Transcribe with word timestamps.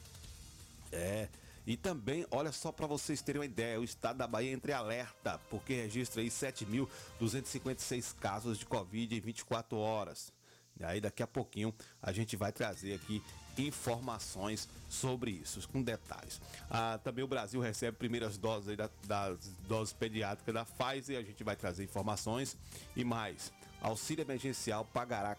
É. 0.91 1.29
E 1.65 1.77
também, 1.77 2.27
olha 2.29 2.51
só 2.51 2.69
para 2.69 2.85
vocês 2.85 3.21
terem 3.21 3.39
uma 3.39 3.45
ideia, 3.45 3.79
o 3.79 3.83
estado 3.85 4.17
da 4.17 4.27
Bahia 4.27 4.51
entre 4.51 4.73
alerta, 4.73 5.39
porque 5.49 5.73
registra 5.73 6.21
aí 6.21 6.27
7.256 6.27 8.13
casos 8.19 8.57
de 8.57 8.65
Covid 8.65 9.15
em 9.15 9.21
24 9.21 9.77
horas. 9.77 10.33
E 10.77 10.83
aí 10.83 10.99
daqui 10.99 11.23
a 11.23 11.27
pouquinho 11.27 11.73
a 12.01 12.11
gente 12.11 12.35
vai 12.35 12.51
trazer 12.51 12.93
aqui 12.93 13.23
informações 13.59 14.67
sobre 14.89 15.31
isso, 15.31 15.67
com 15.69 15.81
detalhes. 15.81 16.41
Ah, 16.69 16.99
também 17.03 17.23
o 17.23 17.27
Brasil 17.27 17.59
recebe 17.59 17.97
primeiras 17.97 18.37
doses 18.37 18.75
da, 18.77 18.89
das 19.05 19.37
doses 19.67 19.93
pediátricas 19.93 20.53
da 20.53 20.65
Pfizer, 20.65 21.17
a 21.17 21.23
gente 21.23 21.43
vai 21.43 21.55
trazer 21.55 21.83
informações 21.83 22.57
e 22.95 23.03
mais. 23.03 23.51
Auxílio 23.81 24.23
emergencial 24.23 24.85
pagará 24.85 25.37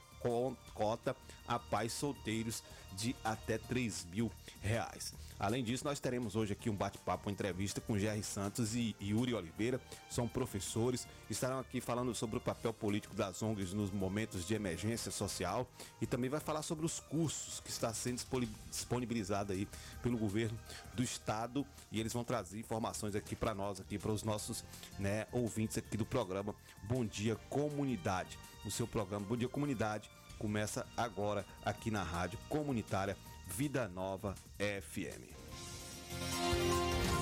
cota 0.74 1.16
a 1.47 1.58
pais 1.58 1.92
solteiros 1.92 2.62
de 2.92 3.14
até 3.24 3.58
3 3.58 4.06
mil 4.12 4.30
reais. 4.61 5.14
Além 5.39 5.62
disso, 5.62 5.84
nós 5.84 6.01
teremos 6.01 6.34
hoje 6.34 6.52
aqui 6.52 6.68
um 6.68 6.74
bate-papo, 6.74 7.29
uma 7.29 7.33
entrevista 7.33 7.80
com 7.80 7.96
Jerry 7.96 8.24
Santos 8.24 8.74
e 8.74 8.96
Yuri 9.01 9.34
Oliveira, 9.34 9.80
são 10.11 10.27
professores, 10.27 11.07
estarão 11.30 11.61
aqui 11.61 11.80
falando 11.80 12.12
sobre 12.12 12.39
o 12.39 12.40
papel 12.40 12.73
político 12.74 13.14
das 13.14 13.40
ONGs 13.40 13.73
nos 13.73 13.92
momentos 13.92 14.45
de 14.45 14.55
emergência 14.55 15.12
social 15.12 15.68
e 16.01 16.07
também 16.07 16.28
vai 16.28 16.40
falar 16.40 16.62
sobre 16.62 16.84
os 16.84 16.98
cursos 16.98 17.61
que 17.61 17.70
está 17.70 17.95
sendo 17.95 18.20
disponibilizado 18.68 19.52
aí 19.52 19.68
pelo 20.02 20.18
governo 20.18 20.58
do 20.95 21.05
estado 21.05 21.64
e 21.92 22.01
eles 22.01 22.12
vão 22.12 22.24
trazer 22.24 22.58
informações 22.58 23.14
aqui 23.14 23.36
para 23.36 23.55
nós, 23.55 23.80
aqui 23.80 23.96
para 23.96 24.11
os 24.11 24.24
nossos 24.24 24.64
né, 24.98 25.28
ouvintes 25.30 25.78
aqui 25.78 25.96
do 25.96 26.05
programa 26.05 26.52
Bom 26.83 27.05
Dia 27.05 27.36
Comunidade. 27.48 28.36
O 28.68 28.70
seu 28.70 28.86
programa 28.86 29.24
Bom 29.24 29.34
Dia 29.34 29.48
Comunidade 29.48 30.11
começa 30.39 30.86
agora 30.95 31.42
aqui 31.64 31.90
na 31.90 32.02
Rádio 32.02 32.39
Comunitária 32.51 33.17
Vida 33.46 33.89
Nova 33.89 34.34
FM. 34.58 35.24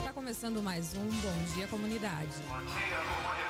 Está 0.00 0.12
começando 0.12 0.60
mais 0.60 0.92
um 0.94 1.08
Bom 1.08 1.54
Dia 1.54 1.68
Comunidade. 1.68 2.32
Bom 2.48 2.58
dia, 2.64 2.98
comunidade. 2.98 3.45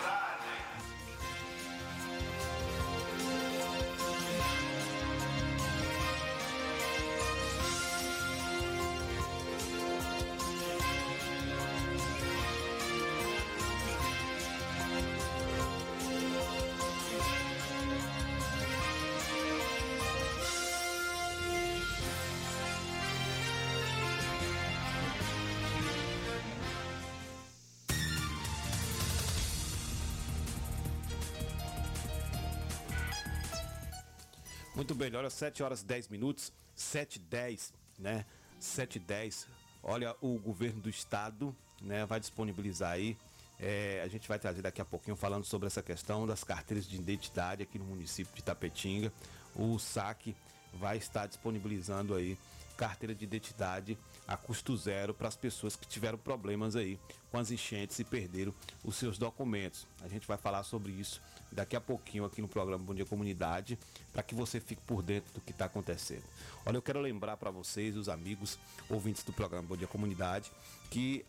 Muito 34.87 34.95
bem, 34.95 35.13
olha, 35.17 35.29
7 35.29 35.65
horas 35.65 35.83
10 35.83 36.07
minutos, 36.11 36.53
7 36.77 37.19
10, 37.19 37.75
né? 37.99 38.25
7 38.61 39.01
10. 39.01 39.49
Olha, 39.83 40.15
o 40.21 40.39
governo 40.39 40.81
do 40.81 40.89
estado, 40.89 41.53
né, 41.83 42.07
vai 42.07 42.21
disponibilizar 42.21 42.93
aí. 42.93 43.19
É, 43.59 44.01
a 44.05 44.07
gente 44.07 44.29
vai 44.29 44.39
trazer 44.39 44.63
daqui 44.63 44.81
a 44.81 44.85
pouquinho 44.85 45.17
falando 45.17 45.43
sobre 45.43 45.67
essa 45.67 45.83
questão 45.83 46.25
das 46.25 46.45
carteiras 46.45 46.87
de 46.87 46.95
identidade 46.95 47.65
aqui 47.65 47.81
no 47.81 47.85
município 47.85 48.33
de 48.33 48.45
Tapetinga. 48.45 49.13
O 49.57 49.77
SAC 49.77 50.37
vai 50.75 50.99
estar 50.99 51.27
disponibilizando 51.27 52.15
aí 52.15 52.39
carteira 52.77 53.13
de 53.13 53.25
identidade 53.25 53.99
a 54.29 54.37
custo 54.37 54.77
zero 54.77 55.13
para 55.13 55.27
as 55.27 55.37
pessoas 55.37 55.75
que 55.75 55.89
tiveram 55.89 56.17
problemas 56.17 56.77
aí 56.77 56.97
com 57.37 57.41
as 57.41 57.51
enchentes 57.51 57.99
e 57.99 58.05
perderam 58.05 58.55
os 58.83 58.97
seus 58.97 59.19
documentos. 59.19 59.87
A 60.01 60.09
gente 60.09 60.27
vai 60.27 60.39
falar 60.39 60.63
sobre 60.63 60.91
isso 60.93 61.21
daqui 61.53 61.77
a 61.77 61.81
pouquinho 61.81 62.25
aqui 62.25 62.41
no 62.41 62.49
programa 62.49 62.83
Bom 62.83 62.95
Dia 62.95 63.05
Comunidade, 63.05 63.79
para 64.11 64.23
que 64.23 64.35
você 64.35 64.59
fique 64.59 64.81
por 64.87 65.03
dentro 65.03 65.33
do 65.35 65.41
que 65.41 65.53
está 65.53 65.67
acontecendo. 65.67 66.25
Olha, 66.65 66.77
eu 66.77 66.83
quero 66.83 67.01
lembrar 67.01 67.37
para 67.37 67.51
vocês, 67.51 67.97
os 67.97 68.09
amigos 68.09 68.59
ouvintes 68.89 69.23
do 69.23 69.33
programa 69.33 69.69
Bom 69.69 69.77
Dia 69.77 69.87
Comunidade, 69.87 70.51
que 70.91 71.25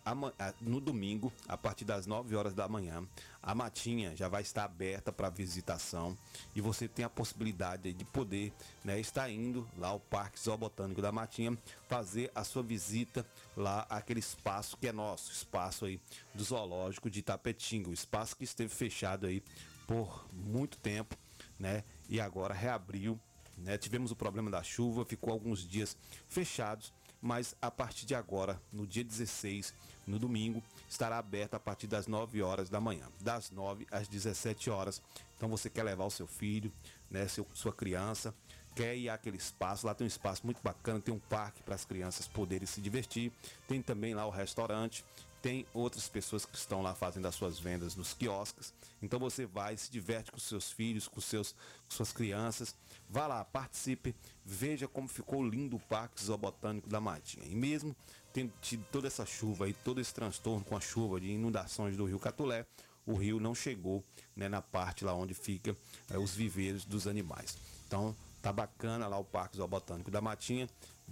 no 0.62 0.80
domingo, 0.80 1.32
a 1.48 1.58
partir 1.58 1.86
das 1.86 2.06
9 2.06 2.36
horas 2.36 2.54
da 2.54 2.68
manhã, 2.68 3.04
a 3.42 3.56
matinha 3.56 4.16
já 4.16 4.28
vai 4.28 4.42
estar 4.42 4.66
aberta 4.66 5.12
para 5.12 5.30
visitação 5.30 6.18
e 6.56 6.62
você 6.62 6.88
tem 6.88 7.06
a 7.06 7.10
possibilidade 7.10 7.94
de 7.94 8.06
poder 8.06 8.52
né, 8.84 9.00
estar 9.00 9.30
indo 9.30 9.68
lá 9.78 9.90
ao 9.90 10.00
Parque 10.00 10.40
Zoobotânico 10.40 11.02
da 11.02 11.12
Matinha 11.12 11.58
fazer 11.88 12.32
a 12.36 12.44
sua 12.44 12.62
visita 12.62 13.26
lá 13.56 13.86
àquele 13.90 14.20
espaço 14.20 14.76
que 14.78 14.88
é 14.88 14.92
nosso, 14.92 15.32
espaço 15.32 15.86
aí 15.86 15.97
do 16.34 16.44
zoológico 16.44 17.10
de 17.10 17.22
Tapetinga, 17.22 17.90
o 17.90 17.94
espaço 17.94 18.36
que 18.36 18.44
esteve 18.44 18.74
fechado 18.74 19.28
aí 19.28 19.44
por 19.86 20.28
muito 20.34 20.78
tempo, 20.78 21.16
né? 21.60 21.84
E 22.10 22.20
agora 22.20 22.54
reabriu, 22.54 23.20
né? 23.58 23.78
Tivemos 23.78 24.12
o 24.12 24.16
problema 24.16 24.52
da 24.52 24.62
chuva, 24.62 25.06
ficou 25.06 25.32
alguns 25.32 25.68
dias 25.68 25.98
fechados, 26.28 26.94
mas 27.22 27.56
a 27.62 27.72
partir 27.72 28.06
de 28.06 28.14
agora, 28.14 28.62
no 28.72 28.86
dia 28.86 29.04
16, 29.04 29.74
no 30.06 30.20
domingo, 30.20 30.64
estará 30.88 31.18
aberto 31.18 31.56
a 31.56 31.60
partir 31.60 31.88
das 31.88 32.08
9 32.08 32.42
horas 32.42 32.70
da 32.70 32.80
manhã, 32.80 33.08
das 33.20 33.52
9 33.52 33.88
às 33.92 34.08
17 34.08 34.70
horas. 34.70 35.02
Então 35.36 35.50
você 35.50 35.70
quer 35.70 35.84
levar 35.84 36.06
o 36.06 36.12
seu 36.12 36.28
filho, 36.28 36.72
né, 37.10 37.28
seu, 37.28 37.48
sua 37.54 37.74
criança, 37.74 38.34
quer 38.76 38.96
ir 38.96 39.10
àquele 39.10 39.38
espaço, 39.38 39.88
lá 39.88 39.96
tem 39.96 40.06
um 40.06 40.08
espaço 40.08 40.46
muito 40.46 40.62
bacana, 40.62 41.00
tem 41.00 41.14
um 41.14 41.20
parque 41.20 41.64
para 41.64 41.76
as 41.76 41.84
crianças 41.84 42.28
poderem 42.28 42.68
se 42.68 42.80
divertir, 42.80 43.32
tem 43.68 43.82
também 43.82 44.14
lá 44.14 44.26
o 44.26 44.30
restaurante, 44.30 45.04
tem 45.48 45.66
outras 45.74 46.10
pessoas 46.10 46.46
que 46.46 46.58
estão 46.58 46.82
lá 46.82 46.94
fazendo 46.94 47.26
as 47.26 47.34
suas 47.34 47.58
vendas 47.58 47.96
nos 47.96 48.14
quiosques. 48.14 48.74
Então 49.02 49.18
você 49.18 49.46
vai, 49.46 49.78
se 49.78 49.90
diverte 49.90 50.30
com 50.30 50.38
seus 50.38 50.70
filhos, 50.70 51.08
com, 51.08 51.22
seus, 51.22 51.54
com 51.54 51.96
suas 51.96 52.12
crianças. 52.12 52.76
Vá 53.10 53.28
lá, 53.28 53.46
participe, 53.46 54.14
veja 54.44 54.90
como 54.90 55.08
ficou 55.08 55.42
lindo 55.48 55.78
o 55.78 55.80
Parque 55.80 56.22
Zoobotânico 56.22 56.90
da 56.90 57.00
Matinha. 57.00 57.46
E 57.46 57.56
mesmo 57.56 57.96
tendo 58.34 58.52
tido 58.60 58.86
toda 58.92 59.08
essa 59.08 59.26
chuva 59.26 59.70
e 59.70 59.74
todo 59.74 60.02
esse 60.02 60.14
transtorno 60.14 60.66
com 60.66 60.76
a 60.76 60.82
chuva 60.82 61.18
de 61.18 61.32
inundações 61.32 61.96
do 61.96 62.04
rio 62.04 62.20
Catulé, 62.20 62.66
o 63.06 63.14
rio 63.14 63.40
não 63.40 63.56
chegou 63.56 64.04
né, 64.36 64.50
na 64.50 64.62
parte 64.62 65.06
lá 65.06 65.14
onde 65.14 65.34
fica 65.34 65.74
é, 66.10 66.18
os 66.18 66.36
viveiros 66.36 66.84
dos 66.84 67.08
animais. 67.08 67.58
Então 67.88 68.14
tá 68.42 68.52
bacana 68.52 69.08
lá 69.08 69.18
o 69.18 69.24
Parque 69.24 69.56
Zoobotânico 69.56 70.12
da 70.12 70.20
Matinha. 70.20 70.68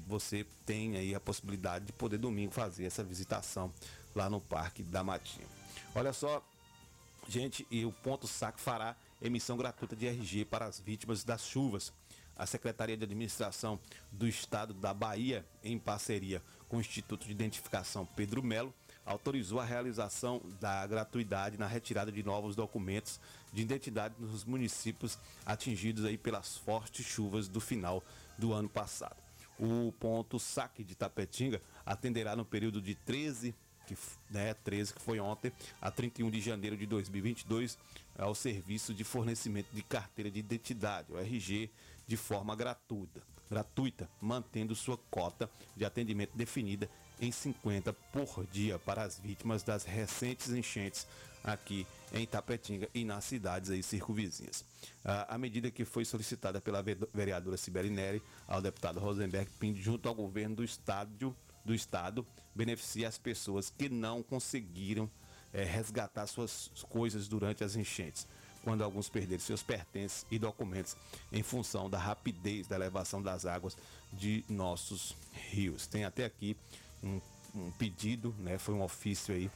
Você 0.08 0.46
tem 0.66 0.98
aí 0.98 1.16
a 1.16 1.22
possibilidade 1.22 1.86
de 1.86 1.94
poder 1.94 2.18
domingo 2.18 2.52
fazer 2.52 2.84
essa 2.84 3.02
visitação 3.02 3.74
lá 4.16 4.30
no 4.30 4.40
Parque 4.40 4.82
da 4.82 5.04
Matinha. 5.04 5.48
Olha 5.94 6.14
só, 6.14 6.42
gente, 7.28 7.68
e 7.70 7.86
o 7.86 7.92
ponto 7.92 8.28
saque 8.28 8.60
fará 8.60 8.96
emissão 9.22 9.58
gratuita 9.58 9.96
de 9.96 10.08
RG 10.08 10.46
para 10.46 10.66
as 10.66 10.80
vítimas 10.80 11.24
das 11.24 11.46
chuvas. 11.46 11.92
A 12.38 12.46
Secretaria 12.46 12.98
de 12.98 13.04
Administração 13.04 13.80
do 14.12 14.28
Estado 14.28 14.74
da 14.74 14.94
Bahia, 14.94 15.46
em 15.64 15.80
parceria 15.80 16.42
com 16.68 16.78
o 16.78 16.82
Instituto 16.82 17.26
de 17.26 17.32
Identificação 17.32 18.06
Pedro 18.06 18.44
Melo, 18.44 18.74
autorizou 19.06 19.60
a 19.60 19.64
realização 19.64 20.42
da 20.60 20.86
gratuidade 20.86 21.58
na 21.58 21.68
retirada 21.68 22.12
de 22.12 22.24
novos 22.24 22.56
documentos 22.56 23.22
de 23.54 23.62
identidade 23.62 24.16
nos 24.20 24.44
municípios 24.44 25.18
atingidos 25.46 26.04
aí 26.04 26.18
pelas 26.18 26.58
fortes 26.58 27.06
chuvas 27.06 27.48
do 27.48 27.62
final 27.62 28.04
do 28.38 28.52
ano 28.52 28.68
passado. 28.68 29.16
O 29.58 29.94
ponto 29.94 30.38
saque 30.38 30.84
de 30.84 30.96
Tapetinga 30.96 31.62
atenderá 31.86 32.36
no 32.36 32.44
período 32.44 32.82
de 32.82 32.96
13 32.96 33.56
que, 33.86 33.98
né, 34.30 34.54
13 34.54 34.94
que 34.94 35.02
foi 35.02 35.20
ontem, 35.20 35.52
a 35.82 35.92
31 35.92 36.30
de 36.30 36.42
janeiro 36.42 36.76
de 36.76 36.86
2022, 36.86 37.78
ao 38.18 38.34
serviço 38.34 38.94
de 38.94 39.04
fornecimento 39.04 39.68
de 39.74 39.82
carteira 39.82 40.32
de 40.32 40.40
identidade, 40.40 41.12
o 41.12 41.18
RG, 41.18 41.70
de 42.08 42.18
forma 42.18 42.56
gratuita, 42.56 43.22
gratuita, 43.50 44.10
mantendo 44.22 44.76
sua 44.76 44.98
cota 45.10 45.50
de 45.76 45.86
atendimento 45.86 46.36
definida 46.36 46.90
em 47.20 47.32
50 47.32 47.94
por 48.12 48.46
dia 48.52 48.78
para 48.78 49.04
as 49.04 49.20
vítimas 49.20 49.64
das 49.64 49.84
recentes 49.84 50.50
enchentes 50.50 51.08
aqui 51.44 51.86
em 52.12 52.24
Itapetinga 52.24 52.90
e 52.94 53.06
nas 53.06 53.24
cidades 53.24 53.70
aí 53.70 53.84
circunvizinhas. 53.84 54.66
A, 55.04 55.38
medida 55.38 55.70
que 55.70 55.86
foi 55.86 56.04
solicitada 56.04 56.60
pela 56.60 56.84
vereadora 57.14 57.56
Sibeli 57.56 57.90
Neri 57.90 58.22
ao 58.48 58.62
deputado 58.62 59.00
Rosenberg 59.00 59.50
Pinto 59.60 59.80
junto 59.80 60.10
ao 60.10 60.16
governo 60.16 60.56
do 60.56 60.64
estado, 60.64 61.36
do 61.66 61.74
estado 61.74 62.26
beneficia 62.54 63.08
as 63.08 63.18
pessoas 63.18 63.70
que 63.70 63.90
não 63.90 64.24
conseguiram 64.24 65.10
é, 65.52 65.64
resgatar 65.64 66.28
suas 66.28 66.70
coisas 66.90 67.28
durante 67.28 67.64
as 67.64 67.76
enchentes 67.76 68.28
quando 68.66 68.84
alguns 68.84 69.08
perderam 69.08 69.40
seus 69.40 69.62
pertences 69.62 70.26
e 70.32 70.40
documentos 70.40 70.98
em 71.32 71.44
função 71.44 71.88
da 71.88 72.00
rapidez 72.00 72.66
da 72.66 72.76
elevação 72.76 73.22
das 73.22 73.46
águas 73.46 73.78
de 74.12 74.44
nossos 74.50 75.16
rios. 75.52 75.86
Tem 75.86 76.04
até 76.04 76.26
aqui 76.26 76.58
um, 77.04 77.22
um 77.54 77.72
pedido, 77.74 78.34
né? 78.40 78.58
Foi 78.58 78.74
um 78.74 78.82
ofício 78.82 79.36
aí, 79.36 79.52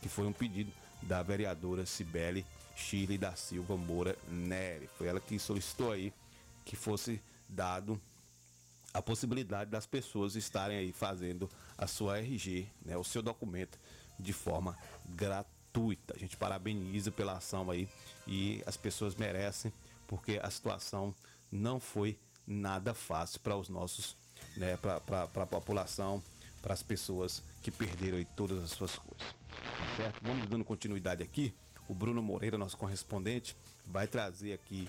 que 0.00 0.08
foi 0.08 0.26
um 0.26 0.32
pedido 0.32 0.72
da 1.02 1.24
vereadora 1.24 1.84
Cibele 1.84 2.46
Chile 2.76 3.18
da 3.18 3.34
Silva 3.34 3.76
Moura 3.76 4.16
Neri. 4.28 4.88
Foi 4.96 5.08
ela 5.08 5.18
que 5.18 5.36
solicitou 5.40 5.90
aí 5.90 6.12
que 6.64 6.76
fosse 6.76 7.20
dado 7.48 8.00
a 8.92 9.00
possibilidade 9.00 9.70
das 9.70 9.86
pessoas 9.86 10.36
estarem 10.36 10.76
aí 10.76 10.92
fazendo 10.92 11.48
a 11.78 11.86
sua 11.86 12.18
RG, 12.18 12.68
né, 12.84 12.96
o 12.96 13.04
seu 13.04 13.22
documento 13.22 13.78
de 14.18 14.32
forma 14.32 14.76
gratuita. 15.06 16.14
A 16.14 16.18
gente 16.18 16.36
parabeniza 16.36 17.10
pela 17.10 17.36
ação 17.36 17.70
aí 17.70 17.88
e 18.26 18.62
as 18.66 18.76
pessoas 18.76 19.14
merecem 19.14 19.72
porque 20.06 20.38
a 20.42 20.50
situação 20.50 21.14
não 21.50 21.80
foi 21.80 22.18
nada 22.46 22.92
fácil 22.92 23.40
para 23.40 23.56
os 23.56 23.68
nossos, 23.68 24.16
né, 24.56 24.76
para 24.76 24.96
a 25.42 25.46
população, 25.46 26.22
para 26.60 26.74
as 26.74 26.82
pessoas 26.82 27.42
que 27.62 27.70
perderam 27.70 28.18
aí 28.18 28.24
todas 28.36 28.62
as 28.62 28.70
suas 28.70 28.96
coisas. 28.96 29.26
Tá 29.48 29.96
certo? 29.96 30.20
Vamos 30.22 30.46
dando 30.48 30.64
continuidade 30.64 31.22
aqui. 31.22 31.54
O 31.88 31.94
Bruno 31.94 32.22
Moreira, 32.22 32.58
nosso 32.58 32.76
correspondente, 32.76 33.56
vai 33.86 34.06
trazer 34.06 34.52
aqui 34.52 34.88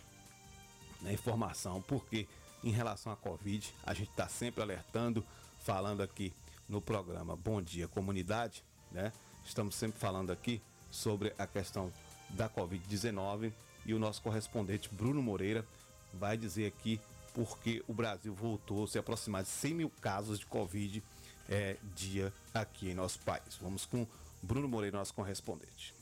a 1.01 1.05
né, 1.05 1.13
informação, 1.13 1.81
porque 1.81 2.27
em 2.63 2.71
relação 2.71 3.11
à 3.11 3.15
Covid, 3.15 3.73
a 3.85 3.93
gente 3.93 4.09
está 4.09 4.27
sempre 4.27 4.61
alertando, 4.61 5.25
falando 5.59 6.01
aqui 6.01 6.33
no 6.67 6.81
programa 6.81 7.35
Bom 7.35 7.61
Dia 7.61 7.87
Comunidade, 7.87 8.63
né? 8.91 9.11
Estamos 9.45 9.75
sempre 9.75 9.99
falando 9.99 10.31
aqui 10.31 10.61
sobre 10.89 11.33
a 11.37 11.45
questão 11.45 11.91
da 12.29 12.49
Covid-19 12.49 13.51
e 13.85 13.93
o 13.93 13.99
nosso 13.99 14.21
correspondente 14.21 14.89
Bruno 14.93 15.21
Moreira 15.21 15.65
vai 16.13 16.37
dizer 16.37 16.67
aqui 16.67 16.99
porque 17.33 17.83
o 17.87 17.93
Brasil 17.93 18.33
voltou 18.33 18.85
a 18.85 18.87
se 18.87 18.97
aproximar 18.97 19.43
de 19.43 19.49
100 19.49 19.73
mil 19.73 19.91
casos 20.01 20.39
de 20.39 20.45
Covid 20.45 21.03
é, 21.49 21.77
dia 21.95 22.31
aqui 22.53 22.89
em 22.89 22.93
nosso 22.93 23.19
país. 23.19 23.57
Vamos 23.59 23.85
com 23.85 24.07
Bruno 24.41 24.67
Moreira, 24.67 24.97
nosso 24.97 25.13
correspondente. 25.13 25.93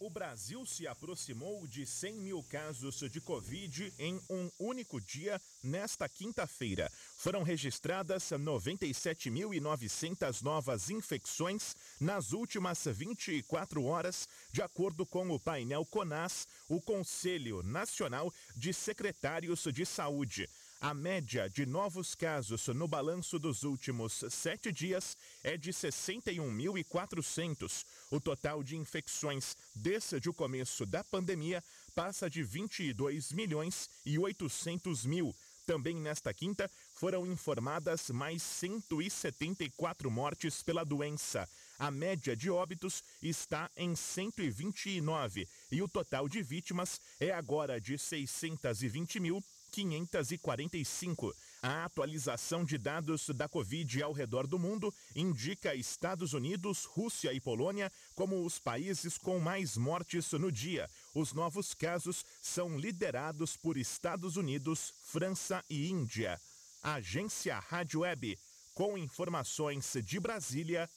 O 0.00 0.08
Brasil 0.08 0.64
se 0.64 0.86
aproximou 0.86 1.66
de 1.66 1.84
100 1.84 2.14
mil 2.14 2.40
casos 2.44 3.00
de 3.10 3.20
Covid 3.20 3.92
em 3.98 4.20
um 4.30 4.48
único 4.56 5.00
dia 5.00 5.42
nesta 5.60 6.08
quinta-feira. 6.08 6.88
Foram 7.16 7.42
registradas 7.42 8.30
97.900 8.30 10.40
novas 10.42 10.88
infecções 10.88 11.74
nas 12.00 12.32
últimas 12.32 12.84
24 12.84 13.84
horas, 13.84 14.28
de 14.52 14.62
acordo 14.62 15.04
com 15.04 15.28
o 15.30 15.40
painel 15.40 15.84
CONAS, 15.84 16.46
o 16.68 16.80
Conselho 16.80 17.60
Nacional 17.64 18.32
de 18.54 18.72
Secretários 18.72 19.64
de 19.64 19.84
Saúde. 19.84 20.48
A 20.80 20.94
média 20.94 21.50
de 21.50 21.66
novos 21.66 22.14
casos 22.14 22.68
no 22.68 22.86
balanço 22.86 23.36
dos 23.36 23.64
últimos 23.64 24.24
sete 24.30 24.70
dias 24.70 25.16
é 25.42 25.56
de 25.56 25.72
61.400. 25.72 27.84
O 28.12 28.20
total 28.20 28.62
de 28.62 28.76
infecções 28.76 29.56
desde 29.74 30.28
o 30.28 30.32
começo 30.32 30.86
da 30.86 31.02
pandemia 31.02 31.64
passa 31.96 32.30
de 32.30 32.44
22 32.44 33.32
milhões 33.32 33.90
e 34.06 34.20
800 34.20 35.04
mil. 35.04 35.34
Também 35.66 35.96
nesta 35.96 36.32
quinta 36.32 36.70
foram 36.94 37.26
informadas 37.26 38.08
mais 38.10 38.40
174 38.40 40.08
mortes 40.08 40.62
pela 40.62 40.84
doença. 40.84 41.48
A 41.76 41.90
média 41.90 42.36
de 42.36 42.50
óbitos 42.50 43.02
está 43.20 43.68
em 43.76 43.96
129 43.96 45.48
e 45.72 45.82
o 45.82 45.88
total 45.88 46.28
de 46.28 46.40
vítimas 46.40 47.00
é 47.18 47.32
agora 47.32 47.80
de 47.80 47.98
620 47.98 49.18
mil 49.18 49.42
545. 49.70 51.34
A 51.60 51.84
atualização 51.84 52.64
de 52.64 52.78
dados 52.78 53.28
da 53.30 53.48
Covid 53.48 54.02
ao 54.02 54.12
redor 54.12 54.46
do 54.46 54.58
mundo 54.58 54.94
indica 55.14 55.74
Estados 55.74 56.32
Unidos, 56.32 56.84
Rússia 56.84 57.32
e 57.32 57.40
Polônia 57.40 57.90
como 58.14 58.44
os 58.44 58.60
países 58.60 59.18
com 59.18 59.40
mais 59.40 59.76
mortes 59.76 60.30
no 60.32 60.52
dia. 60.52 60.88
Os 61.14 61.32
novos 61.32 61.74
casos 61.74 62.24
são 62.40 62.78
liderados 62.78 63.56
por 63.56 63.76
Estados 63.76 64.36
Unidos, 64.36 64.94
França 65.02 65.64
e 65.68 65.90
Índia. 65.90 66.40
Agência 66.80 67.58
Rádio 67.58 68.00
Web, 68.00 68.38
com 68.72 68.96
informações 68.96 69.96
de 70.04 70.20
Brasília, 70.20 70.88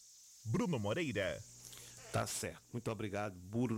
Bruno 0.45 0.77
Moreira. 0.77 1.43
Tá 2.11 2.27
certo. 2.27 2.61
Muito 2.73 2.91
obrigado, 2.91 3.35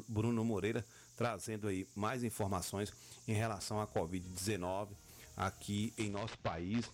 Bruno 0.07 0.43
Moreira, 0.43 0.83
trazendo 1.17 1.67
aí 1.67 1.87
mais 1.95 2.23
informações 2.23 2.93
em 3.27 3.33
relação 3.33 3.79
à 3.79 3.87
Covid-19 3.87 4.89
aqui 5.35 5.93
em 5.97 6.09
nosso 6.09 6.37
país. 6.39 6.89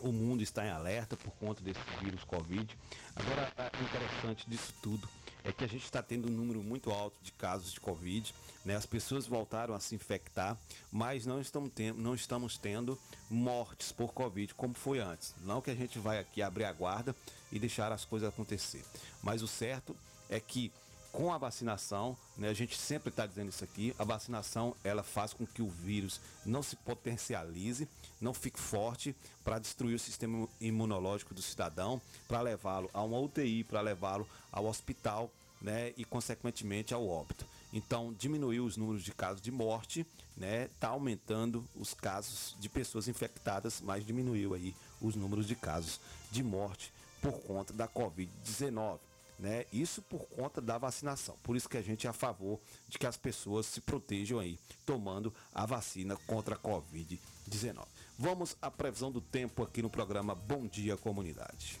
O 0.00 0.12
mundo 0.12 0.42
está 0.42 0.64
em 0.64 0.70
alerta 0.70 1.16
por 1.16 1.30
conta 1.32 1.62
desse 1.62 1.80
vírus 2.02 2.24
Covid. 2.24 2.74
Agora, 3.14 3.52
o 3.78 3.82
interessante 3.82 4.48
disso 4.48 4.72
tudo 4.82 5.06
é 5.44 5.52
que 5.52 5.64
a 5.64 5.66
gente 5.66 5.84
está 5.84 6.02
tendo 6.02 6.28
um 6.28 6.30
número 6.30 6.62
muito 6.62 6.90
alto 6.90 7.16
de 7.22 7.32
casos 7.32 7.72
de 7.72 7.80
Covid, 7.80 8.34
né? 8.64 8.76
As 8.76 8.86
pessoas 8.86 9.26
voltaram 9.26 9.74
a 9.74 9.80
se 9.80 9.94
infectar, 9.94 10.56
mas 10.90 11.26
não 11.26 11.40
estamos 11.40 11.70
tendo, 11.74 12.00
não 12.00 12.14
estamos 12.14 12.56
tendo 12.56 12.98
mortes 13.28 13.92
por 13.92 14.12
Covid 14.12 14.54
como 14.54 14.74
foi 14.74 15.00
antes. 15.00 15.34
Não 15.42 15.60
que 15.60 15.70
a 15.70 15.74
gente 15.74 15.98
vai 15.98 16.18
aqui 16.18 16.42
abrir 16.42 16.64
a 16.64 16.72
guarda 16.72 17.14
e 17.52 17.58
deixar 17.58 17.92
as 17.92 18.04
coisas 18.04 18.28
acontecer. 18.28 18.84
Mas 19.22 19.42
o 19.42 19.48
certo 19.48 19.96
é 20.28 20.40
que 20.40 20.72
com 21.12 21.32
a 21.32 21.38
vacinação, 21.38 22.16
né, 22.36 22.48
a 22.48 22.54
gente 22.54 22.76
sempre 22.76 23.10
está 23.10 23.26
dizendo 23.26 23.48
isso 23.48 23.64
aqui, 23.64 23.94
a 23.98 24.04
vacinação 24.04 24.74
ela 24.84 25.02
faz 25.02 25.32
com 25.32 25.46
que 25.46 25.62
o 25.62 25.68
vírus 25.68 26.20
não 26.46 26.62
se 26.62 26.76
potencialize, 26.76 27.88
não 28.20 28.32
fique 28.32 28.58
forte 28.58 29.14
para 29.44 29.58
destruir 29.58 29.94
o 29.94 29.98
sistema 29.98 30.48
imunológico 30.60 31.34
do 31.34 31.42
cidadão, 31.42 32.00
para 32.28 32.40
levá-lo 32.40 32.88
a 32.92 33.02
uma 33.02 33.18
UTI, 33.18 33.64
para 33.64 33.80
levá-lo 33.80 34.28
ao 34.52 34.66
hospital, 34.66 35.30
né, 35.60 35.92
e 35.96 36.04
consequentemente 36.04 36.94
ao 36.94 37.06
óbito. 37.06 37.44
Então, 37.72 38.14
diminuiu 38.18 38.64
os 38.64 38.76
números 38.76 39.02
de 39.02 39.12
casos 39.12 39.42
de 39.42 39.50
morte, 39.50 40.06
né, 40.36 40.68
tá 40.78 40.88
aumentando 40.88 41.64
os 41.76 41.92
casos 41.92 42.56
de 42.58 42.68
pessoas 42.68 43.08
infectadas, 43.08 43.80
mas 43.80 44.06
diminuiu 44.06 44.54
aí 44.54 44.74
os 45.00 45.14
números 45.14 45.46
de 45.46 45.54
casos 45.54 46.00
de 46.30 46.42
morte 46.42 46.92
por 47.20 47.32
conta 47.42 47.72
da 47.72 47.86
COVID-19 47.86 48.98
né? 49.40 49.64
Isso 49.72 50.02
por 50.02 50.26
conta 50.28 50.60
da 50.60 50.78
vacinação. 50.78 51.36
Por 51.42 51.56
isso 51.56 51.68
que 51.68 51.76
a 51.76 51.82
gente 51.82 52.06
é 52.06 52.10
a 52.10 52.12
favor 52.12 52.60
de 52.88 52.98
que 52.98 53.06
as 53.06 53.16
pessoas 53.16 53.66
se 53.66 53.80
protejam 53.80 54.38
aí, 54.38 54.58
tomando 54.84 55.34
a 55.52 55.64
vacina 55.66 56.16
contra 56.26 56.54
a 56.54 56.58
Covid-19. 56.58 57.86
Vamos 58.18 58.56
à 58.60 58.70
previsão 58.70 59.10
do 59.10 59.20
tempo 59.20 59.62
aqui 59.62 59.80
no 59.80 59.90
programa 59.90 60.34
Bom 60.34 60.66
Dia 60.66 60.96
Comunidade. 60.96 61.80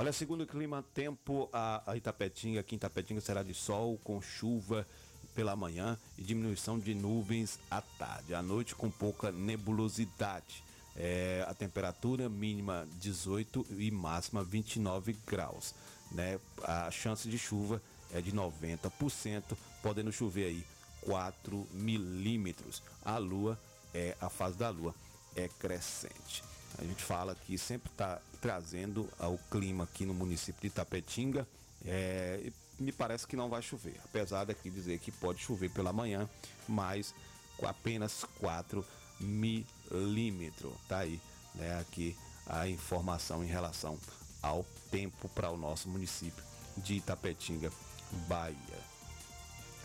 Olha, 0.00 0.14
segundo 0.14 0.44
o 0.44 0.46
clima 0.46 0.82
tempo, 0.94 1.46
a, 1.52 1.94
Itapetinga, 1.94 2.60
aqui 2.60 2.74
em 2.74 2.78
Itapetinga 2.78 3.20
será 3.20 3.42
de 3.42 3.52
sol 3.52 4.00
com 4.02 4.18
chuva 4.22 4.88
pela 5.34 5.54
manhã 5.54 5.98
e 6.16 6.22
diminuição 6.22 6.78
de 6.78 6.94
nuvens 6.94 7.58
à 7.70 7.82
tarde. 7.82 8.34
À 8.34 8.40
noite 8.40 8.74
com 8.74 8.90
pouca 8.90 9.30
nebulosidade. 9.30 10.64
É, 10.96 11.44
a 11.46 11.52
temperatura 11.52 12.30
mínima 12.30 12.88
18 12.98 13.66
e 13.76 13.90
máxima 13.90 14.42
29 14.42 15.14
graus. 15.26 15.74
Né? 16.10 16.40
A 16.64 16.90
chance 16.90 17.28
de 17.28 17.36
chuva 17.36 17.82
é 18.10 18.22
de 18.22 18.32
90%, 18.32 19.54
podendo 19.82 20.10
chover 20.10 20.46
aí 20.46 20.64
4 21.02 21.68
milímetros. 21.74 22.82
A 23.04 23.18
lua 23.18 23.60
é 23.92 24.16
a 24.18 24.30
fase 24.30 24.56
da 24.56 24.70
lua 24.70 24.94
é 25.36 25.46
crescente. 25.46 26.42
A 26.78 26.84
gente 26.84 27.04
fala 27.04 27.34
que 27.34 27.58
sempre 27.58 27.90
está 27.92 28.18
trazendo 28.40 29.08
o 29.18 29.38
clima 29.50 29.84
aqui 29.84 30.04
no 30.04 30.14
município 30.14 30.60
de 30.60 30.68
Itapetinga. 30.68 31.46
É, 31.84 32.50
me 32.78 32.92
parece 32.92 33.26
que 33.26 33.36
não 33.36 33.48
vai 33.48 33.62
chover, 33.62 34.00
apesar 34.04 34.44
daqui 34.44 34.70
dizer 34.70 34.98
que 34.98 35.12
pode 35.12 35.40
chover 35.40 35.70
pela 35.70 35.92
manhã, 35.92 36.28
mas 36.66 37.14
com 37.56 37.66
apenas 37.66 38.24
4 38.40 38.84
milímetros. 39.20 40.72
Tá 40.88 41.00
aí, 41.00 41.20
né? 41.54 41.78
Aqui 41.78 42.16
a 42.46 42.66
informação 42.68 43.44
em 43.44 43.48
relação 43.48 43.98
ao 44.42 44.64
tempo 44.90 45.28
para 45.28 45.50
o 45.50 45.56
nosso 45.56 45.88
município 45.88 46.42
de 46.78 46.94
Itapetinga, 46.94 47.70
Bahia. 48.26 48.89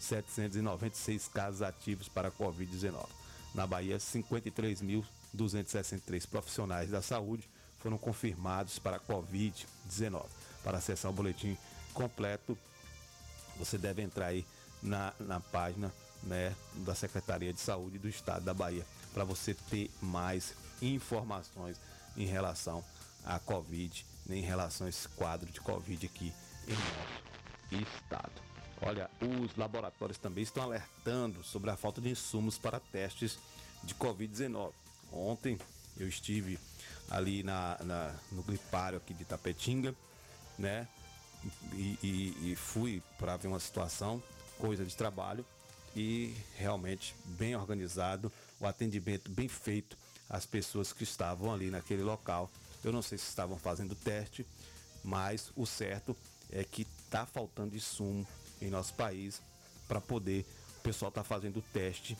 7.796 0.00 1.30
casos 1.30 1.60
ativos 1.62 2.08
para 2.08 2.28
a 2.28 2.32
Covid-19. 2.32 3.06
Na 3.54 3.66
Bahia, 3.66 3.96
53.263 3.98 6.28
profissionais 6.28 6.90
da 6.90 7.00
saúde 7.00 7.48
foram 7.78 7.96
confirmados 7.98 8.78
para 8.78 8.96
a 8.96 9.00
Covid-19. 9.00 10.26
Para 10.62 10.76
acessar 10.78 11.10
o 11.10 11.14
boletim 11.14 11.58
completo, 11.92 12.56
você 13.56 13.76
deve 13.78 14.02
entrar 14.02 14.26
aí 14.26 14.44
na, 14.82 15.14
na 15.20 15.40
página 15.40 15.94
né, 16.22 16.54
da 16.76 16.94
Secretaria 16.94 17.52
de 17.52 17.60
Saúde 17.60 17.98
do 17.98 18.08
Estado 18.08 18.44
da 18.44 18.54
Bahia 18.54 18.86
para 19.12 19.24
você 19.24 19.54
ter 19.54 19.90
mais 20.02 20.54
informações 20.82 21.80
em 22.16 22.26
relação 22.26 22.84
à 23.24 23.38
Covid, 23.38 24.04
em 24.28 24.42
relação 24.42 24.86
a 24.86 24.90
esse 24.90 25.08
quadro 25.08 25.50
de 25.50 25.60
Covid 25.60 26.06
aqui 26.06 26.32
em 26.66 26.74
nosso 26.74 27.84
estado. 27.84 28.53
Olha, 28.82 29.10
os 29.20 29.56
laboratórios 29.56 30.18
também 30.18 30.42
estão 30.42 30.62
alertando 30.62 31.42
sobre 31.42 31.70
a 31.70 31.76
falta 31.76 32.00
de 32.00 32.10
insumos 32.10 32.58
para 32.58 32.80
testes 32.80 33.38
de 33.82 33.94
Covid-19. 33.94 34.72
Ontem 35.12 35.58
eu 35.96 36.08
estive 36.08 36.58
ali 37.10 37.42
na, 37.42 37.78
na, 37.82 38.14
no 38.32 38.42
gripário 38.42 38.98
aqui 38.98 39.14
de 39.14 39.24
Tapetinga, 39.24 39.94
né? 40.58 40.88
e, 41.72 41.98
e, 42.02 42.52
e 42.52 42.56
fui 42.56 43.02
para 43.18 43.36
ver 43.36 43.48
uma 43.48 43.60
situação, 43.60 44.22
coisa 44.58 44.84
de 44.84 44.96
trabalho, 44.96 45.44
e 45.94 46.34
realmente 46.56 47.14
bem 47.24 47.54
organizado, 47.54 48.32
o 48.58 48.66
atendimento 48.66 49.30
bem 49.30 49.48
feito 49.48 49.96
às 50.28 50.44
pessoas 50.44 50.92
que 50.92 51.04
estavam 51.04 51.52
ali 51.52 51.70
naquele 51.70 52.02
local. 52.02 52.50
Eu 52.82 52.92
não 52.92 53.02
sei 53.02 53.18
se 53.18 53.28
estavam 53.28 53.56
fazendo 53.58 53.94
teste, 53.94 54.44
mas 55.02 55.52
o 55.54 55.64
certo 55.66 56.16
é 56.50 56.64
que 56.64 56.82
está 56.82 57.24
faltando 57.24 57.76
insumo 57.76 58.26
em 58.60 58.70
nosso 58.70 58.94
país 58.94 59.40
para 59.86 60.00
poder 60.00 60.46
o 60.78 60.82
pessoal 60.82 61.08
estar 61.08 61.22
tá 61.22 61.28
fazendo 61.28 61.58
o 61.58 61.62
teste 61.62 62.16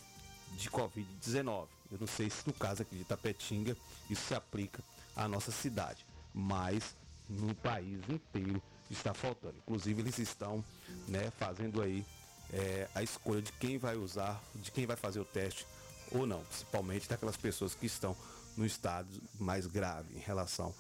de 0.52 0.70
Covid-19. 0.70 1.66
Eu 1.90 1.98
não 1.98 2.06
sei 2.06 2.30
se 2.30 2.46
no 2.46 2.52
caso 2.52 2.82
aqui 2.82 2.96
de 2.96 3.04
Tapetinga 3.04 3.76
isso 4.08 4.26
se 4.28 4.34
aplica 4.34 4.82
à 5.14 5.28
nossa 5.28 5.52
cidade, 5.52 6.04
mas 6.32 6.94
no 7.28 7.54
país 7.54 8.00
inteiro 8.08 8.62
está 8.90 9.14
faltando. 9.14 9.56
Inclusive 9.58 10.02
eles 10.02 10.18
estão 10.18 10.64
né, 11.08 11.30
fazendo 11.38 11.80
aí 11.82 12.04
é, 12.52 12.88
a 12.94 13.02
escolha 13.02 13.42
de 13.42 13.52
quem 13.52 13.78
vai 13.78 13.96
usar, 13.96 14.42
de 14.54 14.70
quem 14.70 14.86
vai 14.86 14.96
fazer 14.96 15.20
o 15.20 15.24
teste 15.24 15.66
ou 16.10 16.26
não, 16.26 16.44
principalmente 16.44 17.08
daquelas 17.08 17.36
pessoas 17.36 17.74
que 17.74 17.86
estão 17.86 18.16
no 18.56 18.64
estado 18.64 19.08
mais 19.38 19.66
grave 19.66 20.14
em 20.16 20.20
relação 20.20 20.74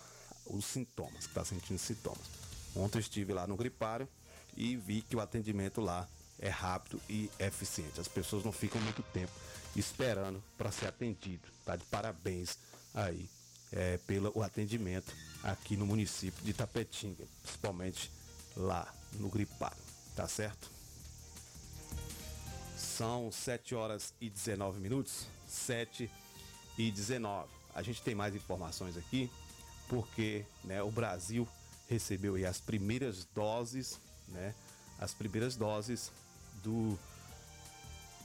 aos 0.48 0.64
sintomas, 0.64 1.24
que 1.24 1.30
está 1.30 1.44
sentindo 1.44 1.78
sintomas. 1.78 2.22
Ontem 2.76 2.98
eu 2.98 3.00
estive 3.00 3.32
lá 3.32 3.46
no 3.46 3.56
gripário 3.56 4.08
e 4.56 4.76
vi 4.76 5.02
que 5.02 5.16
o 5.16 5.20
atendimento 5.20 5.80
lá 5.80 6.08
é 6.38 6.48
rápido 6.48 7.00
e 7.08 7.30
eficiente. 7.38 8.00
As 8.00 8.08
pessoas 8.08 8.44
não 8.44 8.52
ficam 8.52 8.80
muito 8.80 9.02
tempo 9.02 9.32
esperando 9.76 10.42
para 10.56 10.70
ser 10.70 10.86
atendido. 10.86 11.48
Tá 11.64 11.76
de 11.76 11.84
parabéns 11.86 12.58
aí 12.94 13.28
é, 13.72 13.98
pelo 14.06 14.42
atendimento 14.42 15.12
aqui 15.42 15.76
no 15.76 15.86
município 15.86 16.44
de 16.44 16.52
Tapetinga, 16.52 17.24
principalmente 17.42 18.10
lá 18.56 18.92
no 19.14 19.28
Gripado, 19.28 19.80
tá 20.14 20.28
certo? 20.28 20.70
São 22.76 23.30
7 23.32 23.74
horas 23.74 24.14
e 24.20 24.30
19 24.30 24.80
minutos, 24.80 25.26
7 25.48 26.10
e 26.78 26.90
19. 26.90 27.48
A 27.74 27.82
gente 27.82 28.02
tem 28.02 28.14
mais 28.14 28.34
informações 28.34 28.96
aqui, 28.96 29.30
porque 29.88 30.44
né, 30.62 30.82
o 30.82 30.90
Brasil 30.90 31.48
recebeu 31.88 32.36
aí 32.36 32.46
as 32.46 32.60
primeiras 32.60 33.24
doses, 33.34 33.98
né? 34.28 34.54
As 34.98 35.12
primeiras 35.12 35.56
doses 35.56 36.10
do 36.62 36.98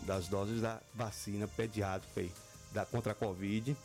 das 0.01 0.27
doses 0.27 0.61
da 0.61 0.79
vacina 0.95 1.47
pediátrica 1.47 2.21
aí, 2.21 2.31
da 2.71 2.85
contra 2.85 3.11
a 3.11 3.15
Covid, 3.15 3.75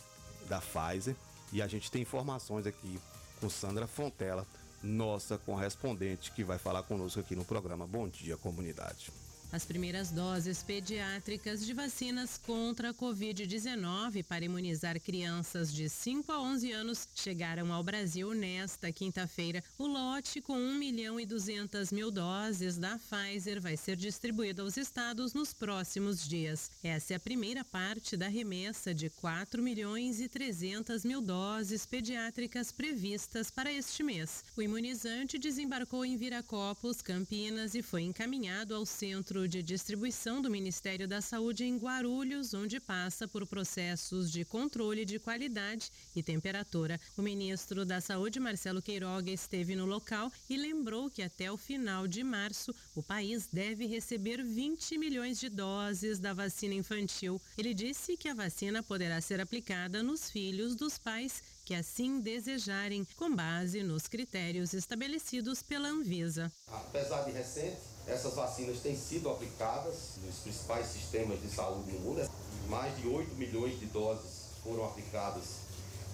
da 0.49 0.61
Pfizer, 0.61 1.17
e 1.53 1.61
a 1.61 1.67
gente 1.67 1.91
tem 1.91 2.03
informações 2.03 2.67
aqui 2.67 3.01
com 3.41 3.51
Sandra 3.51 3.87
Fontela, 3.87 4.47
nossa 4.83 5.39
correspondente, 5.39 6.31
que 6.31 6.45
vai 6.45 6.59
falar 6.59 6.83
conosco 6.85 7.19
aqui 7.19 7.35
no 7.35 7.45
programa 7.45 7.87
Bom 7.87 8.09
Dia 8.09 8.37
Comunidade. 8.37 9.11
As 9.55 9.65
primeiras 9.65 10.11
doses 10.11 10.65
pediátricas 10.65 11.65
de 11.65 11.73
vacinas 11.73 12.37
contra 12.37 12.91
a 12.91 12.95
Covid-19 12.95 14.25
para 14.25 14.45
imunizar 14.45 15.01
crianças 15.01 15.73
de 15.73 15.89
5 15.89 16.33
a 16.33 16.43
11 16.43 16.73
anos 16.73 17.09
chegaram 17.15 17.73
ao 17.73 17.81
Brasil 17.81 18.35
nesta 18.35 18.91
quinta-feira. 18.91 19.63
O 19.79 19.87
lote 19.87 20.41
com 20.41 20.59
1 20.59 20.75
milhão 20.75 21.21
e 21.21 21.25
200 21.25 21.93
mil 21.93 22.11
doses 22.11 22.79
da 22.79 22.99
Pfizer 22.99 23.61
vai 23.61 23.77
ser 23.77 23.95
distribuído 23.95 24.63
aos 24.63 24.77
estados 24.77 25.35
nos 25.35 25.55
próximos 25.55 26.29
dias. 26.29 26.69
Essa 26.83 27.13
é 27.13 27.17
a 27.17 27.21
primeira 27.21 27.65
parte 27.65 28.17
da 28.17 28.27
remessa 28.27 28.93
de 28.93 29.09
4 29.09 29.63
milhões 29.63 30.21
e 30.21 30.27
300 30.29 31.05
mil 31.05 31.21
doses 31.21 31.87
pediátricas 31.87 32.73
previstas 32.73 33.53
para 33.53 33.73
este 33.73 34.03
mês. 34.03 34.45
O 34.57 34.63
imunizante 34.63 35.39
desembarcou 35.39 36.05
em 36.05 36.17
Viracopos, 36.17 37.01
Campinas 37.01 37.77
e 37.77 37.83
foi 37.83 38.03
encaminhado 38.03 38.75
ao 38.75 38.85
Centro 38.85 39.44
de 39.47 39.63
distribuição 39.63 40.41
do 40.41 40.51
Ministério 40.51 41.07
da 41.07 41.21
Saúde 41.21 41.65
em 41.65 41.77
Guarulhos, 41.77 42.55
onde 42.55 42.81
passa 42.81 43.27
por 43.27 43.47
processos 43.47 44.31
de 44.31 44.45
controle 44.45 45.05
de 45.05 45.19
qualidade 45.19 45.91
e 46.15 46.23
temperatura. 46.23 47.01
O 47.17 47.23
ministro 47.23 47.85
da 47.85 48.01
Saúde, 48.01 48.41
Marcelo 48.41 48.83
Queiroga, 48.83 49.31
esteve 49.31 49.75
no 49.75 49.87
local 49.87 50.31
e 50.49 50.57
lembrou 50.57 51.11
que 51.11 51.23
até 51.23 51.51
o 51.51 51.57
final 51.57 52.07
de 52.07 52.23
março 52.23 52.75
o 52.95 53.03
país 53.03 53.49
deve 53.53 53.87
receber 53.87 54.43
20 54.43 54.99
milhões 54.99 55.39
de 55.41 55.49
doses 55.49 56.19
da 56.19 56.33
vacina 56.33 56.75
infantil. 56.75 57.41
Ele 57.57 57.75
disse 57.75 58.17
que 58.17 58.29
a 58.29 58.35
vacina 58.35 58.83
poderá 58.83 59.21
ser 59.21 59.41
aplicada 59.41 60.03
nos 60.03 60.31
filhos 60.31 60.75
dos 60.75 60.99
pais 60.99 61.43
que 61.65 61.75
assim 61.75 62.21
desejarem, 62.21 63.07
com 63.17 63.35
base 63.35 63.83
nos 63.83 64.07
critérios 64.07 64.75
estabelecidos 64.75 65.63
pela 65.63 65.89
Anvisa. 65.89 66.53
Apesar 66.67 67.23
de 67.23 67.31
recente, 67.31 67.79
essas 68.07 68.35
vacinas 68.35 68.81
têm 68.81 68.95
sido 68.95 69.31
aplicadas 69.31 70.17
nos 70.23 70.37
principais 70.37 70.87
sistemas 70.89 71.41
de 71.41 71.49
saúde 71.49 71.91
no 71.93 72.01
mundo. 72.01 72.31
Mais 72.69 72.95
de 72.99 73.09
8 73.09 73.35
milhões 73.37 73.81
de 73.81 73.87
doses 73.87 74.45
foram 74.63 74.85
aplicadas 74.85 75.45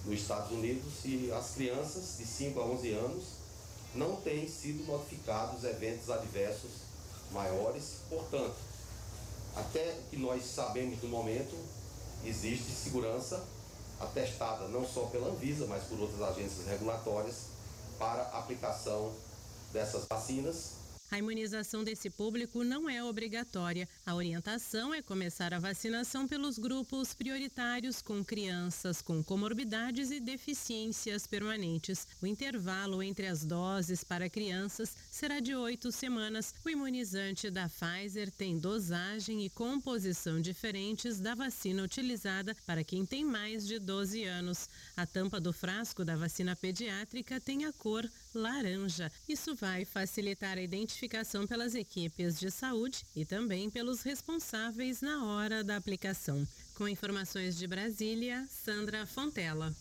nos 0.05 0.21
Estados 0.21 0.53
Unidos 0.53 1.05
e 1.05 1.31
as 1.33 1.51
crianças 1.55 2.17
de 2.19 2.25
5 2.25 2.61
a 2.61 2.65
11 2.65 2.91
anos 2.93 3.25
não 3.95 4.17
têm 4.17 4.49
sido 4.49 4.85
notificados 4.87 5.65
eventos 5.65 6.09
adversos 6.11 6.71
maiores. 7.33 7.97
Portanto, 8.09 8.55
até 9.57 9.99
que 10.11 10.17
nós 10.17 10.45
sabemos 10.45 11.03
no 11.03 11.09
momento, 11.09 11.57
existe 12.25 12.71
segurança 12.71 13.45
atestada 14.01 14.67
não 14.69 14.87
só 14.87 15.03
pela 15.03 15.29
Anvisa, 15.29 15.67
mas 15.67 15.85
por 15.85 16.01
outras 16.01 16.23
agências 16.23 16.67
regulatórias 16.67 17.47
para 17.99 18.23
aplicação 18.23 19.13
dessas 19.73 20.07
vacinas 20.09 20.80
a 21.11 21.19
imunização 21.19 21.83
desse 21.83 22.09
público 22.09 22.63
não 22.63 22.89
é 22.89 23.03
obrigatória. 23.03 23.89
A 24.07 24.15
orientação 24.15 24.95
é 24.95 25.03
começar 25.03 25.53
a 25.53 25.59
vacinação 25.59 26.29
pelos 26.29 26.59
grupos 26.59 27.13
prioritários 27.13 28.01
com 28.01 28.25
crianças 28.25 29.03
com 29.03 29.23
comorbidades 29.23 30.11
e 30.11 30.21
deficiências 30.21 31.27
permanentes. 31.27 32.07
O 32.23 32.27
intervalo 32.27 33.03
entre 33.03 33.27
as 33.27 33.45
doses 33.45 34.05
para 34.05 34.31
crianças 34.31 34.97
será 35.11 35.41
de 35.41 35.55
oito 35.55 35.91
semanas. 35.91 36.55
O 36.65 36.71
imunizante 36.71 37.51
da 37.51 37.69
Pfizer 37.69 38.31
tem 38.31 38.59
dosagem 38.59 39.45
e 39.45 39.51
composição 39.51 40.41
diferentes 40.41 41.19
da 41.19 41.35
vacina 41.35 41.83
utilizada 41.83 42.57
para 42.65 42.85
quem 42.85 43.05
tem 43.05 43.25
mais 43.25 43.67
de 43.67 43.79
12 43.79 44.25
anos. 44.25 44.69
A 44.97 45.07
tampa 45.07 45.41
do 45.41 45.53
frasco 45.53 46.05
da 46.05 46.15
vacina 46.15 46.55
pediátrica 46.55 47.41
tem 47.41 47.65
a 47.65 47.73
cor 47.73 48.09
laranja. 48.35 49.11
Isso 49.29 49.55
vai 49.55 49.85
facilitar 49.85 50.59
a 50.59 50.63
identificação 50.63 51.47
pelas 51.47 51.75
equipes 51.75 52.39
de 52.39 52.51
saúde 52.51 53.05
e 53.15 53.25
também 53.25 53.71
pelos 53.71 54.03
responsáveis 54.03 55.01
na 55.01 55.25
hora 55.25 55.65
da 55.65 55.77
aplicação. 55.77 56.47
Com 56.75 56.89
informações 56.89 57.57
de 57.57 57.67
Brasília, 57.67 58.47
Sandra 58.49 59.07
Fontela. 59.07 59.75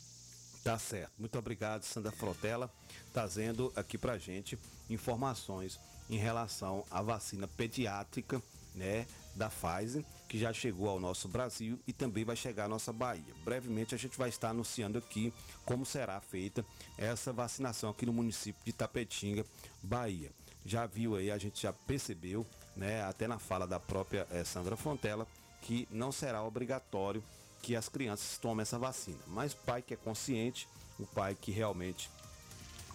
Tá 0.63 0.77
certo. 0.77 1.11
Muito 1.17 1.37
obrigado, 1.37 1.83
Sandra 1.83 2.11
Frotella, 2.11 2.71
trazendo 3.13 3.71
aqui 3.75 3.97
pra 3.97 4.17
gente 4.17 4.57
informações 4.89 5.79
em 6.09 6.17
relação 6.17 6.83
à 6.89 7.01
vacina 7.01 7.47
pediátrica, 7.47 8.41
né, 8.75 9.05
da 9.35 9.49
Pfizer, 9.49 10.03
que 10.29 10.37
já 10.37 10.53
chegou 10.53 10.87
ao 10.87 10.99
nosso 10.99 11.27
Brasil 11.27 11.79
e 11.87 11.91
também 11.91 12.23
vai 12.23 12.35
chegar 12.35 12.65
à 12.65 12.67
nossa 12.67 12.93
Bahia. 12.93 13.33
Brevemente 13.43 13.95
a 13.95 13.97
gente 13.97 14.15
vai 14.15 14.29
estar 14.29 14.51
anunciando 14.51 14.99
aqui 14.99 15.33
como 15.65 15.83
será 15.83 16.21
feita 16.21 16.63
essa 16.99 17.33
vacinação 17.33 17.89
aqui 17.89 18.05
no 18.05 18.13
município 18.13 18.63
de 18.63 18.71
Tapetinga, 18.71 19.43
Bahia. 19.81 20.31
Já 20.63 20.85
viu 20.85 21.15
aí, 21.15 21.31
a 21.31 21.37
gente 21.39 21.63
já 21.63 21.73
percebeu, 21.73 22.45
né, 22.75 23.03
até 23.03 23.27
na 23.27 23.39
fala 23.39 23.65
da 23.65 23.79
própria 23.79 24.27
eh, 24.29 24.43
Sandra 24.43 24.77
Fontela, 24.77 25.25
que 25.63 25.87
não 25.89 26.11
será 26.11 26.43
obrigatório 26.43 27.23
que 27.63 27.75
as 27.75 27.89
crianças 27.89 28.37
tomem 28.37 28.61
essa 28.61 28.77
vacina. 28.77 29.19
Mas 29.25 29.53
o 29.53 29.57
pai 29.57 29.81
que 29.81 29.95
é 29.95 29.97
consciente, 29.97 30.67
o 30.99 31.07
pai 31.07 31.35
que 31.39 31.51
realmente 31.51 32.07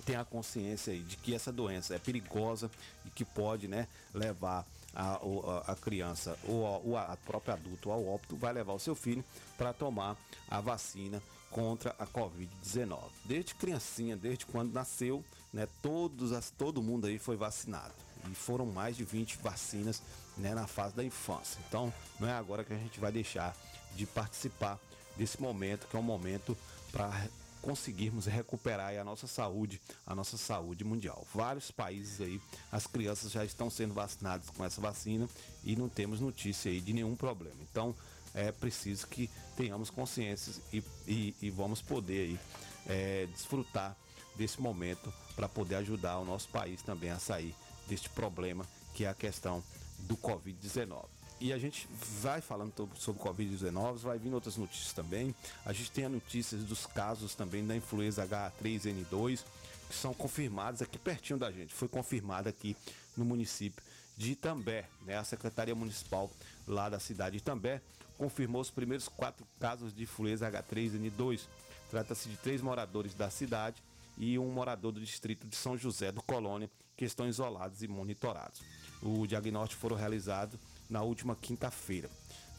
tem 0.06 0.14
a 0.14 0.24
consciência 0.24 0.92
aí 0.92 1.00
de 1.00 1.16
que 1.16 1.34
essa 1.34 1.50
doença 1.50 1.94
é 1.94 1.98
perigosa 1.98 2.70
e 3.04 3.10
que 3.10 3.24
pode 3.24 3.66
né, 3.66 3.88
levar 4.12 4.64
a, 4.94 5.20
a, 5.66 5.76
criança 5.76 6.38
ou 6.44 6.96
a, 6.96 7.12
a 7.12 7.16
própria 7.16 7.54
adulto 7.54 7.90
ao 7.90 8.06
óbito, 8.06 8.36
vai 8.36 8.52
levar 8.52 8.72
o 8.72 8.78
seu 8.78 8.94
filho 8.94 9.24
para 9.58 9.72
tomar 9.72 10.16
a 10.48 10.60
vacina 10.60 11.22
contra 11.50 11.94
a 11.98 12.06
Covid-19. 12.06 12.98
Desde 13.24 13.54
criancinha, 13.54 14.16
desde 14.16 14.46
quando 14.46 14.72
nasceu, 14.72 15.24
né, 15.52 15.68
todos 15.80 16.50
todo 16.58 16.82
mundo 16.82 17.06
aí 17.06 17.18
foi 17.18 17.36
vacinado. 17.36 17.94
E 18.30 18.34
foram 18.34 18.66
mais 18.66 18.96
de 18.96 19.04
20 19.04 19.38
vacinas 19.38 20.02
né, 20.36 20.54
na 20.54 20.66
fase 20.66 20.96
da 20.96 21.04
infância. 21.04 21.60
Então, 21.68 21.92
não 22.18 22.28
é 22.28 22.32
agora 22.32 22.64
que 22.64 22.72
a 22.72 22.78
gente 22.78 22.98
vai 22.98 23.12
deixar 23.12 23.54
de 23.94 24.06
participar 24.06 24.80
desse 25.16 25.40
momento, 25.40 25.86
que 25.86 25.96
é 25.96 25.98
um 25.98 26.02
momento 26.02 26.56
para 26.90 27.28
conseguirmos 27.64 28.26
recuperar 28.26 28.94
a 28.94 29.02
nossa 29.02 29.26
saúde, 29.26 29.80
a 30.06 30.14
nossa 30.14 30.36
saúde 30.36 30.84
mundial. 30.84 31.26
Vários 31.34 31.70
países 31.70 32.20
aí, 32.20 32.38
as 32.70 32.86
crianças 32.86 33.32
já 33.32 33.42
estão 33.42 33.70
sendo 33.70 33.94
vacinadas 33.94 34.50
com 34.50 34.62
essa 34.62 34.82
vacina 34.82 35.26
e 35.64 35.74
não 35.74 35.88
temos 35.88 36.20
notícia 36.20 36.70
aí 36.70 36.78
de 36.78 36.92
nenhum 36.92 37.16
problema. 37.16 37.56
Então, 37.62 37.96
é 38.34 38.52
preciso 38.52 39.06
que 39.06 39.30
tenhamos 39.56 39.88
consciência 39.88 40.52
e, 40.70 40.84
e, 41.08 41.34
e 41.40 41.50
vamos 41.50 41.80
poder 41.80 42.28
aí, 42.28 42.40
é, 42.86 43.26
desfrutar 43.32 43.96
desse 44.36 44.60
momento 44.60 45.10
para 45.34 45.48
poder 45.48 45.76
ajudar 45.76 46.18
o 46.18 46.24
nosso 46.24 46.48
país 46.50 46.82
também 46.82 47.10
a 47.10 47.18
sair 47.18 47.54
deste 47.88 48.10
problema 48.10 48.66
que 48.92 49.04
é 49.04 49.08
a 49.08 49.14
questão 49.14 49.62
do 50.00 50.16
Covid-19. 50.16 51.13
E 51.44 51.52
a 51.52 51.58
gente 51.58 51.86
vai 52.22 52.40
falando 52.40 52.72
sobre 52.94 53.22
Covid-19, 53.22 53.98
vai 53.98 54.18
vindo 54.18 54.32
outras 54.32 54.56
notícias 54.56 54.94
também. 54.94 55.34
A 55.62 55.74
gente 55.74 55.90
tem 55.90 56.06
a 56.06 56.08
notícias 56.08 56.62
dos 56.64 56.86
casos 56.86 57.34
também 57.34 57.66
da 57.66 57.76
influenza 57.76 58.26
H3N2, 58.26 59.44
que 59.86 59.94
são 59.94 60.14
confirmados 60.14 60.80
aqui 60.80 60.96
pertinho 60.96 61.38
da 61.38 61.52
gente. 61.52 61.74
Foi 61.74 61.86
confirmada 61.86 62.48
aqui 62.48 62.74
no 63.14 63.26
município 63.26 63.84
de 64.16 64.32
Itambé, 64.32 64.88
né? 65.04 65.18
A 65.18 65.24
Secretaria 65.24 65.74
Municipal 65.74 66.30
lá 66.66 66.88
da 66.88 66.98
cidade 66.98 67.32
de 67.32 67.42
Itambé 67.42 67.82
confirmou 68.16 68.62
os 68.62 68.70
primeiros 68.70 69.06
quatro 69.06 69.46
casos 69.60 69.92
de 69.92 70.04
influenza 70.04 70.50
H3N2. 70.50 71.42
Trata-se 71.90 72.26
de 72.26 72.38
três 72.38 72.62
moradores 72.62 73.12
da 73.12 73.28
cidade 73.28 73.82
e 74.16 74.38
um 74.38 74.50
morador 74.50 74.92
do 74.92 75.00
distrito 75.00 75.46
de 75.46 75.56
São 75.56 75.76
José 75.76 76.10
do 76.10 76.22
Colônia, 76.22 76.70
que 76.96 77.04
estão 77.04 77.28
isolados 77.28 77.82
e 77.82 77.86
monitorados. 77.86 78.62
O 79.02 79.26
diagnóstico 79.26 79.82
foram 79.82 79.96
realizado 79.96 80.58
na 80.94 81.02
última 81.02 81.34
quinta-feira. 81.34 82.08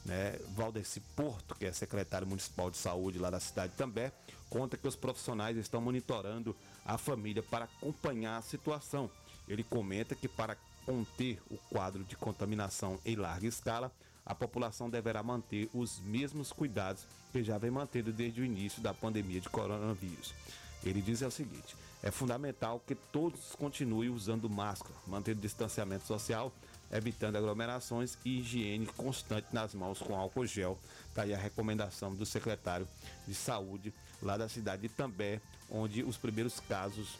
Né? 0.03 0.37
Valdeci 0.49 0.99
Porto, 1.15 1.55
que 1.55 1.65
é 1.65 1.71
secretário 1.71 2.27
municipal 2.27 2.69
de 2.69 2.75
saúde 2.75 3.17
lá 3.17 3.29
da 3.29 3.39
cidade 3.39 3.73
também, 3.77 4.11
conta 4.49 4.75
que 4.75 4.85
os 4.85 4.95
profissionais 4.95 5.55
estão 5.55 5.79
monitorando 5.79 6.53
a 6.85 6.97
família 6.97 7.41
para 7.41 7.63
acompanhar 7.63 8.37
a 8.37 8.41
situação. 8.41 9.09
Ele 9.47 9.63
comenta 9.63 10.13
que 10.13 10.27
para 10.27 10.57
conter 10.85 11.41
o 11.49 11.57
quadro 11.69 12.03
de 12.03 12.17
contaminação 12.17 12.99
em 13.05 13.15
larga 13.15 13.47
escala, 13.47 13.89
a 14.25 14.35
população 14.35 14.89
deverá 14.89 15.23
manter 15.23 15.69
os 15.73 15.99
mesmos 16.01 16.51
cuidados 16.51 17.07
que 17.31 17.41
já 17.41 17.57
vem 17.57 17.71
mantendo 17.71 18.11
desde 18.11 18.41
o 18.41 18.45
início 18.45 18.81
da 18.81 18.93
pandemia 18.93 19.39
de 19.39 19.49
coronavírus. 19.49 20.33
Ele 20.83 21.01
diz 21.01 21.21
é 21.21 21.27
o 21.27 21.31
seguinte: 21.31 21.75
é 22.03 22.11
fundamental 22.11 22.81
que 22.85 22.95
todos 22.95 23.55
continuem 23.57 24.09
usando 24.09 24.49
máscara, 24.49 24.93
mantendo 25.07 25.41
distanciamento 25.41 26.05
social 26.05 26.51
evitando 26.91 27.35
aglomerações 27.35 28.17
e 28.23 28.39
higiene 28.39 28.85
constante 28.85 29.47
nas 29.51 29.73
mãos 29.73 29.99
com 29.99 30.15
álcool 30.15 30.45
gel. 30.45 30.77
Está 31.09 31.23
aí 31.23 31.33
a 31.33 31.37
recomendação 31.37 32.13
do 32.13 32.25
secretário 32.25 32.87
de 33.27 33.33
saúde 33.33 33.93
lá 34.21 34.37
da 34.37 34.47
cidade 34.47 34.83
de 34.83 34.89
També, 34.89 35.41
onde 35.69 36.03
os 36.03 36.17
primeiros 36.17 36.59
casos 36.59 37.17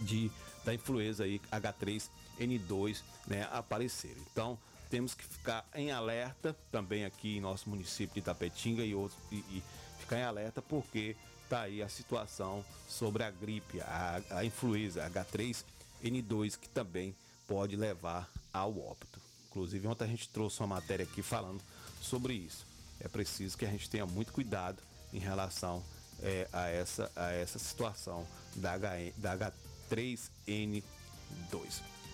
de, 0.00 0.30
da 0.64 0.74
influenza 0.74 1.24
aí, 1.24 1.40
H3N2 1.52 3.02
né, 3.26 3.48
apareceram. 3.52 4.20
Então, 4.32 4.58
temos 4.90 5.14
que 5.14 5.24
ficar 5.24 5.66
em 5.74 5.90
alerta 5.90 6.56
também 6.70 7.04
aqui 7.04 7.36
em 7.36 7.40
nosso 7.40 7.68
município 7.68 8.14
de 8.14 8.22
Tapetinga 8.22 8.84
e 8.84 8.94
outros 8.94 9.18
e, 9.30 9.36
e 9.36 9.62
ficar 9.98 10.18
em 10.18 10.22
alerta 10.22 10.62
porque 10.62 11.16
está 11.42 11.62
aí 11.62 11.82
a 11.82 11.88
situação 11.88 12.64
sobre 12.88 13.22
a 13.22 13.30
gripe, 13.30 13.80
a, 13.80 14.20
a 14.30 14.44
influenza 14.44 15.08
H3N2 15.10 16.58
que 16.58 16.68
também 16.68 17.14
pode 17.46 17.76
levar 17.76 18.30
ao 18.52 18.70
óbito. 18.78 19.20
Inclusive, 19.50 19.86
ontem 19.86 20.04
a 20.04 20.08
gente 20.08 20.28
trouxe 20.28 20.60
uma 20.60 20.66
matéria 20.66 21.04
aqui 21.04 21.22
falando 21.22 21.62
sobre 22.00 22.34
isso. 22.34 22.66
É 23.00 23.08
preciso 23.08 23.56
que 23.56 23.64
a 23.64 23.70
gente 23.70 23.88
tenha 23.88 24.06
muito 24.06 24.32
cuidado 24.32 24.82
em 25.12 25.18
relação 25.18 25.82
é, 26.22 26.48
a, 26.52 26.68
essa, 26.68 27.10
a 27.14 27.32
essa 27.32 27.58
situação 27.58 28.26
da, 28.56 28.72
H, 28.72 29.12
da 29.16 29.52
H3N2. 29.90 30.82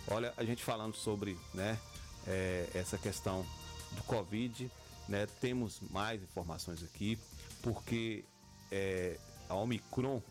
Olha, 0.09 0.35
a 0.37 0.45
gente 0.45 0.63
falando 0.65 0.95
sobre 0.97 1.39
né, 1.55 1.79
é, 2.27 2.69
essa 2.75 2.99
questão 2.99 3.47
do 3.93 4.03
Covid, 4.05 4.71
né, 5.09 5.27
temos 5.41 5.81
mais 5.91 6.23
informações 6.23 6.83
aqui, 6.83 7.19
porque 7.63 8.25
é, 8.71 9.19
a 9.49 9.55
Omicron 9.55 10.23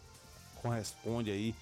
corresponde 0.61 1.31
aí 1.31 1.55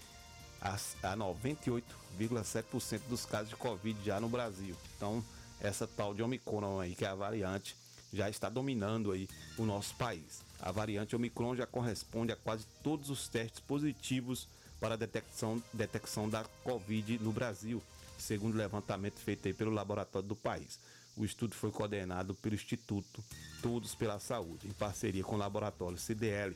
a, 0.61 0.73
a 0.73 1.17
98,7% 1.17 3.01
dos 3.09 3.25
casos 3.25 3.49
de 3.49 3.55
Covid 3.55 3.99
já 4.03 4.19
no 4.19 4.29
Brasil. 4.29 4.75
Então, 4.95 5.23
essa 5.59 5.87
tal 5.87 6.13
de 6.13 6.21
Omicron 6.21 6.79
aí, 6.79 6.95
que 6.95 7.05
é 7.05 7.07
a 7.07 7.15
variante, 7.15 7.75
já 8.13 8.29
está 8.29 8.49
dominando 8.49 9.11
aí 9.11 9.27
o 9.57 9.65
nosso 9.65 9.95
país. 9.95 10.41
A 10.59 10.71
variante 10.71 11.15
Omicron 11.15 11.55
já 11.55 11.65
corresponde 11.65 12.31
a 12.31 12.35
quase 12.35 12.65
todos 12.83 13.09
os 13.09 13.27
testes 13.27 13.59
positivos 13.59 14.47
para 14.79 14.93
a 14.93 14.97
detecção, 14.97 15.61
detecção 15.73 16.29
da 16.29 16.43
Covid 16.63 17.19
no 17.19 17.31
Brasil, 17.31 17.81
segundo 18.17 18.55
o 18.55 18.57
levantamento 18.57 19.19
feito 19.19 19.53
pelo 19.53 19.71
laboratório 19.71 20.27
do 20.27 20.35
país. 20.35 20.79
O 21.15 21.25
estudo 21.25 21.55
foi 21.55 21.71
coordenado 21.71 22.35
pelo 22.35 22.55
Instituto 22.55 23.23
Todos 23.61 23.95
pela 23.95 24.19
Saúde, 24.19 24.67
em 24.67 24.71
parceria 24.71 25.23
com 25.23 25.35
o 25.35 25.39
laboratório 25.39 25.97
CDL. 25.97 26.55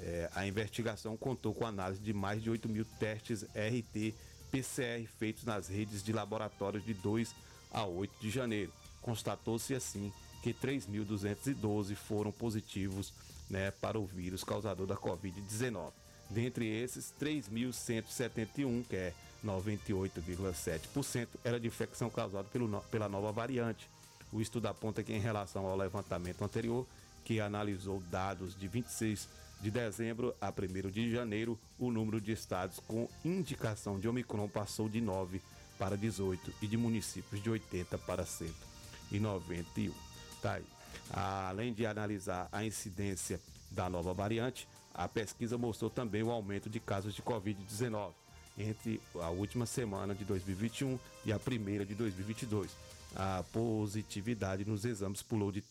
É, 0.00 0.30
a 0.34 0.46
investigação 0.46 1.16
contou 1.16 1.54
com 1.54 1.66
análise 1.66 2.00
de 2.00 2.12
mais 2.12 2.42
de 2.42 2.50
8 2.50 2.68
mil 2.68 2.84
testes 2.98 3.44
RT-PCR 3.54 5.06
feitos 5.18 5.44
nas 5.44 5.68
redes 5.68 6.02
de 6.02 6.12
laboratórios 6.12 6.84
de 6.84 6.94
2 6.94 7.34
a 7.72 7.84
8 7.84 8.12
de 8.20 8.30
janeiro. 8.30 8.72
Constatou-se 9.02 9.74
assim 9.74 10.12
que 10.42 10.54
3.212 10.54 11.94
foram 11.96 12.30
positivos 12.30 13.12
né, 13.50 13.70
para 13.70 13.98
o 13.98 14.06
vírus 14.06 14.44
causador 14.44 14.86
da 14.86 14.96
Covid-19. 14.96 15.90
Dentre 16.30 16.66
esses, 16.66 17.12
3.171, 17.20 18.86
que 18.86 18.96
é 18.96 19.14
98,7%, 19.44 21.28
era 21.42 21.58
de 21.58 21.66
infecção 21.66 22.10
causada 22.10 22.44
pelo, 22.44 22.80
pela 22.82 23.08
nova 23.08 23.32
variante. 23.32 23.88
O 24.30 24.40
estudo 24.40 24.66
aponta 24.66 25.02
que, 25.02 25.12
em 25.12 25.20
relação 25.20 25.66
ao 25.66 25.76
levantamento 25.76 26.42
anterior, 26.44 26.86
que 27.24 27.40
analisou 27.40 28.02
dados 28.10 28.58
de 28.58 28.68
26 28.68 29.26
de 29.60 29.70
dezembro 29.70 30.34
a 30.40 30.50
1 30.50 30.90
de 30.90 31.10
janeiro, 31.10 31.58
o 31.78 31.90
número 31.90 32.20
de 32.20 32.32
estados 32.32 32.78
com 32.80 33.08
indicação 33.24 33.98
de 33.98 34.08
Omicron 34.08 34.48
passou 34.48 34.88
de 34.88 35.00
9 35.00 35.40
para 35.78 35.96
18 35.96 36.52
e 36.62 36.66
de 36.66 36.76
municípios 36.76 37.42
de 37.42 37.50
80 37.50 37.98
para 37.98 38.24
191. 38.24 39.92
Tá 40.40 40.54
aí. 40.54 40.64
Além 41.10 41.72
de 41.72 41.86
analisar 41.86 42.48
a 42.52 42.64
incidência 42.64 43.40
da 43.70 43.88
nova 43.88 44.12
variante, 44.12 44.68
a 44.94 45.08
pesquisa 45.08 45.56
mostrou 45.56 45.90
também 45.90 46.22
o 46.22 46.30
aumento 46.30 46.68
de 46.68 46.80
casos 46.80 47.14
de 47.14 47.22
Covid-19 47.22 48.12
entre 48.58 49.00
a 49.14 49.30
última 49.30 49.66
semana 49.66 50.14
de 50.14 50.24
2021 50.24 50.98
e 51.24 51.32
a 51.32 51.38
primeira 51.38 51.86
de 51.86 51.94
2022. 51.94 52.70
A 53.14 53.44
positividade 53.52 54.64
nos 54.64 54.84
exames 54.84 55.22
pulou 55.22 55.52
de 55.52 55.62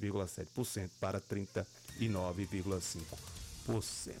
13,7% 0.00 0.90
para 1.00 1.20
39,5%. 1.20 4.14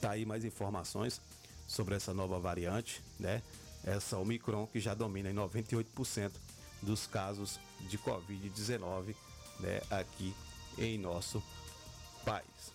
Tá 0.00 0.12
aí 0.12 0.24
mais 0.24 0.44
informações 0.44 1.20
sobre 1.66 1.94
essa 1.94 2.14
nova 2.14 2.38
variante, 2.38 3.02
né? 3.18 3.42
Essa 3.84 4.16
Omicron 4.18 4.66
que 4.66 4.80
já 4.80 4.94
domina 4.94 5.30
em 5.30 5.34
98% 5.34 6.32
dos 6.82 7.06
casos 7.06 7.60
de 7.88 7.98
Covid-19, 7.98 9.14
né, 9.58 9.80
aqui 9.90 10.34
em 10.78 10.98
nosso 10.98 11.42
país. 12.24 12.72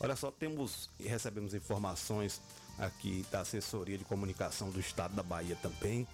Olha 0.00 0.14
só, 0.14 0.30
temos 0.30 0.88
e 0.98 1.08
recebemos 1.08 1.54
informações 1.54 2.40
aqui 2.78 3.26
da 3.30 3.40
assessoria 3.40 3.98
de 3.98 4.04
comunicação 4.04 4.70
do 4.70 4.78
estado 4.78 5.14
da 5.14 5.22
Bahia 5.22 5.56
também, 5.56 6.06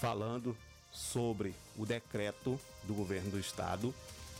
falando 0.00 0.56
sobre 0.92 1.54
o 1.76 1.84
decreto 1.84 2.58
do 2.84 2.94
governo 2.94 3.30
do 3.30 3.38
estado, 3.38 3.92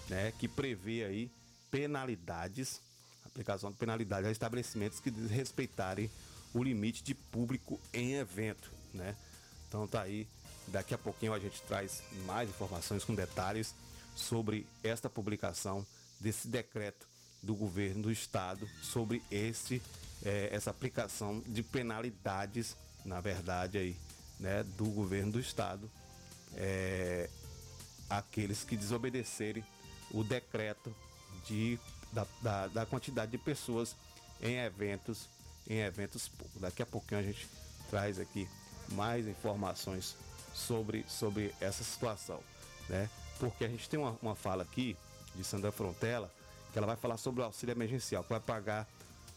né, 0.08 0.32
que 0.38 0.48
prevê 0.48 1.04
aí 1.04 1.30
penalidades, 1.70 2.80
aplicação 3.24 3.70
de 3.70 3.78
penalidades 3.78 4.28
a 4.28 4.32
estabelecimentos 4.32 5.00
que 5.00 5.10
desrespeitarem 5.10 6.10
o 6.52 6.62
limite 6.62 7.02
de 7.02 7.14
público 7.14 7.80
em 7.92 8.14
evento, 8.14 8.70
né? 8.92 9.16
Então 9.68 9.86
tá 9.86 10.02
aí, 10.02 10.26
daqui 10.68 10.92
a 10.92 10.98
pouquinho 10.98 11.32
a 11.32 11.38
gente 11.38 11.62
traz 11.62 12.02
mais 12.26 12.50
informações 12.50 13.04
com 13.04 13.14
detalhes 13.14 13.74
sobre 14.14 14.66
esta 14.84 15.08
publicação 15.08 15.86
desse 16.20 16.46
decreto 16.46 17.08
do 17.42 17.54
governo 17.54 18.02
do 18.02 18.12
estado 18.12 18.68
sobre 18.82 19.22
esse 19.30 19.80
é, 20.24 20.50
essa 20.52 20.70
aplicação 20.70 21.42
de 21.46 21.62
penalidades, 21.62 22.76
na 23.04 23.20
verdade 23.20 23.78
aí, 23.78 23.96
né, 24.38 24.62
do 24.62 24.84
governo 24.84 25.32
do 25.32 25.40
estado, 25.40 25.90
é, 26.54 27.28
aqueles 28.08 28.62
que 28.62 28.76
desobedecerem 28.76 29.64
o 30.12 30.22
decreto 30.22 30.94
de, 31.46 31.79
da, 32.12 32.27
da, 32.40 32.66
da, 32.68 32.87
quantidade 32.87 33.33
de 33.33 33.38
pessoas 33.38 33.96
em 34.40 34.57
eventos 34.59 35.29
em 35.68 35.79
eventos 35.79 36.29
públicos. 36.29 36.61
Daqui 36.61 36.83
a 36.83 36.87
pouquinho 36.87 37.20
a 37.20 37.22
gente 37.22 37.48
traz 37.88 38.18
aqui 38.18 38.48
mais 38.90 39.27
informações 39.29 40.16
sobre, 40.53 41.05
sobre 41.09 41.55
essa 41.61 41.85
situação, 41.85 42.40
né? 42.88 43.09
Porque 43.38 43.64
a 43.64 43.68
gente 43.68 43.88
tem 43.88 43.98
uma, 43.98 44.18
uma 44.20 44.35
fala 44.35 44.64
aqui 44.64 44.96
de 45.35 45.44
Sandra 45.44 45.70
Frontela 45.70 46.31
que 46.72 46.79
ela 46.79 46.87
vai 46.87 46.96
falar 46.96 47.16
sobre 47.16 47.42
o 47.42 47.44
auxílio 47.44 47.72
emergencial, 47.72 48.25
que 48.25 48.31
vai 48.31 48.40
pagar 48.40 48.88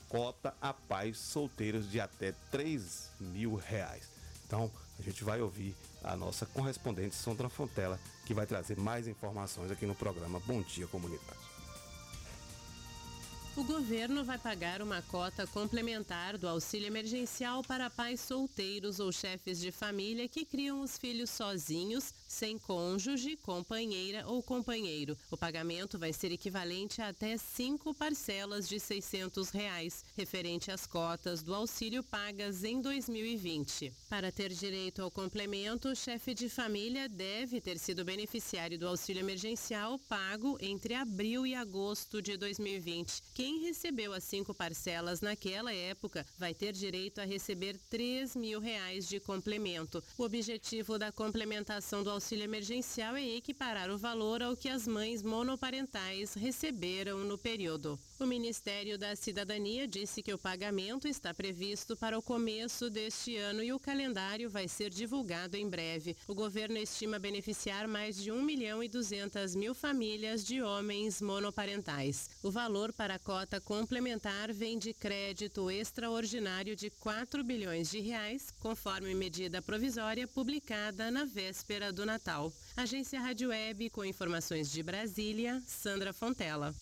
cota 0.07 0.53
a 0.61 0.73
pais 0.73 1.17
solteiros 1.17 1.89
de 1.89 1.99
até 1.99 2.33
3 2.51 3.09
mil 3.19 3.55
reais. 3.55 4.09
Então, 4.45 4.71
a 4.97 5.01
gente 5.01 5.23
vai 5.23 5.41
ouvir 5.41 5.75
a 6.05 6.15
nossa 6.15 6.45
correspondente 6.45 7.15
Sondra 7.15 7.49
Fontela, 7.49 7.99
que 8.25 8.33
vai 8.33 8.45
trazer 8.45 8.77
mais 8.77 9.07
informações 9.07 9.71
aqui 9.71 9.85
no 9.85 9.95
programa 9.95 10.39
Bom 10.41 10.61
Dia 10.61 10.87
Comunidade. 10.87 11.45
O 13.57 13.63
governo 13.63 14.23
vai 14.25 14.37
pagar 14.37 14.81
uma 14.81 15.01
cota 15.03 15.47
complementar 15.47 16.37
do 16.37 16.45
auxílio 16.45 16.87
emergencial 16.87 17.63
para 17.63 17.89
pais 17.89 18.19
solteiros 18.19 18.99
ou 18.99 19.13
chefes 19.13 19.61
de 19.61 19.71
família 19.71 20.27
que 20.27 20.43
criam 20.43 20.81
os 20.81 20.97
filhos 20.97 21.29
sozinhos, 21.29 22.13
sem 22.35 22.59
cônjuge, 22.59 23.37
companheira 23.37 24.27
ou 24.27 24.43
companheiro. 24.43 25.17
O 25.31 25.37
pagamento 25.37 25.97
vai 25.97 26.11
ser 26.11 26.33
equivalente 26.33 27.01
a 27.01 27.07
até 27.07 27.37
cinco 27.37 27.93
parcelas 27.93 28.67
de 28.67 28.77
600 28.77 29.51
reais, 29.51 30.03
referente 30.17 30.69
às 30.69 30.85
cotas 30.85 31.41
do 31.41 31.55
auxílio 31.55 32.03
pagas 32.03 32.65
em 32.65 32.81
2020. 32.81 33.93
Para 34.09 34.33
ter 34.33 34.51
direito 34.51 35.01
ao 35.01 35.09
complemento, 35.09 35.87
o 35.87 35.95
chefe 35.95 36.33
de 36.33 36.49
família 36.49 37.07
deve 37.07 37.61
ter 37.61 37.77
sido 37.79 38.03
beneficiário 38.03 38.77
do 38.77 38.85
auxílio 38.85 39.21
emergencial 39.21 39.97
pago 40.09 40.57
entre 40.59 40.93
abril 40.93 41.47
e 41.47 41.55
agosto 41.55 42.21
de 42.21 42.35
2020. 42.35 43.23
Quem 43.33 43.61
recebeu 43.61 44.11
as 44.11 44.25
cinco 44.25 44.53
parcelas 44.53 45.21
naquela 45.21 45.73
época 45.73 46.25
vai 46.37 46.53
ter 46.53 46.73
direito 46.73 47.21
a 47.21 47.25
receber 47.25 47.79
3 47.89 48.35
mil 48.35 48.59
reais 48.59 49.07
de 49.07 49.21
complemento. 49.21 50.03
O 50.17 50.23
objetivo 50.23 50.99
da 50.99 51.13
complementação 51.13 52.03
do 52.03 52.09
auxílio 52.09 52.24
emergencial 52.33 53.15
é 53.15 53.23
equiparar 53.23 53.91
o 53.91 53.97
valor 53.97 54.41
ao 54.41 54.57
que 54.57 54.67
as 54.67 54.87
mães 54.87 55.21
monoparentais 55.21 56.33
receberam 56.33 57.19
no 57.19 57.37
período. 57.37 57.99
O 58.17 58.25
Ministério 58.25 58.97
da 58.97 59.13
Cidadania 59.13 59.85
disse 59.85 60.23
que 60.23 60.33
o 60.33 60.37
pagamento 60.37 61.05
está 61.05 61.33
previsto 61.33 61.97
para 61.97 62.17
o 62.17 62.21
começo 62.21 62.89
deste 62.89 63.35
ano 63.35 63.61
e 63.61 63.73
o 63.73 63.79
calendário 63.79 64.49
vai 64.49 64.69
ser 64.69 64.89
divulgado 64.89 65.57
em 65.57 65.69
breve. 65.69 66.15
O 66.25 66.33
governo 66.33 66.77
estima 66.77 67.19
beneficiar 67.19 67.87
mais 67.89 68.15
de 68.15 68.31
1 68.31 68.41
milhão 68.41 68.81
e 68.81 68.87
200 68.87 69.53
mil 69.53 69.75
famílias 69.75 70.45
de 70.45 70.61
homens 70.61 71.21
monoparentais. 71.21 72.29
O 72.41 72.49
valor 72.49 72.93
para 72.93 73.15
a 73.15 73.19
cota 73.19 73.59
complementar 73.59 74.53
vem 74.53 74.79
de 74.79 74.93
crédito 74.93 75.69
extraordinário 75.69 76.75
de 76.75 76.89
4 76.89 77.43
bilhões 77.43 77.91
de 77.91 77.99
reais, 77.99 78.49
conforme 78.61 79.13
medida 79.13 79.61
provisória 79.61 80.25
publicada 80.25 81.11
na 81.11 81.25
véspera 81.25 81.91
do 81.91 82.04
Natal. 82.05 82.51
Agência 82.75 83.19
Rádio 83.19 83.49
Web 83.49 83.89
com 83.89 84.05
informações 84.05 84.71
de 84.71 84.83
Brasília, 84.83 85.61
Sandra 85.65 86.13
Fontela. 86.13 86.73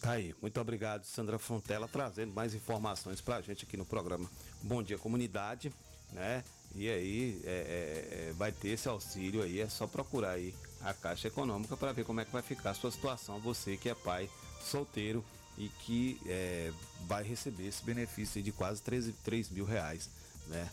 Tá 0.00 0.12
aí, 0.12 0.34
muito 0.42 0.60
obrigado, 0.60 1.04
Sandra 1.04 1.38
Fontela, 1.38 1.88
trazendo 1.88 2.32
mais 2.32 2.54
informações 2.54 3.20
para 3.20 3.36
a 3.36 3.40
gente 3.40 3.64
aqui 3.64 3.76
no 3.76 3.86
programa 3.86 4.30
Bom 4.62 4.82
Dia 4.82 4.98
Comunidade, 4.98 5.72
né? 6.12 6.44
E 6.74 6.90
aí 6.90 7.40
é, 7.44 7.48
é, 7.48 8.28
é, 8.28 8.32
vai 8.34 8.52
ter 8.52 8.68
esse 8.68 8.88
auxílio 8.88 9.42
aí, 9.42 9.60
é 9.60 9.68
só 9.68 9.86
procurar 9.86 10.32
aí 10.32 10.54
a 10.82 10.92
Caixa 10.92 11.28
Econômica 11.28 11.76
para 11.76 11.92
ver 11.92 12.04
como 12.04 12.20
é 12.20 12.24
que 12.24 12.32
vai 12.32 12.42
ficar 12.42 12.70
a 12.70 12.74
sua 12.74 12.90
situação, 12.90 13.40
você 13.40 13.76
que 13.76 13.88
é 13.88 13.94
pai 13.94 14.28
solteiro 14.60 15.24
e 15.56 15.68
que 15.68 16.20
é, 16.26 16.72
vai 17.06 17.22
receber 17.22 17.66
esse 17.66 17.82
benefício 17.82 18.42
de 18.42 18.52
quase 18.52 18.82
13, 18.82 19.12
3 19.24 19.50
mil 19.50 19.64
reais, 19.64 20.10
né? 20.48 20.68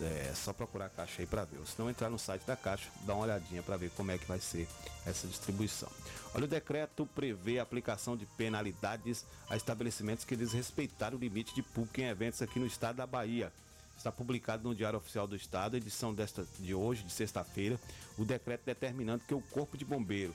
É 0.00 0.32
só 0.34 0.52
procurar 0.52 0.86
a 0.86 0.88
Caixa 0.88 1.22
aí 1.22 1.26
para 1.26 1.44
ver. 1.44 1.58
Ou 1.58 1.66
se 1.66 1.78
não 1.78 1.90
entrar 1.90 2.08
no 2.08 2.18
site 2.18 2.46
da 2.46 2.56
Caixa, 2.56 2.88
dá 3.00 3.14
uma 3.14 3.24
olhadinha 3.24 3.62
para 3.62 3.76
ver 3.76 3.90
como 3.90 4.12
é 4.12 4.18
que 4.18 4.26
vai 4.26 4.38
ser 4.38 4.68
essa 5.04 5.26
distribuição. 5.26 5.88
Olha, 6.34 6.44
o 6.44 6.48
decreto 6.48 7.04
prevê 7.14 7.58
a 7.58 7.62
aplicação 7.62 8.16
de 8.16 8.24
penalidades 8.24 9.24
a 9.50 9.56
estabelecimentos 9.56 10.24
que 10.24 10.36
desrespeitaram 10.36 11.16
o 11.16 11.20
limite 11.20 11.54
de 11.54 11.62
público 11.62 12.00
em 12.00 12.04
eventos 12.04 12.40
aqui 12.40 12.60
no 12.60 12.66
estado 12.66 12.96
da 12.96 13.06
Bahia. 13.06 13.52
Está 13.96 14.12
publicado 14.12 14.68
no 14.68 14.74
Diário 14.74 14.98
Oficial 14.98 15.26
do 15.26 15.34
Estado, 15.34 15.76
edição 15.76 16.14
desta 16.14 16.46
de 16.60 16.72
hoje, 16.72 17.02
de 17.02 17.12
sexta-feira, 17.12 17.80
o 18.16 18.24
decreto 18.24 18.64
determinando 18.64 19.24
que 19.26 19.34
o 19.34 19.40
Corpo 19.40 19.76
de 19.76 19.84
Bombeiro 19.84 20.32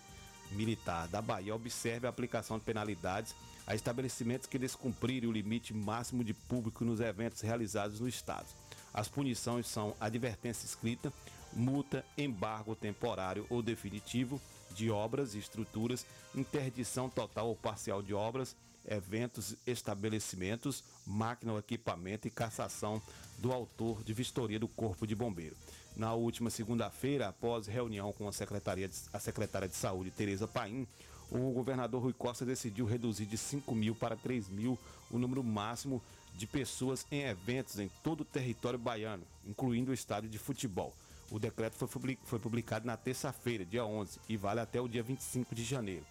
Militar 0.51 1.07
da 1.07 1.21
Bahia 1.21 1.55
observe 1.55 2.05
a 2.05 2.09
aplicação 2.09 2.59
de 2.59 2.65
penalidades 2.65 3.33
a 3.65 3.73
estabelecimentos 3.73 4.47
que 4.47 4.59
descumprirem 4.59 5.29
o 5.29 5.31
limite 5.31 5.73
máximo 5.73 6.23
de 6.23 6.33
público 6.33 6.83
nos 6.83 6.99
eventos 6.99 7.41
realizados 7.41 8.01
no 8.01 8.07
estado. 8.07 8.47
As 8.93 9.07
punições 9.07 9.67
são 9.67 9.95
advertência 9.99 10.65
escrita, 10.65 11.11
multa, 11.51 12.05
embargo 12.17 12.75
temporário 12.75 13.45
ou 13.49 13.61
definitivo 13.61 14.39
de 14.71 14.89
obras 14.89 15.35
e 15.35 15.39
estruturas, 15.39 16.05
interdição 16.35 17.09
total 17.09 17.47
ou 17.47 17.55
parcial 17.55 18.01
de 18.01 18.13
obras, 18.13 18.55
eventos, 18.87 19.55
estabelecimentos, 19.65 20.83
máquina 21.05 21.53
ou 21.53 21.59
equipamento 21.59 22.27
e 22.27 22.31
cassação 22.31 23.01
do 23.39 23.51
autor 23.51 24.03
de 24.03 24.13
vistoria 24.13 24.59
do 24.59 24.67
Corpo 24.67 25.07
de 25.07 25.15
Bombeiro. 25.15 25.55
Na 25.95 26.13
última 26.13 26.49
segunda-feira, 26.49 27.27
após 27.27 27.67
reunião 27.67 28.11
com 28.13 28.27
a, 28.27 28.31
Secretaria 28.31 28.87
de, 28.87 28.95
a 29.11 29.19
secretária 29.19 29.67
de 29.67 29.75
Saúde, 29.75 30.11
Tereza 30.11 30.47
Paim, 30.47 30.87
o 31.29 31.51
governador 31.51 32.01
Rui 32.01 32.13
Costa 32.13 32.45
decidiu 32.45 32.85
reduzir 32.85 33.25
de 33.25 33.37
5 33.37 33.73
mil 33.73 33.95
para 33.95 34.15
3 34.15 34.49
mil 34.49 34.77
o 35.09 35.17
número 35.17 35.43
máximo 35.43 36.01
de 36.35 36.47
pessoas 36.47 37.05
em 37.11 37.21
eventos 37.21 37.79
em 37.79 37.89
todo 38.01 38.21
o 38.21 38.25
território 38.25 38.79
baiano, 38.79 39.23
incluindo 39.45 39.91
o 39.91 39.93
estádio 39.93 40.29
de 40.29 40.37
futebol. 40.37 40.93
O 41.31 41.39
decreto 41.39 41.75
foi 42.23 42.39
publicado 42.39 42.85
na 42.85 42.97
terça-feira, 42.97 43.65
dia 43.65 43.85
11, 43.85 44.19
e 44.29 44.37
vale 44.37 44.59
até 44.59 44.79
o 44.79 44.87
dia 44.87 45.01
25 45.01 45.55
de 45.55 45.63
janeiro. 45.63 46.05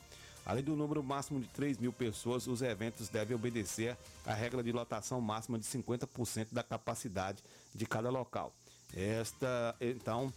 Além 0.45 0.65
do 0.65 0.75
número 0.75 1.03
máximo 1.03 1.41
de 1.41 1.47
3 1.49 1.79
mil 1.79 1.93
pessoas, 1.93 2.49
os 2.49 2.63
eventos 2.63 3.09
devem 3.09 3.37
obedecer 3.37 3.97
à 4.27 4.35
regra 4.35 4.63
de 4.63 4.73
lotação 4.73 5.21
máxima 5.21 5.59
de 5.59 5.65
50% 5.65 6.49
da 6.51 6.65
capacidade 6.65 7.43
de 7.73 7.87
cada 7.87 8.11
local. 8.11 8.53
Esta, 8.95 9.75
então, 9.81 10.33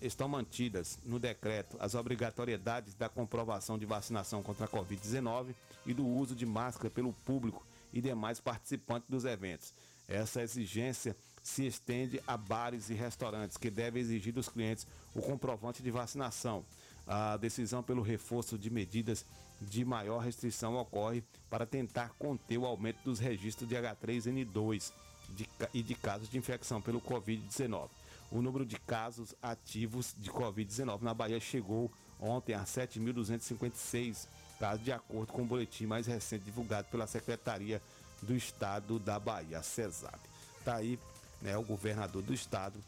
estão 0.00 0.28
mantidas 0.28 0.98
no 1.04 1.18
decreto 1.18 1.76
as 1.80 1.94
obrigatoriedades 1.94 2.94
da 2.94 3.08
comprovação 3.08 3.78
de 3.78 3.86
vacinação 3.86 4.42
contra 4.42 4.66
a 4.66 4.68
Covid-19 4.68 5.54
e 5.86 5.94
do 5.94 6.06
uso 6.06 6.34
de 6.34 6.44
máscara 6.44 6.90
pelo 6.90 7.12
público 7.12 7.66
e 7.98 8.00
demais 8.00 8.40
participantes 8.40 9.08
dos 9.08 9.24
eventos. 9.24 9.74
Essa 10.08 10.42
exigência 10.42 11.16
se 11.42 11.66
estende 11.66 12.20
a 12.26 12.36
bares 12.36 12.88
e 12.90 12.94
restaurantes, 12.94 13.56
que 13.56 13.70
devem 13.70 14.00
exigir 14.00 14.32
dos 14.32 14.48
clientes 14.48 14.86
o 15.14 15.20
comprovante 15.20 15.82
de 15.82 15.90
vacinação. 15.90 16.64
A 17.06 17.36
decisão 17.36 17.82
pelo 17.82 18.02
reforço 18.02 18.58
de 18.58 18.70
medidas 18.70 19.24
de 19.60 19.84
maior 19.84 20.18
restrição 20.18 20.76
ocorre 20.76 21.22
para 21.50 21.66
tentar 21.66 22.10
conter 22.18 22.58
o 22.58 22.66
aumento 22.66 23.02
dos 23.02 23.18
registros 23.18 23.68
de 23.68 23.74
H3N2 23.74 24.92
de, 25.30 25.48
e 25.74 25.82
de 25.82 25.94
casos 25.94 26.28
de 26.28 26.38
infecção 26.38 26.80
pelo 26.80 27.00
Covid-19. 27.00 27.88
O 28.30 28.42
número 28.42 28.64
de 28.64 28.78
casos 28.78 29.34
ativos 29.42 30.14
de 30.18 30.30
Covid-19 30.30 31.00
na 31.00 31.14
Bahia 31.14 31.40
chegou 31.40 31.90
ontem 32.20 32.54
a 32.54 32.64
7.256 32.64 34.28
casos, 34.58 34.84
de 34.84 34.92
acordo 34.92 35.32
com 35.32 35.42
o 35.42 35.46
boletim 35.46 35.86
mais 35.86 36.06
recente 36.06 36.44
divulgado 36.44 36.88
pela 36.88 37.06
Secretaria 37.06 37.80
do 38.22 38.34
Estado 38.34 38.98
da 38.98 39.18
Bahia, 39.18 39.62
CESAB. 39.62 40.18
Está 40.58 40.76
aí 40.76 40.98
né, 41.40 41.56
o 41.56 41.62
governador 41.62 42.22
do 42.22 42.34
estado 42.34 42.78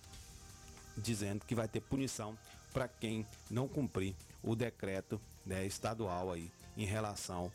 dizendo 0.97 1.45
que 1.47 1.55
vai 1.55 1.69
ter 1.69 1.81
punição 1.81 2.37
para 2.73 2.89
quem 2.89 3.27
não 3.51 3.69
cumprir 3.69 4.15
o 4.43 4.55
decreto 4.55 5.21
né, 5.47 5.65
estadual 5.67 6.33
aí 6.33 6.51
em 6.77 6.85
relação 6.85 7.51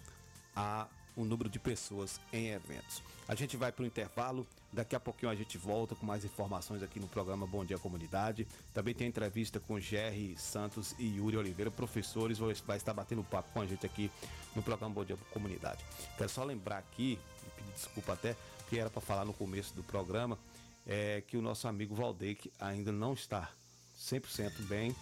a 0.56 0.88
o 1.15 1.23
número 1.23 1.49
de 1.49 1.60
pessoas 1.60 2.19
em 2.34 2.49
eventos. 2.49 3.01
A 3.28 3.36
gente 3.36 3.56
vai 3.56 3.71
para 3.71 3.84
o 3.84 3.86
intervalo, 3.86 4.45
daqui 4.76 4.96
a 4.96 5.00
pouquinho 5.00 5.32
a 5.32 5.36
gente 5.36 5.58
volta 5.58 5.96
com 5.96 6.06
mais 6.06 6.26
informações 6.26 6.84
aqui 6.84 7.00
no 7.00 7.08
programa 7.08 7.48
Bom 7.48 7.64
Dia 7.64 7.78
Comunidade. 7.78 8.46
Também 8.74 8.94
tem 8.94 9.08
entrevista 9.08 9.60
com 9.60 9.80
Jerry 9.80 10.36
Santos 10.38 10.94
e 11.00 11.16
Yuri 11.16 11.38
Oliveira, 11.38 11.72
professores, 11.72 12.38
vai 12.38 12.78
estar 12.78 12.94
batendo 12.94 13.24
papo 13.24 13.52
com 13.54 13.62
a 13.62 13.66
gente 13.66 13.86
aqui 13.86 14.12
no 14.54 14.62
programa 14.62 14.94
Bom 14.94 15.06
Dia 15.06 15.18
Comunidade. 15.32 15.84
Quero 16.18 16.30
só 16.30 16.44
lembrar 16.44 16.80
aqui, 16.80 17.18
e 17.42 17.50
pedir 17.62 17.72
desculpa 17.74 18.14
até, 18.14 18.36
que 18.70 18.78
era 18.78 18.90
para 18.90 19.02
falar 19.02 19.24
no 19.24 19.34
começo 19.34 19.74
do 19.74 19.82
programa, 19.82 20.38
é 20.86 21.24
que 21.26 21.38
o 21.38 21.42
nosso 21.42 21.68
amigo 21.68 21.96
Valdeque 21.96 22.52
ainda 22.60 22.92
não 22.92 23.14
está 23.14 23.50
100% 23.98 24.52
bem 24.68 24.94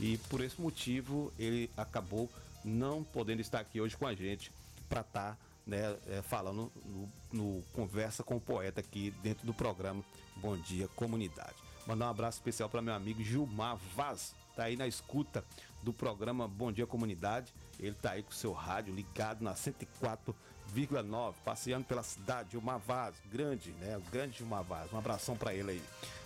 e 0.00 0.18
por 0.30 0.40
esse 0.40 0.60
motivo 0.60 1.32
ele 1.38 1.68
acabou 1.76 2.30
não 2.64 3.02
podendo 3.02 3.40
estar 3.40 3.60
aqui 3.60 3.80
hoje 3.80 3.96
com 3.96 4.06
a 4.06 4.14
gente 4.14 4.52
para 4.88 5.00
estar 5.00 5.32
tá, 5.32 5.38
né, 5.66 5.96
é, 6.06 6.22
falando 6.22 6.70
no, 6.84 7.12
no, 7.32 7.62
Conversa 7.72 8.22
com 8.22 8.36
o 8.36 8.40
Poeta 8.40 8.80
aqui 8.80 9.10
dentro 9.22 9.46
do 9.46 9.52
programa 9.52 10.04
Bom 10.36 10.56
Dia 10.56 10.88
Comunidade. 10.88 11.56
Mandar 11.86 12.06
um 12.06 12.10
abraço 12.10 12.38
especial 12.38 12.68
para 12.68 12.80
meu 12.80 12.94
amigo 12.94 13.22
Gilmar 13.22 13.76
Vaz, 13.94 14.34
tá 14.54 14.64
aí 14.64 14.76
na 14.76 14.86
escuta 14.86 15.44
do 15.82 15.92
programa 15.92 16.46
Bom 16.46 16.70
Dia 16.70 16.86
Comunidade. 16.86 17.52
Ele 17.78 17.94
tá 17.94 18.12
aí 18.12 18.22
com 18.22 18.30
o 18.30 18.34
seu 18.34 18.52
rádio 18.52 18.94
ligado 18.94 19.42
na 19.42 19.54
104 19.54 20.34
1,9, 20.74 21.34
passeando 21.44 21.84
pela 21.84 22.02
cidade, 22.02 22.52
Gilmar 22.52 22.78
Vaz, 22.78 23.14
grande, 23.30 23.70
né? 23.72 23.96
O 23.96 24.10
grande 24.10 24.38
Gilmar 24.38 24.64
Vaz. 24.64 24.92
Um 24.92 24.98
abração 24.98 25.36
para 25.36 25.54
ele 25.54 25.72
aí. 25.72 25.82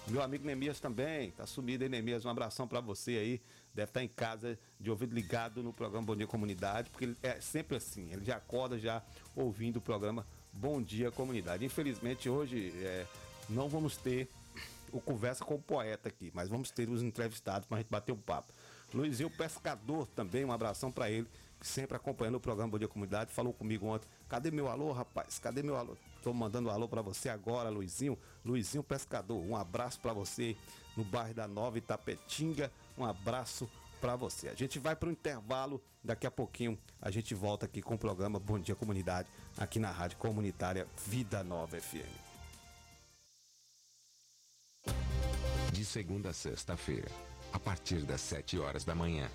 Meu 0.08 0.22
amigo 0.22 0.46
Nemias 0.46 0.80
também, 0.80 1.30
tá 1.32 1.46
sumido 1.46 1.84
aí, 1.84 1.90
Nemias. 1.90 2.24
Um 2.24 2.30
abração 2.30 2.66
para 2.66 2.80
você 2.80 3.12
aí. 3.12 3.40
Deve 3.74 3.90
estar 3.90 4.02
em 4.02 4.08
casa 4.08 4.58
de 4.78 4.90
ouvido 4.90 5.14
ligado 5.14 5.62
no 5.62 5.72
programa 5.72 6.06
Bom 6.06 6.16
Dia 6.16 6.26
Comunidade, 6.26 6.90
porque 6.90 7.14
é 7.22 7.40
sempre 7.40 7.76
assim, 7.76 8.12
ele 8.12 8.24
já 8.24 8.36
acorda 8.36 8.78
já 8.78 9.02
ouvindo 9.34 9.76
o 9.76 9.80
programa 9.80 10.26
Bom 10.52 10.82
Dia 10.82 11.10
Comunidade. 11.10 11.64
Infelizmente 11.64 12.28
hoje 12.28 12.72
é, 12.78 13.06
não 13.48 13.68
vamos 13.68 13.96
ter 13.96 14.28
o 14.92 15.00
Conversa 15.00 15.44
com 15.44 15.54
o 15.54 15.62
Poeta 15.62 16.08
aqui, 16.08 16.30
mas 16.34 16.48
vamos 16.48 16.70
ter 16.70 16.88
os 16.88 17.02
entrevistados 17.02 17.66
para 17.66 17.78
a 17.78 17.80
gente 17.80 17.90
bater 17.90 18.12
um 18.12 18.18
papo. 18.18 18.52
Luizinho 18.92 19.30
Pescador 19.30 20.06
também, 20.08 20.44
um 20.44 20.50
abração 20.50 20.90
para 20.90 21.08
ele 21.10 21.28
sempre 21.60 21.96
acompanhando 21.96 22.36
o 22.36 22.40
programa 22.40 22.70
Bom 22.70 22.78
Dia 22.78 22.88
Comunidade, 22.88 23.32
falou 23.32 23.52
comigo 23.52 23.86
ontem. 23.86 24.08
Cadê 24.28 24.50
meu 24.50 24.68
alô, 24.68 24.92
rapaz? 24.92 25.38
Cadê 25.38 25.62
meu 25.62 25.76
alô? 25.76 25.96
Tô 26.22 26.32
mandando 26.32 26.68
um 26.68 26.72
alô 26.72 26.88
para 26.88 27.02
você 27.02 27.28
agora, 27.28 27.68
Luizinho. 27.68 28.18
Luizinho 28.44 28.82
Pescador, 28.82 29.38
um 29.38 29.56
abraço 29.56 30.00
para 30.00 30.12
você 30.12 30.56
no 30.96 31.04
bairro 31.04 31.34
da 31.34 31.48
Nova 31.48 31.78
Itapetinga. 31.78 32.72
Um 32.96 33.04
abraço 33.04 33.68
para 34.00 34.16
você. 34.16 34.48
A 34.48 34.54
gente 34.54 34.78
vai 34.78 34.96
para 34.96 35.08
o 35.08 35.12
intervalo, 35.12 35.82
daqui 36.02 36.26
a 36.26 36.30
pouquinho 36.30 36.78
a 37.00 37.10
gente 37.10 37.34
volta 37.34 37.66
aqui 37.66 37.82
com 37.82 37.94
o 37.94 37.98
programa 37.98 38.38
Bom 38.38 38.58
Dia 38.58 38.74
Comunidade, 38.74 39.28
aqui 39.58 39.78
na 39.78 39.90
Rádio 39.90 40.18
Comunitária 40.18 40.86
Vida 41.06 41.42
Nova 41.44 41.80
FM. 41.80 42.30
De 45.72 45.84
segunda 45.84 46.30
a 46.30 46.32
sexta-feira, 46.32 47.10
a 47.52 47.58
partir 47.58 48.02
das 48.02 48.20
7 48.20 48.58
horas 48.58 48.84
da 48.84 48.94
manhã 48.94 49.30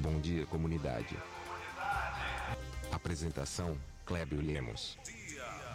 Bom 0.00 0.20
dia, 0.20 0.44
comunidade. 0.46 1.16
Apresentação: 2.92 3.78
Clébio 4.04 4.40
Lemos. 4.40 4.98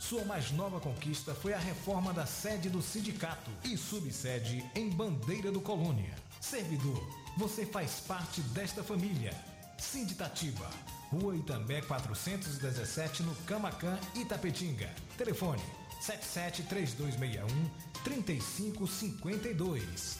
Sua 0.00 0.24
mais 0.24 0.50
nova 0.52 0.80
conquista 0.80 1.34
foi 1.34 1.52
a 1.52 1.58
reforma 1.58 2.10
da 2.12 2.24
sede 2.24 2.70
do 2.70 2.80
sindicato 2.80 3.50
e 3.62 3.76
subsede 3.76 4.64
em 4.74 4.88
Bandeira 4.88 5.52
do 5.52 5.60
Colônia. 5.60 6.14
Servidor, 6.40 7.06
você 7.36 7.66
faz 7.66 8.00
parte 8.00 8.40
desta 8.40 8.82
família. 8.82 9.34
Sinditativa, 9.78 10.70
Rua 11.10 11.36
Itambé 11.36 11.82
417 11.82 13.22
no 13.22 13.34
Camacan, 13.44 13.98
Itapetinga. 14.14 14.88
Telefone 15.18 15.62
773261 16.00 17.46
3552. 18.02 20.19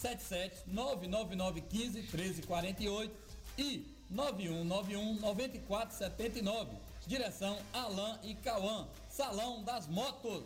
77 0.00 0.64
99915 0.66 2.00
1348 2.00 3.12
e 3.58 3.86
9191 4.08 5.20
9479. 5.20 6.76
Direção 7.06 7.58
Alain 7.72 8.18
e 8.22 8.34
Cauã. 8.34 8.88
Salão 9.08 9.62
das 9.62 9.86
Motos. 9.86 10.44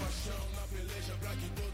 Paixão 0.00 0.50
na 0.54 0.62
peleja 0.66 1.16
pra 1.20 1.30
que 1.36 1.48
todo 1.50 1.73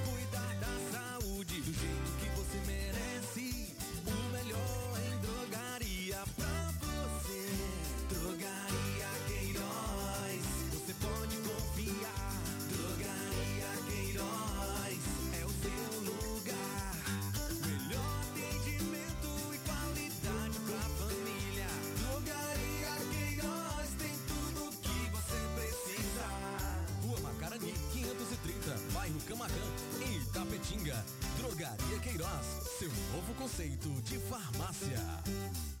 em 30.41 30.45
Itapetinga. 30.45 31.05
Drogaria 31.37 31.99
Queiroz, 31.99 32.45
seu 32.79 32.89
novo 33.13 33.33
conceito 33.35 33.89
de 34.01 34.17
farmácia. 34.19 35.80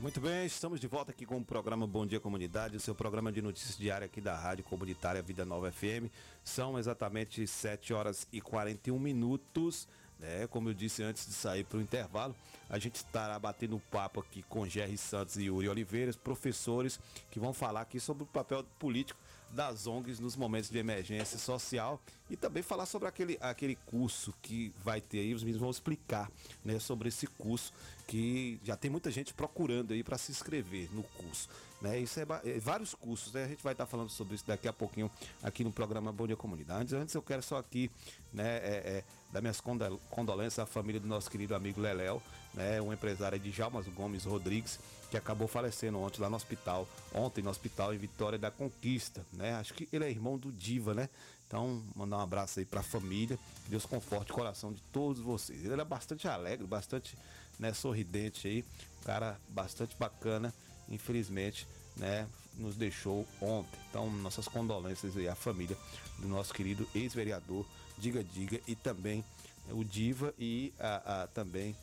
Muito 0.00 0.18
bem, 0.18 0.46
estamos 0.46 0.80
de 0.80 0.86
volta 0.86 1.10
aqui 1.10 1.26
com 1.26 1.36
o 1.36 1.44
programa 1.44 1.86
Bom 1.86 2.06
Dia 2.06 2.18
Comunidade, 2.18 2.74
o 2.74 2.80
seu 2.80 2.94
programa 2.94 3.30
de 3.30 3.42
notícias 3.42 3.76
diária 3.76 4.06
aqui 4.06 4.18
da 4.18 4.34
Rádio 4.34 4.64
Comunitária 4.64 5.20
Vida 5.20 5.44
Nova 5.44 5.70
FM. 5.70 6.08
São 6.42 6.78
exatamente 6.78 7.46
7 7.46 7.92
horas 7.92 8.26
e 8.32 8.40
41 8.40 8.98
minutos. 8.98 9.86
Né? 10.18 10.46
Como 10.46 10.70
eu 10.70 10.74
disse 10.74 11.02
antes 11.02 11.26
de 11.26 11.34
sair 11.34 11.64
para 11.64 11.76
o 11.76 11.82
intervalo, 11.82 12.34
a 12.70 12.78
gente 12.78 12.94
estará 12.94 13.38
batendo 13.38 13.78
papo 13.90 14.20
aqui 14.20 14.42
com 14.44 14.66
Jerry 14.66 14.96
Santos 14.96 15.36
e 15.36 15.44
Yuri 15.44 15.68
Oliveiras, 15.68 16.16
professores 16.16 16.98
que 17.30 17.38
vão 17.38 17.52
falar 17.52 17.82
aqui 17.82 18.00
sobre 18.00 18.22
o 18.22 18.26
papel 18.26 18.64
político 18.78 19.20
das 19.52 19.86
ONGs 19.86 20.20
nos 20.20 20.36
momentos 20.36 20.70
de 20.70 20.78
emergência 20.78 21.38
social 21.38 22.00
e 22.28 22.36
também 22.36 22.62
falar 22.62 22.86
sobre 22.86 23.08
aquele, 23.08 23.36
aquele 23.40 23.74
curso 23.86 24.32
que 24.40 24.72
vai 24.84 25.00
ter 25.00 25.18
aí, 25.18 25.34
os 25.34 25.42
meninos 25.42 25.60
vão 25.60 25.70
explicar 25.70 26.30
né, 26.64 26.78
sobre 26.78 27.08
esse 27.08 27.26
curso 27.26 27.72
que 28.06 28.60
já 28.64 28.76
tem 28.76 28.90
muita 28.90 29.10
gente 29.10 29.34
procurando 29.34 29.92
aí 29.92 30.02
para 30.02 30.18
se 30.18 30.30
inscrever 30.30 30.88
no 30.92 31.02
curso. 31.02 31.48
Né? 31.80 31.98
Isso 31.98 32.20
é, 32.20 32.26
é 32.44 32.58
vários 32.58 32.94
cursos, 32.94 33.32
né? 33.32 33.44
A 33.44 33.48
gente 33.48 33.62
vai 33.62 33.72
estar 33.72 33.86
falando 33.86 34.10
sobre 34.10 34.34
isso 34.34 34.44
daqui 34.46 34.68
a 34.68 34.72
pouquinho 34.72 35.10
aqui 35.42 35.64
no 35.64 35.72
programa 35.72 36.12
Bom 36.12 36.26
Dia 36.26 36.36
Comunidade. 36.36 36.94
Antes 36.94 37.14
eu 37.14 37.22
quero 37.22 37.42
só 37.42 37.56
aqui, 37.56 37.90
né, 38.32 38.58
é, 38.58 38.82
é, 38.98 39.04
dar 39.32 39.40
minhas 39.40 39.60
condol- 39.60 39.98
condolências 40.10 40.58
à 40.58 40.66
família 40.66 41.00
do 41.00 41.08
nosso 41.08 41.30
querido 41.30 41.54
amigo 41.54 41.80
Leléo, 41.80 42.22
né, 42.52 42.80
um 42.82 42.92
empresário 42.92 43.38
de 43.38 43.50
Jalmas 43.50 43.86
Gomes 43.88 44.24
Rodrigues, 44.24 44.78
que 45.10 45.16
acabou 45.16 45.48
falecendo 45.48 45.98
ontem 45.98 46.20
lá 46.20 46.30
no 46.30 46.36
hospital, 46.36 46.86
ontem 47.12 47.42
no 47.42 47.50
hospital 47.50 47.92
em 47.92 47.98
Vitória 47.98 48.38
da 48.38 48.50
Conquista, 48.50 49.24
né? 49.32 49.54
Acho 49.54 49.74
que 49.74 49.88
ele 49.92 50.04
é 50.04 50.10
irmão 50.10 50.38
do 50.38 50.52
Diva, 50.52 50.94
né? 50.94 51.08
Então, 51.46 51.82
mandar 51.96 52.18
um 52.18 52.20
abraço 52.20 52.60
aí 52.60 52.64
pra 52.64 52.80
família, 52.82 53.36
que 53.64 53.70
Deus 53.70 53.84
conforte 53.84 54.30
o 54.30 54.34
coração 54.34 54.72
de 54.72 54.80
todos 54.92 55.20
vocês. 55.20 55.64
Ele 55.64 55.72
era 55.72 55.84
bastante 55.84 56.28
alegre, 56.28 56.64
bastante 56.64 57.18
né, 57.58 57.72
sorridente 57.74 58.46
aí, 58.46 58.64
cara 59.04 59.36
bastante 59.48 59.96
bacana, 59.98 60.54
infelizmente, 60.88 61.66
né, 61.96 62.28
nos 62.56 62.76
deixou 62.76 63.26
ontem. 63.40 63.78
Então, 63.88 64.08
nossas 64.10 64.46
condolências 64.46 65.16
aí 65.16 65.26
à 65.28 65.34
família 65.34 65.76
do 66.20 66.28
nosso 66.28 66.54
querido 66.54 66.86
ex-vereador 66.94 67.66
Diga 67.98 68.22
Diga 68.22 68.60
e 68.68 68.74
também 68.76 69.24
o 69.70 69.82
Diva 69.84 70.32
e 70.38 70.72
a, 70.78 71.22
a- 71.22 71.26
também 71.26 71.74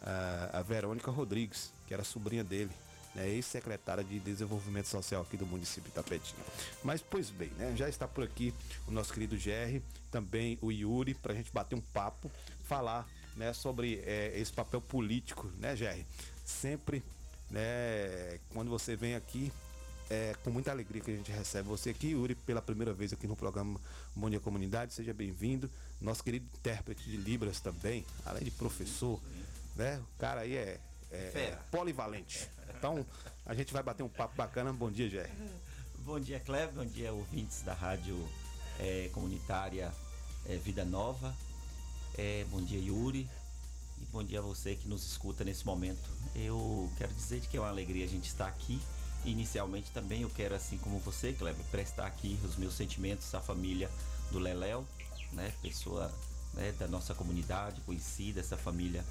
a, 0.00 0.58
a 0.58 0.62
Verônica 0.62 1.10
Rodrigues, 1.12 1.72
que 1.92 1.94
era 1.94 2.04
sobrinha 2.04 2.42
dele, 2.42 2.70
né, 3.14 3.28
ex-secretária 3.28 4.02
de 4.02 4.18
Desenvolvimento 4.18 4.86
Social 4.86 5.20
aqui 5.20 5.36
do 5.36 5.44
município 5.44 5.90
de 5.90 5.94
Tapetinho. 5.94 6.40
Mas, 6.82 7.02
pois 7.02 7.28
bem, 7.28 7.50
né, 7.58 7.74
já 7.76 7.86
está 7.86 8.08
por 8.08 8.24
aqui 8.24 8.54
o 8.88 8.90
nosso 8.90 9.12
querido 9.12 9.36
Jerry, 9.36 9.82
também 10.10 10.58
o 10.62 10.72
Yuri, 10.72 11.12
para 11.12 11.34
a 11.34 11.36
gente 11.36 11.52
bater 11.52 11.76
um 11.76 11.82
papo, 11.82 12.30
falar 12.64 13.06
né, 13.36 13.52
sobre 13.52 14.02
eh, 14.06 14.32
esse 14.34 14.50
papel 14.50 14.80
político, 14.80 15.52
né, 15.58 15.76
Jerry? 15.76 16.06
Sempre, 16.46 17.02
né, 17.50 18.40
quando 18.54 18.70
você 18.70 18.96
vem 18.96 19.14
aqui, 19.14 19.52
é 20.08 20.34
com 20.42 20.50
muita 20.50 20.70
alegria 20.70 21.02
que 21.02 21.10
a 21.10 21.16
gente 21.16 21.30
recebe 21.30 21.68
você 21.68 21.90
aqui, 21.90 22.08
Yuri, 22.12 22.34
pela 22.34 22.62
primeira 22.62 22.94
vez 22.94 23.12
aqui 23.12 23.26
no 23.26 23.36
programa 23.36 23.78
Bom 24.16 24.30
Dia 24.30 24.40
Comunidade. 24.40 24.94
Seja 24.94 25.12
bem-vindo. 25.12 25.70
Nosso 26.00 26.24
querido 26.24 26.46
intérprete 26.58 27.02
de 27.08 27.18
Libras 27.18 27.60
também, 27.60 28.04
além 28.24 28.44
de 28.44 28.50
professor, 28.50 29.20
né? 29.76 30.02
O 30.14 30.18
cara 30.18 30.40
aí 30.42 30.56
é, 30.56 30.80
é- 31.12 31.32
é 31.50 31.58
polivalente. 31.70 32.48
Então, 32.76 33.04
a 33.46 33.54
gente 33.54 33.72
vai 33.72 33.82
bater 33.82 34.02
um 34.02 34.08
papo 34.08 34.34
bacana. 34.36 34.72
Bom 34.72 34.90
dia, 34.90 35.08
Jerry. 35.08 35.30
Bom 36.04 36.18
dia, 36.18 36.40
Cleber. 36.40 36.74
Bom 36.74 36.84
dia, 36.84 37.12
ouvintes 37.12 37.62
da 37.62 37.74
rádio 37.74 38.28
eh, 38.80 39.08
comunitária 39.12 39.92
eh, 40.46 40.56
Vida 40.56 40.84
Nova. 40.84 41.32
Eh, 42.18 42.44
bom 42.50 42.60
dia, 42.60 42.80
Yuri. 42.80 43.28
E 44.00 44.04
bom 44.06 44.24
dia 44.24 44.40
a 44.40 44.42
você 44.42 44.74
que 44.74 44.88
nos 44.88 45.06
escuta 45.06 45.44
nesse 45.44 45.64
momento. 45.64 46.10
Eu 46.34 46.90
quero 46.98 47.12
dizer 47.14 47.40
que 47.42 47.56
é 47.56 47.60
uma 47.60 47.68
alegria 47.68 48.04
a 48.04 48.08
gente 48.08 48.26
estar 48.26 48.48
aqui. 48.48 48.80
Inicialmente 49.24 49.92
também 49.92 50.22
eu 50.22 50.30
quero, 50.30 50.56
assim 50.56 50.76
como 50.78 50.98
você, 50.98 51.32
Kleber, 51.32 51.64
prestar 51.70 52.06
aqui 52.08 52.36
os 52.44 52.56
meus 52.56 52.74
sentimentos 52.74 53.32
à 53.32 53.40
família 53.40 53.88
do 54.32 54.40
Leléo, 54.40 54.84
né? 55.32 55.52
Pessoa 55.62 56.12
né, 56.54 56.72
da 56.72 56.88
nossa 56.88 57.14
comunidade, 57.14 57.80
conhecida, 57.82 58.40
essa 58.40 58.56
família 58.56 59.04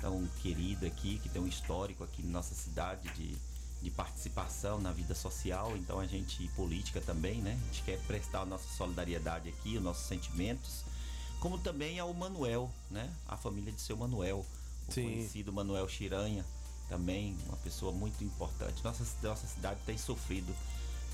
tão 0.00 0.26
querida 0.42 0.86
aqui, 0.86 1.18
que 1.18 1.28
tem 1.28 1.40
um 1.40 1.46
histórico 1.46 2.04
aqui 2.04 2.22
na 2.22 2.30
nossa 2.30 2.54
cidade 2.54 3.08
de, 3.14 3.36
de 3.82 3.90
participação 3.90 4.80
na 4.80 4.92
vida 4.92 5.14
social, 5.14 5.76
então 5.76 6.00
a 6.00 6.06
gente, 6.06 6.48
política 6.48 7.00
também, 7.00 7.40
né? 7.40 7.58
A 7.62 7.66
gente 7.66 7.82
quer 7.82 7.98
prestar 8.00 8.40
a 8.40 8.46
nossa 8.46 8.68
solidariedade 8.76 9.48
aqui, 9.48 9.76
os 9.76 9.82
nossos 9.82 10.06
sentimentos, 10.06 10.84
como 11.40 11.58
também 11.58 11.98
ao 11.98 12.12
Manuel, 12.12 12.70
né? 12.90 13.10
A 13.28 13.36
família 13.36 13.72
de 13.72 13.80
seu 13.80 13.96
Manuel, 13.96 14.44
o 14.88 14.92
Sim. 14.92 15.04
conhecido 15.04 15.52
Manuel 15.52 15.88
Chiranha, 15.88 16.44
também 16.88 17.36
uma 17.46 17.56
pessoa 17.58 17.92
muito 17.92 18.22
importante. 18.22 18.82
Nossa, 18.84 19.04
nossa 19.22 19.46
cidade 19.46 19.80
tem 19.84 19.98
sofrido 19.98 20.54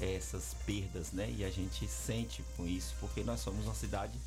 eh, 0.00 0.14
essas 0.14 0.54
perdas, 0.66 1.12
né? 1.12 1.30
E 1.30 1.44
a 1.44 1.50
gente 1.50 1.86
sente 1.88 2.44
com 2.56 2.66
isso, 2.66 2.94
porque 3.00 3.22
nós 3.22 3.40
somos 3.40 3.64
uma 3.64 3.74
cidade. 3.74 4.18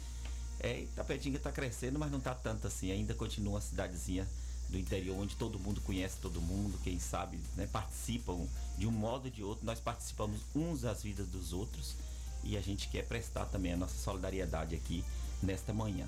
É, 0.59 0.81
Itapetinga 0.81 1.37
está 1.37 1.51
crescendo, 1.51 1.99
mas 1.99 2.09
não 2.09 2.19
está 2.19 2.33
tanto 2.33 2.65
assim. 2.65 2.91
Ainda 2.91 3.13
continua 3.13 3.53
uma 3.53 3.61
cidadezinha 3.61 4.27
do 4.70 4.78
interior 4.78 5.18
onde 5.18 5.36
todo 5.36 5.59
mundo 5.59 5.82
conhece 5.82 6.18
todo 6.20 6.41
mundo, 6.41 6.80
quem 6.84 6.99
sabe, 6.99 7.39
né, 7.55 7.68
participam 7.68 8.47
de 8.78 8.88
um 8.88 8.91
modo 8.91 9.26
ou 9.26 9.32
de 9.32 9.43
outro. 9.43 9.66
Nós 9.66 9.80
participamos 9.80 10.41
uns 10.55 10.82
das 10.82 11.03
vidas 11.03 11.28
dos 11.28 11.53
outros 11.53 11.95
e 12.43 12.57
a 12.57 12.61
gente 12.61 12.89
quer 12.89 13.05
prestar 13.07 13.45
também 13.45 13.74
a 13.74 13.78
nossa 13.78 13.97
solidariedade 13.97 14.76
aqui 14.76 15.03
nesta 15.41 15.74
manhã. 15.74 16.07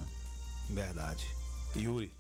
Verdade. 0.70 1.26
Yuri, 1.76 2.12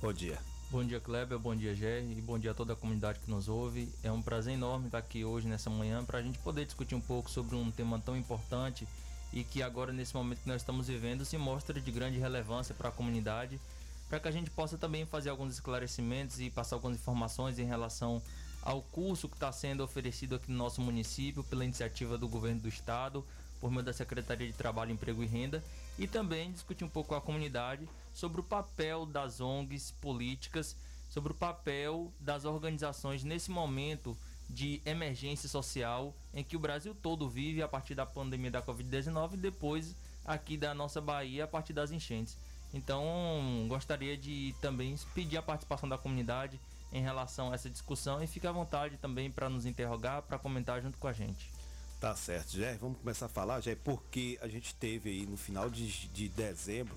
bom 0.00 0.12
dia. 0.12 0.38
Bom 0.70 0.84
dia, 0.84 0.98
Kleber. 0.98 1.38
Bom 1.38 1.54
dia, 1.54 1.74
Jerry. 1.74 2.18
E 2.18 2.20
bom 2.20 2.38
dia 2.38 2.50
a 2.50 2.54
toda 2.54 2.72
a 2.72 2.76
comunidade 2.76 3.20
que 3.20 3.30
nos 3.30 3.48
ouve. 3.48 3.92
É 4.02 4.10
um 4.10 4.20
prazer 4.20 4.54
enorme 4.54 4.86
estar 4.86 4.98
aqui 4.98 5.24
hoje, 5.24 5.46
nessa 5.46 5.70
manhã, 5.70 6.04
para 6.04 6.18
a 6.18 6.22
gente 6.22 6.38
poder 6.38 6.64
discutir 6.64 6.94
um 6.94 7.00
pouco 7.00 7.30
sobre 7.30 7.54
um 7.54 7.70
tema 7.70 8.00
tão 8.00 8.16
importante 8.16 8.88
e 9.32 9.44
que 9.44 9.62
agora, 9.62 9.92
nesse 9.92 10.14
momento 10.14 10.40
que 10.40 10.48
nós 10.48 10.62
estamos 10.62 10.88
vivendo, 10.88 11.24
se 11.24 11.36
mostra 11.36 11.80
de 11.80 11.90
grande 11.92 12.18
relevância 12.18 12.74
para 12.74 12.88
a 12.88 12.92
comunidade, 12.92 13.60
para 14.08 14.20
que 14.20 14.28
a 14.28 14.30
gente 14.30 14.50
possa 14.50 14.76
também 14.78 15.06
fazer 15.06 15.30
alguns 15.30 15.54
esclarecimentos 15.54 16.40
e 16.40 16.50
passar 16.50 16.76
algumas 16.76 16.96
informações 16.96 17.58
em 17.58 17.64
relação 17.64 18.22
ao 18.62 18.80
curso 18.80 19.28
que 19.28 19.36
está 19.36 19.52
sendo 19.52 19.82
oferecido 19.82 20.36
aqui 20.36 20.50
no 20.50 20.56
nosso 20.56 20.80
município 20.80 21.44
pela 21.44 21.64
iniciativa 21.64 22.16
do 22.16 22.26
governo 22.26 22.60
do 22.60 22.68
estado, 22.68 23.24
por 23.60 23.70
meio 23.70 23.82
da 23.82 23.92
Secretaria 23.92 24.46
de 24.46 24.52
Trabalho, 24.52 24.92
Emprego 24.92 25.22
e 25.22 25.26
Renda, 25.26 25.62
e 25.98 26.06
também 26.06 26.50
discutir 26.50 26.84
um 26.84 26.88
pouco 26.88 27.10
com 27.10 27.14
a 27.14 27.20
comunidade 27.20 27.88
sobre 28.12 28.40
o 28.40 28.44
papel 28.44 29.06
das 29.06 29.40
ONGs 29.40 29.92
políticas, 30.00 30.76
sobre 31.10 31.32
o 31.32 31.34
papel 31.34 32.12
das 32.18 32.44
organizações 32.44 33.22
nesse 33.22 33.50
momento 33.50 34.16
de 34.48 34.80
emergência 34.84 35.48
social 35.48 36.14
em 36.32 36.44
que 36.44 36.56
o 36.56 36.60
Brasil 36.60 36.94
todo 36.94 37.28
vive 37.28 37.62
a 37.62 37.68
partir 37.68 37.94
da 37.94 38.04
pandemia 38.04 38.50
da 38.50 38.62
Covid-19 38.62 39.34
e 39.34 39.36
depois 39.36 39.94
aqui 40.24 40.56
da 40.56 40.74
nossa 40.74 41.00
Bahia 41.00 41.44
a 41.44 41.48
partir 41.48 41.72
das 41.72 41.90
enchentes. 41.90 42.36
Então, 42.74 43.66
gostaria 43.68 44.16
de 44.16 44.52
também 44.60 44.96
pedir 45.14 45.36
a 45.36 45.42
participação 45.42 45.88
da 45.88 45.96
comunidade 45.96 46.60
em 46.92 47.00
relação 47.00 47.52
a 47.52 47.54
essa 47.54 47.70
discussão 47.70 48.20
e 48.22 48.26
fique 48.26 48.46
à 48.48 48.52
vontade 48.52 48.96
também 48.96 49.30
para 49.30 49.48
nos 49.48 49.64
interrogar, 49.64 50.22
para 50.22 50.38
comentar 50.40 50.82
junto 50.82 50.98
com 50.98 51.06
a 51.06 51.12
gente. 51.12 51.48
Tá 52.00 52.16
certo, 52.16 52.50
Jé. 52.56 52.76
Vamos 52.80 52.98
começar 52.98 53.26
a 53.26 53.28
falar, 53.28 53.60
Jé, 53.60 53.76
porque 53.76 54.36
a 54.42 54.48
gente 54.48 54.74
teve 54.74 55.08
aí 55.08 55.24
no 55.24 55.36
final 55.36 55.70
de, 55.70 56.08
de 56.08 56.28
dezembro, 56.28 56.96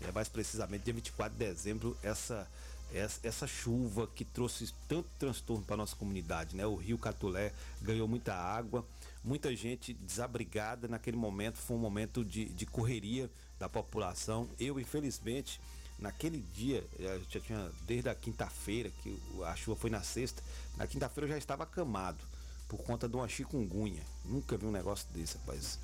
é, 0.00 0.10
mais 0.10 0.28
precisamente 0.30 0.84
dia 0.84 0.94
24 0.94 1.38
de 1.38 1.44
dezembro, 1.44 1.96
essa, 2.02 2.48
essa, 2.92 3.20
essa 3.22 3.46
chuva 3.46 4.06
que 4.06 4.24
trouxe 4.24 4.72
tanto 4.88 5.08
transtorno 5.18 5.62
para 5.62 5.76
nossa 5.76 5.94
comunidade, 5.94 6.56
né? 6.56 6.66
O 6.66 6.74
Rio 6.74 6.96
Catulé 6.96 7.52
ganhou 7.82 8.08
muita 8.08 8.34
água, 8.34 8.84
muita 9.22 9.54
gente 9.54 9.92
desabrigada 9.92 10.88
naquele 10.88 11.18
momento, 11.18 11.58
foi 11.58 11.76
um 11.76 11.80
momento 11.80 12.24
de, 12.24 12.46
de 12.46 12.64
correria 12.64 13.30
da 13.58 13.68
população. 13.68 14.48
Eu, 14.58 14.78
infelizmente, 14.78 15.60
naquele 15.98 16.40
dia, 16.54 16.84
eh, 16.98 17.20
já 17.28 17.40
tinha 17.40 17.70
desde 17.86 18.08
a 18.08 18.14
quinta-feira, 18.14 18.90
que 19.02 19.20
a 19.44 19.54
chuva 19.56 19.76
foi 19.76 19.90
na 19.90 20.02
sexta, 20.02 20.42
na 20.76 20.86
quinta-feira 20.86 21.26
eu 21.26 21.32
já 21.32 21.38
estava 21.38 21.64
acamado 21.64 22.24
por 22.68 22.78
conta 22.78 23.08
de 23.08 23.16
uma 23.16 23.28
chikungunya. 23.28 24.02
Nunca 24.24 24.56
vi 24.56 24.66
um 24.66 24.70
negócio 24.70 25.08
desse, 25.12 25.36
rapaz. 25.38 25.78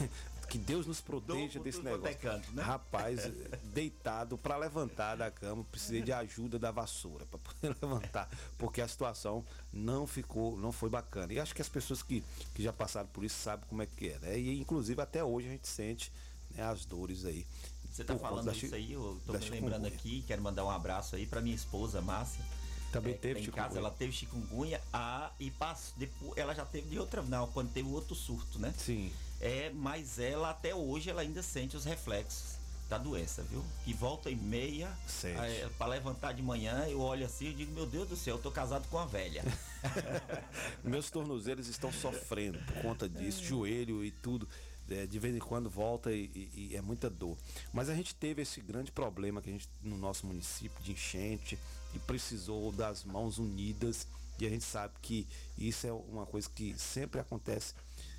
que 0.44 0.58
Deus 0.58 0.86
nos 0.86 1.00
proteja 1.00 1.58
desse 1.58 1.80
negócio. 1.80 2.16
Né? 2.52 2.62
Rapaz, 2.62 3.30
deitado 3.74 4.38
para 4.38 4.56
levantar 4.56 5.16
da 5.16 5.30
cama, 5.30 5.64
precisei 5.64 6.02
de 6.02 6.12
ajuda 6.12 6.58
da 6.58 6.70
vassoura 6.70 7.26
para 7.26 7.38
poder 7.38 7.76
levantar, 7.82 8.28
porque 8.58 8.80
a 8.80 8.88
situação 8.88 9.44
não 9.72 10.06
ficou, 10.06 10.56
não 10.56 10.72
foi 10.72 10.88
bacana. 10.88 11.32
E 11.32 11.40
acho 11.40 11.54
que 11.54 11.62
as 11.62 11.68
pessoas 11.68 12.02
que, 12.02 12.22
que 12.54 12.62
já 12.62 12.72
passaram 12.72 13.08
por 13.08 13.24
isso 13.24 13.36
sabem 13.36 13.66
como 13.68 13.82
é 13.82 13.86
que 13.86 14.10
é, 14.10 14.18
né? 14.18 14.38
E 14.38 14.60
inclusive 14.60 15.00
até 15.00 15.24
hoje 15.24 15.48
a 15.48 15.50
gente 15.50 15.66
sente 15.66 16.12
né, 16.54 16.64
as 16.64 16.84
dores 16.84 17.24
aí. 17.24 17.46
Você 17.90 18.02
tá 18.02 18.18
falando 18.18 18.50
isso 18.52 18.74
aí, 18.74 18.92
eu 18.92 19.20
tô 19.24 19.32
me 19.32 19.50
lembrando 19.50 19.86
aqui, 19.86 20.24
quero 20.26 20.42
mandar 20.42 20.64
um 20.64 20.70
abraço 20.70 21.14
aí 21.14 21.26
para 21.26 21.40
minha 21.40 21.54
esposa, 21.54 22.00
Márcia. 22.00 22.44
Também 22.90 23.14
é, 23.14 23.16
teve 23.16 23.40
em 23.40 23.44
chikungunya. 23.44 23.68
casa 23.68 23.78
ela 23.78 23.90
teve 23.90 24.12
chikungunya 24.12 24.80
a, 24.92 25.30
e 25.38 25.50
passou, 25.50 25.94
depois, 25.96 26.36
ela 26.36 26.54
já 26.54 26.64
teve 26.64 26.88
de 26.88 26.98
outra 26.98 27.22
não 27.22 27.48
quando 27.48 27.72
teve 27.72 27.88
outro 27.88 28.14
surto 28.14 28.58
né? 28.58 28.72
Sim. 28.76 29.12
É 29.40 29.70
mas 29.74 30.18
ela 30.18 30.50
até 30.50 30.74
hoje 30.74 31.10
ela 31.10 31.22
ainda 31.22 31.42
sente 31.42 31.76
os 31.76 31.84
reflexos 31.84 32.56
da 32.88 32.96
doença 32.96 33.42
viu? 33.42 33.64
Que 33.84 33.92
volta 33.92 34.30
e 34.30 34.36
meia 34.36 34.96
é, 35.24 35.68
para 35.76 35.86
levantar 35.86 36.32
de 36.32 36.42
manhã 36.42 36.86
eu 36.88 37.00
olho 37.00 37.26
assim 37.26 37.48
e 37.48 37.54
digo 37.54 37.72
meu 37.72 37.86
Deus 37.86 38.08
do 38.08 38.16
céu 38.16 38.36
eu 38.36 38.42
tô 38.42 38.50
casado 38.50 38.86
com 38.88 38.96
uma 38.96 39.06
velha. 39.06 39.42
Meus 40.84 41.10
tornozelos 41.10 41.66
estão 41.66 41.92
sofrendo 41.92 42.58
por 42.60 42.82
conta 42.82 43.08
disso 43.08 43.42
joelho 43.42 44.04
e 44.04 44.12
tudo 44.12 44.48
é, 44.90 45.06
de 45.06 45.18
vez 45.18 45.34
em 45.34 45.38
quando 45.38 45.70
volta 45.70 46.12
e, 46.12 46.30
e, 46.34 46.68
e, 46.72 46.76
é 46.76 46.82
muita 46.82 47.08
dor. 47.08 47.36
Mas 47.72 47.88
a 47.88 47.94
gente 47.94 48.14
teve 48.14 48.42
esse 48.42 48.60
grande 48.60 48.92
problema 48.92 49.40
que 49.40 49.48
a 49.48 49.52
gente 49.52 49.68
no 49.82 49.96
nosso 49.96 50.26
município 50.26 50.82
de 50.82 50.92
enchente 50.92 51.58
e 51.94 51.98
precisou 52.00 52.72
das 52.72 53.04
mãos 53.04 53.38
unidas 53.38 54.06
e 54.38 54.46
a 54.46 54.50
gente 54.50 54.64
sabe 54.64 54.94
que 55.00 55.26
isso 55.56 55.86
é 55.86 55.92
uma 55.92 56.26
coisa 56.26 56.48
que 56.52 56.74
sempre 56.78 57.20
acontece, 57.20 57.74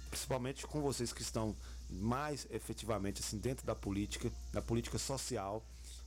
principalmente 0.09 0.65
com 0.65 0.81
vocês 0.81 1.11
que 1.11 1.21
estão 1.21 1.55
mais 1.89 2.47
efetivamente 2.49 3.21
assim 3.21 3.37
dentro 3.37 3.65
da 3.65 3.75
política, 3.75 4.31
da 4.51 4.61
política 4.61 4.97
social. 4.97 5.63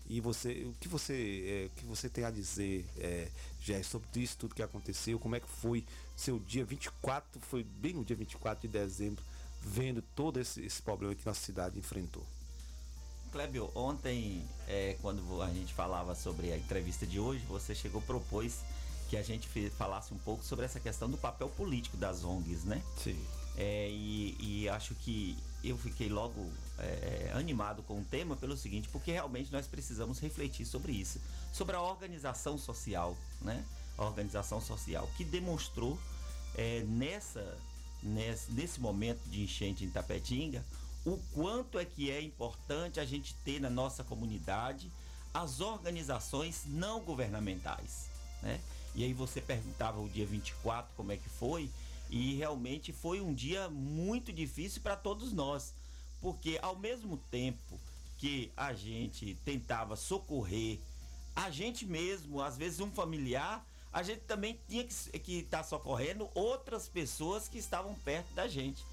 E 0.09 0.23
você, 0.23 0.65
o 0.65 0.73
que 0.81 0.89
você, 0.89 1.69
é, 1.75 1.79
que 1.79 1.85
você 1.85 2.09
tem 2.09 2.25
a 2.25 2.31
dizer, 2.31 2.87
é, 2.97 3.29
Jé, 3.61 3.83
sobre 3.83 4.09
isso 4.17 4.39
tudo 4.39 4.55
que 4.55 4.63
aconteceu? 4.63 5.19
Como 5.19 5.37
é 5.37 5.41
que 5.41 5.49
foi 5.49 5.85
seu 6.17 6.39
dia 6.39 6.65
24? 6.65 7.39
Foi 7.43 7.63
bem 7.63 7.93
no 7.93 8.03
dia 8.03 8.17
24 8.17 8.67
de 8.67 8.73
dezembro 8.73 9.23
vendo 9.69 10.03
todo 10.15 10.41
esse, 10.41 10.65
esse 10.65 10.81
problema 10.81 11.15
que 11.15 11.25
nossa 11.27 11.41
cidade 11.41 11.79
enfrentou. 11.79 12.25
Clébio, 13.31 13.71
ontem, 13.75 14.43
é, 14.67 14.97
quando 15.03 15.43
a 15.43 15.51
gente 15.51 15.75
falava 15.75 16.15
sobre 16.15 16.51
a 16.51 16.57
entrevista 16.57 17.07
de 17.07 17.21
hoje, 17.21 17.45
você 17.47 17.75
chegou 17.75 18.01
propôs 18.01 18.61
que 19.11 19.17
a 19.17 19.23
gente 19.23 19.49
falasse 19.71 20.13
um 20.15 20.19
pouco 20.19 20.43
sobre 20.43 20.65
essa 20.65 20.81
questão 20.81 21.11
do 21.11 21.19
papel 21.19 21.49
político 21.51 21.97
das 21.97 22.25
ONGs, 22.25 22.65
né? 22.65 22.83
Sim. 22.97 23.19
É, 23.57 23.89
e, 23.91 24.37
e, 24.41 24.69
acho 24.69 24.95
que 24.95 25.37
eu 25.65 25.77
fiquei 25.77 26.09
logo 26.09 26.47
é, 26.79 27.33
animado 27.35 27.83
com 27.83 28.01
o 28.01 28.05
tema 28.05 28.37
pelo 28.37 28.57
seguinte, 28.57 28.89
porque 28.89 29.11
realmente 29.11 29.53
nós 29.53 29.67
precisamos 29.67 30.21
refletir 30.21 30.65
sobre 30.65 30.93
isso, 30.93 31.21
sobre 31.53 31.75
a 31.75 31.83
organização 31.83 32.57
social, 32.57 33.17
né? 33.43 33.65
A 33.97 34.05
organização 34.05 34.61
social 34.61 35.09
que 35.17 35.25
demonstrou 35.25 35.99
é, 36.55 36.85
nessa 36.85 37.59
nesse, 38.03 38.53
nesse 38.53 38.81
momento 38.81 39.21
de 39.27 39.43
enchente 39.43 39.85
em 39.85 39.91
Tapetinga, 39.91 40.65
o 41.05 41.19
quanto 41.35 41.79
é 41.79 41.85
que 41.85 42.11
é 42.11 42.21
importante 42.21 43.01
a 43.01 43.05
gente 43.05 43.35
ter 43.45 43.61
na 43.61 43.71
nossa 43.71 44.05
comunidade 44.05 44.91
as 45.33 45.61
organizações 45.61 46.65
não 46.67 47.01
governamentais, 47.01 48.09
né? 48.43 48.61
E 48.95 49.05
aí 49.05 49.13
você 49.13 49.41
perguntava 49.41 50.01
o 50.01 50.09
dia 50.09 50.27
24 50.27 50.91
como 50.97 51.13
é 51.13 51.17
que 51.17 51.29
foi, 51.29 51.71
e 52.11 52.35
realmente 52.35 52.93
foi 52.93 53.21
um 53.21 53.35
dia 53.35 53.69
muito 53.69 54.33
difícil 54.33 54.81
para 54.83 54.97
todos 54.97 55.33
nós, 55.33 55.75
porque 56.21 56.59
ao 56.63 56.77
mesmo 56.77 57.17
tempo 57.31 57.79
que 58.17 58.51
a 58.57 58.73
gente 58.73 59.37
tentava 59.45 59.95
socorrer 59.95 60.79
a 61.39 61.51
gente 61.51 61.87
mesmo, 61.87 62.43
às 62.43 62.57
vezes 62.57 62.81
um 62.81 62.91
familiar, 62.91 63.65
a 63.93 64.03
gente 64.03 64.21
também 64.21 64.59
tinha 64.69 64.85
que 64.85 65.39
estar 65.39 65.59
tá 65.59 65.65
socorrendo 65.65 66.29
outras 66.35 66.89
pessoas 66.89 67.49
que 67.49 67.59
estavam 67.59 67.95
perto 67.95 68.33
da 68.35 68.47
gente. 68.47 68.85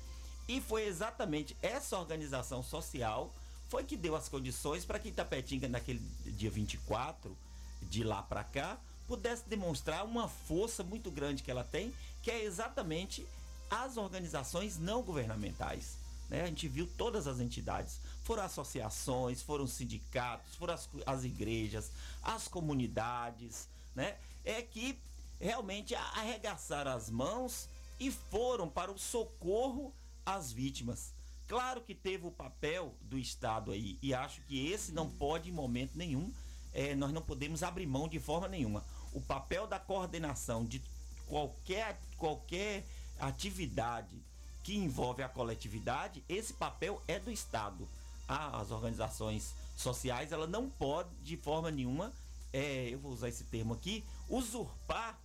E 0.47 0.61
foi 0.61 0.85
exatamente 0.85 1.55
essa 1.61 1.97
organização 1.97 2.61
social 2.61 3.33
foi 3.67 3.83
que 3.83 3.97
deu 3.97 4.15
as 4.15 4.29
condições 4.29 4.85
para 4.85 4.99
que 4.99 5.09
Itapetinga, 5.09 5.67
naquele 5.67 5.99
dia 6.25 6.51
24, 6.51 7.35
de 7.81 8.03
lá 8.03 8.21
para 8.21 8.43
cá, 8.43 8.77
pudesse 9.07 9.43
demonstrar 9.47 10.05
uma 10.05 10.27
força 10.27 10.83
muito 10.83 11.11
grande 11.11 11.43
que 11.43 11.51
ela 11.51 11.63
tem, 11.63 11.93
que 12.21 12.31
é 12.31 12.43
exatamente 12.43 13.25
as 13.69 13.97
organizações 13.97 14.77
não 14.77 15.01
governamentais. 15.01 15.97
Né? 16.29 16.41
A 16.43 16.47
gente 16.47 16.67
viu 16.67 16.87
todas 16.97 17.27
as 17.27 17.39
entidades. 17.39 17.99
Foram 18.23 18.43
associações, 18.43 19.41
foram 19.41 19.67
sindicatos, 19.67 20.55
foram 20.55 20.73
as, 20.73 20.89
as 21.05 21.23
igrejas, 21.23 21.91
as 22.23 22.47
comunidades, 22.47 23.67
né? 23.95 24.15
É 24.45 24.61
que 24.61 24.97
realmente 25.39 25.95
arregaçaram 25.95 26.91
as 26.91 27.09
mãos 27.09 27.67
e 27.99 28.11
foram 28.11 28.69
para 28.69 28.91
o 28.91 28.97
socorro 28.97 29.93
às 30.25 30.51
vítimas. 30.51 31.13
Claro 31.47 31.81
que 31.81 31.93
teve 31.93 32.25
o 32.25 32.31
papel 32.31 32.95
do 33.01 33.17
Estado 33.17 33.71
aí, 33.71 33.99
e 34.01 34.13
acho 34.13 34.41
que 34.41 34.67
esse 34.71 34.91
não 34.91 35.09
pode, 35.09 35.49
em 35.49 35.53
momento 35.53 35.91
nenhum, 35.95 36.31
é, 36.73 36.95
nós 36.95 37.11
não 37.11 37.21
podemos 37.21 37.61
abrir 37.61 37.85
mão 37.85 38.07
de 38.07 38.19
forma 38.19 38.47
nenhuma. 38.47 38.83
O 39.13 39.21
papel 39.21 39.67
da 39.67 39.79
coordenação 39.79 40.65
de 40.65 40.81
qualquer, 41.27 41.99
qualquer 42.17 42.83
atividade 43.19 44.15
que 44.63 44.75
envolve 44.75 45.21
a 45.21 45.29
coletividade, 45.29 46.23
esse 46.27 46.53
papel 46.53 47.01
é 47.07 47.19
do 47.19 47.31
Estado. 47.31 47.87
Ah, 48.27 48.59
as 48.59 48.71
organizações 48.71 49.53
sociais, 49.77 50.31
ela 50.31 50.47
não 50.47 50.67
pode, 50.67 51.09
de 51.23 51.37
forma 51.37 51.69
nenhuma, 51.69 52.11
é, 52.51 52.89
eu 52.89 52.97
vou 52.97 53.11
usar 53.11 53.29
esse 53.29 53.43
termo 53.43 53.73
aqui, 53.73 54.03
usurpar 54.29 55.19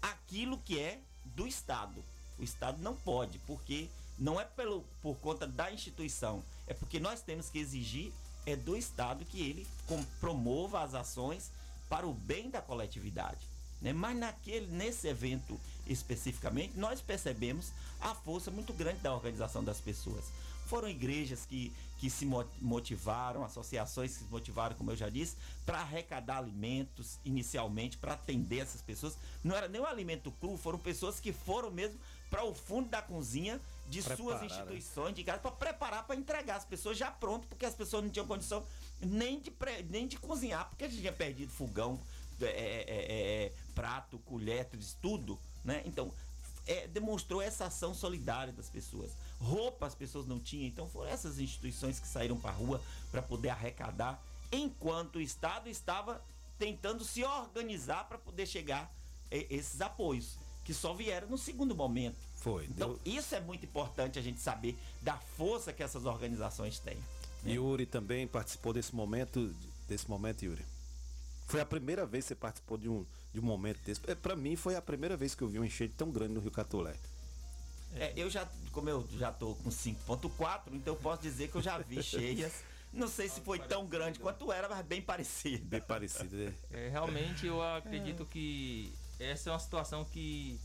aquilo 0.00 0.58
que 0.58 0.78
é 0.78 1.00
do 1.24 1.46
Estado. 1.46 2.02
O 2.38 2.42
Estado 2.42 2.82
não 2.82 2.94
pode, 2.94 3.38
porque 3.40 3.88
não 4.18 4.40
é 4.40 4.44
pelo, 4.44 4.84
por 5.02 5.16
conta 5.16 5.46
da 5.46 5.72
instituição, 5.72 6.42
é 6.66 6.74
porque 6.74 7.00
nós 7.00 7.20
temos 7.20 7.48
que 7.48 7.58
exigir 7.58 8.12
é 8.46 8.54
do 8.54 8.76
Estado 8.76 9.24
que 9.24 9.40
ele 9.40 9.66
promova 10.20 10.82
as 10.82 10.94
ações 10.94 11.50
para 11.88 12.06
o 12.06 12.12
bem 12.12 12.50
da 12.50 12.60
coletividade. 12.60 13.48
Né? 13.80 13.92
Mas 13.92 14.16
naquele, 14.16 14.66
nesse 14.66 15.08
evento 15.08 15.58
especificamente, 15.86 16.76
nós 16.76 17.00
percebemos 17.00 17.72
a 18.00 18.14
força 18.14 18.50
muito 18.50 18.72
grande 18.72 19.00
da 19.00 19.14
organização 19.14 19.64
das 19.64 19.80
pessoas. 19.80 20.24
Foram 20.66 20.88
igrejas 20.88 21.46
que, 21.46 21.72
que 21.98 22.08
se 22.08 22.26
motivaram, 22.60 23.44
associações 23.44 24.16
que 24.16 24.24
se 24.24 24.30
motivaram, 24.30 24.74
como 24.76 24.90
eu 24.90 24.96
já 24.96 25.08
disse, 25.08 25.36
para 25.64 25.80
arrecadar 25.80 26.38
alimentos 26.38 27.18
inicialmente, 27.24 27.96
para 27.96 28.14
atender 28.14 28.60
essas 28.60 28.82
pessoas. 28.82 29.16
Não 29.42 29.54
era 29.54 29.68
nem 29.68 29.80
um 29.80 29.86
alimento 29.86 30.32
cru, 30.32 30.56
foram 30.56 30.78
pessoas 30.78 31.20
que 31.20 31.32
foram 31.32 31.70
mesmo 31.70 31.98
para 32.30 32.44
o 32.44 32.54
fundo 32.54 32.88
da 32.88 33.00
cozinha 33.00 33.60
de 33.88 34.02
Preparar, 34.02 34.16
suas 34.16 34.40
né? 34.40 34.46
instituições, 34.46 35.08
né? 35.08 35.14
de 35.14 35.24
casa, 35.24 35.38
para 35.38 35.50
preparar 35.50 36.06
para 36.06 36.16
entregar 36.16 36.56
as 36.56 36.64
pessoas 36.64 36.96
já 36.96 37.10
pronto, 37.10 37.46
porque 37.46 37.64
as 37.64 37.74
pessoas 37.74 38.02
não 38.02 38.10
tinham 38.10 38.26
condição 38.26 38.64
nem 39.00 39.38
de, 39.38 39.52
nem 39.88 40.06
de 40.06 40.16
cozinhar, 40.16 40.68
porque 40.68 40.84
a 40.84 40.88
gente 40.88 41.00
tinha 41.00 41.12
perdido 41.12 41.52
fogão, 41.52 42.00
é, 42.40 42.46
é, 42.46 42.84
é, 42.88 43.44
é 43.46 43.52
prato, 43.74 44.18
colher, 44.20 44.68
tudo, 45.00 45.38
né? 45.64 45.82
Então, 45.84 46.12
é, 46.66 46.86
demonstrou 46.88 47.42
essa 47.42 47.66
ação 47.66 47.94
solidária 47.94 48.52
das 48.52 48.68
pessoas. 48.68 49.10
Roupa 49.40 49.86
as 49.86 49.94
pessoas 49.94 50.26
não 50.26 50.38
tinham, 50.38 50.66
então 50.66 50.88
foram 50.88 51.10
essas 51.10 51.38
instituições 51.38 52.00
que 52.00 52.06
saíram 52.06 52.38
para 52.38 52.50
a 52.50 52.54
rua 52.54 52.80
para 53.10 53.22
poder 53.22 53.50
arrecadar, 53.50 54.22
enquanto 54.50 55.16
o 55.16 55.20
Estado 55.20 55.68
estava 55.68 56.22
tentando 56.58 57.04
se 57.04 57.24
organizar 57.24 58.08
para 58.08 58.18
poder 58.18 58.46
chegar 58.46 58.90
a 59.30 59.36
esses 59.36 59.80
apoios, 59.80 60.36
que 60.64 60.72
só 60.72 60.94
vieram 60.94 61.28
no 61.28 61.36
segundo 61.36 61.74
momento. 61.74 62.16
Foi. 62.36 62.64
Então, 62.66 62.98
isso 63.04 63.34
é 63.34 63.40
muito 63.40 63.64
importante 63.64 64.18
a 64.18 64.22
gente 64.22 64.40
saber 64.40 64.78
da 65.02 65.16
força 65.36 65.72
que 65.72 65.82
essas 65.82 66.04
organizações 66.04 66.78
têm. 66.78 66.96
Yuri 67.46 67.84
também 67.84 68.26
participou 68.26 68.72
desse 68.72 68.94
momento, 68.94 69.54
desse 69.86 70.08
momento, 70.08 70.44
Yuri. 70.44 70.64
Foi 71.46 71.60
a 71.60 71.66
primeira 71.66 72.06
vez 72.06 72.24
que 72.24 72.28
você 72.28 72.34
participou 72.34 72.78
de 72.78 72.88
um, 72.88 73.04
de 73.34 73.40
um 73.40 73.42
momento 73.42 73.80
desse. 73.84 74.00
É, 74.06 74.14
Para 74.14 74.36
mim 74.36 74.54
foi 74.54 74.76
a 74.76 74.80
primeira 74.80 75.16
vez 75.16 75.34
que 75.34 75.42
eu 75.42 75.48
vi 75.48 75.58
um 75.58 75.64
enchente 75.64 75.92
tão 75.96 76.10
grande 76.10 76.34
no 76.34 76.40
Rio 76.40 76.52
Catolé. 76.52 76.94
É, 77.96 78.12
eu 78.16 78.30
já, 78.30 78.48
como 78.72 78.88
eu 78.88 79.06
já 79.18 79.32
tô 79.32 79.54
com 79.56 79.70
5.4, 79.70 80.60
então 80.72 80.94
eu 80.94 81.00
posso 81.00 81.20
dizer 81.20 81.48
que 81.48 81.56
eu 81.56 81.62
já 81.62 81.78
vi 81.78 82.00
cheias. 82.02 82.52
Não 82.92 83.08
sei 83.08 83.28
se 83.28 83.40
foi 83.40 83.58
tão 83.58 83.86
grande 83.86 84.20
quanto 84.20 84.52
era, 84.52 84.68
mas 84.68 84.86
bem 84.86 85.02
parecido. 85.02 85.64
Bem 85.64 85.80
parecido, 85.80 86.36
né? 86.36 86.54
É, 86.70 86.88
realmente 86.88 87.44
eu 87.44 87.60
acredito 87.60 88.24
que 88.24 88.92
essa 89.18 89.50
é 89.50 89.52
uma 89.52 89.58
situação 89.58 90.04
que 90.04 90.60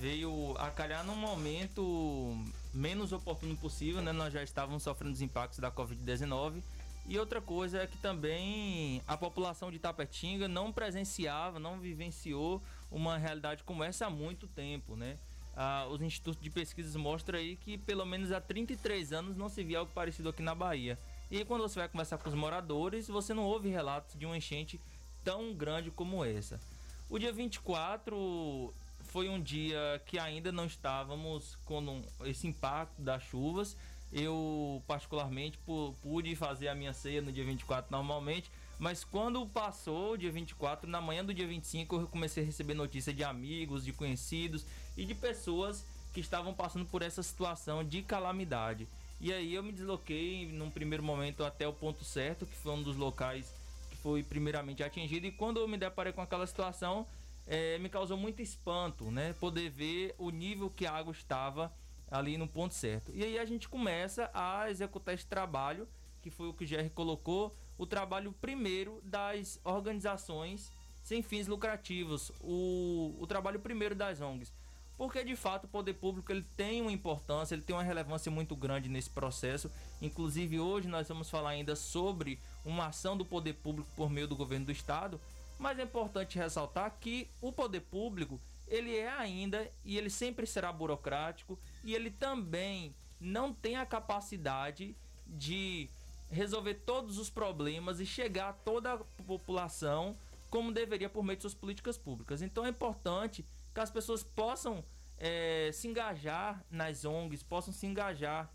veio 0.00 0.54
a 0.56 0.70
calhar 0.70 1.04
num 1.04 1.14
momento 1.14 2.42
menos 2.72 3.12
oportuno 3.12 3.54
possível, 3.56 4.00
né? 4.00 4.12
Nós 4.12 4.32
já 4.32 4.42
estávamos 4.42 4.82
sofrendo 4.82 5.12
os 5.12 5.20
impactos 5.20 5.58
da 5.58 5.70
Covid-19. 5.70 6.62
E 7.08 7.18
outra 7.18 7.40
coisa 7.40 7.82
é 7.82 7.86
que 7.86 7.96
também 7.98 9.00
a 9.06 9.16
população 9.16 9.70
de 9.70 9.78
Tapetinga 9.78 10.48
não 10.48 10.72
presenciava, 10.72 11.60
não 11.60 11.78
vivenciou 11.78 12.60
uma 12.90 13.16
realidade 13.16 13.62
como 13.62 13.84
essa 13.84 14.06
há 14.06 14.10
muito 14.10 14.48
tempo, 14.48 14.96
né? 14.96 15.16
Ah, 15.56 15.86
os 15.88 16.02
institutos 16.02 16.42
de 16.42 16.50
pesquisas 16.50 16.96
mostram 16.96 17.38
aí 17.38 17.56
que 17.56 17.78
pelo 17.78 18.04
menos 18.04 18.32
há 18.32 18.40
33 18.40 19.12
anos 19.12 19.36
não 19.36 19.48
se 19.48 19.62
via 19.62 19.78
algo 19.78 19.92
parecido 19.94 20.28
aqui 20.28 20.42
na 20.42 20.54
Bahia. 20.54 20.98
E 21.30 21.44
quando 21.44 21.62
você 21.62 21.78
vai 21.78 21.88
conversar 21.88 22.18
com 22.18 22.28
os 22.28 22.34
moradores, 22.34 23.06
você 23.06 23.32
não 23.32 23.44
ouve 23.44 23.68
relatos 23.68 24.18
de 24.18 24.26
uma 24.26 24.36
enchente 24.36 24.80
tão 25.24 25.54
grande 25.54 25.90
como 25.90 26.24
essa. 26.24 26.60
O 27.08 27.18
dia 27.18 27.32
24 27.32 28.74
foi 29.04 29.28
um 29.28 29.40
dia 29.40 30.02
que 30.06 30.18
ainda 30.18 30.50
não 30.50 30.66
estávamos 30.66 31.56
com 31.64 32.02
esse 32.24 32.46
impacto 32.48 33.00
das 33.00 33.22
chuvas. 33.22 33.76
Eu, 34.18 34.82
particularmente, 34.86 35.58
pu- 35.58 35.94
pude 36.02 36.34
fazer 36.34 36.68
a 36.68 36.74
minha 36.74 36.94
ceia 36.94 37.20
no 37.20 37.30
dia 37.30 37.44
24 37.44 37.92
normalmente, 37.92 38.50
mas 38.78 39.04
quando 39.04 39.46
passou 39.46 40.12
o 40.12 40.16
dia 40.16 40.32
24, 40.32 40.88
na 40.88 41.02
manhã 41.02 41.22
do 41.22 41.34
dia 41.34 41.46
25, 41.46 41.96
eu 41.96 42.06
comecei 42.06 42.42
a 42.42 42.46
receber 42.46 42.72
notícias 42.72 43.14
de 43.14 43.22
amigos, 43.22 43.84
de 43.84 43.92
conhecidos 43.92 44.64
e 44.96 45.04
de 45.04 45.14
pessoas 45.14 45.84
que 46.14 46.20
estavam 46.20 46.54
passando 46.54 46.86
por 46.86 47.02
essa 47.02 47.22
situação 47.22 47.84
de 47.84 48.00
calamidade. 48.00 48.88
E 49.20 49.30
aí 49.34 49.54
eu 49.54 49.62
me 49.62 49.70
desloquei 49.70 50.46
num 50.50 50.70
primeiro 50.70 51.02
momento 51.02 51.44
até 51.44 51.68
o 51.68 51.72
ponto 51.74 52.02
certo, 52.02 52.46
que 52.46 52.56
foi 52.56 52.72
um 52.72 52.82
dos 52.82 52.96
locais 52.96 53.52
que 53.90 53.96
foi 53.98 54.22
primeiramente 54.22 54.82
atingido. 54.82 55.26
E 55.26 55.30
quando 55.30 55.60
eu 55.60 55.68
me 55.68 55.76
deparei 55.76 56.14
com 56.14 56.22
aquela 56.22 56.46
situação, 56.46 57.06
eh, 57.46 57.76
me 57.80 57.90
causou 57.90 58.16
muito 58.16 58.40
espanto, 58.40 59.10
né? 59.10 59.34
Poder 59.38 59.68
ver 59.68 60.14
o 60.18 60.30
nível 60.30 60.70
que 60.70 60.86
a 60.86 60.92
água 60.92 61.12
estava 61.12 61.70
ali 62.10 62.36
no 62.36 62.46
ponto 62.46 62.74
certo. 62.74 63.12
E 63.14 63.24
aí 63.24 63.38
a 63.38 63.44
gente 63.44 63.68
começa 63.68 64.30
a 64.32 64.70
executar 64.70 65.14
esse 65.14 65.26
trabalho, 65.26 65.88
que 66.22 66.30
foi 66.30 66.48
o 66.48 66.54
que 66.54 66.64
o 66.64 66.68
GR 66.68 66.88
colocou, 66.94 67.54
o 67.78 67.86
trabalho 67.86 68.32
primeiro 68.40 69.00
das 69.04 69.60
organizações 69.64 70.72
sem 71.02 71.22
fins 71.22 71.46
lucrativos, 71.46 72.32
o, 72.40 73.14
o 73.20 73.26
trabalho 73.28 73.60
primeiro 73.60 73.94
das 73.94 74.20
ONGs. 74.20 74.52
Porque 74.96 75.22
de 75.22 75.36
fato 75.36 75.64
o 75.64 75.68
poder 75.68 75.94
público 75.94 76.32
ele 76.32 76.44
tem 76.56 76.80
uma 76.80 76.90
importância, 76.90 77.54
ele 77.54 77.62
tem 77.62 77.76
uma 77.76 77.82
relevância 77.82 78.32
muito 78.32 78.56
grande 78.56 78.88
nesse 78.88 79.10
processo. 79.10 79.70
Inclusive 80.00 80.58
hoje 80.58 80.88
nós 80.88 81.06
vamos 81.06 81.30
falar 81.30 81.50
ainda 81.50 81.76
sobre 81.76 82.40
uma 82.64 82.86
ação 82.86 83.16
do 83.16 83.24
poder 83.24 83.52
público 83.54 83.88
por 83.94 84.10
meio 84.10 84.26
do 84.26 84.34
governo 84.34 84.66
do 84.66 84.72
estado, 84.72 85.20
mas 85.58 85.78
é 85.78 85.82
importante 85.82 86.38
ressaltar 86.38 86.96
que 86.98 87.28
o 87.40 87.52
poder 87.52 87.82
público 87.82 88.40
ele 88.66 88.96
é 88.96 89.08
ainda 89.08 89.70
e 89.84 89.96
ele 89.96 90.10
sempre 90.10 90.46
será 90.46 90.72
burocrático 90.72 91.58
e 91.84 91.94
ele 91.94 92.10
também 92.10 92.94
não 93.20 93.52
tem 93.52 93.76
a 93.76 93.86
capacidade 93.86 94.96
de 95.26 95.88
resolver 96.30 96.74
todos 96.74 97.18
os 97.18 97.30
problemas 97.30 98.00
e 98.00 98.06
chegar 98.06 98.48
a 98.48 98.52
toda 98.52 98.94
a 98.94 98.98
população 99.26 100.16
como 100.50 100.72
deveria 100.72 101.08
por 101.08 101.22
meio 101.22 101.36
de 101.36 101.42
suas 101.42 101.54
políticas 101.54 101.96
públicas. 101.96 102.42
Então 102.42 102.64
é 102.64 102.68
importante 102.68 103.44
que 103.74 103.80
as 103.80 103.90
pessoas 103.90 104.22
possam 104.22 104.84
eh, 105.18 105.70
se 105.72 105.88
engajar 105.88 106.64
nas 106.70 107.04
ONGs, 107.04 107.42
possam 107.42 107.72
se 107.72 107.86
engajar 107.86 108.50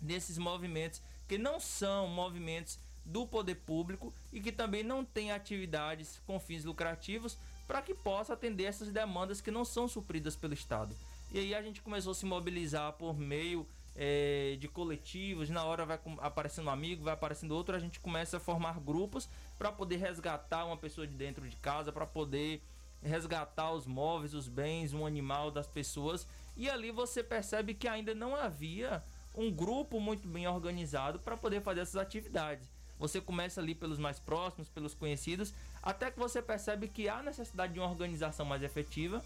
nesses 0.00 0.38
movimentos 0.38 1.02
que 1.28 1.38
não 1.38 1.60
são 1.60 2.08
movimentos 2.08 2.78
do 3.04 3.26
poder 3.26 3.56
público 3.56 4.12
e 4.32 4.40
que 4.40 4.52
também 4.52 4.82
não 4.82 5.04
têm 5.04 5.32
atividades 5.32 6.20
com 6.26 6.38
fins 6.38 6.64
lucrativos 6.64 7.38
para 7.70 7.82
que 7.82 7.94
possa 7.94 8.32
atender 8.32 8.64
essas 8.64 8.90
demandas 8.90 9.40
que 9.40 9.48
não 9.48 9.64
são 9.64 9.86
supridas 9.86 10.34
pelo 10.34 10.52
Estado. 10.52 10.92
E 11.30 11.38
aí 11.38 11.54
a 11.54 11.62
gente 11.62 11.80
começou 11.80 12.10
a 12.10 12.14
se 12.16 12.26
mobilizar 12.26 12.94
por 12.94 13.16
meio 13.16 13.64
eh, 13.94 14.56
de 14.58 14.66
coletivos, 14.66 15.48
na 15.50 15.62
hora 15.62 15.86
vai 15.86 16.00
aparecendo 16.18 16.66
um 16.66 16.70
amigo, 16.70 17.04
vai 17.04 17.14
aparecendo 17.14 17.52
outro, 17.52 17.76
a 17.76 17.78
gente 17.78 18.00
começa 18.00 18.38
a 18.38 18.40
formar 18.40 18.80
grupos 18.80 19.28
para 19.56 19.70
poder 19.70 19.98
resgatar 19.98 20.64
uma 20.64 20.76
pessoa 20.76 21.06
de 21.06 21.14
dentro 21.14 21.48
de 21.48 21.54
casa, 21.58 21.92
para 21.92 22.04
poder 22.04 22.60
resgatar 23.00 23.70
os 23.70 23.86
móveis, 23.86 24.34
os 24.34 24.48
bens, 24.48 24.92
um 24.92 25.06
animal 25.06 25.52
das 25.52 25.68
pessoas. 25.68 26.26
E 26.56 26.68
ali 26.68 26.90
você 26.90 27.22
percebe 27.22 27.72
que 27.72 27.86
ainda 27.86 28.16
não 28.16 28.34
havia 28.34 29.00
um 29.32 29.48
grupo 29.48 30.00
muito 30.00 30.26
bem 30.26 30.48
organizado 30.48 31.20
para 31.20 31.36
poder 31.36 31.62
fazer 31.62 31.82
essas 31.82 32.02
atividades. 32.02 32.68
Você 33.00 33.18
começa 33.18 33.62
ali 33.62 33.74
pelos 33.74 33.98
mais 33.98 34.20
próximos, 34.20 34.68
pelos 34.68 34.92
conhecidos, 34.92 35.54
até 35.82 36.10
que 36.10 36.18
você 36.18 36.42
percebe 36.42 36.88
que 36.88 37.08
há 37.08 37.22
necessidade 37.22 37.72
de 37.72 37.80
uma 37.80 37.88
organização 37.88 38.44
mais 38.44 38.62
efetiva. 38.62 39.24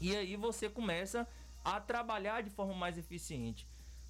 E 0.00 0.16
aí 0.16 0.36
você 0.36 0.68
começa 0.68 1.26
a 1.64 1.80
trabalhar 1.80 2.42
de 2.42 2.50
forma 2.50 2.74
mais 2.74 2.96
eficiente. 2.96 3.66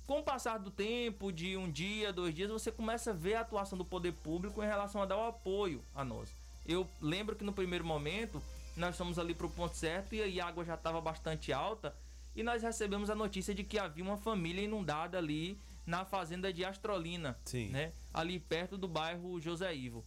Com 0.06 0.20
o 0.20 0.22
passar 0.22 0.58
do 0.58 0.70
tempo, 0.70 1.30
de 1.30 1.56
um 1.56 1.70
dia, 1.70 2.12
dois 2.12 2.34
dias, 2.34 2.50
você 2.50 2.72
começa 2.72 3.10
a 3.10 3.14
ver 3.14 3.34
a 3.34 3.40
atuação 3.40 3.78
do 3.78 3.84
poder 3.84 4.12
público 4.12 4.62
em 4.62 4.66
relação 4.66 5.02
a 5.02 5.06
dar 5.06 5.16
o 5.16 5.26
apoio 5.26 5.82
a 5.94 6.04
nós. 6.04 6.28
Eu 6.66 6.88
lembro 7.00 7.36
que 7.36 7.44
no 7.44 7.52
primeiro 7.52 7.84
momento 7.84 8.42
nós 8.76 8.96
fomos 8.96 9.18
ali 9.18 9.34
para 9.34 9.46
o 9.46 9.50
ponto 9.50 9.76
certo 9.76 10.14
e 10.14 10.40
a 10.40 10.46
água 10.46 10.64
já 10.64 10.74
estava 10.74 11.00
bastante 11.00 11.52
alta 11.52 11.94
e 12.34 12.42
nós 12.42 12.62
recebemos 12.62 13.10
a 13.10 13.14
notícia 13.14 13.54
de 13.54 13.64
que 13.64 13.78
havia 13.78 14.04
uma 14.04 14.16
família 14.16 14.62
inundada 14.62 15.18
ali 15.18 15.58
na 15.86 16.04
fazenda 16.04 16.52
de 16.52 16.64
Astrolina, 16.64 17.36
né? 17.70 17.92
Ali 18.14 18.38
perto 18.38 18.78
do 18.78 18.86
bairro 18.86 19.40
José 19.40 19.74
Ivo. 19.74 20.04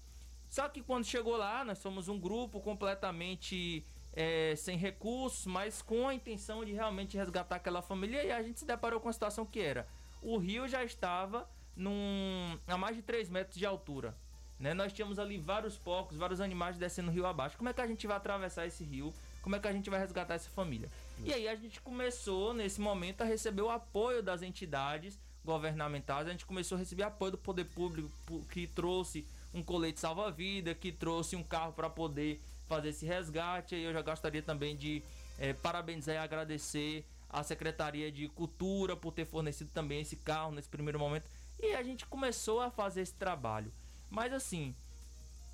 Só 0.54 0.70
que 0.70 0.84
quando 0.84 1.04
chegou 1.04 1.36
lá, 1.36 1.66
nós 1.66 1.80
somos 1.80 2.08
um 2.08 2.20
grupo 2.20 2.62
completamente 2.62 3.84
é, 4.16 4.54
sem 4.56 4.78
recursos, 4.78 5.48
mas 5.48 5.82
com 5.82 6.08
a 6.08 6.14
intenção 6.14 6.64
de 6.64 6.72
realmente 6.72 7.18
resgatar 7.18 7.56
aquela 7.56 7.82
família. 7.82 8.24
E 8.24 8.32
a 8.32 8.44
gente 8.44 8.60
se 8.60 8.66
deparou 8.68 9.00
com 9.00 9.10
a 9.10 9.14
situação 9.14 9.48
que 9.48 9.60
era: 9.60 9.88
o 10.22 10.38
rio 10.38 10.68
já 10.68 10.84
estava 10.84 11.50
num, 11.76 12.56
a 12.68 12.78
mais 12.78 12.96
de 12.96 13.02
3 13.02 13.32
metros 13.32 13.58
de 13.58 13.66
altura. 13.66 14.16
Né? 14.60 14.76
Nós 14.76 14.94
tínhamos 14.94 15.18
ali 15.18 15.40
vários 15.40 15.76
porcos, 15.76 16.18
vários 16.18 16.40
animais 16.40 16.78
descendo 16.78 17.10
o 17.10 17.12
rio 17.12 17.26
abaixo. 17.26 17.58
Como 17.58 17.70
é 17.70 17.74
que 17.74 17.82
a 17.82 17.88
gente 17.88 18.06
vai 18.06 18.18
atravessar 18.18 18.68
esse 18.68 18.84
rio? 18.84 19.12
Como 19.42 19.56
é 19.56 19.60
que 19.60 19.68
a 19.68 19.74
gente 19.74 19.90
vai 19.90 20.00
resgatar 20.00 20.36
essa 20.36 20.52
família? 20.52 20.88
E 21.24 21.34
aí 21.34 21.48
a 21.48 21.56
gente 21.56 21.82
começou, 21.82 22.54
nesse 22.54 22.80
momento, 22.80 23.22
a 23.22 23.26
receber 23.26 23.64
o 23.64 23.72
apoio 23.72 24.22
das 24.22 24.44
entidades 24.44 25.20
governamentais. 25.44 26.28
A 26.28 26.32
gente 26.32 26.46
começou 26.46 26.76
a 26.76 26.80
receber 26.80 27.02
apoio 27.02 27.32
do 27.32 27.38
poder 27.40 27.66
público 27.66 28.12
que 28.52 28.68
trouxe 28.68 29.26
um 29.54 29.64
colete 29.64 30.00
salva-vida, 30.00 30.74
que 30.74 30.92
trouxe 30.92 31.36
um 31.36 31.44
carro 31.44 31.74
para 31.74 31.90
poder 31.90 32.42
fazer 32.68 32.90
esse 32.90 33.06
resgate. 33.06 33.76
E 33.76 33.84
eu 33.84 33.94
já 33.94 34.02
gostaria 34.02 34.42
também 34.42 34.76
de 34.76 35.04
eh, 35.40 35.54
parabenizar 35.54 36.16
e 36.16 36.18
agradecer 36.18 37.06
a 37.30 37.44
Secretaria 37.44 38.12
de 38.12 38.28
Cultura 38.30 38.96
por 38.96 39.12
ter 39.12 39.26
fornecido 39.26 39.70
também 39.74 40.02
esse 40.02 40.16
carro 40.16 40.52
nesse 40.52 40.70
primeiro 40.70 41.00
momento. 41.00 41.26
E 41.60 41.74
a 41.74 41.84
gente 41.84 42.06
começou 42.06 42.62
a 42.62 42.70
fazer 42.70 43.02
esse 43.02 43.14
trabalho. 43.14 43.72
Mas 44.10 44.32
assim, 44.34 44.76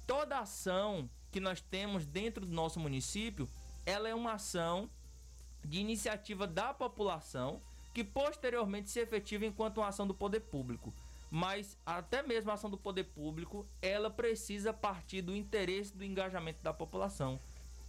toda 0.05 0.39
ação 0.39 1.09
que 1.31 1.39
nós 1.39 1.61
temos 1.61 2.05
dentro 2.05 2.45
do 2.45 2.53
nosso 2.53 2.79
município, 2.79 3.47
ela 3.85 4.09
é 4.09 4.15
uma 4.15 4.33
ação 4.33 4.89
de 5.63 5.79
iniciativa 5.79 6.47
da 6.47 6.73
população 6.73 7.61
que 7.93 8.03
posteriormente 8.03 8.89
se 8.89 8.99
efetiva 8.99 9.45
enquanto 9.45 9.77
uma 9.77 9.87
ação 9.87 10.07
do 10.07 10.13
poder 10.13 10.41
público. 10.41 10.93
Mas 11.29 11.77
até 11.85 12.23
mesmo 12.23 12.49
a 12.49 12.55
ação 12.55 12.69
do 12.69 12.77
poder 12.77 13.05
público, 13.05 13.65
ela 13.81 14.09
precisa 14.09 14.73
partir 14.73 15.21
do 15.21 15.35
interesse 15.35 15.95
do 15.95 16.03
engajamento 16.03 16.61
da 16.63 16.73
população. 16.73 17.39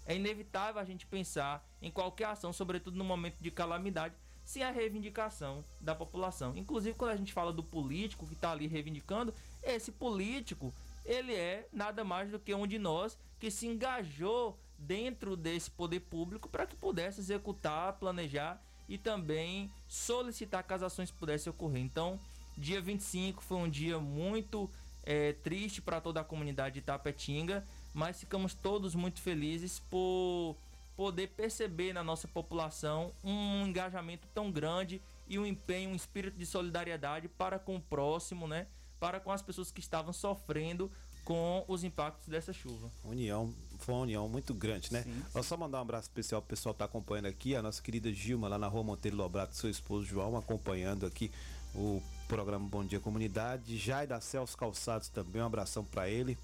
É 0.05 0.14
inevitável 0.14 0.80
a 0.80 0.84
gente 0.84 1.07
pensar 1.07 1.64
em 1.80 1.91
qualquer 1.91 2.26
ação, 2.26 2.53
sobretudo 2.53 2.97
no 2.97 3.05
momento 3.05 3.36
de 3.41 3.51
calamidade, 3.51 4.14
sem 4.45 4.62
a 4.62 4.70
reivindicação 4.70 5.64
da 5.80 5.95
população. 5.95 6.57
Inclusive, 6.57 6.97
quando 6.97 7.12
a 7.12 7.16
gente 7.16 7.32
fala 7.32 7.53
do 7.53 7.62
político 7.62 8.26
que 8.26 8.34
está 8.34 8.51
ali 8.51 8.66
reivindicando, 8.66 9.32
esse 9.62 9.93
político, 9.93 10.74
ele 11.05 11.32
é 11.34 11.68
nada 11.72 12.03
mais 12.03 12.30
do 12.30 12.38
que 12.38 12.55
um 12.55 12.66
de 12.66 12.78
nós 12.78 13.16
que 13.38 13.51
se 13.51 13.66
engajou 13.66 14.59
dentro 14.78 15.36
desse 15.36 15.70
poder 15.70 16.01
público 16.01 16.49
para 16.49 16.66
que 16.66 16.74
pudesse 16.74 17.20
executar, 17.20 17.93
planejar 17.95 18.61
e 18.88 18.99
também 18.99 19.70
solicitar 19.86 20.64
que 20.64 20.74
as 20.74 20.82
ações 20.82 21.11
pudessem 21.11 21.51
ocorrer. 21.51 21.82
Então, 21.82 22.18
dia 22.61 22.81
25 22.81 23.43
foi 23.43 23.57
um 23.57 23.69
dia 23.69 23.99
muito 23.99 24.71
é, 25.03 25.33
triste 25.33 25.81
para 25.81 26.01
toda 26.01 26.21
a 26.21 26.25
comunidade 26.25 26.77
de 26.77 26.83
Tapetinga, 26.83 27.67
mas 27.93 28.21
ficamos 28.21 28.55
todos 28.55 28.95
muito 28.95 29.21
felizes 29.21 29.81
por 29.91 30.57
poder 30.97 31.29
perceber 31.29 31.95
na 31.95 32.05
nossa 32.05 32.29
população 32.29 33.13
um 33.25 33.67
engajamento 33.67 34.29
tão 34.35 34.53
grande 34.53 35.01
e 35.27 35.39
um 35.39 35.47
empenho, 35.47 35.91
um 35.91 35.95
espírito 35.95 36.37
de 36.37 36.45
solidariedade 36.45 37.29
para 37.29 37.59
com 37.59 37.77
o 37.77 37.81
próximo, 37.81 38.47
né? 38.47 38.67
Para 39.01 39.19
com 39.19 39.33
as 39.33 39.41
pessoas 39.41 39.71
que 39.73 39.81
estavam 39.81 40.13
sofrendo 40.13 40.91
com 41.25 41.65
os 41.67 41.85
impactos 41.85 42.29
dessa 42.29 42.53
chuva. 42.53 42.91
União, 43.03 43.55
foi 43.79 43.95
uma 43.95 44.03
união 44.03 44.29
muito 44.29 44.53
grande, 44.53 44.93
né? 44.93 45.03
Sim, 45.03 45.23
Vou 45.33 45.43
só 45.43 45.57
mandar 45.57 45.79
um 45.79 45.83
abraço 45.83 46.09
especial 46.09 46.43
pro 46.43 46.51
pessoal 46.51 46.75
que 46.75 46.81
tá 46.81 46.85
acompanhando 46.85 47.27
aqui, 47.27 47.57
a 47.57 47.63
nossa 47.63 47.81
querida 47.81 48.13
Gilma 48.13 48.49
lá 48.49 48.59
na 48.59 48.67
rua 48.67 48.83
Monteiro 48.83 49.17
Lobrato, 49.17 49.57
seu 49.57 49.71
esposo 49.71 50.05
João, 50.05 50.37
acompanhando 50.37 51.07
aqui 51.07 51.31
o 51.75 52.03
programa 52.31 52.68
Bom 52.68 52.85
Dia 52.85 53.01
Comunidade. 53.01 53.76
Jai 53.76 54.07
da 54.07 54.20
Celso 54.20 54.57
Calçados 54.57 55.09
também, 55.09 55.43
um 55.43 55.47
abração 55.47 55.85
para 55.85 56.09
ele. 56.09 56.39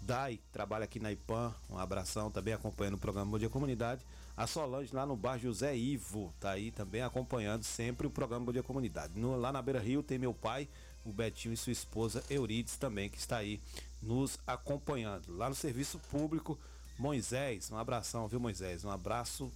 Dai, 0.00 0.38
trabalha 0.52 0.84
aqui 0.84 1.00
na 1.00 1.10
IPAM, 1.10 1.52
um 1.68 1.76
abração 1.76 2.30
também 2.30 2.54
acompanhando 2.54 2.94
o 2.94 2.98
programa 2.98 3.32
Bom 3.32 3.38
Dia 3.40 3.48
Comunidade. 3.50 4.06
A 4.36 4.46
Solange 4.46 4.94
lá 4.94 5.04
no 5.04 5.16
bar 5.16 5.38
José 5.38 5.76
Ivo, 5.76 6.32
tá 6.38 6.52
aí 6.52 6.70
também 6.70 7.02
acompanhando 7.02 7.64
sempre 7.64 8.06
o 8.06 8.10
programa 8.10 8.46
Bom 8.46 8.52
Dia 8.52 8.62
Comunidade. 8.62 9.18
No- 9.18 9.36
lá 9.36 9.50
na 9.52 9.60
Beira 9.60 9.80
Rio 9.80 10.00
tem 10.00 10.16
meu 10.16 10.32
pai, 10.32 10.68
o 11.04 11.12
Betinho 11.12 11.52
e 11.52 11.56
sua 11.56 11.72
esposa 11.72 12.22
Eurides 12.30 12.76
também, 12.76 13.10
que 13.10 13.18
está 13.18 13.38
aí 13.38 13.60
nos 14.00 14.38
acompanhando. 14.46 15.36
Lá 15.36 15.48
no 15.48 15.56
serviço 15.56 15.98
público, 16.08 16.56
Moisés, 16.96 17.68
um 17.68 17.76
abração, 17.76 18.28
viu 18.28 18.38
Moisés? 18.38 18.84
Um 18.84 18.90
abraço 18.90 19.50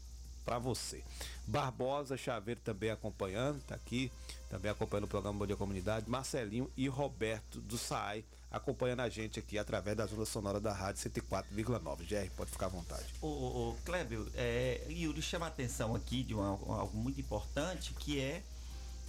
para 0.47 0.59
você. 0.61 1.03
Barbosa 1.45 2.17
Chaveiro 2.17 2.61
também 2.61 2.89
acompanhando, 2.91 3.61
tá 3.65 3.75
aqui, 3.75 4.11
também 4.49 4.71
acompanhando 4.71 5.05
o 5.05 5.09
programa 5.09 5.37
Bom 5.37 5.45
Dia 5.47 5.57
Comunidade. 5.57 6.09
Marcelinho 6.09 6.71
e 6.77 6.87
Roberto 6.89 7.61
do 7.61 7.77
SAAI 7.77 8.25
acompanhando 8.49 9.01
a 9.01 9.09
gente 9.09 9.41
aqui 9.41 9.59
através 9.59 9.97
das 9.97 10.13
ondas 10.13 10.29
sonoras 10.29 10.63
da 10.63 10.73
Rádio 10.73 11.03
104,9. 11.11 12.07
GR, 12.07 12.31
pode 12.37 12.53
ficar 12.53 12.67
à 12.67 12.69
vontade. 12.69 13.05
O, 13.21 13.27
o, 13.27 13.71
o 13.71 13.77
Clébio, 13.85 14.31
é, 14.37 14.87
Yuri 14.89 15.21
chama 15.21 15.47
a 15.47 15.49
atenção 15.49 15.97
aqui 15.97 16.23
de 16.23 16.33
uma- 16.33 16.51
algo 16.51 16.97
muito 16.97 17.21
importante 17.21 17.93
que 17.95 18.21
é, 18.21 18.43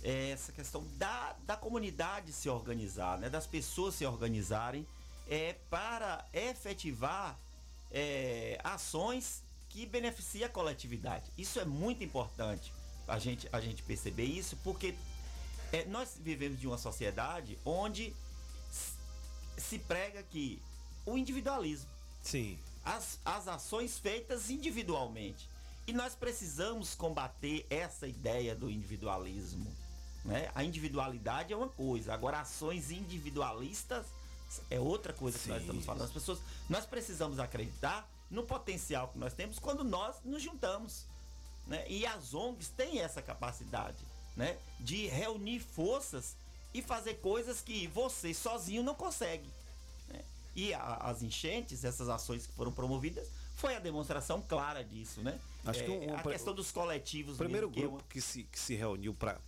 é 0.04 0.32
essa 0.32 0.52
questão 0.52 0.84
da, 0.98 1.36
da 1.46 1.56
comunidade 1.56 2.34
se 2.34 2.50
organizar, 2.50 3.20
né? 3.20 3.30
das 3.30 3.46
pessoas 3.46 3.94
se 3.94 4.06
organizarem 4.06 4.86
é, 5.30 5.54
para 5.70 6.26
efetivar 6.34 7.40
é, 7.92 8.60
ações 8.64 9.44
que 9.78 9.86
beneficiem 9.86 10.44
a 10.44 10.50
coletividade. 10.50 11.32
Isso 11.38 11.60
é 11.60 11.66
muito 11.66 12.04
importante 12.04 12.74
a 13.08 13.20
gente, 13.20 13.48
a 13.52 13.62
gente 13.62 13.84
perceber 13.84 14.24
isso, 14.24 14.58
porque 14.64 14.96
é, 15.72 15.86
nós 15.86 16.18
vivemos 16.20 16.60
de 16.60 16.66
uma 16.66 16.80
sociedade 16.80 17.60
onde 17.64 18.12
se 19.56 19.78
prega 19.78 20.24
que 20.24 20.60
o 21.06 21.16
individualismo. 21.16 21.88
Sim. 22.24 22.58
As, 22.84 23.20
as 23.24 23.48
ações 23.48 24.00
feitas 24.00 24.50
individualmente. 24.50 25.48
E 25.86 25.94
nós 25.94 26.16
precisamos 26.16 26.96
combater 26.96 27.64
essa 27.70 28.08
ideia 28.08 28.56
do 28.56 28.72
individualismo. 28.72 29.72
Né? 30.26 30.50
A 30.56 30.64
individualidade 30.64 31.54
é 31.54 31.56
uma 31.56 31.70
coisa, 31.70 32.16
agora 32.16 32.40
ações 32.40 32.90
individualistas 32.90 34.08
é 34.72 34.80
outra 34.80 35.14
coisa 35.14 35.38
que 35.38 35.48
nós 35.50 35.62
estamos 35.62 35.86
falando. 35.86 36.06
As 36.06 36.12
pessoas, 36.12 36.40
nós 36.68 36.84
precisamos 36.88 37.38
acreditar 37.38 38.10
no 38.30 38.44
potencial 38.44 39.08
que 39.10 39.18
nós 39.18 39.34
temos 39.34 39.58
quando 39.60 39.84
nós 39.84 40.16
nos 40.24 40.42
juntamos. 40.44 41.06
Né? 41.66 41.86
E 41.90 42.06
as 42.06 42.34
ONGs 42.34 42.70
têm 42.70 43.00
essa 43.00 43.22
capacidade 43.22 43.98
né? 44.36 44.58
de 44.80 45.08
reunir 45.08 45.60
forças 45.60 46.36
e 46.74 46.82
fazer 46.82 47.16
coisas 47.16 47.62
que 47.62 47.88
você 47.88 48.34
sozinho 48.34 48.84
não 48.84 48.96
consegue. 48.96 49.50
né? 50.10 50.22
E 50.56 50.74
a- 50.74 50.96
as 51.02 51.22
enchentes, 51.22 51.84
essas 51.84 52.08
ações 52.10 52.46
que 52.48 52.54
foram 52.54 52.72
promovidas, 52.72 53.28
foi 53.56 53.76
a 53.76 53.80
demonstração 53.80 54.40
clara 54.42 54.84
disso, 54.84 55.22
né? 55.22 55.40
Acho 55.66 55.84
que 55.84 55.92
É, 55.92 55.94
um- 55.94 56.12
um- 56.12 56.16
a 56.16 56.22
questão 56.24 56.54
dos 56.54 56.72
coletivos. 56.72 57.36
O 57.36 57.38
primeiro 57.40 57.70
que 57.72 57.80
é 57.80 57.82
grupo 57.82 58.04
que 58.10 58.22
se, 58.22 58.44
que 58.44 58.60
se 58.60 58.76
reuniu 58.76 59.14
para 59.16 59.42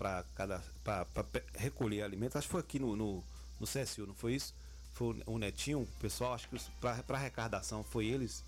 recolher 1.55 2.01
alimentos, 2.03 2.36
acho 2.36 2.47
que 2.47 2.51
foi 2.51 2.61
aqui 2.61 2.80
no, 2.80 2.95
no, 2.95 3.23
no 3.59 3.67
CSU, 3.67 4.07
não 4.07 4.13
foi 4.15 4.34
isso? 4.36 4.53
Foi 4.93 5.21
o, 5.25 5.34
o 5.34 5.38
Netinho, 5.38 5.82
o 5.82 5.88
pessoal, 5.99 6.34
acho 6.34 6.49
que 6.49 6.59
para 6.82 7.03
arrecadação 7.17 7.84
foi 7.84 8.07
eles. 8.07 8.43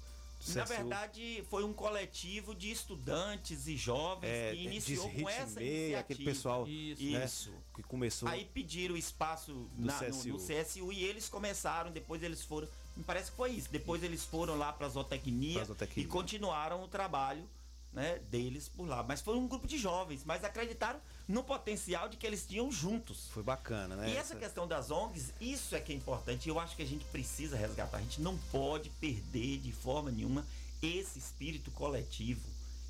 Na 0.56 0.64
verdade, 0.66 1.44
foi 1.50 1.64
um 1.64 1.72
coletivo 1.74 2.56
de 2.56 2.72
estudantes 2.72 3.68
e 3.68 3.76
jovens 3.78 4.30
É, 4.30 4.52
que 4.56 4.64
iniciou 4.64 5.10
com 5.10 5.30
essa 5.30 5.46
ritmei, 5.46 5.68
iniciativa. 5.68 6.00
aquele 6.00 6.24
pessoal, 6.26 6.68
Isso. 6.68 7.04
né, 7.04 7.26
Isso. 7.26 7.54
que 7.76 7.84
começou. 7.84 8.28
Aí 8.30 8.46
pediram 8.46 8.98
espaço 8.98 9.70
na- 9.78 9.94
no, 9.94 10.00
CSU. 10.08 10.30
no 10.30 10.40
CSU 10.40 10.92
e 10.92 11.04
eles 11.04 11.30
começaram, 11.30 11.92
depois 11.92 12.24
eles 12.24 12.44
foram. 12.44 12.68
Me 12.98 13.04
parece 13.04 13.32
que 13.32 13.38
foi 13.38 13.52
isso. 13.52 13.70
Depois 13.72 14.04
eles 14.04 14.26
foram 14.26 14.58
lá 14.58 14.74
para 14.74 14.86
a 14.88 14.90
zootecnia, 14.90 15.64
zootecnia. 15.64 16.04
e 16.06 16.08
continuaram 16.08 16.84
o 16.84 16.88
trabalho 16.88 17.48
né, 17.94 18.20
deles 18.30 18.70
por 18.70 18.86
lá. 18.88 19.04
Mas 19.04 19.20
foi 19.22 19.36
um 19.36 19.48
grupo 19.48 19.68
de 19.68 19.78
jovens, 19.78 20.24
mas 20.26 20.44
acreditaram 20.46 21.00
no 21.28 21.44
potencial 21.44 22.10
de 22.10 22.18
que 22.18 22.26
eles 22.28 22.46
tinham 22.46 22.72
juntos. 22.72 23.28
Foi 23.32 23.44
bacana, 23.44 23.96
né? 23.96 24.10
E 24.12 24.18
essa 24.18 24.36
questão 24.36 24.68
das 24.68 24.92
ONGs, 24.92 25.34
isso 25.40 25.76
é 25.76 25.80
que 25.80 25.92
é 25.94 25.96
importante. 25.96 26.50
Eu 26.50 26.60
acho 26.60 26.76
que 26.76 26.82
a 26.82 26.86
gente 26.88 27.06
precisa 27.06 27.56
resgatar. 27.56 27.98
A 27.98 28.02
gente 28.02 28.22
não 28.22 28.38
pode 28.52 28.90
perder 28.92 29.60
de 29.60 29.72
forma 29.72 30.12
nenhuma 30.12 30.46
esse 30.82 31.20
espírito 31.20 31.72
coletivo. 31.72 32.42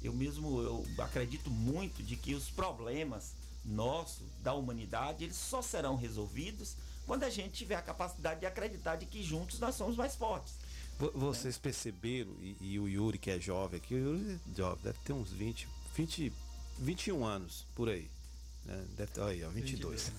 Eu 0.01 0.13
mesmo 0.13 0.61
eu 0.61 0.85
acredito 1.03 1.49
muito 1.51 2.01
de 2.01 2.15
que 2.15 2.33
os 2.33 2.49
problemas 2.49 3.33
nossos, 3.63 4.23
da 4.41 4.53
humanidade, 4.55 5.23
eles 5.25 5.35
só 5.35 5.61
serão 5.61 5.95
resolvidos 5.95 6.75
quando 7.05 7.23
a 7.23 7.29
gente 7.29 7.51
tiver 7.53 7.75
a 7.75 7.81
capacidade 7.81 8.39
de 8.39 8.45
acreditar 8.47 8.95
de 8.95 9.05
que 9.05 9.21
juntos 9.21 9.59
nós 9.59 9.75
somos 9.75 9.95
mais 9.95 10.15
fortes. 10.15 10.55
Vo- 10.97 11.11
Vocês 11.13 11.57
perceberam, 11.59 12.31
e, 12.41 12.55
e 12.59 12.79
o 12.79 12.87
Yuri, 12.87 13.19
que 13.19 13.29
é 13.29 13.39
jovem 13.39 13.77
aqui, 13.79 13.93
o 13.93 13.97
Yuri 13.99 14.39
é 14.51 14.55
jovem, 14.57 14.79
deve 14.83 14.97
ter 15.05 15.13
uns 15.13 15.31
20, 15.31 15.67
20 15.95 16.33
21 16.79 17.23
anos 17.23 17.65
por 17.75 17.87
aí. 17.89 18.09
Né? 18.65 18.85
Deve 18.95 19.19
olha 19.19 19.31
aí, 19.31 19.43
ó, 19.43 19.49
22. 19.49 20.11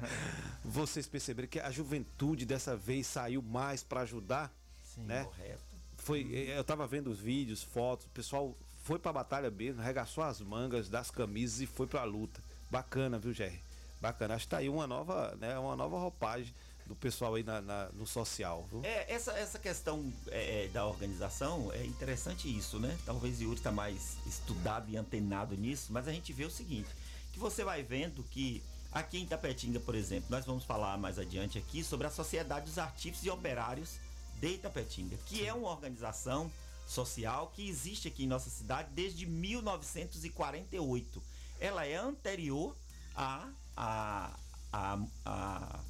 Vocês 0.64 1.06
perceberam 1.06 1.48
que 1.48 1.58
a 1.60 1.70
juventude 1.70 2.44
dessa 2.44 2.76
vez 2.76 3.06
saiu 3.06 3.42
mais 3.42 3.82
para 3.82 4.00
ajudar? 4.02 4.52
né? 4.96 5.24
Correto. 5.24 5.60
Foi, 5.96 6.28
eh, 6.34 6.58
eu 6.58 6.64
tava 6.64 6.86
vendo 6.86 7.10
os 7.10 7.18
vídeos, 7.20 7.62
fotos, 7.62 8.06
o 8.06 8.10
pessoal 8.10 8.56
foi 8.82 8.98
pra 8.98 9.12
batalha 9.12 9.50
mesmo, 9.50 9.80
arregaçou 9.80 10.24
as 10.24 10.40
mangas 10.40 10.88
das 10.88 11.10
camisas 11.10 11.60
e 11.60 11.66
foi 11.66 11.86
pra 11.86 12.04
luta. 12.04 12.42
Bacana, 12.70 13.18
viu, 13.18 13.32
Jerry? 13.32 13.60
Bacana. 14.00 14.34
Acho 14.34 14.44
que 14.46 14.50
tá 14.50 14.58
aí 14.58 14.68
uma 14.68 14.86
nova, 14.86 15.36
né, 15.40 15.58
uma 15.58 15.76
nova 15.76 15.98
roupagem 15.98 16.52
do 16.86 16.94
pessoal 16.96 17.34
aí 17.36 17.42
na, 17.44 17.60
na- 17.60 17.88
no 17.90 18.06
social, 18.06 18.66
viu? 18.70 18.80
É, 18.84 19.10
essa, 19.12 19.32
essa 19.32 19.58
questão 19.58 20.12
é, 20.28 20.68
da 20.72 20.84
organização 20.86 21.70
é 21.72 21.84
interessante 21.86 22.48
isso, 22.54 22.78
né? 22.80 22.98
Talvez 23.06 23.40
Yuri 23.40 23.56
está 23.56 23.70
mais 23.70 24.16
estudado 24.26 24.90
e 24.90 24.96
antenado 24.96 25.56
nisso, 25.56 25.92
mas 25.92 26.08
a 26.08 26.12
gente 26.12 26.32
vê 26.32 26.44
o 26.44 26.50
seguinte, 26.50 26.88
que 27.32 27.38
você 27.38 27.64
vai 27.64 27.82
vendo 27.82 28.22
que 28.24 28.62
aqui 28.92 29.18
em 29.18 29.22
Itapetinga, 29.22 29.80
por 29.80 29.94
exemplo, 29.94 30.26
nós 30.30 30.44
vamos 30.44 30.64
falar 30.64 30.98
mais 30.98 31.18
adiante 31.18 31.58
aqui 31.58 31.84
sobre 31.84 32.06
a 32.06 32.10
Sociedade 32.10 32.66
dos 32.66 32.78
Artífices 32.78 33.26
e 33.26 33.30
Operários 33.30 33.98
de 34.40 34.48
Itapetinga, 34.54 35.16
que 35.26 35.46
é 35.46 35.52
uma 35.52 35.68
organização 35.68 36.50
social 36.86 37.52
que 37.54 37.68
existe 37.68 38.08
aqui 38.08 38.24
em 38.24 38.26
nossa 38.26 38.50
cidade 38.50 38.88
desde 38.92 39.24
1948. 39.26 41.22
Ela 41.60 41.86
é 41.86 41.94
anterior 41.96 42.74
à, 43.14 43.48
à, 43.76 44.32
à, 44.72 45.80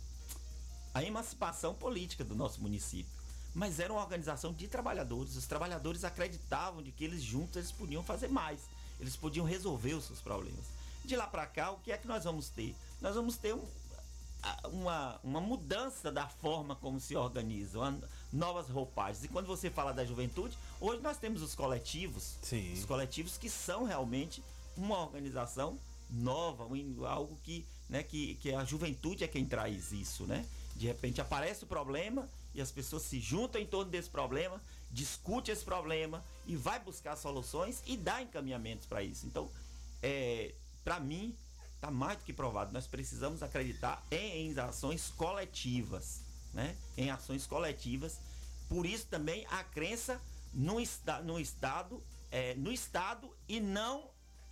à 0.92 1.04
emancipação 1.04 1.74
política 1.74 2.22
do 2.24 2.34
nosso 2.34 2.60
município. 2.60 3.20
Mas 3.54 3.80
era 3.80 3.92
uma 3.92 4.02
organização 4.02 4.52
de 4.52 4.68
trabalhadores. 4.68 5.36
Os 5.36 5.46
trabalhadores 5.46 6.04
acreditavam 6.04 6.82
de 6.82 6.92
que 6.92 7.02
eles 7.04 7.22
juntos 7.22 7.56
eles 7.56 7.72
podiam 7.72 8.02
fazer 8.02 8.28
mais. 8.28 8.60
Eles 9.00 9.16
podiam 9.16 9.46
resolver 9.46 9.94
os 9.94 10.04
seus 10.04 10.20
problemas. 10.20 10.79
De 11.04 11.16
lá 11.16 11.26
para 11.26 11.46
cá, 11.46 11.70
o 11.72 11.78
que 11.78 11.90
é 11.92 11.98
que 11.98 12.06
nós 12.06 12.24
vamos 12.24 12.48
ter? 12.50 12.74
Nós 13.00 13.14
vamos 13.14 13.36
ter 13.36 13.54
um- 13.54 13.64
uma, 14.72 15.20
uma 15.22 15.40
mudança 15.40 16.10
da 16.10 16.26
forma 16.28 16.74
como 16.76 16.98
se 17.00 17.14
organizam, 17.16 18.00
novas 18.32 18.68
roupagens. 18.68 19.24
E 19.24 19.28
quando 19.28 19.46
você 19.46 19.70
fala 19.70 19.92
da 19.92 20.04
juventude, 20.04 20.56
hoje 20.80 21.02
nós 21.02 21.18
temos 21.18 21.42
os 21.42 21.54
coletivos. 21.54 22.36
Sim. 22.42 22.72
Os 22.72 22.84
coletivos 22.84 23.36
que 23.36 23.50
são 23.50 23.84
realmente 23.84 24.42
uma 24.76 24.98
organização 24.98 25.78
nova, 26.08 26.64
algo 27.06 27.36
que, 27.42 27.66
né, 27.88 28.02
que, 28.02 28.34
que 28.36 28.52
a 28.54 28.64
juventude 28.64 29.24
é 29.24 29.28
quem 29.28 29.44
traz 29.44 29.92
isso, 29.92 30.24
né? 30.24 30.46
De 30.74 30.86
repente 30.86 31.20
aparece 31.20 31.64
o 31.64 31.66
problema 31.66 32.28
e 32.54 32.60
as 32.60 32.70
pessoas 32.70 33.02
se 33.02 33.20
juntam 33.20 33.60
em 33.60 33.66
torno 33.66 33.90
desse 33.90 34.08
problema, 34.08 34.60
discute 34.90 35.50
esse 35.50 35.64
problema 35.64 36.24
e 36.46 36.56
vai 36.56 36.80
buscar 36.80 37.14
soluções 37.16 37.82
e 37.86 37.96
dá 37.96 38.22
encaminhamentos 38.22 38.86
para 38.86 39.02
isso. 39.02 39.26
Então, 39.26 39.50
é, 40.02 40.54
para 40.84 40.98
mim, 41.00 41.34
tá 41.80 41.90
mais 41.90 42.18
do 42.18 42.24
que 42.24 42.32
provado. 42.32 42.72
Nós 42.72 42.86
precisamos 42.86 43.42
acreditar 43.42 44.04
em, 44.10 44.50
em 44.50 44.58
ações 44.58 45.08
coletivas, 45.16 46.20
né? 46.52 46.76
Em 46.96 47.10
ações 47.10 47.46
coletivas. 47.46 48.18
Por 48.68 48.86
isso 48.86 49.06
também 49.06 49.46
a 49.50 49.64
crença 49.64 50.20
no, 50.52 50.80
esta, 50.80 51.20
no 51.22 51.38
Estado, 51.40 52.02
é, 52.30 52.54
no 52.54 52.72
Estado 52.72 53.30
e 53.48 53.60
não 53.60 54.04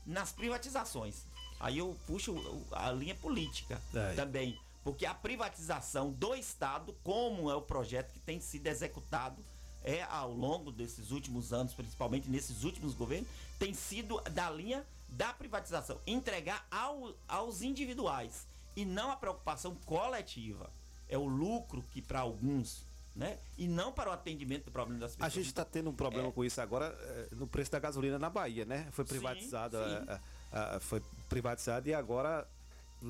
nas 0.07 0.33
privatizações. 0.33 1.25
Aí 1.61 1.79
eu 1.79 1.97
puxo 2.07 2.35
a 2.73 2.91
linha 2.93 3.15
política 3.15 3.81
É. 3.95 4.15
também. 4.15 4.59
Porque 4.85 5.05
a 5.05 5.13
privatização 5.13 6.11
do 6.13 6.35
Estado, 6.35 6.97
como 7.05 7.51
é 7.51 7.55
o 7.55 7.61
projeto 7.61 8.13
que 8.13 8.21
tem 8.21 8.41
sido 8.41 8.67
executado 8.69 9.45
é, 9.85 10.03
ao 10.05 10.33
longo 10.33 10.71
desses 10.73 11.11
últimos 11.11 11.53
anos, 11.53 11.75
principalmente 11.75 12.29
nesses 12.31 12.65
últimos 12.65 12.95
governos, 12.95 13.29
tem 13.59 13.75
sido 13.75 14.21
da 14.33 14.49
linha 14.51 14.85
da 15.09 15.33
privatização. 15.33 16.01
Entregar 16.07 16.67
ao, 16.71 17.15
aos 17.27 17.63
individuais 17.63 18.47
e 18.77 18.85
não 18.85 19.11
a 19.11 19.17
preocupação 19.17 19.75
coletiva. 19.87 20.71
É 21.09 21.17
o 21.17 21.25
lucro 21.27 21.83
que 21.91 22.03
para 22.03 22.21
alguns, 22.21 22.85
né? 23.17 23.39
E 23.57 23.67
não 23.67 23.91
para 23.93 24.11
o 24.11 24.13
atendimento 24.13 24.67
do 24.67 24.71
problema 24.71 25.01
das 25.01 25.13
A 25.13 25.17
pessoas. 25.17 25.33
gente 25.33 25.47
está 25.47 25.65
tendo 25.65 25.89
um 25.91 25.95
problema 25.95 26.31
com 26.31 26.45
isso 26.45 26.61
agora 26.61 26.87
eh, 27.01 27.29
no 27.33 27.47
preço 27.47 27.73
da 27.73 27.79
gasolina 27.79 28.19
na 28.19 28.29
Bahia, 28.31 28.65
né? 28.65 28.87
Foi 28.93 29.05
privatizado, 29.05 29.77
sim. 29.79 29.83
eh, 30.09 30.21
eh, 30.53 30.79
foi 30.81 31.03
privatizado 31.29 31.89
e 31.89 31.95
agora 31.95 32.47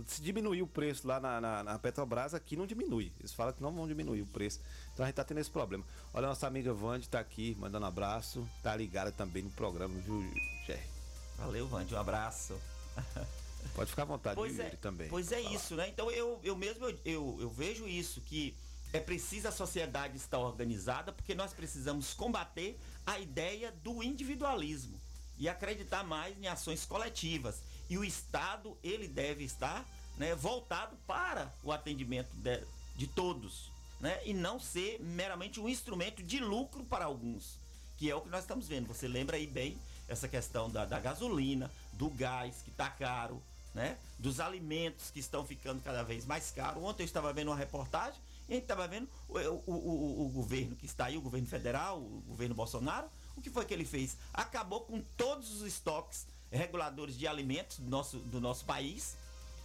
se 0.07 0.21
diminuiu 0.23 0.67
o 0.67 0.69
preço 0.69 1.09
lá 1.09 1.19
na, 1.19 1.41
na- 1.41 1.65
na 1.65 1.79
Petrobras, 1.79 2.35
aqui 2.35 2.57
não 2.57 2.67
diminui. 2.67 3.11
Eles 3.19 3.33
falam 3.33 3.53
que 3.55 3.63
não 3.63 3.73
vão 3.73 3.89
diminuir 3.89 4.21
o 4.23 4.27
preço. 4.27 4.61
Então 4.93 5.03
a 5.03 5.07
gente 5.09 5.15
está 5.15 5.25
tendo 5.25 5.39
esse 5.41 5.51
problema. 5.51 5.83
Olha, 6.15 6.29
nossa 6.29 6.47
amiga 6.47 6.73
Vande 6.73 7.07
está 7.07 7.19
aqui, 7.19 7.57
mandando 7.59 7.85
um 7.85 7.89
abraço. 7.89 8.47
Tá 8.63 8.77
ligada 8.77 9.11
também 9.11 9.43
no 9.43 9.51
programa, 9.51 9.99
viu, 9.99 10.23
Jerry? 10.67 10.98
Valeu, 11.39 11.67
Vande, 11.69 11.95
um 11.95 11.99
abraço. 11.99 12.61
Pode 13.75 13.91
ficar 13.91 14.03
à 14.03 14.07
vontade, 14.07 14.35
Pois 14.35 14.59
é, 14.59 14.71
também. 14.71 15.09
Pois 15.09 15.31
é 15.31 15.41
Fala. 15.43 15.55
isso, 15.55 15.77
né? 15.77 15.89
Então 15.89 16.11
eu, 16.11 16.41
eu 16.43 16.57
mesmo 16.57 16.85
eu, 16.85 16.99
eu, 17.05 17.39
eu 17.41 17.51
vejo 17.51 17.87
isso, 17.87 18.21
que 18.21 18.57
é 18.93 18.99
preciso 18.99 19.47
a 19.47 19.53
sociedade 19.53 20.17
estar 20.17 20.39
organizada, 20.39 21.13
porque 21.13 21.35
nós 21.35 21.53
precisamos 21.53 22.13
combater 22.13 22.79
a 23.07 23.19
ideia 23.19 23.71
do 23.71 24.03
individualismo 24.03 24.99
e 25.39 25.49
acreditar 25.49 26.03
mais 26.03 26.37
em 26.37 26.49
ações 26.49 26.85
coletivas. 26.85 27.63
E 27.89 27.97
o 27.97 28.05
Estado, 28.05 28.77
ele 28.83 29.07
deve 29.07 29.45
estar 29.45 29.87
né, 30.17 30.35
voltado 30.35 30.97
para 31.07 31.55
o 31.63 31.71
atendimento 31.71 32.35
de, 32.35 32.65
de 32.97 33.07
todos, 33.07 33.71
né? 34.01 34.21
E 34.25 34.35
não 34.35 34.59
ser 34.59 35.01
meramente 35.01 35.61
um 35.61 35.69
instrumento 35.69 36.23
de 36.23 36.41
lucro 36.41 36.85
para 36.85 37.05
alguns, 37.05 37.59
que 37.97 38.11
é 38.11 38.15
o 38.15 38.21
que 38.23 38.29
nós 38.29 38.41
estamos 38.41 38.67
vendo. 38.67 38.89
Você 38.89 39.07
lembra 39.07 39.37
aí 39.37 39.47
bem 39.47 39.79
essa 40.09 40.27
questão 40.27 40.71
da, 40.71 40.85
da 40.85 40.99
gasolina, 40.99 41.71
do 41.93 42.09
gás 42.09 42.63
que 42.65 42.71
está 42.71 42.89
caro, 42.89 43.43
né? 43.75 43.97
Dos 44.19 44.41
alimentos 44.41 45.11
que 45.11 45.21
estão 45.21 45.45
ficando 45.45 45.83
cada 45.83 46.03
vez 46.03 46.25
mais 46.25 46.51
caros. 46.51 46.83
Ontem 46.83 47.03
eu 47.03 47.07
estava 47.07 47.33
vendo 47.33 47.49
uma 47.49 47.57
reportagem 47.57 48.21
e 48.49 48.53
a 48.53 48.55
gente 48.55 48.65
estava 48.65 48.89
vendo 48.89 49.09
o, 49.29 49.39
o, 49.39 49.63
o, 49.67 50.27
o 50.27 50.29
governo 50.31 50.75
que 50.75 50.87
está 50.87 51.07
aí, 51.07 51.19
o 51.19 51.21
governo 51.21 51.47
federal, 51.47 51.99
o 51.99 52.23
governo 52.27 52.55
Bolsonaro, 52.55 53.09
o 53.37 53.41
que 53.41 53.51
foi 53.51 53.65
que 53.65 53.75
ele 53.75 53.85
fez? 53.85 54.17
Acabou 54.33 54.81
com 54.81 55.01
todos 55.17 55.51
os 55.53 55.63
estoques 55.63 56.27
reguladores 56.51 57.17
de 57.17 57.29
alimentos 57.29 57.79
do 57.79 57.91
nosso, 57.91 58.19
do 58.19 58.41
nosso 58.41 58.65
país. 58.65 59.17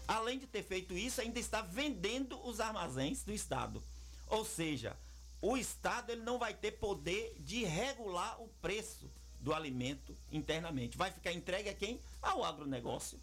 Além 0.05 0.37
de 0.37 0.45
ter 0.45 0.63
feito 0.63 0.93
isso, 0.93 1.21
ainda 1.21 1.39
está 1.39 1.61
vendendo 1.61 2.37
os 2.45 2.59
armazéns 2.59 3.23
do 3.23 3.33
Estado. 3.33 3.81
Ou 4.27 4.43
seja, 4.43 4.95
o 5.41 5.55
Estado 5.55 6.11
ele 6.11 6.21
não 6.21 6.37
vai 6.37 6.53
ter 6.53 6.73
poder 6.73 7.35
de 7.39 7.63
regular 7.63 8.41
o 8.41 8.49
preço 8.61 9.09
do 9.43 9.53
alimento 9.53 10.15
internamente. 10.31 10.97
Vai 10.97 11.11
ficar 11.11 11.31
entregue 11.31 11.69
a 11.69 11.73
quem? 11.73 11.99
Ao 12.21 12.43
agronegócio 12.43 13.19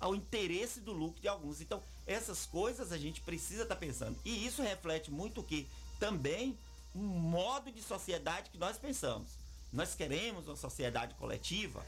ao 0.00 0.14
interesse 0.14 0.80
do 0.80 0.92
lucro 0.92 1.20
de 1.20 1.28
alguns. 1.28 1.60
Então, 1.60 1.82
essas 2.06 2.46
coisas 2.46 2.90
a 2.90 2.98
gente 2.98 3.20
precisa 3.20 3.64
estar 3.64 3.76
pensando. 3.76 4.18
E 4.24 4.46
isso 4.46 4.62
reflete 4.62 5.10
muito 5.10 5.42
o 5.42 5.44
que? 5.44 5.68
Também 5.98 6.58
um 6.94 7.06
modo 7.06 7.70
de 7.70 7.82
sociedade 7.82 8.50
que 8.50 8.58
nós 8.58 8.78
pensamos. 8.78 9.38
Nós 9.72 9.94
queremos 9.94 10.48
uma 10.48 10.56
sociedade 10.56 11.14
coletiva. 11.14 11.84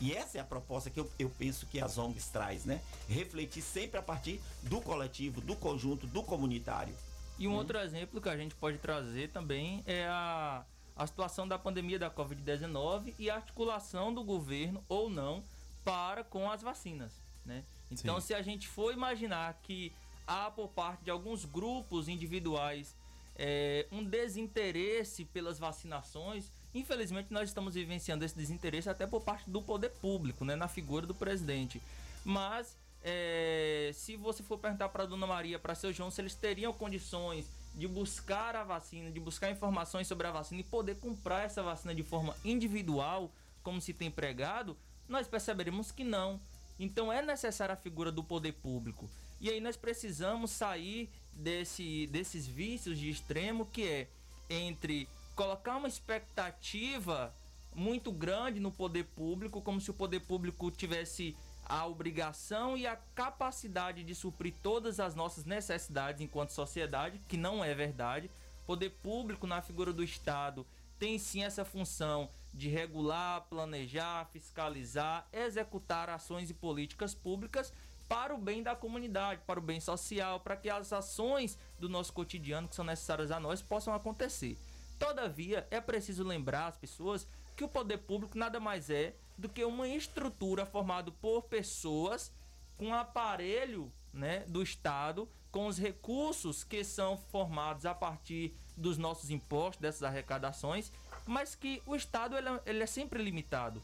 E 0.00 0.12
essa 0.12 0.38
é 0.38 0.40
a 0.40 0.44
proposta 0.44 0.90
que 0.90 0.98
eu, 0.98 1.08
eu 1.18 1.30
penso 1.30 1.64
que 1.66 1.80
as 1.80 1.96
ONGs 1.96 2.26
traz, 2.26 2.64
né? 2.64 2.82
Refletir 3.08 3.62
sempre 3.62 3.98
a 3.98 4.02
partir 4.02 4.40
do 4.64 4.80
coletivo, 4.80 5.40
do 5.40 5.54
conjunto, 5.54 6.06
do 6.08 6.22
comunitário. 6.24 6.94
E 7.38 7.46
um 7.46 7.54
outro 7.54 7.78
exemplo 7.78 8.20
que 8.20 8.28
a 8.28 8.36
gente 8.36 8.54
pode 8.56 8.78
trazer 8.78 9.30
também 9.30 9.82
é 9.86 10.04
a, 10.06 10.64
a 10.96 11.06
situação 11.06 11.46
da 11.46 11.58
pandemia 11.58 11.98
da 11.98 12.10
Covid-19 12.10 13.14
e 13.18 13.30
a 13.30 13.36
articulação 13.36 14.12
do 14.12 14.22
governo 14.22 14.84
ou 14.88 15.08
não 15.08 15.42
para 15.84 16.22
com 16.22 16.50
as 16.50 16.62
vacinas. 16.62 17.12
Né? 17.44 17.64
Então, 17.90 18.20
Sim. 18.20 18.28
se 18.28 18.34
a 18.34 18.42
gente 18.42 18.68
for 18.68 18.92
imaginar 18.92 19.58
que 19.62 19.92
há 20.26 20.50
por 20.50 20.68
parte 20.68 21.04
de 21.04 21.10
alguns 21.10 21.44
grupos 21.44 22.08
individuais 22.08 22.94
é, 23.36 23.86
um 23.90 24.04
desinteresse 24.04 25.24
pelas 25.24 25.58
vacinações, 25.58 26.52
infelizmente 26.74 27.32
nós 27.32 27.48
estamos 27.48 27.74
vivenciando 27.74 28.24
esse 28.24 28.36
desinteresse 28.36 28.88
até 28.88 29.06
por 29.06 29.22
parte 29.22 29.48
do 29.50 29.62
poder 29.62 29.90
público, 29.90 30.44
né, 30.44 30.54
na 30.54 30.68
figura 30.68 31.06
do 31.06 31.14
presidente. 31.14 31.80
Mas 32.24 32.76
é, 33.02 33.90
se 33.94 34.16
você 34.16 34.42
for 34.42 34.58
perguntar 34.58 34.88
para 34.90 35.06
Dona 35.06 35.26
Maria, 35.26 35.58
para 35.58 35.74
seu 35.74 35.92
João, 35.92 36.10
se 36.10 36.20
eles 36.20 36.34
teriam 36.34 36.72
condições 36.72 37.46
de 37.74 37.88
buscar 37.88 38.54
a 38.54 38.64
vacina, 38.64 39.10
de 39.10 39.18
buscar 39.20 39.50
informações 39.50 40.06
sobre 40.06 40.26
a 40.26 40.30
vacina 40.30 40.60
e 40.60 40.64
poder 40.64 40.96
comprar 40.96 41.44
essa 41.44 41.62
vacina 41.62 41.94
de 41.94 42.02
forma 42.02 42.36
individual, 42.44 43.30
como 43.62 43.80
se 43.80 43.92
tem 43.92 44.10
pregado, 44.10 44.76
nós 45.08 45.26
perceberemos 45.26 45.90
que 45.90 46.04
não. 46.04 46.40
Então 46.78 47.12
é 47.12 47.22
necessária 47.22 47.74
a 47.74 47.76
figura 47.76 48.10
do 48.10 48.22
poder 48.22 48.52
público. 48.52 49.08
E 49.40 49.50
aí 49.50 49.60
nós 49.60 49.76
precisamos 49.76 50.50
sair 50.50 51.10
desse, 51.32 52.06
desses 52.08 52.46
vícios 52.46 52.98
de 52.98 53.08
extremo 53.08 53.66
que 53.66 53.86
é 53.86 54.08
entre 54.48 55.08
colocar 55.34 55.76
uma 55.76 55.88
expectativa 55.88 57.34
muito 57.74 58.12
grande 58.12 58.60
no 58.60 58.70
poder 58.70 59.04
público, 59.04 59.62
como 59.62 59.80
se 59.80 59.90
o 59.90 59.94
poder 59.94 60.20
público 60.20 60.70
tivesse 60.70 61.34
a 61.64 61.86
obrigação 61.86 62.76
e 62.76 62.86
a 62.86 62.96
capacidade 63.14 64.04
de 64.04 64.14
suprir 64.14 64.54
todas 64.62 65.00
as 65.00 65.14
nossas 65.14 65.44
necessidades 65.44 66.20
enquanto 66.20 66.50
sociedade, 66.50 67.20
que 67.28 67.36
não 67.36 67.64
é 67.64 67.74
verdade. 67.74 68.30
Poder 68.66 68.90
público, 68.90 69.46
na 69.46 69.60
figura 69.60 69.92
do 69.92 70.04
Estado, 70.04 70.66
tem 70.98 71.18
sim 71.18 71.42
essa 71.42 71.64
função 71.64 72.30
de 72.54 72.68
regular, 72.68 73.42
planejar, 73.48 74.26
fiscalizar, 74.26 75.26
executar 75.32 76.08
ações 76.08 76.50
e 76.50 76.54
políticas 76.54 77.14
públicas 77.14 77.72
para 78.08 78.34
o 78.34 78.38
bem 78.38 78.62
da 78.62 78.76
comunidade, 78.76 79.40
para 79.46 79.58
o 79.58 79.62
bem 79.62 79.80
social, 79.80 80.38
para 80.40 80.56
que 80.56 80.68
as 80.68 80.92
ações 80.92 81.58
do 81.78 81.88
nosso 81.88 82.12
cotidiano 82.12 82.68
que 82.68 82.74
são 82.74 82.84
necessárias 82.84 83.30
a 83.30 83.40
nós 83.40 83.62
possam 83.62 83.94
acontecer. 83.94 84.58
Todavia, 84.98 85.66
é 85.70 85.80
preciso 85.80 86.22
lembrar 86.22 86.68
as 86.68 86.76
pessoas 86.76 87.26
que 87.56 87.64
o 87.64 87.68
poder 87.68 87.98
público 87.98 88.38
nada 88.38 88.60
mais 88.60 88.90
é 88.90 89.14
do 89.36 89.48
que 89.48 89.64
uma 89.64 89.88
estrutura 89.88 90.64
formada 90.66 91.10
por 91.10 91.42
pessoas 91.42 92.32
com 92.76 92.92
aparelho 92.94 93.92
né, 94.12 94.40
do 94.48 94.62
Estado, 94.62 95.28
com 95.50 95.66
os 95.66 95.78
recursos 95.78 96.64
que 96.64 96.82
são 96.84 97.16
formados 97.16 97.84
a 97.86 97.94
partir 97.94 98.54
dos 98.76 98.96
nossos 98.98 99.30
impostos, 99.30 99.80
dessas 99.80 100.02
arrecadações, 100.02 100.90
mas 101.26 101.54
que 101.54 101.82
o 101.86 101.94
Estado 101.94 102.36
ele, 102.36 102.48
é- 102.48 102.62
ele 102.66 102.82
é 102.82 102.86
sempre 102.86 103.22
limitado. 103.22 103.82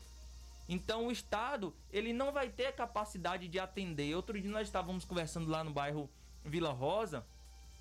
Então 0.69 1.07
o 1.07 1.13
Estado 1.13 1.75
ele 1.91 2.13
não 2.13 2.33
vai 2.33 2.49
ter 2.49 2.67
a 2.67 2.73
capacidade 2.73 3.49
de 3.49 3.59
atender. 3.59 4.15
Outro 4.15 4.39
dia 4.41 4.51
nós 4.51 4.67
estávamos 4.69 5.05
conversando 5.05 5.49
lá 5.51 5.65
no 5.65 5.71
bairro 5.73 6.11
Vila 6.45 6.73
Rosa 6.73 7.25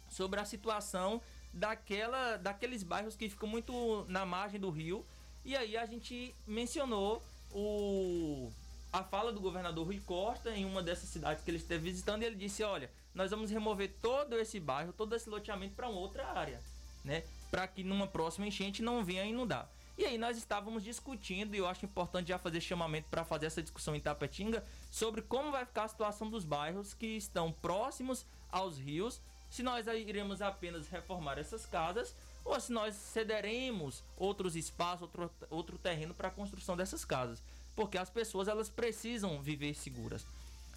sobre 0.09 0.39
a 0.39 0.45
situação 0.45 1.21
daquela, 1.53 2.37
daqueles 2.37 2.83
bairros 2.83 3.15
que 3.15 3.29
ficam 3.29 3.47
muito 3.49 4.05
na 4.07 4.25
margem 4.25 4.59
do 4.59 4.69
rio. 4.69 5.05
E 5.43 5.55
aí 5.55 5.75
a 5.77 5.85
gente 5.85 6.33
mencionou 6.45 7.21
o, 7.51 8.51
a 8.91 9.03
fala 9.03 9.31
do 9.31 9.39
governador 9.39 9.85
Rui 9.85 10.01
Costa 10.05 10.51
em 10.51 10.65
uma 10.65 10.81
dessas 10.81 11.09
cidades 11.09 11.43
que 11.43 11.49
ele 11.49 11.57
esteve 11.57 11.89
visitando. 11.89 12.23
E 12.23 12.25
ele 12.25 12.35
disse: 12.35 12.63
Olha, 12.63 12.89
nós 13.13 13.31
vamos 13.31 13.49
remover 13.51 13.93
todo 14.01 14.37
esse 14.37 14.59
bairro, 14.59 14.93
todo 14.93 15.15
esse 15.15 15.29
loteamento 15.29 15.75
para 15.75 15.87
outra 15.87 16.27
área, 16.27 16.61
né? 17.03 17.23
Para 17.49 17.67
que 17.67 17.83
numa 17.83 18.07
próxima 18.07 18.47
enchente 18.47 18.81
não 18.81 19.03
venha 19.03 19.25
inundar. 19.25 19.69
E 19.97 20.05
aí 20.05 20.17
nós 20.17 20.37
estávamos 20.37 20.83
discutindo, 20.83 21.55
e 21.55 21.57
eu 21.57 21.67
acho 21.67 21.83
importante 21.83 22.27
já 22.27 22.37
fazer 22.37 22.61
chamamento 22.61 23.07
para 23.09 23.25
fazer 23.25 23.47
essa 23.47 23.63
discussão 23.63 23.95
em 23.95 23.99
Tapetinga, 23.99 24.63
sobre 24.91 25.23
como 25.23 25.51
vai 25.51 25.65
ficar 25.65 25.85
a 25.85 25.87
situação 25.87 26.29
dos 26.29 26.45
bairros 26.45 26.93
que 26.93 27.17
estão 27.17 27.51
próximos 27.51 28.23
aos 28.51 28.77
rios, 28.77 29.19
se 29.49 29.63
nós 29.63 29.87
iremos 29.87 30.39
apenas 30.39 30.87
reformar 30.87 31.39
essas 31.39 31.65
casas, 31.65 32.13
ou 32.47 32.59
se 32.59 32.71
nós 32.71 32.95
cederemos 32.95 34.03
outros 34.15 34.55
espaços, 34.55 35.01
outro, 35.01 35.31
outro 35.49 35.77
terreno 35.77 36.13
para 36.13 36.29
a 36.29 36.31
construção 36.31 36.77
dessas 36.77 37.03
casas. 37.03 37.43
Porque 37.75 37.97
as 37.97 38.09
pessoas 38.09 38.47
elas 38.47 38.69
precisam 38.69 39.41
viver 39.41 39.75
seguras. 39.75 40.25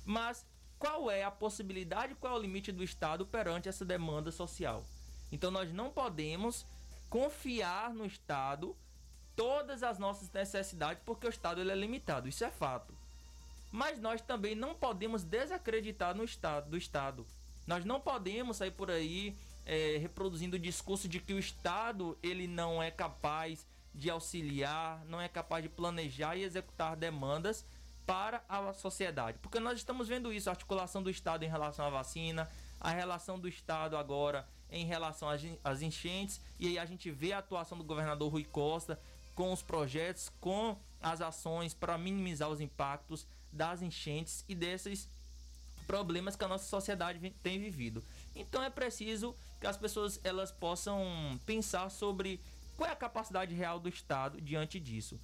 Mas 0.05 0.45
qual 0.79 1.11
é 1.11 1.23
a 1.23 1.31
possibilidade, 1.31 2.14
qual 2.16 2.35
é 2.35 2.39
o 2.39 2.43
limite 2.43 2.73
do 2.73 2.83
Estado 2.83 3.25
perante 3.25 3.68
essa 3.68 3.85
demanda 3.85 4.33
social? 4.33 4.85
Então 5.31 5.51
nós 5.51 5.73
não 5.73 5.91
podemos 5.91 6.66
confiar 7.09 7.95
no 7.95 8.05
Estado 8.05 8.77
todas 9.37 9.83
as 9.83 9.99
nossas 9.99 10.31
necessidades, 10.31 11.03
porque 11.05 11.27
o 11.27 11.31
Estado 11.31 11.61
ele 11.61 11.71
é 11.71 11.75
limitado, 11.75 12.29
isso 12.29 12.45
é 12.45 12.51
fato. 12.51 12.93
Mas 13.71 14.01
nós 14.01 14.21
também 14.21 14.55
não 14.55 14.75
podemos 14.75 15.23
desacreditar 15.23 16.16
no 16.16 16.25
Estado, 16.25 16.68
do 16.68 16.77
Estado. 16.77 17.25
Nós 17.66 17.85
não 17.85 18.01
podemos 18.01 18.57
sair 18.57 18.73
por 18.73 18.91
aí 18.91 19.37
é, 19.71 19.99
reproduzindo 19.99 20.57
o 20.57 20.59
discurso 20.59 21.09
de 21.09 21.21
que 21.21 21.33
o 21.33 21.39
Estado 21.39 22.18
ele 22.25 22.49
não 22.49 22.83
é 22.83 22.91
capaz 22.91 23.64
de 23.95 24.11
auxiliar, 24.11 25.01
não 25.05 25.21
é 25.21 25.29
capaz 25.29 25.62
de 25.62 25.68
planejar 25.68 26.35
e 26.35 26.43
executar 26.43 26.97
demandas 26.97 27.64
para 28.05 28.43
a 28.49 28.73
sociedade. 28.73 29.39
Porque 29.41 29.61
nós 29.61 29.79
estamos 29.79 30.09
vendo 30.09 30.33
isso, 30.33 30.51
a 30.51 30.55
articulação 30.55 31.01
do 31.01 31.09
Estado 31.09 31.45
em 31.45 31.49
relação 31.49 31.87
à 31.87 31.89
vacina, 31.91 32.51
a 32.81 32.91
relação 32.91 33.39
do 33.39 33.47
Estado 33.47 33.97
agora 33.97 34.45
em 34.73 34.85
relação 34.85 35.29
às 35.62 35.83
enchentes, 35.83 36.41
e 36.59 36.66
aí 36.66 36.77
a 36.77 36.85
gente 36.85 37.09
vê 37.09 37.33
a 37.33 37.39
atuação 37.39 37.79
do 37.79 37.85
governador 37.85 38.29
Rui 38.29 38.45
Costa 38.45 38.99
com 39.37 39.53
os 39.53 39.62
projetos, 39.62 40.33
com 40.41 40.77
as 41.01 41.21
ações 41.21 41.75
para 41.75 41.97
minimizar 41.97 42.49
os 42.49 42.61
impactos 42.61 43.25
das 43.53 43.83
enchentes 43.83 44.45
e 44.49 44.55
desses 44.55 45.09
problemas 45.87 46.35
que 46.35 46.45
a 46.45 46.49
nossa 46.49 46.66
sociedade 46.66 47.33
tem 47.41 47.61
vivido. 47.61 48.03
Então 48.35 48.62
é 48.62 48.71
preciso 48.71 49.35
que 49.61 49.67
as 49.67 49.77
pessoas 49.77 50.19
elas 50.25 50.51
possam 50.51 51.39
pensar 51.45 51.91
sobre 51.91 52.41
qual 52.77 52.89
é 52.89 52.93
a 52.93 52.97
capacidade 52.97 53.55
real 53.55 53.79
do 53.79 53.89
Estado 53.89 54.41
diante 54.41 54.81
disso. 54.81 55.21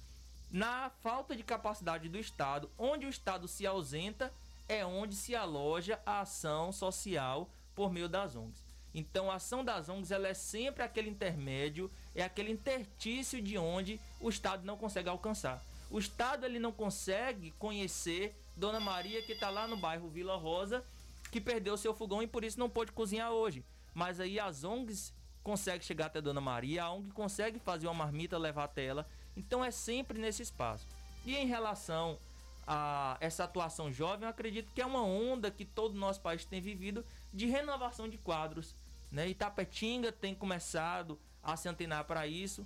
Na 0.51 0.89
falta 1.01 1.35
de 1.35 1.43
capacidade 1.43 2.07
do 2.07 2.19
Estado, 2.19 2.69
onde 2.77 3.05
o 3.05 3.09
Estado 3.09 3.47
se 3.47 3.65
ausenta, 3.65 4.31
é 4.69 4.85
onde 4.85 5.15
se 5.15 5.35
aloja 5.35 5.99
a 6.05 6.21
ação 6.21 6.71
social 6.71 7.49
por 7.75 7.91
meio 7.91 8.07
das 8.07 8.35
ONGs. 8.35 8.63
Então 8.93 9.29
a 9.29 9.35
ação 9.35 9.63
das 9.63 9.89
ONGs 9.89 10.11
ela 10.11 10.27
é 10.27 10.33
sempre 10.33 10.83
aquele 10.83 11.09
intermédio, 11.09 11.91
é 12.15 12.23
aquele 12.23 12.51
intertício 12.51 13.41
de 13.41 13.57
onde 13.57 13.99
o 14.21 14.29
Estado 14.29 14.65
não 14.65 14.77
consegue 14.77 15.09
alcançar. 15.09 15.63
O 15.89 15.99
Estado 15.99 16.45
ele 16.45 16.59
não 16.59 16.71
consegue 16.71 17.51
conhecer 17.51 18.35
Dona 18.55 18.79
Maria 18.79 19.21
que 19.21 19.33
está 19.33 19.49
lá 19.49 19.67
no 19.67 19.77
bairro 19.77 20.09
Vila 20.09 20.35
Rosa, 20.35 20.83
que 21.31 21.41
perdeu 21.41 21.77
seu 21.77 21.93
fogão 21.93 22.21
e 22.21 22.27
por 22.27 22.43
isso 22.43 22.59
não 22.59 22.69
pôde 22.69 22.91
cozinhar 22.91 23.31
hoje. 23.31 23.63
Mas 23.97 24.19
aí 24.19 24.39
as 24.39 24.63
ONGs 24.63 25.11
conseguem 25.41 25.81
chegar 25.81 26.05
até 26.05 26.21
Dona 26.21 26.39
Maria, 26.39 26.83
a 26.83 26.91
ONG 26.91 27.09
consegue 27.13 27.57
fazer 27.57 27.87
uma 27.87 27.95
marmita 27.95 28.37
levar 28.37 28.65
até 28.65 28.85
ela. 28.85 29.09
Então 29.35 29.65
é 29.65 29.71
sempre 29.71 30.19
nesse 30.19 30.43
espaço. 30.43 30.85
E 31.25 31.35
em 31.35 31.47
relação 31.47 32.19
a 32.67 33.17
essa 33.19 33.45
atuação 33.45 33.91
jovem, 33.91 34.25
eu 34.25 34.29
acredito 34.29 34.71
que 34.71 34.81
é 34.81 34.85
uma 34.85 35.01
onda 35.01 35.49
que 35.49 35.65
todo 35.65 35.95
o 35.95 35.97
nosso 35.97 36.21
país 36.21 36.45
tem 36.45 36.61
vivido 36.61 37.03
de 37.33 37.47
renovação 37.47 38.07
de 38.07 38.19
quadros. 38.19 38.75
Né? 39.11 39.29
Itapetinga 39.29 40.11
tem 40.11 40.35
começado 40.35 41.17
a 41.41 41.57
se 41.57 41.67
antenar 41.67 42.03
para 42.03 42.27
isso. 42.27 42.63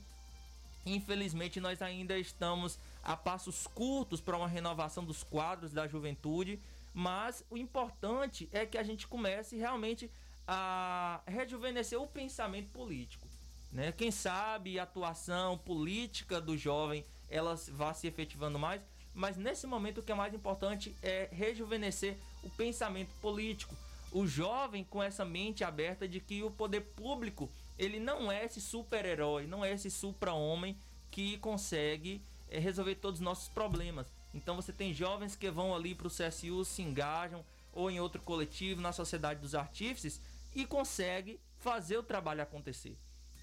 Infelizmente, 0.86 1.62
nós 1.62 1.82
ainda 1.82 2.20
estamos 2.20 2.78
a 3.02 3.16
passos 3.16 3.68
curtos 3.68 4.20
para 4.20 4.36
uma 4.36 4.50
renovação 4.50 5.06
dos 5.06 5.24
quadros 5.24 5.72
da 5.72 5.88
juventude, 5.88 6.60
mas 6.94 7.42
o 7.50 7.56
importante 7.56 8.50
é 8.52 8.66
que 8.66 8.78
a 8.78 8.84
gente 8.84 9.08
comece 9.08 9.56
realmente 9.56 10.12
a 10.48 11.22
rejuvenescer 11.26 12.02
o 12.02 12.08
pensamento 12.08 12.70
político. 12.72 13.28
Né? 13.72 13.92
Quem 13.92 14.12
sabe 14.12 14.80
a 14.80 14.84
atuação 14.84 15.58
política 15.58 16.42
do 16.42 16.58
jovem 16.58 17.06
ela 17.30 17.56
vá 17.70 17.94
se 17.94 18.08
efetivando 18.08 18.60
mais, 18.60 18.82
mas 19.14 19.38
nesse 19.38 19.66
momento 19.66 20.00
o 20.00 20.04
que 20.04 20.12
é 20.12 20.16
mais 20.16 20.34
importante 20.34 20.96
é 21.02 21.30
rejuvenescer 21.32 22.18
o 22.44 22.50
pensamento 22.50 23.14
político. 23.22 23.76
O 24.12 24.28
jovem 24.28 24.84
com 24.84 25.02
essa 25.02 25.24
mente 25.24 25.64
aberta 25.64 26.06
de 26.06 26.20
que 26.20 26.44
o 26.44 26.52
poder 26.52 26.82
público 26.82 27.50
ele 27.80 28.00
não 28.00 28.32
é 28.32 28.46
esse 28.46 28.60
super-herói, 28.60 29.48
não 29.48 29.64
é 29.64 29.72
esse 29.72 29.90
supra-homem 29.90 30.78
que 31.10 31.38
consegue 31.38 32.22
é, 32.50 32.60
resolver 32.60 32.96
todos 32.96 33.20
os 33.20 33.24
nossos 33.24 33.48
problemas. 33.48 34.12
Então 34.34 34.56
você 34.56 34.72
tem 34.74 34.94
jovens 34.94 35.36
que 35.36 35.50
vão 35.50 35.74
ali 35.74 35.96
para 35.96 36.08
o 36.08 36.12
CSU, 36.12 36.64
se 36.66 36.82
engajam 36.82 37.44
ou 37.74 37.90
em 37.90 38.00
outro 38.00 38.22
coletivo, 38.22 38.82
na 38.82 38.92
Sociedade 38.92 39.40
dos 39.40 39.56
Artífices 39.56 40.22
e 40.56 40.66
consegue 40.66 41.40
fazer 41.60 41.98
o 41.98 42.04
trabalho 42.04 42.42
acontecer. 42.42 42.98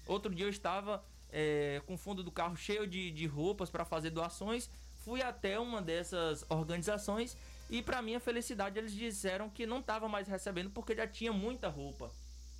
Outro 0.05 0.33
dia 0.33 0.45
eu 0.45 0.49
estava 0.49 1.03
é, 1.31 1.81
com 1.85 1.93
o 1.93 1.97
fundo 1.97 2.23
do 2.23 2.31
carro 2.31 2.55
cheio 2.55 2.87
de, 2.87 3.11
de 3.11 3.25
roupas 3.25 3.69
para 3.69 3.85
fazer 3.85 4.09
doações, 4.09 4.69
fui 5.03 5.21
até 5.21 5.59
uma 5.59 5.81
dessas 5.81 6.45
organizações 6.49 7.37
e 7.69 7.81
para 7.81 8.01
minha 8.01 8.19
felicidade 8.19 8.79
eles 8.79 8.93
disseram 8.93 9.49
que 9.49 9.65
não 9.65 9.79
estava 9.79 10.07
mais 10.07 10.27
recebendo 10.27 10.69
porque 10.71 10.95
já 10.95 11.07
tinha 11.07 11.31
muita 11.31 11.69
roupa, 11.69 12.11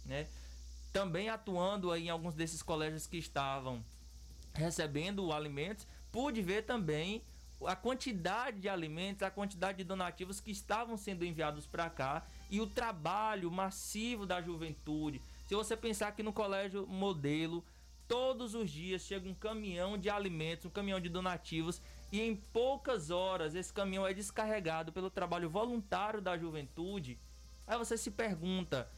né? 0.06 0.28
Também 0.94 1.30
atuando 1.30 1.92
aí 1.92 2.08
em 2.08 2.10
alguns 2.10 2.34
desses 2.34 2.62
colégios 2.62 3.06
que 3.06 3.18
estavam 3.18 3.84
recebendo 4.54 5.32
alimentos, 5.32 5.86
pude 6.12 6.42
ver 6.42 6.64
também 6.64 7.24
a 7.66 7.76
quantidade 7.76 8.60
de 8.60 8.70
alimentos, 8.70 9.24
a 9.24 9.30
quantidade 9.30 9.80
de 9.80 9.84
donativos 9.84 10.40
que 10.40 10.52
estavam 10.52 10.98
sendo 10.98 11.26
enviados 11.26 11.68
para 11.68 11.90
cá 11.90 12.26
e 12.50 12.60
o 12.60 12.68
trabalho 12.68 13.52
massivo 13.52 14.26
da 14.26 14.42
juventude. 14.42 15.22
Se 15.46 15.56
você 15.56 15.76
pensar 15.76 16.12
que 16.12 16.24
no 16.24 16.34
colégio 16.34 16.88
modelo, 16.88 17.64
todos 18.08 18.56
os 18.56 18.70
dias 18.70 19.04
chega 19.04 19.30
um 19.30 19.34
caminhão 19.34 19.98
de 19.98 20.10
alimentos, 20.10 20.66
um 20.66 20.70
caminhão 20.70 21.00
de 21.00 21.10
donativos 21.10 21.82
e 22.12 22.22
em 22.22 22.36
poucas 22.36 23.12
horas 23.12 23.54
esse 23.54 23.72
caminhão 23.72 24.06
é 24.06 24.14
descarregado 24.14 24.92
pelo 24.92 25.10
trabalho 25.10 25.50
voluntário 25.50 26.22
da 26.22 26.38
juventude. 26.38 27.20
Aí 27.68 27.78
você 27.78 27.96
se 27.96 28.10
pergunta, 28.10 28.90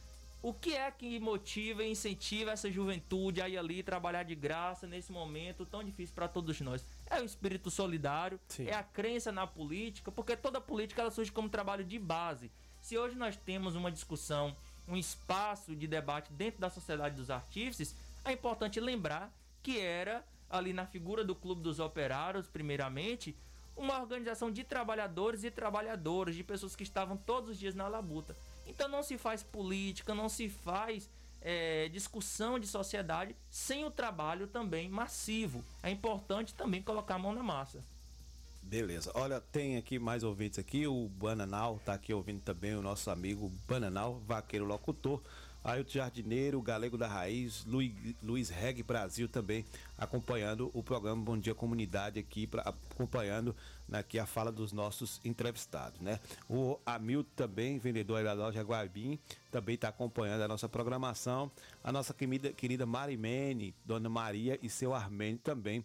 o 0.42 0.52
que 0.52 0.74
é 0.74 0.90
que 0.90 1.20
motiva 1.20 1.84
e 1.84 1.90
incentiva 1.90 2.50
essa 2.50 2.70
juventude 2.70 3.40
a 3.40 3.48
ir 3.48 3.56
ali 3.56 3.80
trabalhar 3.82 4.24
de 4.24 4.34
graça 4.34 4.88
nesse 4.88 5.12
momento 5.12 5.64
tão 5.64 5.84
difícil 5.84 6.14
para 6.14 6.26
todos 6.26 6.60
nós? 6.60 6.84
É 7.08 7.20
o 7.20 7.24
espírito 7.24 7.70
solidário, 7.70 8.40
Sim. 8.48 8.66
é 8.66 8.74
a 8.74 8.82
crença 8.82 9.30
na 9.30 9.46
política, 9.46 10.10
porque 10.10 10.36
toda 10.36 10.60
política 10.60 11.02
ela 11.02 11.10
surge 11.12 11.30
como 11.30 11.48
trabalho 11.48 11.84
de 11.84 11.98
base. 11.98 12.50
Se 12.82 12.98
hoje 12.98 13.14
nós 13.14 13.36
temos 13.36 13.76
uma 13.76 13.92
discussão, 13.92 14.56
um 14.88 14.96
espaço 14.96 15.74
de 15.76 15.86
debate 15.86 16.32
dentro 16.32 16.60
da 16.60 16.68
sociedade 16.68 17.14
dos 17.14 17.30
artífices, 17.30 17.94
é 18.24 18.32
importante 18.32 18.80
lembrar 18.80 19.32
que 19.62 19.78
era 19.78 20.24
ali 20.50 20.72
na 20.72 20.84
figura 20.84 21.24
do 21.24 21.34
Clube 21.34 21.62
dos 21.62 21.78
Operários, 21.78 22.48
primeiramente, 22.48 23.36
uma 23.76 24.00
organização 24.00 24.50
de 24.50 24.64
trabalhadores 24.64 25.44
e 25.44 25.50
trabalhadoras, 25.50 26.34
de 26.34 26.42
pessoas 26.42 26.74
que 26.74 26.82
estavam 26.82 27.16
todos 27.16 27.50
os 27.50 27.58
dias 27.58 27.76
na 27.76 27.86
labuta. 27.86 28.36
Então 28.66 28.88
não 28.88 29.04
se 29.04 29.16
faz 29.16 29.44
política, 29.44 30.12
não 30.12 30.28
se 30.28 30.48
faz 30.48 31.08
é, 31.40 31.88
discussão 31.88 32.58
de 32.58 32.66
sociedade 32.66 33.36
sem 33.48 33.84
o 33.84 33.92
trabalho 33.92 34.48
também 34.48 34.88
massivo. 34.88 35.64
É 35.84 35.90
importante 35.90 36.52
também 36.52 36.82
colocar 36.82 37.14
a 37.14 37.18
mão 37.18 37.32
na 37.32 37.44
massa. 37.44 37.80
Beleza. 38.72 39.12
Olha, 39.14 39.38
tem 39.38 39.76
aqui 39.76 39.98
mais 39.98 40.22
ouvintes 40.22 40.58
aqui. 40.58 40.86
O 40.86 41.06
Bananal 41.06 41.78
tá 41.84 41.92
aqui 41.92 42.14
ouvindo 42.14 42.40
também 42.40 42.74
o 42.74 42.80
nosso 42.80 43.10
amigo 43.10 43.52
Bananal, 43.68 44.18
vaqueiro 44.26 44.64
locutor. 44.64 45.20
Ailton 45.62 45.90
Jardineiro, 45.90 46.60
Galego 46.62 46.96
da 46.96 47.06
Raiz, 47.06 47.66
Luiz, 47.66 47.92
Luiz 48.22 48.48
Reg 48.48 48.82
Brasil 48.82 49.28
também 49.28 49.66
acompanhando 49.98 50.70
o 50.72 50.82
programa 50.82 51.22
Bom 51.22 51.38
Dia 51.38 51.54
Comunidade 51.54 52.18
aqui, 52.18 52.46
pra, 52.46 52.62
acompanhando 52.62 53.54
aqui 53.92 54.18
a 54.18 54.24
fala 54.24 54.50
dos 54.50 54.72
nossos 54.72 55.20
entrevistados, 55.22 56.00
né? 56.00 56.18
O 56.48 56.80
Hamilton 56.86 57.30
também, 57.36 57.78
vendedor 57.78 58.24
da 58.24 58.32
loja 58.32 58.62
Guabim, 58.62 59.18
também 59.50 59.74
está 59.74 59.88
acompanhando 59.88 60.40
a 60.40 60.48
nossa 60.48 60.66
programação. 60.66 61.52
A 61.84 61.92
nossa 61.92 62.14
querida, 62.14 62.52
querida 62.54 62.86
Marimene, 62.86 63.74
Dona 63.84 64.08
Maria 64.08 64.58
e 64.62 64.70
seu 64.70 64.94
Armênio 64.94 65.38
também 65.44 65.84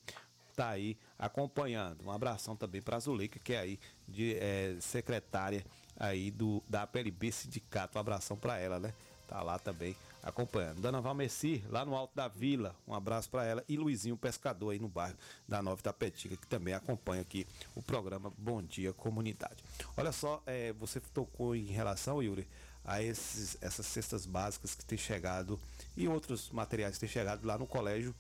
tá 0.58 0.70
aí 0.70 0.98
acompanhando. 1.20 2.04
Um 2.06 2.12
abração 2.12 2.56
também 2.56 2.82
para 2.82 2.98
a 2.98 3.00
Zuleika, 3.00 3.40
que 3.40 3.54
é 3.54 3.60
aí 3.60 3.80
de 4.08 4.36
é, 4.36 4.76
secretária 4.82 5.64
aí 5.96 6.32
do 6.32 6.64
da 6.68 6.82
APLB 6.84 7.32
Sindicato. 7.32 7.98
Um 7.98 8.02
abração 8.02 8.36
para 8.36 8.58
ela, 8.58 8.80
né? 8.80 8.94
tá 9.28 9.44
lá 9.44 9.60
também 9.60 9.96
acompanhando. 10.24 10.82
Dona 10.82 11.02
Valmeci, 11.02 11.64
lá 11.70 11.86
no 11.86 11.96
Alto 11.96 12.16
da 12.16 12.28
Vila, 12.28 12.76
um 12.88 12.94
abraço 12.94 13.30
para 13.30 13.46
ela. 13.46 13.64
E 13.68 13.78
Luizinho 13.78 14.18
Pescador 14.18 14.72
aí 14.72 14.80
no 14.80 14.88
bairro 14.88 15.18
da 15.48 15.62
Nova 15.62 15.80
Itapetica, 15.80 16.36
que 16.36 16.48
também 16.48 16.74
acompanha 16.74 17.22
aqui 17.22 17.46
o 17.76 17.82
programa 17.82 18.32
Bom 18.38 18.62
Dia 18.62 18.94
Comunidade. 18.94 19.64
Olha 19.96 20.12
só, 20.12 20.42
é, 20.46 20.74
você 20.74 21.00
tocou 21.14 21.56
em 21.56 21.66
relação, 21.66 22.24
Yuri, 22.24 22.48
a 22.84 23.02
esses, 23.02 23.58
essas 23.62 23.86
cestas 23.86 24.26
básicas 24.26 24.74
que 24.74 24.86
tem 24.86 24.98
chegado 24.98 25.60
e 25.96 26.08
outros 26.08 26.50
materiais 26.52 26.96
que 26.96 27.02
tem 27.02 27.10
chegado 27.10 27.46
lá 27.46 27.58
no 27.58 27.68
colégio 27.68 28.16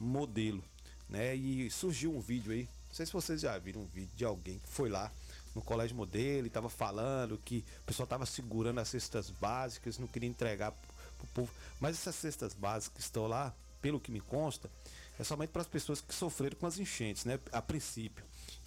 Modelo, 0.00 0.62
né? 1.08 1.34
E 1.34 1.70
surgiu 1.70 2.14
um 2.14 2.20
vídeo 2.20 2.52
aí, 2.52 2.68
não 2.88 2.94
sei 2.94 3.06
se 3.06 3.12
vocês 3.12 3.40
já 3.40 3.56
viram 3.58 3.82
um 3.82 3.86
vídeo 3.86 4.10
de 4.14 4.24
alguém 4.24 4.58
que 4.58 4.68
foi 4.68 4.88
lá 4.88 5.10
no 5.54 5.62
colégio 5.62 5.96
modelo 5.96 6.46
e 6.46 6.48
estava 6.48 6.68
falando 6.68 7.38
que 7.44 7.64
o 7.82 7.84
pessoal 7.84 8.04
estava 8.04 8.26
segurando 8.26 8.78
as 8.78 8.88
cestas 8.88 9.30
básicas, 9.30 9.98
não 9.98 10.06
queria 10.06 10.28
entregar 10.28 10.72
para 10.72 11.24
o 11.24 11.26
povo. 11.28 11.52
Mas 11.80 11.96
essas 11.96 12.14
cestas 12.14 12.54
básicas 12.54 13.04
estão 13.04 13.26
lá, 13.26 13.54
pelo 13.80 14.00
que 14.00 14.10
me 14.10 14.20
consta, 14.20 14.70
é 15.18 15.24
somente 15.24 15.50
para 15.50 15.62
as 15.62 15.68
pessoas 15.68 16.00
que 16.00 16.14
sofreram 16.14 16.56
com 16.56 16.66
as 16.66 16.78
enchentes, 16.78 17.24
né? 17.24 17.38
A 17.52 17.60
princípio. 17.60 18.24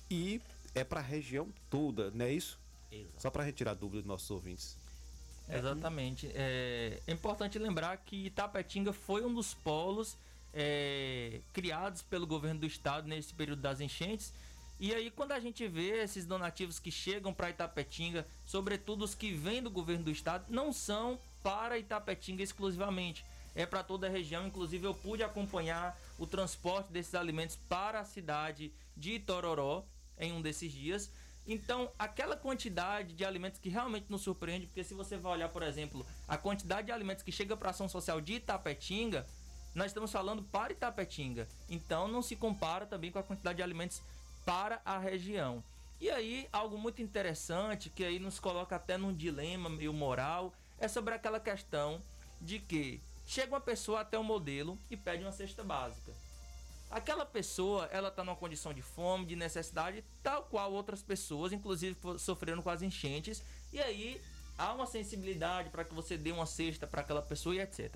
E 0.10 0.42
é 0.76 0.84
para 0.84 1.00
a 1.00 1.04
região 1.04 1.48
toda, 1.70 2.12
não 2.12 2.26
é 2.26 2.34
isso? 2.34 2.60
Exato. 2.92 3.22
Só 3.22 3.30
para 3.30 3.44
retirar 3.44 3.74
dúvidas 3.74 4.04
dos 4.04 4.08
nossos 4.08 4.30
ouvintes. 4.30 4.78
Exatamente. 5.50 6.30
É, 6.34 7.00
é, 7.06 7.12
importante 7.12 7.58
lembrar 7.60 7.98
que 7.98 8.28
Itapetinga 8.28 8.94
foi 8.94 9.26
um 9.26 9.34
dos 9.34 9.54
polos 9.54 10.18
é, 10.54 11.42
criados 11.54 12.02
pelo 12.02 12.28
governo 12.28 12.62
do 12.62 12.66
estado 12.66 13.08
nesse 13.08 13.34
período 13.34 13.62
das 13.62 13.80
enchentes 13.80 14.34
e 14.82 14.96
aí, 14.96 15.12
quando 15.12 15.32
a 15.32 15.40
gente 15.40 15.68
vê 15.68 16.02
esses 16.02 16.26
donativos 16.26 16.80
que 16.80 16.90
chegam 16.90 17.32
para 17.32 17.52
Itapetinga, 17.52 18.26
sobretudo 18.44 19.06
os 19.06 19.14
que 19.14 19.32
vêm 19.32 19.62
do 19.62 19.70
governo 19.70 20.06
do 20.06 20.10
estado, 20.10 20.46
não 20.50 20.74
são 20.74 21.20
para 21.44 21.78
Itapetinga 21.78 22.42
exclusivamente. 22.42 23.24
é 23.54 23.64
para 23.64 23.84
toda 23.84 24.08
a 24.08 24.10
região. 24.10 24.48
Inclusive, 24.48 24.88
eu 24.88 24.96
pude 24.96 25.22
acompanhar 25.22 25.96
o 26.18 26.26
transporte 26.26 26.92
desses 26.92 27.14
alimentos 27.14 27.58
para 27.70 28.00
a 28.00 28.04
cidade 28.04 28.74
de 28.98 29.12
Itororó 29.12 29.86
em 30.18 30.34
um 30.34 30.42
desses 30.42 30.72
dias. 30.72 31.12
Então, 31.46 31.92
aquela 32.00 32.36
quantidade 32.36 33.14
de 33.14 33.24
alimentos 33.24 33.60
que 33.60 33.70
realmente 33.70 34.08
nos 34.10 34.22
surpreende, 34.22 34.66
porque 34.66 34.84
se 34.84 34.96
você 34.96 35.16
vai 35.16 35.34
olhar, 35.34 35.50
por 35.50 35.62
exemplo, 35.62 36.04
a 36.28 36.38
quantidade 36.38 36.88
de 36.88 36.92
alimentos 36.92 37.24
que 37.24 37.32
chega 37.32 37.56
para 37.56 37.70
a 37.70 37.72
ação 37.72 37.88
social 37.88 38.20
de 38.20 38.34
Itapetinga, 38.34 39.28
nós 39.74 39.88
estamos 39.88 40.12
falando 40.12 40.44
para 40.44 40.74
Itapetinga. 40.74 41.48
Então, 41.70 42.08
não 42.08 42.22
se 42.22 42.36
compara 42.36 42.86
também 42.86 43.12
com 43.12 43.20
a 43.20 43.24
quantidade 43.24 43.58
de 43.58 43.64
alimentos 43.64 44.02
para 44.46 44.82
a 44.84 44.98
região. 44.98 45.64
E 46.00 46.10
aí, 46.10 46.48
algo 46.52 46.78
muito 46.78 47.02
interessante, 47.02 47.90
que 47.90 48.04
aí 48.04 48.20
nos 48.20 48.40
coloca 48.40 48.76
até 48.76 48.98
num 48.98 49.14
dilema 49.14 49.70
meio 49.70 49.94
moral, 49.94 50.54
é 50.80 50.88
sobre 50.88 51.14
aquela 51.14 51.40
questão 51.40 52.02
de 52.42 52.60
que 52.60 53.00
chega 53.26 53.54
uma 53.54 53.62
pessoa 53.62 54.02
até 54.02 54.18
o 54.18 54.24
modelo 54.24 54.78
e 54.90 54.98
pede 54.98 55.24
uma 55.24 55.32
cesta 55.32 55.64
básica. 55.64 56.12
Aquela 56.90 57.26
pessoa, 57.26 57.86
ela 57.92 58.10
está 58.10 58.24
numa 58.24 58.36
condição 58.36 58.74
de 58.74 58.82
fome, 58.82 59.26
de 59.26 59.36
necessidade, 59.36 60.04
tal 60.22 60.44
qual 60.44 60.74
outras 60.74 61.02
pessoas, 61.02 61.54
inclusive 61.54 61.96
sofreram 62.20 62.62
com 62.62 62.70
as 62.70 62.82
enchentes, 62.82 63.42
e 63.72 63.80
aí 63.80 64.22
há 64.58 64.74
uma 64.74 64.86
sensibilidade 64.86 65.70
para 65.70 65.86
que 65.86 65.94
você 65.94 66.18
dê 66.18 66.32
uma 66.32 66.46
cesta 66.46 66.86
para 66.86 67.02
aquela 67.02 67.22
pessoa 67.22 67.56
e 67.56 67.62
etc. 67.62 67.96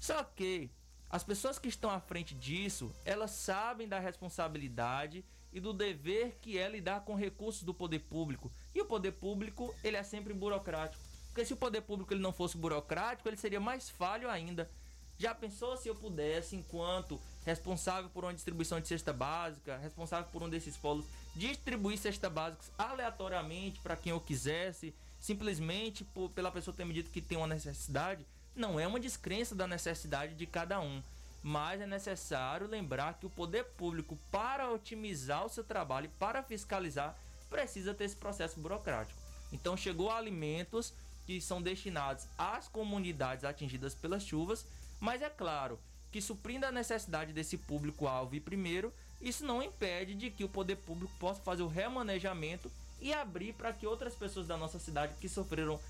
Só 0.00 0.24
que 0.24 0.68
as 1.12 1.22
pessoas 1.22 1.58
que 1.58 1.68
estão 1.68 1.90
à 1.90 2.00
frente 2.00 2.34
disso, 2.34 2.90
elas 3.04 3.32
sabem 3.32 3.86
da 3.86 3.98
responsabilidade 3.98 5.22
e 5.52 5.60
do 5.60 5.74
dever 5.74 6.38
que 6.40 6.56
é 6.56 6.66
lidar 6.66 7.02
com 7.02 7.14
recursos 7.14 7.62
do 7.62 7.74
poder 7.74 7.98
público. 7.98 8.50
E 8.74 8.80
o 8.80 8.86
poder 8.86 9.12
público, 9.12 9.74
ele 9.84 9.98
é 9.98 10.02
sempre 10.02 10.32
burocrático. 10.32 11.02
Porque 11.26 11.44
se 11.44 11.52
o 11.52 11.56
poder 11.56 11.82
público 11.82 12.14
ele 12.14 12.22
não 12.22 12.32
fosse 12.32 12.56
burocrático, 12.56 13.28
ele 13.28 13.36
seria 13.36 13.60
mais 13.60 13.90
falho 13.90 14.30
ainda. 14.30 14.70
Já 15.18 15.34
pensou 15.34 15.76
se 15.76 15.86
eu 15.86 15.94
pudesse, 15.94 16.56
enquanto 16.56 17.20
responsável 17.44 18.08
por 18.08 18.24
uma 18.24 18.32
distribuição 18.32 18.80
de 18.80 18.88
cesta 18.88 19.12
básica, 19.12 19.76
responsável 19.76 20.30
por 20.32 20.42
um 20.42 20.48
desses 20.48 20.78
polos, 20.78 21.04
distribuir 21.36 21.98
cestas 21.98 22.32
básicas 22.32 22.70
aleatoriamente 22.78 23.80
para 23.80 23.96
quem 23.96 24.12
eu 24.12 24.20
quisesse, 24.20 24.94
simplesmente 25.20 26.04
por, 26.04 26.30
pela 26.30 26.50
pessoa 26.50 26.74
ter 26.74 26.86
me 26.86 26.94
dito 26.94 27.10
que 27.10 27.20
tem 27.20 27.36
uma 27.36 27.46
necessidade? 27.46 28.26
Não 28.54 28.78
é 28.78 28.86
uma 28.86 29.00
descrença 29.00 29.54
da 29.54 29.66
necessidade 29.66 30.34
de 30.34 30.46
cada 30.46 30.80
um 30.80 31.02
mas 31.42 31.80
é 31.80 31.86
necessário 31.86 32.68
lembrar 32.68 33.14
que 33.14 33.26
o 33.26 33.30
poder 33.30 33.64
público, 33.64 34.16
para 34.30 34.70
otimizar 34.70 35.44
o 35.44 35.48
seu 35.48 35.64
trabalho 35.64 36.06
e 36.06 36.18
para 36.18 36.42
fiscalizar, 36.42 37.16
precisa 37.50 37.92
ter 37.92 38.04
esse 38.04 38.16
processo 38.16 38.60
burocrático. 38.60 39.20
Então, 39.52 39.76
chegou 39.76 40.10
alimentos 40.10 40.94
que 41.26 41.40
são 41.40 41.60
destinados 41.60 42.26
às 42.38 42.68
comunidades 42.68 43.44
atingidas 43.44 43.94
pelas 43.94 44.24
chuvas, 44.24 44.64
mas 45.00 45.20
é 45.20 45.28
claro 45.28 45.78
que 46.12 46.22
suprindo 46.22 46.66
a 46.66 46.72
necessidade 46.72 47.32
desse 47.32 47.56
público-alvo 47.56 48.34
e 48.34 48.40
primeiro, 48.40 48.92
isso 49.20 49.44
não 49.44 49.62
impede 49.62 50.14
de 50.14 50.30
que 50.30 50.44
o 50.44 50.48
poder 50.48 50.76
público 50.76 51.12
possa 51.18 51.40
fazer 51.42 51.62
o 51.62 51.68
remanejamento 51.68 52.70
e 53.00 53.12
abrir 53.12 53.52
para 53.54 53.72
que 53.72 53.86
outras 53.86 54.14
pessoas 54.14 54.46
da 54.46 54.56
nossa 54.56 54.78
cidade 54.78 55.14
que 55.20 55.28
sofreram 55.28 55.80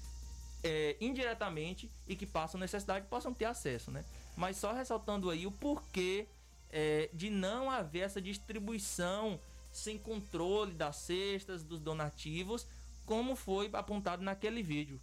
é, 0.63 0.97
indiretamente 1.01 1.91
e 2.07 2.15
que 2.15 2.27
passam 2.27 2.61
necessidade 2.61 3.07
possam 3.07 3.35
ter 3.35 3.47
acesso, 3.47 3.91
né? 3.91 4.05
Mas 4.37 4.57
só 4.57 4.73
ressaltando 4.73 5.31
aí 5.31 5.47
o 5.47 5.53
porquê 5.53 6.27
é, 6.71 7.11
de 7.13 7.29
não 7.31 7.71
haver 7.71 8.01
essa 8.01 8.21
distribuição 8.21 9.39
sem 9.71 9.99
controle 9.99 10.73
das 10.73 10.97
cestas, 10.97 11.63
dos 11.63 11.81
donativos, 11.81 12.67
como 13.07 13.35
foi 13.35 13.71
apontado 13.73 14.23
naquele 14.23 14.63
vídeo. 14.63 15.01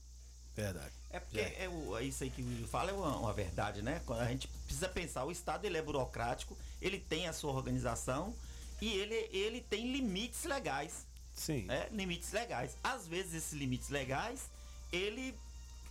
Verdade. 0.55 0.93
É 1.09 1.19
porque 1.19 1.39
é. 1.39 1.65
É, 1.65 2.03
isso 2.03 2.23
aí 2.23 2.29
que 2.29 2.41
o 2.41 2.47
William 2.47 2.67
fala 2.67 2.91
é 2.91 2.93
uma, 2.93 3.17
uma, 3.17 3.33
verdade, 3.33 3.81
né? 3.81 4.01
Quando 4.05 4.21
a 4.21 4.27
gente 4.27 4.47
precisa 4.47 4.89
pensar, 4.89 5.25
o 5.25 5.31
Estado 5.31 5.65
ele 5.65 5.77
é 5.77 5.81
burocrático, 5.81 6.57
ele 6.81 6.99
tem 6.99 7.27
a 7.27 7.33
sua 7.33 7.51
organização 7.51 8.33
e 8.81 8.91
ele, 8.93 9.15
ele 9.31 9.61
tem 9.61 9.91
limites 9.91 10.43
legais. 10.43 11.05
Sim. 11.35 11.63
Né? 11.63 11.87
Limites 11.91 12.31
legais. 12.31 12.77
Às 12.83 13.07
vezes 13.07 13.33
esses 13.33 13.53
limites 13.53 13.89
legais, 13.89 14.49
ele 14.91 15.35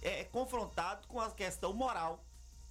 é 0.03 0.25
confrontado 0.25 1.07
com 1.09 1.21
a 1.21 1.31
questão 1.31 1.73
moral. 1.73 2.25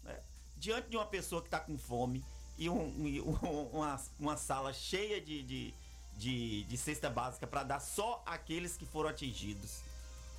Né? 0.03 0.19
Diante 0.55 0.89
de 0.89 0.97
uma 0.97 1.05
pessoa 1.05 1.41
que 1.41 1.47
está 1.47 1.59
com 1.59 1.77
fome 1.77 2.23
e 2.57 2.69
um, 2.69 2.81
um, 2.81 3.69
uma, 3.73 4.01
uma 4.19 4.37
sala 4.37 4.73
cheia 4.73 5.21
de, 5.21 5.43
de, 5.43 5.73
de, 6.17 6.63
de 6.63 6.77
cesta 6.77 7.09
básica 7.09 7.45
para 7.45 7.63
dar 7.63 7.79
só 7.79 8.23
aqueles 8.25 8.75
que 8.75 8.85
foram 8.85 9.09
atingidos, 9.09 9.81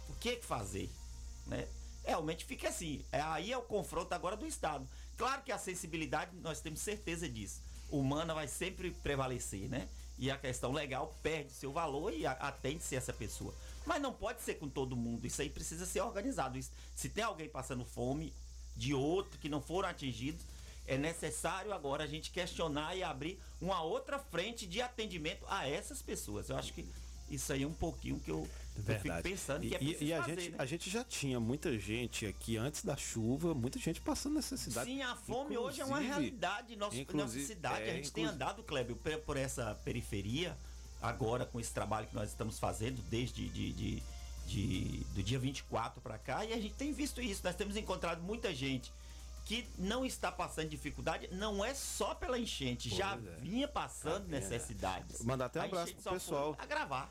o 0.09 0.15
que, 0.15 0.37
que 0.37 0.45
fazer? 0.45 0.91
Né? 1.47 1.69
Realmente 2.05 2.45
fica 2.45 2.69
assim. 2.69 3.05
É, 3.13 3.21
aí 3.21 3.53
é 3.53 3.59
o 3.59 3.63
confronto 3.63 4.13
agora 4.15 4.37
do 4.37 4.47
Estado. 4.47 4.89
Claro 5.17 5.43
que 5.43 5.53
a 5.53 5.59
sensibilidade, 5.59 6.35
nós 6.37 6.61
temos 6.61 6.81
certeza 6.81 7.29
disso. 7.29 7.63
Humana 7.91 8.35
vai 8.35 8.49
sempre 8.49 8.91
prevalecer, 8.91 9.69
né? 9.69 9.89
E 10.19 10.31
a 10.31 10.37
questão 10.37 10.73
legal 10.73 11.17
perde 11.23 11.53
seu 11.53 11.73
valor 11.73 12.13
e 12.13 12.27
atende-se 12.27 12.97
essa 12.97 13.13
pessoa. 13.13 13.55
Mas 13.87 14.03
não 14.03 14.13
pode 14.13 14.43
ser 14.43 14.55
com 14.55 14.69
todo 14.69 14.97
mundo. 14.97 15.27
Isso 15.27 15.41
aí 15.41 15.49
precisa 15.49 15.87
ser 15.87 16.01
organizado. 16.01 16.59
Se 16.95 17.09
tem 17.09 17.25
alguém 17.25 17.49
passando 17.49 17.85
fome 17.85 18.33
de 18.77 18.93
outro 18.93 19.39
que 19.39 19.49
não 19.49 19.61
foram 19.61 19.89
atingidos, 19.89 20.45
é 20.87 20.97
necessário 20.97 21.73
agora 21.73 22.05
a 22.05 22.07
gente 22.07 22.31
questionar 22.31 22.97
e 22.97 23.03
abrir 23.03 23.39
uma 23.61 23.83
outra 23.83 24.19
frente 24.19 24.67
de 24.67 24.81
atendimento 24.81 25.45
a 25.47 25.69
essas 25.69 26.01
pessoas. 26.01 26.49
Eu 26.49 26.57
acho 26.57 26.73
que 26.73 26.85
isso 27.31 27.53
aí 27.53 27.63
é 27.63 27.67
um 27.67 27.75
pouquinho 27.75 28.19
que 28.21 28.31
eu, 28.31 28.49
eu 28.87 29.01
fico 29.01 29.23
pensando 29.23 29.61
que 29.61 29.75
é 29.75 29.83
e, 29.83 30.05
e 30.05 30.13
a 30.13 30.21
fazer, 30.21 30.41
gente 30.41 30.51
né? 30.51 30.57
a 30.59 30.67
gente 30.67 30.91
já 30.91 31.05
tinha 31.05 31.41
muita 31.41 31.79
gente 31.79 32.27
aqui 32.27 32.57
antes 32.57 32.85
da 32.85 32.97
chuva, 32.97 33.55
muita 33.55 33.79
gente 33.79 34.01
passando 34.01 34.35
necessidade. 34.35 34.91
Sim, 34.91 35.03
a 35.03 35.17
fome 35.17 35.57
hoje 35.57 35.81
é 35.81 35.85
uma 35.85 36.01
realidade 36.01 36.77
nossa, 36.77 36.97
nossa 37.15 37.41
cidade. 37.41 37.83
É, 37.83 37.93
a 37.93 37.95
gente 37.95 38.13
tem 38.13 38.25
andado, 38.25 38.63
Kleber, 38.63 38.97
por 39.25 39.37
essa 39.37 39.75
periferia 39.85 40.57
agora 41.01 41.47
com 41.47 41.61
esse 41.61 41.73
trabalho 41.73 42.07
que 42.07 42.15
nós 42.15 42.29
estamos 42.29 42.59
fazendo 42.59 43.01
desde 43.09 43.49
de, 43.49 43.73
de, 43.73 44.03
de 44.47 45.07
do 45.15 45.23
dia 45.23 45.39
24 45.39 46.01
para 46.01 46.19
cá 46.19 46.45
e 46.45 46.53
a 46.53 46.61
gente 46.61 46.75
tem 46.75 46.93
visto 46.93 47.21
isso. 47.21 47.43
Nós 47.45 47.55
temos 47.55 47.77
encontrado 47.77 48.23
muita 48.23 48.55
gente 48.55 48.93
que 49.49 49.67
não 49.79 50.05
está 50.05 50.31
passando 50.31 50.69
dificuldade, 50.69 51.27
não 51.33 51.65
é 51.65 51.73
só 51.73 52.15
pela 52.15 52.39
enchente, 52.39 52.91
pois 52.91 52.99
já 52.99 53.15
é. 53.15 53.41
vinha 53.41 53.67
passando 53.67 54.27
é. 54.27 54.39
necessidades. 54.39 55.23
Mandar 55.23 55.47
até 55.47 55.63
um 55.63 55.65
abraço 55.65 55.95
pro 55.95 56.13
pessoal 56.13 56.55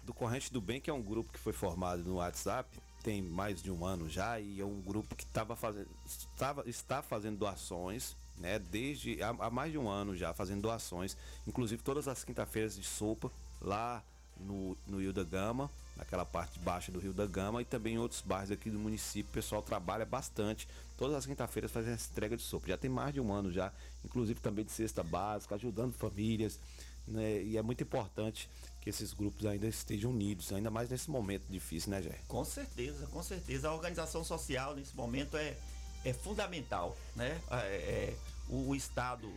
do 0.04 0.14
Corrente 0.14 0.54
do 0.54 0.62
Bem, 0.62 0.80
que 0.80 0.88
é 0.88 0.94
um 0.94 1.02
grupo 1.02 1.34
que 1.34 1.40
foi 1.40 1.52
formado 1.52 2.04
no 2.04 2.18
WhatsApp, 2.18 2.80
tem 3.02 3.24
mais 3.24 3.60
de 3.60 3.72
um 3.72 3.84
ano 3.84 4.08
já, 4.08 4.40
e 4.40 4.62
é 4.62 4.64
um 4.66 4.80
grupo 4.80 5.16
que 5.16 5.24
estava 5.24 5.56
fazendo, 5.56 5.90
estava, 6.06 6.70
está 6.70 7.02
fazendo 7.02 7.40
doações 7.40 8.16
né, 8.38 8.60
desde 8.60 9.20
há, 9.24 9.30
há, 9.30 9.50
mais 9.50 9.72
de 9.72 9.80
um 9.80 9.90
ano 9.90 10.16
já 10.16 10.32
fazendo 10.32 10.62
doações, 10.62 11.18
inclusive 11.48 11.82
todas 11.82 12.08
as 12.08 12.24
quinta-feiras 12.24 12.76
de 12.76 12.86
sopa 12.86 13.32
lá 13.60 14.04
no, 14.40 14.78
no 14.86 15.00
Rio 15.00 15.12
da 15.12 15.24
Gama, 15.24 15.72
naquela 15.98 16.26
parte 16.26 16.60
baixa 16.60 16.92
do 16.92 17.00
Rio 17.00 17.14
da 17.14 17.26
Gama 17.26 17.62
e 17.62 17.66
também 17.66 17.96
em 17.96 17.98
outros 17.98 18.22
bairros 18.22 18.52
aqui 18.52 18.70
do 18.70 18.80
município. 18.80 19.30
O 19.30 19.34
pessoal 19.34 19.62
trabalha 19.62 20.06
bastante. 20.06 20.68
Todas 20.98 21.16
as 21.16 21.26
quinta-feiras 21.26 21.72
fazendo 21.72 21.96
essa 21.96 22.10
entrega 22.10 22.38
de 22.38 22.44
sopa. 22.44 22.68
Já 22.68 22.78
tem 22.78 22.90
mais 22.90 23.14
de 23.14 23.20
um 23.20 23.32
ano 23.32 23.52
já, 23.52 23.74
inclusive 24.06 24.40
também 24.40 24.64
de 24.64 24.72
cesta 24.72 25.04
básica, 25.04 25.56
ajudando 25.56 25.94
famílias. 25.94 26.60
Né? 27.08 27.44
E 27.44 27.58
é 27.58 27.62
muito 27.62 27.84
importante 27.84 28.50
que 28.82 28.90
esses 28.90 29.14
grupos 29.14 29.46
ainda 29.46 29.68
estejam 29.68 30.12
unidos, 30.12 30.52
ainda 30.54 30.70
mais 30.70 30.90
nesse 30.90 31.10
momento 31.10 31.44
difícil, 31.50 31.92
né, 31.92 32.02
Jé? 32.02 32.20
Com 32.28 32.46
certeza, 32.46 33.08
com 33.08 33.24
certeza. 33.24 33.70
A 33.70 33.74
organização 33.74 34.24
social 34.24 34.76
nesse 34.76 34.96
momento 34.96 35.36
é, 35.38 35.58
é 36.06 36.14
fundamental, 36.14 36.98
né? 37.16 37.42
É, 37.52 37.56
é, 37.58 38.18
o, 38.50 38.70
o, 38.70 38.76
Estado 38.76 39.30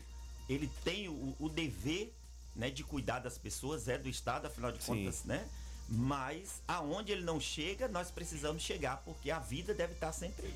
ele 0.48 0.70
tem 0.84 1.08
o, 1.08 1.34
o 1.38 1.48
dever 1.48 2.12
né, 2.54 2.70
de 2.70 2.82
cuidar 2.82 3.20
das 3.20 3.38
pessoas, 3.38 3.88
é 3.88 3.96
do 3.96 4.08
Estado, 4.08 4.46
afinal 4.46 4.72
de 4.72 4.80
contas, 4.80 5.16
Sim. 5.16 5.28
né? 5.28 5.48
Mas 5.90 6.62
aonde 6.68 7.10
ele 7.10 7.24
não 7.24 7.40
chega, 7.40 7.88
nós 7.88 8.10
precisamos 8.10 8.62
chegar, 8.62 8.98
porque 8.98 9.30
a 9.30 9.40
vida 9.40 9.74
deve 9.74 9.94
estar 9.94 10.12
sempre 10.12 10.54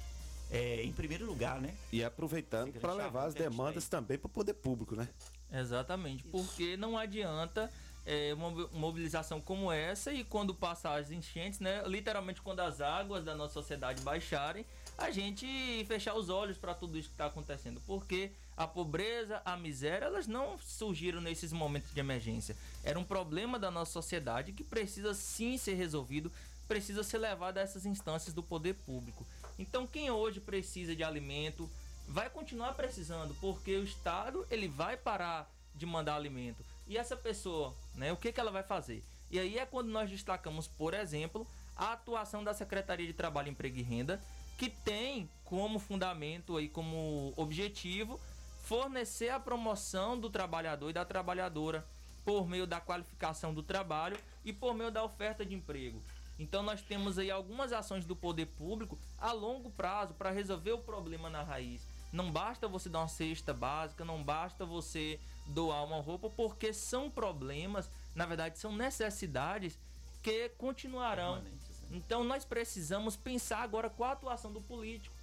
é, 0.50 0.82
em 0.84 0.92
primeiro 0.92 1.26
lugar, 1.26 1.60
né? 1.60 1.74
E 1.92 2.04
aproveitando 2.04 2.72
para 2.74 2.92
levar 2.92 3.24
as 3.24 3.34
demandas 3.34 3.88
também 3.88 4.16
para 4.16 4.26
o 4.28 4.30
poder 4.30 4.54
público, 4.54 4.94
né? 4.94 5.08
Exatamente, 5.52 6.22
Isso. 6.22 6.30
porque 6.30 6.76
não 6.76 6.96
adianta 6.96 7.68
é, 8.06 8.32
uma 8.34 8.50
mobilização 8.72 9.40
como 9.40 9.72
essa 9.72 10.12
e 10.12 10.22
quando 10.22 10.54
passar 10.54 11.00
as 11.00 11.10
enchentes, 11.10 11.58
né? 11.58 11.82
Literalmente 11.86 12.40
quando 12.40 12.60
as 12.60 12.80
águas 12.80 13.24
da 13.24 13.34
nossa 13.34 13.54
sociedade 13.54 14.02
baixarem, 14.02 14.64
a 14.96 15.10
gente 15.10 15.84
fechar 15.86 16.14
os 16.14 16.28
olhos 16.28 16.56
para 16.56 16.74
tudo 16.74 16.96
isso 16.96 17.08
que 17.08 17.14
está 17.14 17.26
acontecendo, 17.26 17.80
porque 17.86 18.30
a 18.56 18.66
pobreza, 18.66 19.42
a 19.44 19.56
miséria, 19.56 20.06
elas 20.06 20.26
não 20.26 20.58
surgiram 20.58 21.20
nesses 21.20 21.52
momentos 21.52 21.92
de 21.92 22.00
emergência. 22.00 22.56
Era 22.82 22.98
um 22.98 23.04
problema 23.04 23.58
da 23.58 23.70
nossa 23.70 23.92
sociedade 23.92 24.52
que 24.52 24.62
precisa 24.62 25.14
sim 25.14 25.56
ser 25.58 25.74
resolvido, 25.74 26.30
precisa 26.68 27.02
ser 27.02 27.18
levado 27.18 27.58
a 27.58 27.60
essas 27.60 27.84
instâncias 27.84 28.34
do 28.34 28.42
poder 28.42 28.74
público. 28.74 29.26
Então, 29.58 29.86
quem 29.86 30.10
hoje 30.10 30.40
precisa 30.40 30.94
de 30.94 31.02
alimento 31.02 31.68
vai 32.06 32.28
continuar 32.28 32.74
precisando, 32.74 33.34
porque 33.40 33.76
o 33.76 33.84
Estado 33.84 34.46
ele 34.50 34.68
vai 34.68 34.96
parar 34.96 35.50
de 35.74 35.86
mandar 35.86 36.14
alimento. 36.14 36.64
E 36.86 36.96
essa 36.96 37.16
pessoa, 37.16 37.74
né, 37.94 38.12
o 38.12 38.16
que, 38.16 38.32
que 38.32 38.40
ela 38.40 38.50
vai 38.50 38.62
fazer? 38.62 39.02
E 39.30 39.38
aí 39.38 39.58
é 39.58 39.66
quando 39.66 39.88
nós 39.88 40.10
destacamos, 40.10 40.68
por 40.68 40.94
exemplo, 40.94 41.46
a 41.76 41.92
atuação 41.92 42.44
da 42.44 42.54
Secretaria 42.54 43.06
de 43.06 43.12
Trabalho, 43.12 43.48
Emprego 43.48 43.78
e 43.78 43.82
Renda 43.82 44.20
que 44.56 44.70
tem 44.70 45.28
como 45.44 45.78
fundamento 45.78 46.56
aí 46.56 46.68
como 46.68 47.32
objetivo 47.36 48.20
fornecer 48.64 49.28
a 49.28 49.38
promoção 49.38 50.18
do 50.18 50.30
trabalhador 50.30 50.90
e 50.90 50.92
da 50.92 51.04
trabalhadora 51.04 51.86
por 52.24 52.48
meio 52.48 52.66
da 52.66 52.80
qualificação 52.80 53.52
do 53.52 53.62
trabalho 53.62 54.18
e 54.44 54.52
por 54.52 54.74
meio 54.74 54.90
da 54.90 55.04
oferta 55.04 55.44
de 55.44 55.54
emprego. 55.54 56.02
Então 56.38 56.62
nós 56.62 56.80
temos 56.80 57.18
aí 57.18 57.30
algumas 57.30 57.72
ações 57.72 58.06
do 58.06 58.16
poder 58.16 58.46
público 58.46 58.98
a 59.18 59.32
longo 59.32 59.70
prazo 59.70 60.14
para 60.14 60.30
resolver 60.30 60.72
o 60.72 60.78
problema 60.78 61.28
na 61.28 61.42
raiz. 61.42 61.86
Não 62.10 62.30
basta 62.30 62.66
você 62.66 62.88
dar 62.88 63.00
uma 63.00 63.08
cesta 63.08 63.52
básica, 63.52 64.04
não 64.04 64.22
basta 64.22 64.64
você 64.64 65.20
doar 65.46 65.84
uma 65.84 66.00
roupa, 66.00 66.30
porque 66.30 66.72
são 66.72 67.10
problemas, 67.10 67.90
na 68.14 68.24
verdade, 68.24 68.58
são 68.58 68.74
necessidades 68.74 69.78
que 70.22 70.48
continuarão. 70.50 71.42
Então 71.90 72.24
nós 72.24 72.44
precisamos 72.44 73.14
pensar 73.14 73.58
agora 73.58 73.90
qual 73.90 74.10
a 74.10 74.12
atuação 74.14 74.52
do 74.52 74.60
político. 74.60 75.14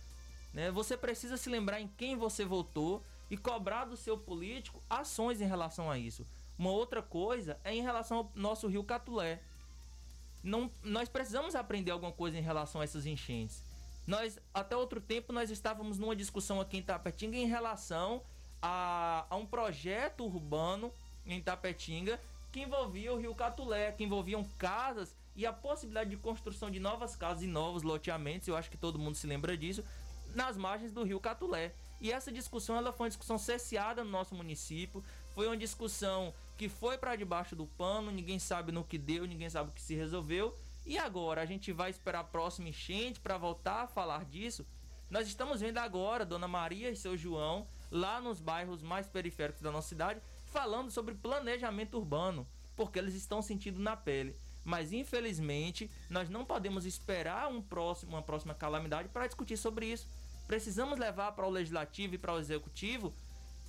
Né? 0.54 0.70
Você 0.70 0.96
precisa 0.96 1.38
se 1.38 1.50
lembrar 1.50 1.82
em 1.82 1.88
quem 1.88 2.16
você 2.16 2.46
votou 2.46 3.04
e 3.32 3.38
cobrar 3.38 3.86
do 3.86 3.96
seu 3.96 4.18
político 4.18 4.84
ações 4.90 5.40
em 5.40 5.48
relação 5.48 5.90
a 5.90 5.98
isso. 5.98 6.28
Uma 6.60 6.70
outra 6.70 7.02
coisa 7.02 7.58
é 7.64 7.74
em 7.74 7.82
relação 7.82 8.18
ao 8.18 8.32
nosso 8.36 8.68
rio 8.68 8.84
Catulé. 8.84 9.40
Não, 10.44 10.70
nós 10.84 11.08
precisamos 11.08 11.56
aprender 11.56 11.92
alguma 11.92 12.12
coisa 12.12 12.38
em 12.38 12.42
relação 12.42 12.82
a 12.82 12.84
essas 12.84 13.06
enchentes. 13.06 13.64
Nós, 14.06 14.38
até 14.54 14.76
outro 14.76 15.00
tempo, 15.00 15.32
nós 15.32 15.50
estávamos 15.50 15.98
numa 15.98 16.14
discussão 16.14 16.60
aqui 16.60 16.78
em 16.78 16.82
Tapetinga 16.82 17.38
em 17.38 17.48
relação 17.48 18.22
a, 18.62 19.26
a 19.30 19.38
um 19.38 19.46
projeto 19.46 20.26
urbano 20.26 20.92
em 21.26 21.42
Tapetinga 21.42 22.20
que 22.52 22.60
envolvia 22.60 23.14
o 23.14 23.18
rio 23.18 23.34
Catulé, 23.34 23.94
que 23.94 24.04
envolviam 24.04 24.44
casas 24.58 25.16
e 25.38 25.46
a 25.46 25.54
possibilidade 25.54 26.10
de 26.10 26.18
construção 26.18 26.70
de 26.70 26.82
novas 26.82 27.16
casas 27.16 27.44
e 27.44 27.48
novos 27.48 27.82
loteamentos, 27.82 28.50
eu 28.50 28.58
acho 28.58 28.70
que 28.70 28.78
todo 28.78 29.00
mundo 29.00 29.16
se 29.16 29.26
lembra 29.26 29.56
disso, 29.56 29.86
nas 30.36 30.58
margens 30.58 30.92
do 30.92 31.04
rio 31.04 31.20
Catulé. 31.22 31.74
E 32.02 32.12
essa 32.12 32.32
discussão 32.32 32.76
ela 32.76 32.92
foi 32.92 33.06
uma 33.06 33.10
discussão 33.10 33.38
cesseada 33.38 34.04
no 34.04 34.10
nosso 34.10 34.34
município, 34.34 35.04
foi 35.36 35.46
uma 35.46 35.56
discussão 35.56 36.34
que 36.58 36.68
foi 36.68 36.98
para 36.98 37.16
debaixo 37.16 37.56
do 37.56 37.68
pano, 37.68 38.12
ninguém 38.12 38.40
sabe 38.40 38.72
no 38.72 38.84
que 38.84 38.98
deu, 38.98 39.26
ninguém 39.26 39.50
sabe 39.50 39.70
o 39.70 39.74
que 39.74 39.82
se 39.82 39.94
resolveu. 39.94 40.58
E 40.84 40.98
agora 40.98 41.42
a 41.42 41.46
gente 41.46 41.72
vai 41.72 41.92
esperar 41.92 42.22
a 42.22 42.24
próxima 42.24 42.70
enchente 42.70 43.20
para 43.20 43.38
voltar 43.38 43.84
a 43.84 43.88
falar 43.88 44.26
disso? 44.26 44.66
Nós 45.12 45.28
estamos 45.28 45.62
vendo 45.62 45.78
agora 45.78 46.26
Dona 46.26 46.48
Maria 46.48 46.90
e 46.90 46.96
seu 46.96 47.16
João 47.16 47.68
lá 47.92 48.20
nos 48.20 48.40
bairros 48.40 48.82
mais 48.82 49.08
periféricos 49.08 49.62
da 49.62 49.72
nossa 49.72 49.90
cidade 49.90 50.22
falando 50.46 50.90
sobre 50.90 51.14
planejamento 51.14 51.98
urbano, 51.98 52.48
porque 52.76 52.98
eles 52.98 53.14
estão 53.14 53.42
sentindo 53.42 53.80
na 53.80 53.96
pele. 53.96 54.36
Mas 54.64 54.92
infelizmente, 54.94 55.90
nós 56.10 56.30
não 56.30 56.46
podemos 56.46 56.86
esperar 56.86 57.48
um 57.48 57.62
próximo, 57.62 58.14
uma 58.14 58.22
próxima 58.22 58.54
calamidade 58.54 59.10
para 59.10 59.28
discutir 59.28 59.58
sobre 59.58 59.88
isso. 59.88 60.08
Precisamos 60.52 61.00
levar 61.00 61.32
para 61.32 61.48
o 61.48 61.50
legislativo 61.50 62.16
e 62.16 62.18
para 62.18 62.34
o 62.34 62.38
executivo 62.38 63.14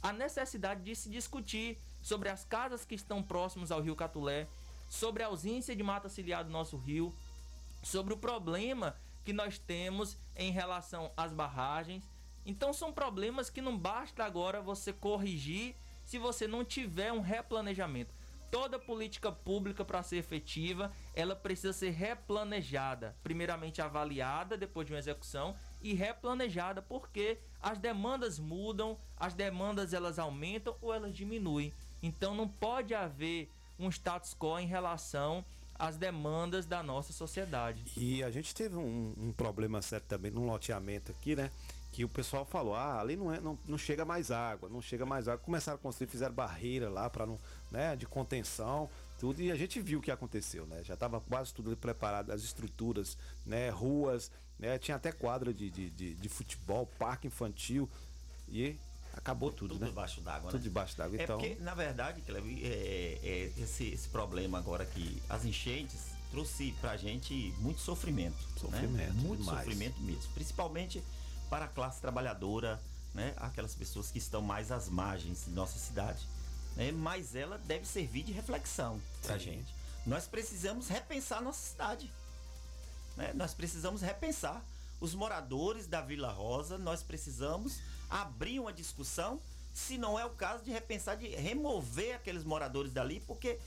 a 0.02 0.12
necessidade 0.12 0.82
de 0.82 0.96
se 0.96 1.08
discutir 1.08 1.78
sobre 2.02 2.28
as 2.28 2.44
casas 2.44 2.84
que 2.84 2.96
estão 2.96 3.22
próximas 3.22 3.70
ao 3.70 3.80
rio 3.80 3.94
Catulé, 3.94 4.48
sobre 4.88 5.22
a 5.22 5.28
ausência 5.28 5.76
de 5.76 5.82
mata 5.84 6.08
ciliar 6.08 6.42
do 6.42 6.50
nosso 6.50 6.76
rio, 6.76 7.14
sobre 7.84 8.12
o 8.12 8.16
problema 8.16 8.96
que 9.24 9.32
nós 9.32 9.58
temos 9.58 10.16
em 10.34 10.50
relação 10.50 11.12
às 11.16 11.32
barragens. 11.32 12.02
Então 12.44 12.72
são 12.72 12.92
problemas 12.92 13.48
que 13.48 13.62
não 13.62 13.78
basta 13.78 14.24
agora 14.24 14.60
você 14.60 14.92
corrigir 14.92 15.76
se 16.04 16.18
você 16.18 16.48
não 16.48 16.64
tiver 16.64 17.12
um 17.12 17.20
replanejamento. 17.20 18.12
Toda 18.50 18.76
política 18.76 19.30
pública 19.30 19.84
para 19.84 20.02
ser 20.02 20.16
efetiva, 20.16 20.92
ela 21.14 21.36
precisa 21.36 21.72
ser 21.72 21.90
replanejada, 21.90 23.16
primeiramente 23.22 23.80
avaliada 23.80 24.56
depois 24.56 24.84
de 24.84 24.92
uma 24.92 24.98
execução 24.98 25.56
e 25.82 25.94
replanejada, 25.94 26.80
porque 26.80 27.38
as 27.60 27.78
demandas 27.78 28.38
mudam, 28.38 28.96
as 29.16 29.34
demandas 29.34 29.92
elas 29.92 30.18
aumentam 30.18 30.76
ou 30.80 30.92
elas 30.92 31.14
diminuem. 31.14 31.72
Então 32.02 32.34
não 32.34 32.48
pode 32.48 32.94
haver 32.94 33.50
um 33.78 33.88
status 33.88 34.34
quo 34.34 34.58
em 34.58 34.66
relação 34.66 35.44
às 35.78 35.96
demandas 35.96 36.66
da 36.66 36.82
nossa 36.82 37.12
sociedade. 37.12 37.82
E 37.96 38.22
a 38.22 38.30
gente 38.30 38.54
teve 38.54 38.76
um, 38.76 39.14
um 39.16 39.32
problema 39.32 39.82
sério 39.82 40.06
também 40.06 40.30
no 40.30 40.46
loteamento 40.46 41.10
aqui, 41.10 41.34
né? 41.34 41.50
que 41.92 42.04
o 42.04 42.08
pessoal 42.08 42.46
falou, 42.46 42.74
ah, 42.74 42.98
ali 42.98 43.16
não, 43.16 43.32
é, 43.32 43.38
não, 43.38 43.58
não 43.68 43.76
chega 43.76 44.02
mais 44.02 44.30
água, 44.30 44.68
não 44.68 44.80
chega 44.80 45.04
mais 45.04 45.28
água. 45.28 45.44
Começaram 45.44 45.76
a 45.76 45.78
construir, 45.78 46.08
fizeram 46.08 46.34
barreira 46.34 46.88
lá 46.88 47.08
para 47.10 47.26
não, 47.26 47.38
né, 47.70 47.94
de 47.94 48.06
contenção, 48.06 48.88
tudo, 49.18 49.42
e 49.42 49.52
a 49.52 49.56
gente 49.56 49.78
viu 49.78 49.98
o 49.98 50.02
que 50.02 50.10
aconteceu, 50.10 50.66
né? 50.66 50.82
Já 50.82 50.94
estava 50.94 51.20
quase 51.20 51.52
tudo 51.52 51.76
preparado, 51.76 52.30
as 52.30 52.42
estruturas, 52.42 53.18
né, 53.44 53.68
ruas, 53.68 54.32
né, 54.62 54.78
tinha 54.78 54.96
até 54.96 55.10
quadra 55.10 55.52
de, 55.52 55.68
de, 55.68 55.90
de, 55.90 56.14
de 56.14 56.28
futebol, 56.28 56.86
parque 56.96 57.26
infantil, 57.26 57.90
e 58.48 58.76
acabou 59.12 59.50
tudo, 59.50 59.74
tudo 59.74 59.80
né? 59.80 59.88
debaixo 59.88 60.20
d'água, 60.20 60.50
Tudo 60.52 60.60
né? 60.60 60.64
debaixo 60.68 60.96
d'água, 60.96 61.18
É 61.18 61.24
então... 61.24 61.38
porque, 61.38 61.56
na 61.56 61.74
verdade, 61.74 62.20
Cleber, 62.22 62.58
é, 62.62 63.18
é, 63.22 63.52
esse, 63.60 63.88
esse 63.88 64.08
problema 64.08 64.58
agora 64.58 64.86
que 64.86 65.20
as 65.28 65.44
enchentes 65.44 66.12
trouxe 66.30 66.72
pra 66.80 66.96
gente 66.96 67.52
muito 67.58 67.80
sofrimento. 67.80 68.38
Sofrimento, 68.56 68.92
né? 68.92 69.10
Muito 69.14 69.40
demais. 69.40 69.64
sofrimento 69.64 70.00
mesmo. 70.00 70.32
Principalmente 70.32 71.02
para 71.50 71.64
a 71.64 71.68
classe 71.68 72.00
trabalhadora, 72.00 72.80
né? 73.12 73.34
Aquelas 73.38 73.74
pessoas 73.74 74.12
que 74.12 74.18
estão 74.18 74.40
mais 74.40 74.70
às 74.70 74.88
margens 74.88 75.44
de 75.44 75.50
nossa 75.50 75.76
cidade. 75.76 76.24
Né? 76.76 76.92
Mas 76.92 77.34
ela 77.34 77.58
deve 77.58 77.84
servir 77.84 78.22
de 78.22 78.32
reflexão 78.32 79.00
pra 79.22 79.36
gente. 79.36 79.74
Nós 80.06 80.26
precisamos 80.26 80.88
repensar 80.88 81.42
nossa 81.42 81.60
cidade. 81.70 82.10
Né? 83.16 83.32
Nós 83.34 83.54
precisamos 83.54 84.00
repensar. 84.02 84.64
Os 85.00 85.14
moradores 85.14 85.86
da 85.88 86.00
Vila 86.00 86.30
Rosa, 86.30 86.78
nós 86.78 87.02
precisamos 87.02 87.80
abrir 88.08 88.60
uma 88.60 88.72
discussão, 88.72 89.40
se 89.74 89.98
não 89.98 90.16
é 90.18 90.24
o 90.24 90.30
caso 90.30 90.62
de 90.62 90.70
repensar, 90.70 91.16
de 91.16 91.26
remover 91.28 92.14
aqueles 92.14 92.44
moradores 92.44 92.92
dali, 92.92 93.18
porque 93.26 93.58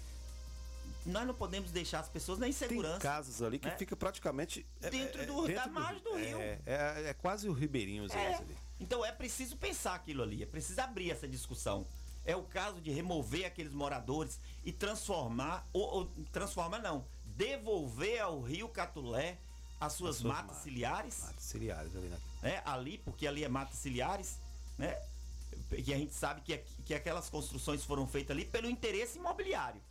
nós 1.05 1.27
não 1.27 1.33
podemos 1.33 1.71
deixar 1.71 1.99
as 1.99 2.07
pessoas 2.09 2.39
na 2.39 2.47
insegurança. 2.47 2.99
Tem 2.99 3.09
casas 3.09 3.41
ali 3.41 3.59
que 3.59 3.67
né? 3.67 3.75
fica 3.77 3.95
praticamente 3.95 4.65
é, 4.81 4.89
Dentro 4.89 5.21
é, 5.21 5.25
do- 5.25 5.41
da 5.41 5.47
dentro 5.47 5.71
margem 5.71 6.03
do 6.03 6.15
rio. 6.15 6.39
É, 6.39 6.59
é, 6.65 7.03
é 7.09 7.13
quase 7.13 7.47
o 7.49 7.53
Ribeirinhos 7.53 8.11
É. 8.13 8.35
ali. 8.35 8.57
Então 8.79 9.05
é 9.05 9.11
preciso 9.11 9.55
pensar 9.57 9.95
aquilo 9.95 10.23
ali, 10.23 10.41
é 10.41 10.45
preciso 10.45 10.79
abrir 10.81 11.11
essa 11.11 11.27
discussão. 11.27 11.85
É 12.25 12.35
o 12.35 12.43
caso 12.43 12.81
de 12.81 12.89
remover 12.91 13.45
aqueles 13.45 13.71
moradores 13.73 14.39
e 14.63 14.71
transformar, 14.71 15.67
ou, 15.71 15.83
ou 15.83 16.05
transformar 16.31 16.79
não, 16.79 17.05
devolver 17.35 18.21
ao 18.21 18.41
Rio 18.41 18.67
Catulé 18.69 19.37
as 19.79 19.93
suas, 19.93 20.15
As 20.15 20.21
suas 20.21 20.21
matas 20.21 20.45
matas. 20.47 20.63
ciliares. 20.63 21.21
Matas 21.21 21.43
ciliares 21.43 21.95
ali, 21.95 22.07
né? 22.07 22.19
né? 22.41 22.61
Ali, 22.65 22.97
porque 22.99 23.27
ali 23.27 23.43
é 23.43 23.49
matas 23.49 23.77
ciliares, 23.77 24.39
né? 24.77 24.97
E 25.71 25.93
a 25.93 25.97
gente 25.97 26.13
sabe 26.13 26.41
que, 26.41 26.57
que 26.85 26.93
aquelas 26.93 27.29
construções 27.29 27.83
foram 27.83 28.07
feitas 28.07 28.35
ali 28.35 28.45
pelo 28.45 28.69
interesse 28.69 29.17
imobiliário. 29.17 29.81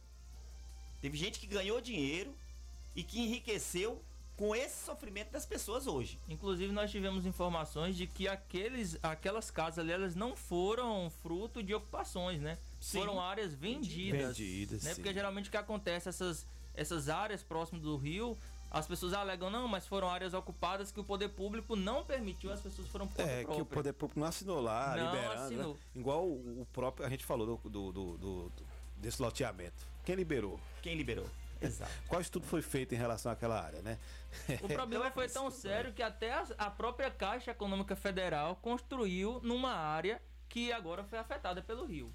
Teve 1.00 1.16
gente 1.18 1.38
que 1.38 1.46
ganhou 1.46 1.80
dinheiro 1.80 2.34
e 2.96 3.02
que 3.02 3.20
enriqueceu 3.20 4.02
com 4.36 4.54
esse 4.54 4.84
sofrimento 4.84 5.30
das 5.30 5.46
pessoas 5.46 5.86
hoje. 5.86 6.18
Inclusive 6.28 6.72
nós 6.72 6.90
tivemos 6.90 7.24
informações 7.24 7.96
de 7.96 8.06
que 8.06 8.26
aqueles, 8.26 8.98
aquelas 9.02 9.50
casas 9.50 9.78
ali 9.78 9.92
elas 9.92 10.14
não 10.16 10.34
foram 10.34 11.10
fruto 11.22 11.62
de 11.62 11.74
ocupações, 11.74 12.40
né? 12.40 12.58
Sim. 12.80 12.98
Foram 12.98 13.20
áreas 13.20 13.54
vendidas. 13.54 14.36
Vendidas, 14.36 14.82
né? 14.82 14.90
sim. 14.90 14.96
Porque 14.96 15.12
geralmente 15.12 15.48
o 15.48 15.50
que 15.50 15.56
acontece 15.56 16.08
essas 16.08 16.46
essas 16.74 17.08
áreas 17.08 17.42
próximas 17.42 17.82
do 17.82 17.96
rio, 17.96 18.36
as 18.70 18.86
pessoas 18.86 19.12
alegam 19.12 19.50
não, 19.50 19.68
mas 19.68 19.86
foram 19.86 20.08
áreas 20.08 20.34
ocupadas 20.34 20.90
que 20.90 20.98
o 20.98 21.04
poder 21.04 21.28
público 21.28 21.76
não 21.76 22.04
permitiu, 22.04 22.52
as 22.52 22.60
pessoas 22.60 22.88
foram 22.88 23.06
por 23.06 23.20
É, 23.20 23.38
que 23.38 23.50
o 23.50 23.54
própria. 23.54 23.64
poder 23.66 23.92
público 23.92 24.18
não 24.20 24.26
assinou 24.26 24.60
lá, 24.60 24.96
Não 24.96 25.06
liberando. 25.06 25.42
assinou. 25.42 25.74
Né? 25.74 25.80
Igual 25.94 26.26
o, 26.26 26.62
o 26.62 26.66
próprio, 26.72 27.06
a 27.06 27.10
gente 27.10 27.24
falou 27.24 27.46
do, 27.46 27.68
do, 27.70 27.92
do- 27.92 28.18
do- 28.18 28.48
do- 28.50 28.66
desse 28.96 29.22
loteamento. 29.22 29.86
Quem 30.04 30.16
liberou? 30.16 30.58
Quem 30.82 30.96
liberou? 30.96 31.26
Exato. 31.60 31.90
Qual 32.08 32.20
estudo 32.20 32.44
foi 32.46 32.60
feito 32.62 32.94
em 32.94 32.98
relação 32.98 33.30
àquela 33.30 33.62
área, 33.62 33.80
né? 33.80 33.98
O 34.60 34.68
problema 34.68 35.08
foi 35.12 35.28
tão 35.28 35.48
sério 35.50 35.92
que 35.92 36.02
até 36.02 36.32
a, 36.32 36.44
a 36.58 36.70
própria 36.70 37.10
Caixa 37.10 37.52
Econômica 37.52 37.94
Federal 37.94 38.56
construiu 38.56 39.40
numa 39.42 39.72
área 39.72 40.20
que 40.48 40.72
agora 40.72 41.04
foi 41.04 41.18
afetada 41.18 41.62
pelo 41.62 41.84
rio. 41.86 42.12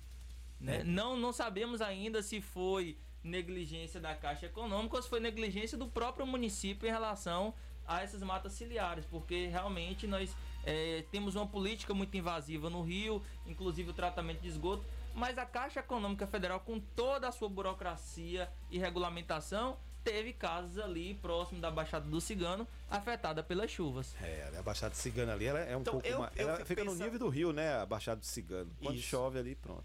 né? 0.60 0.82
É. 0.82 0.84
Não, 0.84 1.16
não 1.18 1.32
sabemos 1.32 1.82
ainda 1.82 2.22
se 2.22 2.42
foi 2.42 2.98
negligência 3.24 4.00
da 4.00 4.16
Caixa 4.16 4.46
Econômica 4.46 4.96
ou 4.96 5.02
se 5.02 5.10
foi 5.10 5.20
negligência 5.20 5.78
do 5.78 5.88
próprio 5.88 6.26
município 6.26 6.88
em 6.88 6.92
relação 6.92 7.54
a 7.88 8.02
essas 8.04 8.22
matas 8.22 8.54
ciliares, 8.54 9.06
porque 9.06 9.48
realmente 9.48 10.06
nós 10.06 10.36
é, 10.64 11.04
temos 11.12 11.36
uma 11.36 11.48
política 11.48 11.94
muito 11.94 12.16
invasiva 12.16 12.70
no 12.70 12.82
rio, 12.82 13.22
inclusive 13.48 13.90
o 13.90 13.94
tratamento 13.94 14.40
de 14.42 14.48
esgoto, 14.48 14.84
mas 15.16 15.38
a 15.38 15.46
Caixa 15.46 15.80
Econômica 15.80 16.28
Federal, 16.28 16.60
com 16.60 16.80
toda 16.80 17.28
a 17.28 17.32
sua 17.32 17.50
burocracia 17.50 18.48
e 18.70 18.78
regulamentação, 18.78 19.76
teve 20.04 20.32
casas 20.34 20.78
ali 20.78 21.16
próximo 21.16 21.60
da 21.60 21.70
Baixada 21.72 22.08
do 22.08 22.22
Cigano 22.22 22.68
afetada 22.90 23.42
pelas 23.44 23.70
chuvas. 23.72 24.16
É, 24.22 24.52
a 24.58 24.62
Baixada 24.62 24.94
Cigana 24.96 25.34
ali 25.34 25.46
ela 25.46 25.60
é 25.60 25.76
um 25.76 25.82
Então, 25.82 25.94
pouco 25.94 26.08
eu- 26.08 26.20
mais. 26.20 26.32
eu 26.38 26.48
Ela 26.48 26.66
fica 26.66 26.84
no 26.84 26.92
pensando- 26.92 27.04
nível 27.06 27.20
do 27.20 27.28
rio, 27.30 27.52
né? 27.52 27.76
A 27.82 27.86
Baixada 27.86 28.20
do 28.20 28.26
Cigano. 28.26 28.72
Quando 28.82 28.96
Isso. 28.98 29.08
chove 29.08 29.40
ali, 29.40 29.56
pronto. 29.56 29.84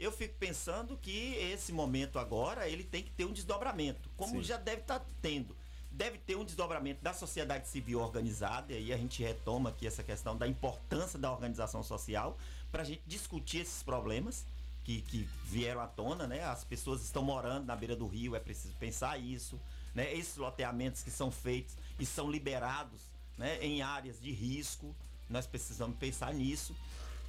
Eu 0.00 0.10
fico 0.10 0.34
pensando 0.38 0.96
que 0.96 1.34
esse 1.34 1.72
momento 1.72 2.18
agora 2.18 2.66
ele 2.66 2.82
tem 2.82 3.02
que 3.02 3.10
ter 3.10 3.26
um 3.26 3.32
desdobramento, 3.34 4.08
como 4.16 4.36
Sim. 4.36 4.42
já 4.42 4.56
deve 4.56 4.80
estar 4.80 5.04
tendo. 5.20 5.54
deve 5.90 6.16
ter 6.16 6.36
um 6.36 6.44
desdobramento 6.44 7.02
da 7.02 7.12
sociedade 7.12 7.68
civil 7.68 8.00
organizada, 8.00 8.72
e 8.72 8.76
aí 8.76 8.92
a 8.94 8.96
gente 8.96 9.22
retoma 9.22 9.68
aqui 9.68 9.86
essa 9.86 10.02
questão 10.02 10.34
da 10.38 10.48
importância 10.48 11.18
da 11.18 11.30
organização 11.30 11.82
social 11.82 12.38
para 12.72 12.80
a 12.80 12.84
gente 12.84 13.02
discutir 13.06 13.58
esses 13.58 13.82
problemas 13.82 14.46
que, 14.84 15.02
que 15.02 15.28
vieram 15.44 15.82
à 15.82 15.86
tona, 15.86 16.26
né? 16.26 16.44
As 16.44 16.64
pessoas 16.64 17.02
estão 17.02 17.22
morando 17.22 17.66
na 17.66 17.76
beira 17.76 17.94
do 17.94 18.06
rio, 18.06 18.34
é 18.34 18.40
preciso 18.40 18.74
pensar 18.76 19.18
isso, 19.18 19.60
né? 19.94 20.14
Esses 20.14 20.38
loteamentos 20.38 21.02
que 21.02 21.10
são 21.10 21.30
feitos 21.30 21.76
e 21.98 22.06
são 22.06 22.30
liberados, 22.30 23.02
né? 23.36 23.62
Em 23.62 23.82
áreas 23.82 24.18
de 24.18 24.32
risco, 24.32 24.96
nós 25.28 25.46
precisamos 25.46 25.98
pensar 25.98 26.32
nisso. 26.32 26.74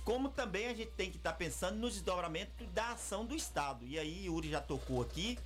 Como 0.03 0.29
também 0.29 0.67
a 0.67 0.73
gente 0.73 0.91
tem 0.91 1.11
que 1.11 1.17
estar 1.17 1.31
tá 1.31 1.37
pensando 1.37 1.77
no 1.77 1.89
desdobramento 1.89 2.63
da 2.73 2.91
ação 2.91 3.25
do 3.25 3.35
Estado. 3.35 3.85
E 3.85 3.99
aí, 3.99 4.25
Yuri 4.25 4.49
já 4.49 4.59
tocou 4.59 5.01
aqui, 5.01 5.37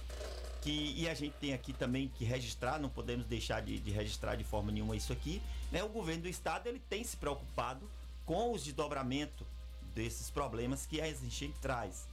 que, 0.62 0.94
e 0.98 1.10
a 1.10 1.14
gente 1.14 1.34
tem 1.34 1.54
aqui 1.54 1.74
também 1.74 2.08
que 2.18 2.24
registrar, 2.24 2.80
não 2.80 2.90
podemos 2.90 3.26
deixar 3.26 3.62
de, 3.62 3.80
de 3.80 3.92
registrar 3.92 4.36
de 4.36 4.44
forma 4.44 4.72
nenhuma 4.72 4.96
isso 4.96 5.12
aqui. 5.12 5.42
Né? 5.72 5.84
O 5.84 5.90
governo 5.90 6.24
do 6.24 6.30
Estado 6.30 6.68
ele 6.68 6.82
tem 6.90 7.04
se 7.04 7.18
preocupado 7.18 7.90
com 8.26 8.52
os 8.52 8.64
desdobramentos 8.64 9.46
desses 9.94 10.30
problemas 10.30 10.86
que 10.86 11.00
a 11.00 11.08
enchente 11.08 11.56
traz. 11.62 12.08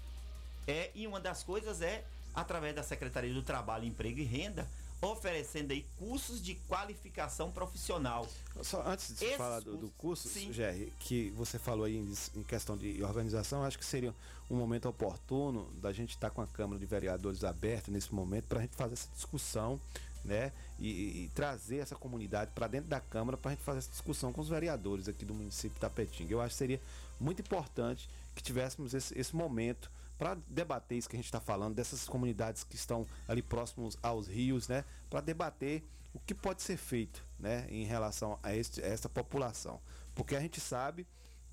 É, 0.67 0.91
e 0.95 1.07
uma 1.07 1.19
das 1.19 1.43
coisas 1.43 1.81
é, 1.81 2.05
através 2.35 2.75
da 2.75 2.83
Secretaria 2.83 3.33
do 3.33 3.43
Trabalho, 3.43 3.85
Emprego 3.85 4.21
e 4.21 4.25
Renda, 4.25 4.69
oferecendo 5.03 5.73
aí 5.73 5.85
cursos 5.99 6.41
de 6.41 6.55
qualificação 6.55 7.51
profissional. 7.51 8.27
Só 8.63 8.83
antes 8.87 9.19
de 9.19 9.25
Esses 9.25 9.37
falar 9.37 9.61
do, 9.61 9.77
do 9.77 9.89
curso, 9.99 10.29
Jerry, 10.53 10.93
que 11.01 11.31
você 11.31 11.59
falou 11.59 11.85
aí 11.85 11.97
em, 11.97 12.15
em, 12.37 12.43
questão 12.45 12.77
de 12.77 13.03
organização, 13.03 13.65
acho 13.65 13.79
que 13.79 13.85
seria 13.85 14.15
um 14.49 14.57
momento 14.57 14.89
oportuno 14.89 15.69
da 15.81 15.93
gente 15.93 16.11
estar 16.11 16.31
tá 16.31 16.35
com 16.35 16.41
a 16.41 16.47
Câmara 16.47 16.79
de 16.79 16.87
Vereadores 16.87 17.43
aberta 17.43 17.91
nesse 17.91 18.15
momento 18.15 18.45
para 18.45 18.61
a 18.61 18.63
gente 18.63 18.77
fazer 18.77 18.95
essa 18.95 19.09
discussão, 19.13 19.81
né? 20.25 20.53
E, 20.79 21.25
e 21.25 21.31
trazer 21.35 21.79
essa 21.79 21.97
comunidade 21.97 22.53
para 22.55 22.69
dentro 22.69 22.89
da 22.89 23.01
Câmara 23.01 23.37
para 23.37 23.51
a 23.51 23.55
gente 23.55 23.65
fazer 23.65 23.79
essa 23.79 23.91
discussão 23.91 24.33
com 24.33 24.41
os 24.41 24.49
vereadores 24.49 25.09
aqui 25.09 25.25
do 25.25 25.35
município 25.35 25.75
de 25.75 25.81
Tapetinga. 25.81 26.33
Eu 26.33 26.41
acho 26.41 26.51
que 26.51 26.59
seria 26.59 26.81
muito 27.19 27.41
importante 27.41 28.09
que 28.37 28.43
tivéssemos 28.43 28.95
esse, 28.95 29.19
esse 29.19 29.35
momento 29.35 29.91
para 30.19 30.37
debater 30.47 30.99
isso 30.99 31.09
que 31.09 31.17
a 31.17 31.19
gente 31.19 31.27
está 31.27 31.41
falando, 31.41 31.75
dessas 31.75 32.07
comunidades 32.07 32.65
que 32.65 32.77
estão 32.77 33.07
ali 33.27 33.43
próximos 33.43 33.97
aos 34.03 34.27
rios, 34.27 34.69
né? 34.69 34.85
Para 35.11 35.21
debater 35.21 35.85
o 36.15 36.21
que 36.21 36.35
pode 36.35 36.63
ser 36.63 36.77
feito, 36.77 37.25
né? 37.39 37.67
Em 37.71 37.85
relação 37.85 38.39
a, 38.43 38.55
este, 38.55 38.83
a 38.83 38.87
essa 38.87 39.09
população. 39.09 39.81
Porque 40.15 40.37
a 40.37 40.41
gente 40.41 40.61
sabe 40.61 41.07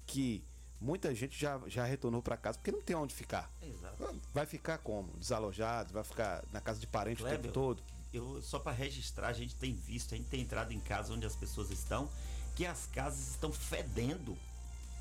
que 0.05 0.43
muita 0.79 1.13
gente 1.13 1.39
já, 1.39 1.59
já 1.67 1.83
retornou 1.83 2.21
para 2.21 2.37
casa 2.37 2.57
porque 2.57 2.71
não 2.71 2.81
tem 2.81 2.95
onde 2.95 3.13
ficar. 3.13 3.51
Exato. 3.61 4.21
Vai 4.33 4.45
ficar 4.45 4.77
como? 4.79 5.11
Desalojado, 5.17 5.93
vai 5.93 6.03
ficar 6.03 6.43
na 6.51 6.61
casa 6.61 6.79
de 6.79 6.87
parente 6.87 7.23
o 7.23 7.27
tempo 7.27 7.51
todo. 7.51 7.83
Eu, 8.11 8.41
só 8.41 8.57
para 8.57 8.71
registrar, 8.71 9.27
a 9.27 9.33
gente 9.33 9.55
tem 9.55 9.73
visto, 9.73 10.13
a 10.13 10.17
gente 10.17 10.29
tem 10.29 10.41
entrado 10.41 10.73
em 10.73 10.79
casa 10.79 11.13
onde 11.13 11.27
as 11.27 11.35
pessoas 11.35 11.69
estão, 11.69 12.09
que 12.55 12.65
as 12.65 12.87
casas 12.87 13.29
estão 13.29 13.51
fedendo 13.51 14.35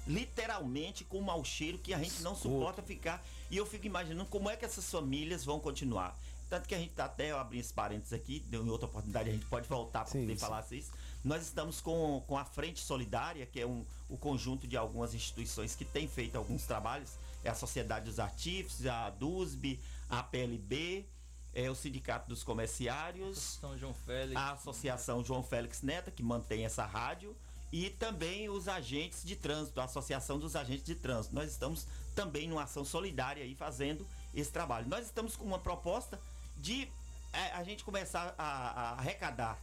literalmente 0.09 1.05
com 1.05 1.18
um 1.18 1.22
mau 1.22 1.44
cheiro 1.44 1.78
que 1.78 1.93
a 1.93 1.98
gente 1.98 2.22
não 2.22 2.35
suporta 2.35 2.82
ficar. 2.82 3.24
E 3.51 3.56
eu 3.56 3.66
fico 3.66 3.86
imaginando 3.86 4.28
como 4.28 4.48
é 4.51 4.56
que 4.56 4.64
essas 4.64 4.90
famílias 4.90 5.44
vão 5.44 5.60
continuar. 5.60 6.18
Tanto 6.48 6.66
que 6.66 6.74
a 6.74 6.78
gente 6.78 6.94
tá 6.94 7.05
até, 7.05 7.30
eu 7.30 7.39
abri 7.39 7.59
esse 7.59 7.72
parênteses 7.72 8.14
aqui, 8.14 8.43
em 8.51 8.68
outra 8.70 8.86
oportunidade 8.86 9.28
a 9.28 9.32
gente 9.32 9.44
pode 9.44 9.68
voltar 9.68 10.05
para 10.05 10.12
poder 10.12 10.32
sim. 10.32 10.39
falar 10.39 10.64
isso. 10.70 10.90
Nós 11.22 11.43
estamos 11.43 11.78
com, 11.80 12.24
com 12.26 12.39
a 12.39 12.44
Frente 12.44 12.80
Solidária, 12.80 13.44
que 13.44 13.60
é 13.60 13.66
um, 13.66 13.85
o 14.09 14.16
conjunto 14.16 14.66
de 14.66 14.76
algumas 14.76 15.12
instituições 15.12 15.76
que 15.76 15.85
tem 15.85 16.09
feito 16.09 16.36
alguns 16.36 16.64
trabalhos. 16.64 17.12
É 17.44 17.51
a 17.51 17.55
Sociedade 17.55 18.06
dos 18.06 18.18
Artífices, 18.18 18.86
a 18.86 19.10
DUSB, 19.10 19.78
a 20.09 20.22
PLB, 20.22 21.05
é 21.52 21.70
o 21.70 21.74
Sindicato 21.74 22.28
dos 22.28 22.43
Comerciários, 22.43 23.59
a 24.35 24.52
Associação 24.52 25.24
João 25.24 25.43
Félix 25.43 25.82
Neta, 25.82 26.10
que 26.10 26.22
mantém 26.22 26.64
essa 26.64 26.86
rádio, 26.86 27.36
e 27.72 27.90
também 27.90 28.48
os 28.48 28.68
agentes 28.68 29.22
de 29.24 29.36
trânsito, 29.36 29.80
a 29.80 29.84
Associação 29.84 30.38
dos 30.38 30.56
Agentes 30.56 30.84
de 30.84 30.94
Trânsito. 30.94 31.34
Nós 31.34 31.50
estamos 31.50 31.86
também 32.14 32.48
numa 32.48 32.62
ação 32.62 32.84
solidária 32.84 33.42
aí 33.42 33.54
fazendo 33.54 34.06
esse 34.34 34.50
trabalho. 34.50 34.88
Nós 34.88 35.06
estamos 35.06 35.36
com 35.36 35.44
uma 35.44 35.58
proposta 35.58 36.18
de 36.56 36.88
é, 37.32 37.52
a 37.52 37.62
gente 37.62 37.84
começar 37.84 38.34
a, 38.38 38.44
a, 38.44 38.90
arrecadar 38.92 39.58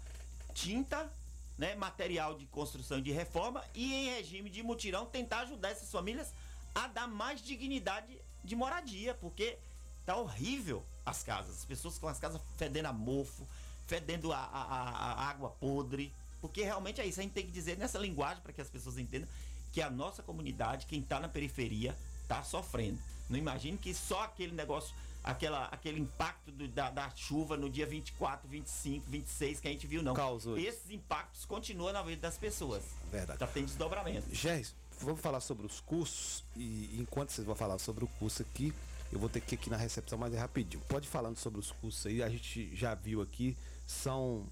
tinta, 0.53 1.11
né, 1.57 1.75
material 1.75 2.35
de 2.37 2.45
construção 2.47 3.01
de 3.01 3.11
reforma 3.11 3.63
e 3.73 3.93
em 3.93 4.09
regime 4.09 4.49
de 4.49 4.61
mutirão 4.61 5.05
tentar 5.05 5.41
ajudar 5.41 5.69
essas 5.71 5.91
famílias 5.91 6.33
a 6.73 6.87
dar 6.87 7.07
mais 7.07 7.41
dignidade 7.41 8.19
de 8.43 8.55
moradia, 8.55 9.13
porque 9.15 9.57
tá 10.05 10.15
horrível 10.15 10.85
as 11.05 11.23
casas, 11.23 11.57
as 11.57 11.65
pessoas 11.65 11.97
com 11.97 12.07
as 12.07 12.19
casas 12.19 12.41
fedendo 12.57 12.87
a 12.87 12.93
mofo, 12.93 13.47
fedendo 13.87 14.31
a, 14.31 14.37
a, 14.37 14.89
a 14.89 15.29
água 15.29 15.49
podre, 15.49 16.13
porque 16.45 16.63
realmente 16.63 17.01
é 17.01 17.05
isso, 17.07 17.19
a 17.19 17.23
gente 17.23 17.31
tem 17.31 17.43
que 17.43 17.51
dizer 17.51 17.75
nessa 17.75 17.97
linguagem 17.97 18.39
para 18.43 18.53
que 18.53 18.61
as 18.61 18.69
pessoas 18.69 18.99
entendam 18.99 19.27
que 19.71 19.81
a 19.81 19.89
nossa 19.89 20.21
comunidade, 20.21 20.85
quem 20.85 20.99
está 20.99 21.19
na 21.19 21.27
periferia, 21.27 21.97
está 22.21 22.43
sofrendo. 22.43 22.99
Não 23.27 23.35
imagine 23.35 23.79
que 23.79 23.95
só 23.95 24.25
aquele 24.25 24.53
negócio, 24.53 24.95
aquela, 25.23 25.65
aquele 25.65 25.99
impacto 25.99 26.51
do, 26.51 26.67
da, 26.67 26.91
da, 26.91 27.09
chuva 27.15 27.57
no 27.57 27.67
dia 27.67 27.87
24, 27.87 28.47
25, 28.47 29.09
26 29.09 29.59
que 29.59 29.67
a 29.67 29.71
gente 29.71 29.87
viu, 29.87 30.03
não. 30.03 30.13
Causou 30.13 30.55
Esses 30.55 30.91
impactos 30.91 31.45
continuam 31.45 31.91
na 31.91 32.03
vida 32.03 32.21
das 32.21 32.37
pessoas. 32.37 32.83
Verdade. 33.11 33.39
Tá 33.39 33.47
tendo 33.47 33.65
desdobramento. 33.65 34.27
Gés, 34.31 34.75
vamos 35.01 35.19
falar 35.19 35.39
sobre 35.39 35.65
os 35.65 35.79
cursos 35.79 36.43
e 36.55 36.95
enquanto 36.99 37.31
vocês 37.31 37.47
vão 37.47 37.55
falar 37.55 37.79
sobre 37.79 38.05
o 38.05 38.07
curso 38.19 38.43
aqui, 38.43 38.71
eu 39.11 39.17
vou 39.17 39.29
ter 39.29 39.41
que 39.41 39.55
ir 39.55 39.57
aqui 39.57 39.71
na 39.71 39.77
recepção, 39.77 40.19
mas 40.19 40.31
é 40.31 40.37
rapidinho. 40.37 40.83
Pode 40.87 41.07
falando 41.07 41.37
sobre 41.37 41.59
os 41.59 41.71
cursos 41.71 42.05
aí, 42.05 42.21
a 42.21 42.29
gente 42.29 42.75
já 42.75 42.93
viu 42.93 43.19
aqui, 43.19 43.57
são 43.87 44.45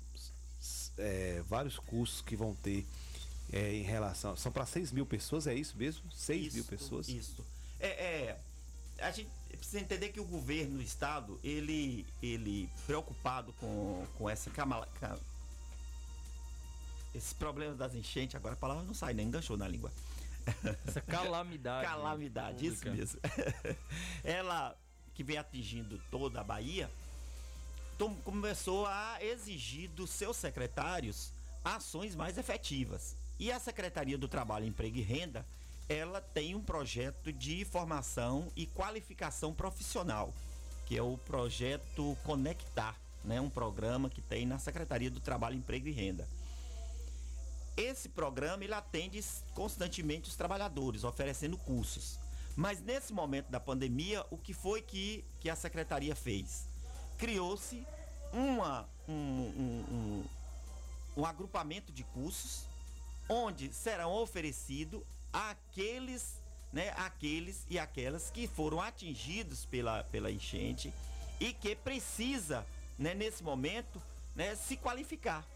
é, 0.97 1.41
vários 1.47 1.77
cursos 1.79 2.21
que 2.21 2.35
vão 2.35 2.53
ter 2.55 2.85
é, 3.51 3.73
em 3.73 3.83
relação. 3.83 4.35
São 4.35 4.51
para 4.51 4.65
6 4.65 4.91
mil 4.91 5.05
pessoas, 5.05 5.47
é 5.47 5.53
isso 5.53 5.77
mesmo? 5.77 6.03
6 6.11 6.55
mil 6.55 6.65
pessoas? 6.65 7.07
Isso. 7.07 7.45
É, 7.79 7.87
é, 7.87 8.39
a 8.99 9.11
gente 9.11 9.29
precisa 9.57 9.79
entender 9.79 10.09
que 10.09 10.19
o 10.19 10.25
governo 10.25 10.77
do 10.77 10.81
estado, 10.81 11.39
ele, 11.43 12.05
ele 12.21 12.69
preocupado 12.85 13.53
com, 13.53 14.05
com 14.17 14.29
essa 14.29 14.49
camala, 14.49 14.87
cam, 14.99 15.17
esses 17.13 17.33
problemas 17.33 17.77
das 17.77 17.93
enchentes, 17.93 18.35
agora 18.35 18.55
a 18.55 18.57
palavra 18.57 18.83
não 18.83 18.93
sai, 18.93 19.13
nem 19.13 19.27
enganchou 19.27 19.55
na 19.55 19.67
língua. 19.67 19.91
Essa 20.87 20.99
calamidade. 21.05 21.87
calamidade, 21.87 22.69
pública. 22.69 22.89
isso 22.89 22.89
mesmo. 22.89 23.19
Ela 24.23 24.75
que 25.13 25.23
vem 25.23 25.37
atingindo 25.37 26.01
toda 26.09 26.41
a 26.41 26.43
Bahia, 26.43 26.89
começou 28.23 28.85
a 28.85 29.17
exigir 29.21 29.89
dos 29.89 30.09
seus 30.09 30.37
secretários 30.37 31.31
ações 31.63 32.15
mais 32.15 32.37
efetivas. 32.37 33.15
E 33.39 33.51
a 33.51 33.59
Secretaria 33.59 34.17
do 34.17 34.27
Trabalho, 34.27 34.65
Emprego 34.65 34.97
e 34.97 35.01
Renda, 35.01 35.45
ela 35.87 36.21
tem 36.21 36.55
um 36.55 36.61
projeto 36.61 37.31
de 37.31 37.65
formação 37.65 38.51
e 38.55 38.65
qualificação 38.65 39.53
profissional, 39.53 40.33
que 40.85 40.97
é 40.97 41.01
o 41.01 41.17
projeto 41.17 42.17
Conectar, 42.23 42.95
né? 43.23 43.39
um 43.41 43.49
programa 43.49 44.09
que 44.09 44.21
tem 44.21 44.45
na 44.45 44.59
Secretaria 44.59 45.09
do 45.09 45.19
Trabalho, 45.19 45.55
Emprego 45.55 45.87
e 45.87 45.91
Renda. 45.91 46.27
Esse 47.75 48.07
programa 48.07 48.63
ele 48.63 48.73
atende 48.73 49.19
constantemente 49.55 50.29
os 50.29 50.35
trabalhadores, 50.35 51.03
oferecendo 51.03 51.57
cursos. 51.57 52.19
Mas 52.55 52.79
nesse 52.79 53.11
momento 53.11 53.49
da 53.49 53.59
pandemia, 53.59 54.23
o 54.29 54.37
que 54.37 54.53
foi 54.53 54.81
que, 54.81 55.25
que 55.39 55.49
a 55.49 55.55
secretaria 55.55 56.15
fez? 56.15 56.67
Criou-se 57.23 57.87
uma, 58.33 58.85
um, 59.07 59.13
um, 59.13 59.85
um, 59.89 60.25
um 61.15 61.25
agrupamento 61.25 61.89
de 61.89 62.03
cursos 62.03 62.65
onde 63.29 63.73
serão 63.73 64.11
oferecidos 64.11 65.01
aqueles, 65.31 66.33
né, 66.73 66.89
aqueles 66.97 67.65
e 67.69 67.79
aquelas 67.79 68.29
que 68.29 68.45
foram 68.45 68.81
atingidos 68.81 69.65
pela, 69.65 70.03
pela 70.03 70.29
enchente 70.29 70.93
e 71.39 71.53
que 71.53 71.77
precisa, 71.77 72.67
né, 72.99 73.13
nesse 73.13 73.41
momento, 73.41 74.01
né, 74.35 74.53
se 74.55 74.75
qualificar 74.75 75.47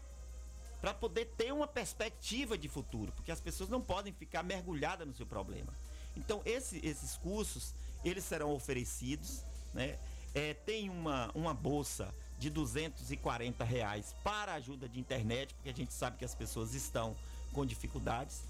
para 0.80 0.94
poder 0.94 1.26
ter 1.36 1.52
uma 1.52 1.68
perspectiva 1.68 2.56
de 2.56 2.66
futuro, 2.66 3.12
porque 3.12 3.30
as 3.30 3.42
pessoas 3.42 3.68
não 3.68 3.82
podem 3.82 4.14
ficar 4.14 4.42
mergulhadas 4.42 5.06
no 5.06 5.14
seu 5.14 5.26
problema. 5.26 5.74
Então, 6.16 6.40
esse, 6.46 6.78
esses 6.82 7.18
cursos, 7.18 7.74
eles 8.02 8.24
serão 8.24 8.54
oferecidos, 8.54 9.42
né? 9.74 9.98
É, 10.38 10.54
tem 10.54 10.88
uma, 10.88 11.30
uma 11.34 11.52
bolsa 11.52 12.14
de 12.38 12.48
240 12.48 13.64
reais 13.64 14.14
para 14.22 14.54
ajuda 14.54 14.88
de 14.88 15.00
internet, 15.00 15.52
porque 15.54 15.68
a 15.68 15.74
gente 15.74 15.92
sabe 15.92 16.16
que 16.16 16.24
as 16.24 16.34
pessoas 16.34 16.74
estão 16.74 17.16
com 17.52 17.66
dificuldades, 17.66 18.42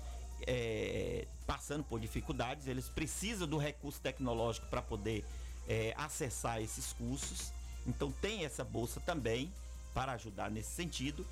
é, 0.46 1.26
passando 1.46 1.82
por 1.82 1.98
dificuldades, 1.98 2.66
eles 2.66 2.90
precisam 2.90 3.48
do 3.48 3.56
recurso 3.56 4.00
tecnológico 4.02 4.66
para 4.66 4.82
poder 4.82 5.24
é, 5.66 5.94
acessar 5.96 6.60
esses 6.60 6.92
cursos. 6.92 7.52
Então 7.86 8.12
tem 8.12 8.44
essa 8.44 8.62
bolsa 8.62 9.00
também 9.00 9.50
para 9.94 10.12
ajudar 10.12 10.50
nesse 10.50 10.70
sentido 10.70 11.26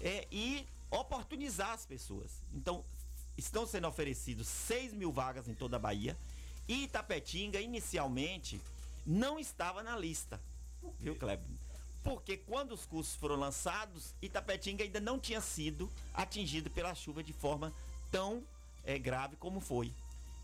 é, 0.00 0.26
e 0.32 0.66
oportunizar 0.90 1.72
as 1.72 1.84
pessoas. 1.84 2.42
Então 2.54 2.82
estão 3.36 3.66
sendo 3.66 3.86
oferecidos 3.86 4.48
6 4.48 4.94
mil 4.94 5.12
vagas 5.12 5.46
em 5.48 5.54
toda 5.54 5.76
a 5.76 5.78
Bahia 5.78 6.16
e 6.66 6.84
Itapetinga 6.84 7.60
inicialmente 7.60 8.58
não 9.08 9.38
estava 9.38 9.82
na 9.82 9.96
lista. 9.96 10.38
Viu, 11.00 11.16
Kleber? 11.16 11.46
Porque 12.04 12.36
quando 12.36 12.72
os 12.72 12.84
cursos 12.84 13.16
foram 13.16 13.36
lançados, 13.36 14.14
Itapetinga 14.20 14.84
ainda 14.84 15.00
não 15.00 15.18
tinha 15.18 15.40
sido 15.40 15.90
atingido 16.12 16.70
pela 16.70 16.94
chuva 16.94 17.22
de 17.22 17.32
forma 17.32 17.72
tão 18.10 18.44
é, 18.84 18.98
grave 18.98 19.36
como 19.36 19.60
foi. 19.60 19.92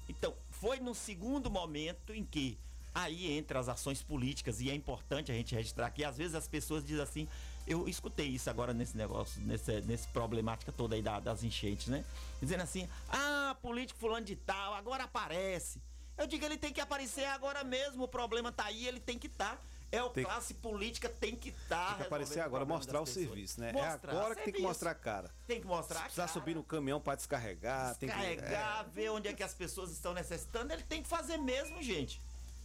Então, 0.09 0.35
foi 0.51 0.81
no 0.81 0.95
segundo 0.95 1.51
momento 1.51 2.13
em 2.13 2.25
que 2.25 2.59
aí 2.95 3.33
entra 3.33 3.59
as 3.59 3.69
ações 3.69 4.03
políticas 4.03 4.61
e 4.61 4.71
é 4.71 4.75
importante 4.75 5.31
a 5.31 5.35
gente 5.35 5.55
registrar 5.55 5.91
que 5.91 6.05
às 6.05 6.17
vezes 6.17 6.35
as 6.35 6.49
pessoas 6.49 6.85
dizem 6.85 7.03
assim, 7.03 7.29
eu 7.67 7.89
escutei 7.89 8.29
isso 8.29 8.49
agora 8.49 8.73
nesse 8.73 8.97
negócio, 8.97 9.41
nesse, 9.43 9.81
nesse 9.83 10.09
problemática 10.09 10.73
toda 10.73 10.95
aí 10.95 11.03
da, 11.03 11.21
das 11.21 11.43
enchentes, 11.43 11.89
né? 11.89 12.05
Dizendo 12.41 12.63
assim, 12.63 12.89
ah, 13.09 13.57
político 13.61 13.99
fulano 13.99 14.25
de 14.25 14.37
tal, 14.37 14.75
agora 14.75 15.05
aparece. 15.05 15.81
Eu 16.17 16.27
digo, 16.27 16.45
ele 16.45 16.57
tem 16.57 16.73
que 16.73 16.81
aparecer 16.81 17.25
agora 17.27 17.65
mesmo, 17.65 18.05
o 18.05 18.09
problema 18.09 18.53
tá 18.53 18.65
aí, 18.67 18.87
ele 18.87 19.01
tem 19.01 19.19
que 19.19 19.27
estar. 19.27 19.57
Tá. 19.57 19.63
É 19.93 20.03
o 20.03 20.11
tem, 20.11 20.25
classe 20.25 20.55
política 20.55 21.09
tem 21.09 21.37
que 21.37 21.51
estar. 21.51 21.89
Tem 21.89 21.97
que 21.99 22.03
aparecer 22.03 22.41
agora, 22.41 22.65
mostrar 22.65 23.01
o 23.01 23.07
serviço, 23.07 23.61
né? 23.61 23.73
Mostrar 23.73 24.13
é 24.13 24.17
agora 24.17 24.35
que 24.35 24.43
tem 24.43 24.53
que 24.53 24.63
mostrar 24.63 24.91
a 24.91 24.95
cara. 24.95 25.31
Tem 25.47 25.61
que 25.61 25.67
mostrar 25.69 25.99
Se 25.99 26.05
precisar 26.05 26.27
subir 26.27 26.57
no 26.57 26.65
caminhão 26.65 27.01
para 27.01 27.15
descarregar. 27.15 27.97
Descarregar, 27.97 28.37
tem 28.37 28.37
que, 28.37 28.55
é... 28.55 28.85
ver 28.93 29.11
onde 29.11 29.29
é 29.29 29.33
que 29.33 29.43
as 29.45 29.55
pessoas 29.55 29.93
estão 29.93 30.13
necessitando, 30.13 30.73
ele 30.73 30.83
tem 30.83 31.01
que 31.01 31.09
fazer 31.09 31.37
mesmo, 31.37 31.81
gente. 31.81 32.21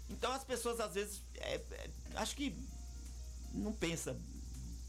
Então 0.10 0.32
as 0.32 0.44
pessoas 0.44 0.80
às 0.80 0.96
vezes 0.96 1.22
é, 1.36 1.56
é, 1.56 1.90
acho 2.16 2.36
que 2.36 2.56
não 3.54 3.74
pensa, 3.74 4.18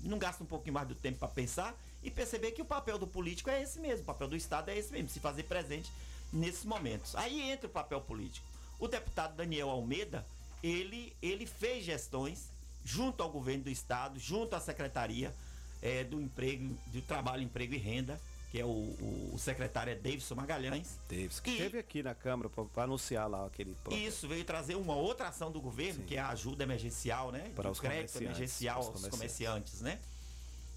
não 0.00 0.18
gasta 0.18 0.42
um 0.42 0.46
pouquinho 0.46 0.72
mais 0.72 0.88
do 0.88 0.94
tempo 0.94 1.18
para 1.18 1.28
pensar 1.28 1.74
e 2.02 2.10
perceber 2.10 2.52
que 2.52 2.62
o 2.62 2.64
papel 2.64 2.98
do 2.98 3.06
político 3.06 3.50
é 3.50 3.60
esse 3.60 3.78
mesmo, 3.78 4.02
o 4.02 4.06
papel 4.06 4.28
do 4.28 4.36
Estado 4.36 4.70
é 4.70 4.78
esse 4.78 4.90
mesmo, 4.90 5.10
se 5.10 5.20
fazer 5.20 5.42
presente 5.42 5.92
nesses 6.32 6.64
momentos. 6.64 7.14
Aí 7.16 7.50
entra 7.50 7.66
o 7.66 7.70
papel 7.70 8.00
político. 8.00 8.49
O 8.80 8.88
deputado 8.88 9.36
Daniel 9.36 9.68
Almeida, 9.68 10.26
ele, 10.62 11.14
ele 11.22 11.46
fez 11.46 11.84
gestões 11.84 12.50
junto 12.84 13.22
ao 13.22 13.30
governo 13.30 13.64
do 13.64 13.70
estado, 13.70 14.18
junto 14.18 14.56
à 14.56 14.60
secretaria 14.60 15.34
é, 15.82 16.02
do 16.02 16.20
emprego, 16.20 16.76
do 16.86 17.02
trabalho, 17.02 17.42
emprego 17.42 17.74
e 17.74 17.78
renda, 17.78 18.18
que 18.50 18.58
é 18.58 18.64
o, 18.64 18.68
o, 18.68 19.32
o 19.34 19.38
secretário 19.38 19.92
é 19.92 19.94
Davidson 19.94 20.34
Magalhães. 20.34 20.98
Davidson, 21.08 21.42
que 21.42 21.50
esteve 21.50 21.78
aqui 21.78 22.02
na 22.02 22.14
Câmara 22.14 22.48
para 22.48 22.84
anunciar 22.84 23.28
lá 23.28 23.46
aquele 23.46 23.74
projeto. 23.76 24.02
Isso, 24.02 24.26
veio 24.26 24.44
trazer 24.44 24.74
uma 24.74 24.94
outra 24.94 25.28
ação 25.28 25.52
do 25.52 25.60
governo, 25.60 26.00
Sim. 26.00 26.06
que 26.06 26.16
é 26.16 26.20
a 26.20 26.30
ajuda 26.30 26.64
emergencial, 26.64 27.30
né? 27.30 27.52
Para 27.54 27.70
os 27.70 27.78
crédito 27.78 28.16
emergencial 28.16 28.78
aos 28.78 28.86
comerciantes. 28.86 29.18
comerciantes, 29.18 29.80
né? 29.82 30.00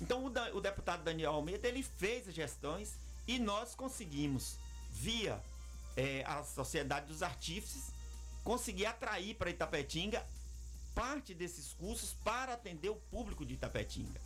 Então 0.01 0.25
o, 0.25 0.29
da, 0.29 0.53
o 0.53 0.59
deputado 0.59 1.03
Daniel 1.03 1.31
Almeida, 1.31 1.67
ele 1.67 1.81
fez 1.81 2.27
as 2.27 2.35
gestões 2.35 2.95
e 3.27 3.39
nós 3.39 3.73
conseguimos, 3.73 4.57
via 4.91 5.41
é, 5.95 6.23
a 6.25 6.43
Sociedade 6.43 7.07
dos 7.07 7.23
Artífices, 7.23 7.92
conseguir 8.43 8.85
atrair 8.85 9.35
para 9.35 9.49
Itapetinga 9.49 10.25
parte 10.93 11.33
desses 11.33 11.73
cursos 11.73 12.13
para 12.23 12.53
atender 12.53 12.89
o 12.89 12.95
público 12.95 13.45
de 13.45 13.55
Itapetinga. 13.55 14.21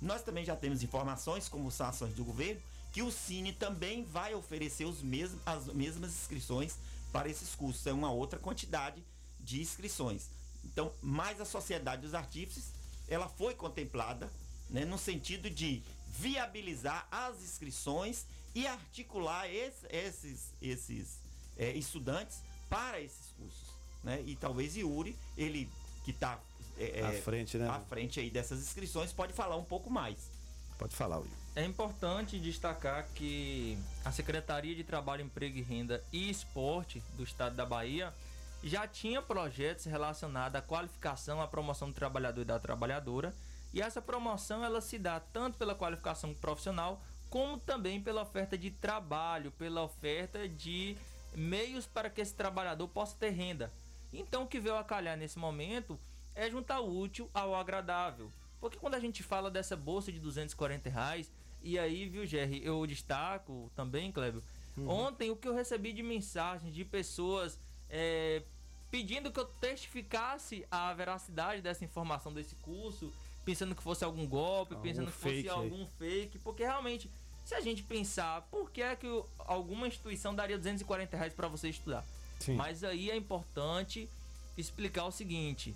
Nós 0.00 0.22
também 0.22 0.44
já 0.44 0.56
temos 0.56 0.82
informações, 0.82 1.48
como 1.48 1.70
são 1.70 1.86
ações 1.86 2.14
do 2.14 2.24
governo, 2.24 2.60
que 2.92 3.02
o 3.02 3.10
Cine 3.10 3.52
também 3.52 4.04
vai 4.04 4.34
oferecer 4.34 4.84
os 4.84 5.02
mesmos, 5.02 5.40
as 5.44 5.66
mesmas 5.66 6.12
inscrições 6.12 6.76
para 7.12 7.28
esses 7.28 7.54
cursos. 7.54 7.86
É 7.86 7.92
uma 7.92 8.10
outra 8.10 8.38
quantidade 8.38 9.02
de 9.40 9.60
inscrições. 9.60 10.28
Então, 10.64 10.92
mais 11.02 11.40
a 11.40 11.44
Sociedade 11.44 12.02
dos 12.02 12.14
Artífices, 12.14 12.72
ela 13.08 13.28
foi 13.28 13.54
contemplada 13.54 14.30
né, 14.70 14.84
no 14.84 14.98
sentido 14.98 15.48
de 15.48 15.82
viabilizar 16.08 17.06
as 17.10 17.40
inscrições 17.42 18.26
e 18.54 18.66
articular 18.66 19.48
esse, 19.48 19.86
esses, 19.90 20.52
esses 20.60 21.18
é, 21.56 21.72
estudantes 21.72 22.38
para 22.68 23.00
esses 23.00 23.32
cursos. 23.38 23.68
Né? 24.02 24.22
E 24.26 24.36
talvez 24.36 24.76
Yuri, 24.76 25.16
ele 25.36 25.70
que 26.04 26.10
está 26.10 26.38
é, 26.78 27.02
à 27.04 27.22
frente, 27.22 27.58
né? 27.58 27.68
À 27.68 27.80
frente 27.80 28.20
aí 28.20 28.30
dessas 28.30 28.60
inscrições, 28.60 29.12
pode 29.12 29.32
falar 29.32 29.56
um 29.56 29.64
pouco 29.64 29.90
mais. 29.90 30.30
Pode 30.78 30.94
falar, 30.94 31.18
Will. 31.18 31.30
É 31.56 31.64
importante 31.64 32.38
destacar 32.38 33.04
que 33.14 33.76
a 34.04 34.12
Secretaria 34.12 34.74
de 34.76 34.84
Trabalho, 34.84 35.22
Emprego 35.22 35.58
e 35.58 35.62
Renda 35.62 36.02
e 36.12 36.30
Esporte 36.30 37.02
do 37.16 37.24
Estado 37.24 37.56
da 37.56 37.66
Bahia 37.66 38.14
já 38.62 38.86
tinha 38.86 39.20
projetos 39.20 39.84
relacionados 39.86 40.56
à 40.56 40.62
qualificação, 40.62 41.42
à 41.42 41.48
promoção 41.48 41.88
do 41.88 41.94
trabalhador 41.94 42.42
e 42.42 42.44
da 42.44 42.60
trabalhadora. 42.60 43.34
E 43.74 43.82
essa 43.82 44.00
promoção 44.00 44.64
ela 44.64 44.80
se 44.80 44.98
dá 44.98 45.18
tanto 45.18 45.58
pela 45.58 45.74
qualificação 45.74 46.32
profissional 46.34 47.02
como 47.28 47.58
também 47.58 48.00
pela 48.00 48.22
oferta 48.22 48.56
de 48.56 48.70
trabalho, 48.70 49.50
pela 49.52 49.82
oferta 49.82 50.48
de 50.48 50.96
meios 51.34 51.86
para 51.86 52.10
que 52.10 52.20
esse 52.20 52.34
trabalhador 52.34 52.88
possa 52.88 53.16
ter 53.16 53.30
renda. 53.30 53.72
Então 54.12 54.44
o 54.44 54.46
que 54.46 54.60
veio 54.60 54.76
a 54.76 54.84
calhar 54.84 55.16
nesse 55.16 55.38
momento 55.38 55.98
é 56.34 56.50
juntar 56.50 56.80
o 56.80 56.98
útil 56.98 57.30
ao 57.34 57.54
agradável. 57.54 58.30
Porque 58.60 58.78
quando 58.78 58.94
a 58.94 59.00
gente 59.00 59.22
fala 59.22 59.50
dessa 59.50 59.76
bolsa 59.76 60.10
de 60.10 60.18
240 60.18 60.88
reais, 60.90 61.30
e 61.62 61.78
aí, 61.78 62.08
viu, 62.08 62.24
Jerry, 62.24 62.64
eu 62.64 62.86
destaco 62.86 63.70
também, 63.74 64.12
Clébio, 64.12 64.42
uhum. 64.76 64.88
ontem 64.88 65.30
o 65.30 65.36
que 65.36 65.48
eu 65.48 65.54
recebi 65.54 65.92
de 65.92 66.02
mensagens 66.02 66.72
de 66.74 66.84
pessoas 66.84 67.58
é, 67.90 68.42
pedindo 68.90 69.30
que 69.30 69.40
eu 69.40 69.44
testificasse 69.44 70.64
a 70.70 70.92
veracidade 70.94 71.60
dessa 71.60 71.84
informação 71.84 72.32
desse 72.32 72.54
curso, 72.56 73.12
pensando 73.44 73.74
que 73.74 73.82
fosse 73.82 74.04
algum 74.04 74.26
golpe, 74.26 74.74
algum 74.74 74.82
pensando 74.82 75.06
que 75.06 75.18
fosse 75.18 75.48
algum 75.48 75.86
fake, 75.98 76.38
porque 76.38 76.62
realmente, 76.62 77.10
se 77.48 77.54
a 77.54 77.62
gente 77.62 77.82
pensar, 77.82 78.42
por 78.50 78.70
que 78.70 78.82
é 78.82 78.94
que 78.94 79.06
alguma 79.38 79.88
instituição 79.88 80.34
daria 80.34 80.58
240 80.58 81.16
reais 81.16 81.32
para 81.32 81.48
você 81.48 81.70
estudar? 81.70 82.04
Sim. 82.38 82.56
Mas 82.56 82.84
aí 82.84 83.10
é 83.10 83.16
importante 83.16 84.06
explicar 84.54 85.06
o 85.06 85.10
seguinte: 85.10 85.74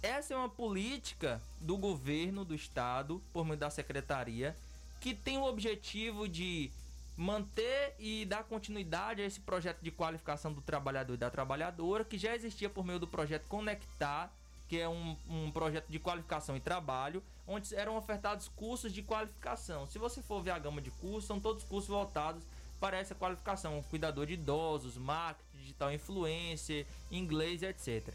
essa 0.00 0.32
é 0.32 0.36
uma 0.36 0.48
política 0.48 1.42
do 1.60 1.76
governo 1.76 2.44
do 2.44 2.54
estado, 2.54 3.20
por 3.32 3.44
meio 3.44 3.58
da 3.58 3.68
secretaria, 3.68 4.56
que 5.00 5.12
tem 5.12 5.38
o 5.38 5.42
objetivo 5.42 6.28
de 6.28 6.70
manter 7.16 7.96
e 7.98 8.24
dar 8.24 8.44
continuidade 8.44 9.22
a 9.22 9.26
esse 9.26 9.40
projeto 9.40 9.80
de 9.82 9.90
qualificação 9.90 10.52
do 10.52 10.60
trabalhador 10.60 11.14
e 11.14 11.16
da 11.16 11.28
trabalhadora, 11.28 12.04
que 12.04 12.16
já 12.16 12.32
existia 12.32 12.70
por 12.70 12.86
meio 12.86 13.00
do 13.00 13.08
projeto 13.08 13.48
Conectar, 13.48 14.32
que 14.72 14.80
é 14.80 14.88
um, 14.88 15.14
um 15.28 15.50
projeto 15.50 15.86
de 15.90 15.98
qualificação 15.98 16.56
e 16.56 16.60
trabalho, 16.60 17.22
onde 17.46 17.74
eram 17.74 17.94
ofertados 17.94 18.48
cursos 18.48 18.90
de 18.90 19.02
qualificação. 19.02 19.86
Se 19.86 19.98
você 19.98 20.22
for 20.22 20.42
ver 20.42 20.52
a 20.52 20.58
gama 20.58 20.80
de 20.80 20.90
cursos, 20.92 21.26
são 21.26 21.38
todos 21.38 21.62
cursos 21.62 21.90
voltados 21.90 22.42
para 22.80 22.96
essa 22.96 23.14
qualificação, 23.14 23.82
cuidador 23.90 24.24
de 24.24 24.32
idosos, 24.32 24.96
marketing 24.96 25.58
digital 25.58 25.92
influencer, 25.92 26.86
inglês, 27.10 27.62
etc. 27.62 28.14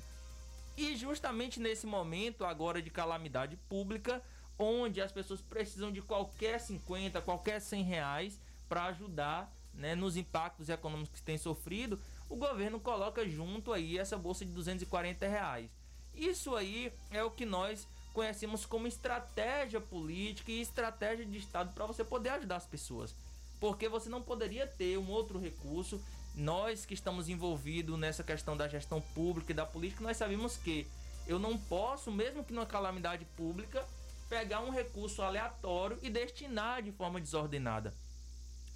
E 0.76 0.96
justamente 0.96 1.60
nesse 1.60 1.86
momento 1.86 2.44
agora 2.44 2.82
de 2.82 2.90
calamidade 2.90 3.56
pública, 3.70 4.20
onde 4.58 5.00
as 5.00 5.12
pessoas 5.12 5.42
precisam 5.42 5.92
de 5.92 6.02
qualquer 6.02 6.60
50, 6.60 7.22
qualquer 7.22 7.62
100 7.62 7.84
reais 7.84 8.40
para 8.68 8.86
ajudar 8.86 9.56
né, 9.76 9.94
nos 9.94 10.18
impactos 10.18 10.70
econômicos 10.70 11.20
que 11.20 11.22
têm 11.22 11.38
sofrido, 11.38 12.02
o 12.28 12.36
governo 12.36 12.80
coloca 12.80 13.30
junto 13.30 13.72
aí 13.72 14.00
essa 14.00 14.18
bolsa 14.18 14.44
de 14.44 14.52
240 14.54 15.28
reais. 15.28 15.77
Isso 16.18 16.56
aí 16.56 16.92
é 17.12 17.24
o 17.24 17.32
que 17.32 17.46
nós 17.46 17.88
conhecemos 18.14 18.66
como 18.66 18.88
estratégia 18.88 19.80
política 19.80 20.52
e 20.52 20.62
estratégia 20.62 21.26
de 21.26 21.38
Estado 21.38 21.72
para 21.74 21.86
você 21.86 22.04
poder 22.04 22.30
ajudar 22.30 22.56
as 22.58 22.66
pessoas 22.66 23.14
porque 23.60 23.90
você 23.90 24.10
não 24.10 24.22
poderia 24.22 24.68
ter 24.68 24.98
um 24.98 25.10
outro 25.10 25.40
recurso. 25.40 26.02
Nós 26.36 26.86
que 26.86 26.94
estamos 26.94 27.30
envolvidos 27.30 27.98
nessa 27.98 28.24
questão 28.24 28.56
da 28.56 28.68
gestão 28.68 29.02
pública 29.02 29.52
e 29.52 29.56
da 29.56 29.66
política, 29.66 30.04
nós 30.04 30.18
sabemos 30.18 30.56
que 30.58 30.86
eu 31.26 31.40
não 31.40 31.58
posso, 31.58 32.12
mesmo 32.12 32.44
que 32.44 32.54
numa 32.54 32.66
calamidade 32.66 33.26
pública, 33.36 33.84
pegar 34.30 34.62
um 34.62 34.70
recurso 34.70 35.22
aleatório 35.22 35.98
e 36.02 36.10
destinar 36.10 36.84
de 36.84 36.92
forma 36.92 37.20
desordenada. 37.20 37.94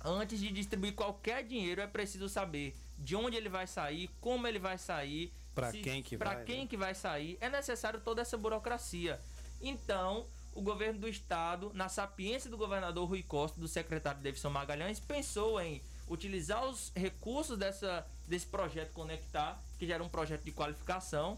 Antes 0.04 0.40
de 0.40 0.52
distribuir 0.52 0.96
qualquer 0.96 1.44
dinheiro, 1.44 1.82
é 1.82 1.88
preciso 1.88 2.28
saber 2.28 2.76
de 2.98 3.16
onde 3.16 3.38
ele 3.38 3.50
vai 3.50 3.68
sair, 3.68 4.10
como 4.20 4.48
ele 4.48 4.58
vai 4.58 4.78
sair, 4.80 5.32
para 5.54 5.72
quem 5.72 6.02
que 6.02 6.18
vai, 6.18 6.44
quem 6.44 6.62
né? 6.62 6.68
que 6.68 6.78
vai 6.78 6.94
sair. 6.96 7.38
É 7.42 7.50
necessário 7.50 8.00
toda 8.00 8.22
essa 8.22 8.38
burocracia. 8.38 9.20
Então, 9.62 10.26
o 10.54 10.62
governo 10.62 11.00
do 11.00 11.08
estado, 11.08 11.72
na 11.74 11.88
sapiência 11.88 12.50
do 12.50 12.58
governador 12.58 13.08
Rui 13.08 13.24
Costa 13.24 13.60
do 13.60 13.68
secretário 13.68 14.22
Davidson 14.22 14.50
Magalhães, 14.50 15.00
pensou 15.00 15.60
em 15.62 15.82
utilizar 16.10 16.66
os 16.66 16.92
recursos 16.96 17.58
dessa, 17.58 18.06
desse 18.28 18.46
projeto 18.46 18.92
Conectar, 18.92 19.62
que 19.80 19.88
já 19.88 19.96
era 19.96 20.04
um 20.04 20.10
projeto 20.10 20.44
de 20.44 20.52
qualificação, 20.52 21.38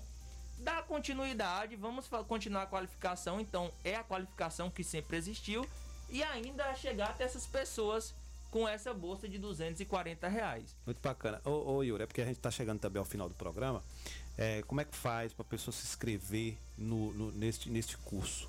dar 0.60 0.84
continuidade, 0.84 1.76
vamos 1.76 2.08
continuar 2.28 2.64
a 2.64 2.68
qualificação, 2.68 3.40
então 3.40 3.72
é 3.84 3.96
a 3.96 4.04
qualificação 4.04 4.72
que 4.72 4.84
sempre 4.84 5.18
existiu, 5.18 5.68
e 6.10 6.24
ainda 6.24 6.74
chegar 6.76 7.10
até 7.10 7.24
essas 7.24 7.46
pessoas 7.46 8.16
com 8.54 8.68
essa 8.68 8.94
bolsa 8.94 9.28
de 9.28 9.40
240 9.40 10.28
reais. 10.28 10.76
Muito 10.86 11.02
bacana. 11.02 11.42
Ô, 11.44 11.78
ô 11.78 11.84
Yuri, 11.84 12.04
é 12.04 12.06
porque 12.06 12.22
a 12.22 12.26
gente 12.26 12.38
está 12.38 12.52
chegando 12.52 12.80
também 12.80 13.00
ao 13.00 13.06
final 13.06 13.28
do 13.28 13.34
programa. 13.34 13.84
É, 14.38 14.62
como 14.68 14.80
é 14.80 14.86
que 14.86 14.96
faz 14.96 15.34
para 15.34 15.42
a 15.42 15.50
pessoa 15.50 15.74
se 15.74 15.84
inscrever 15.88 16.56
no, 16.78 17.12
no, 17.14 17.32
neste, 17.32 17.68
neste 17.72 17.98
curso? 17.98 18.48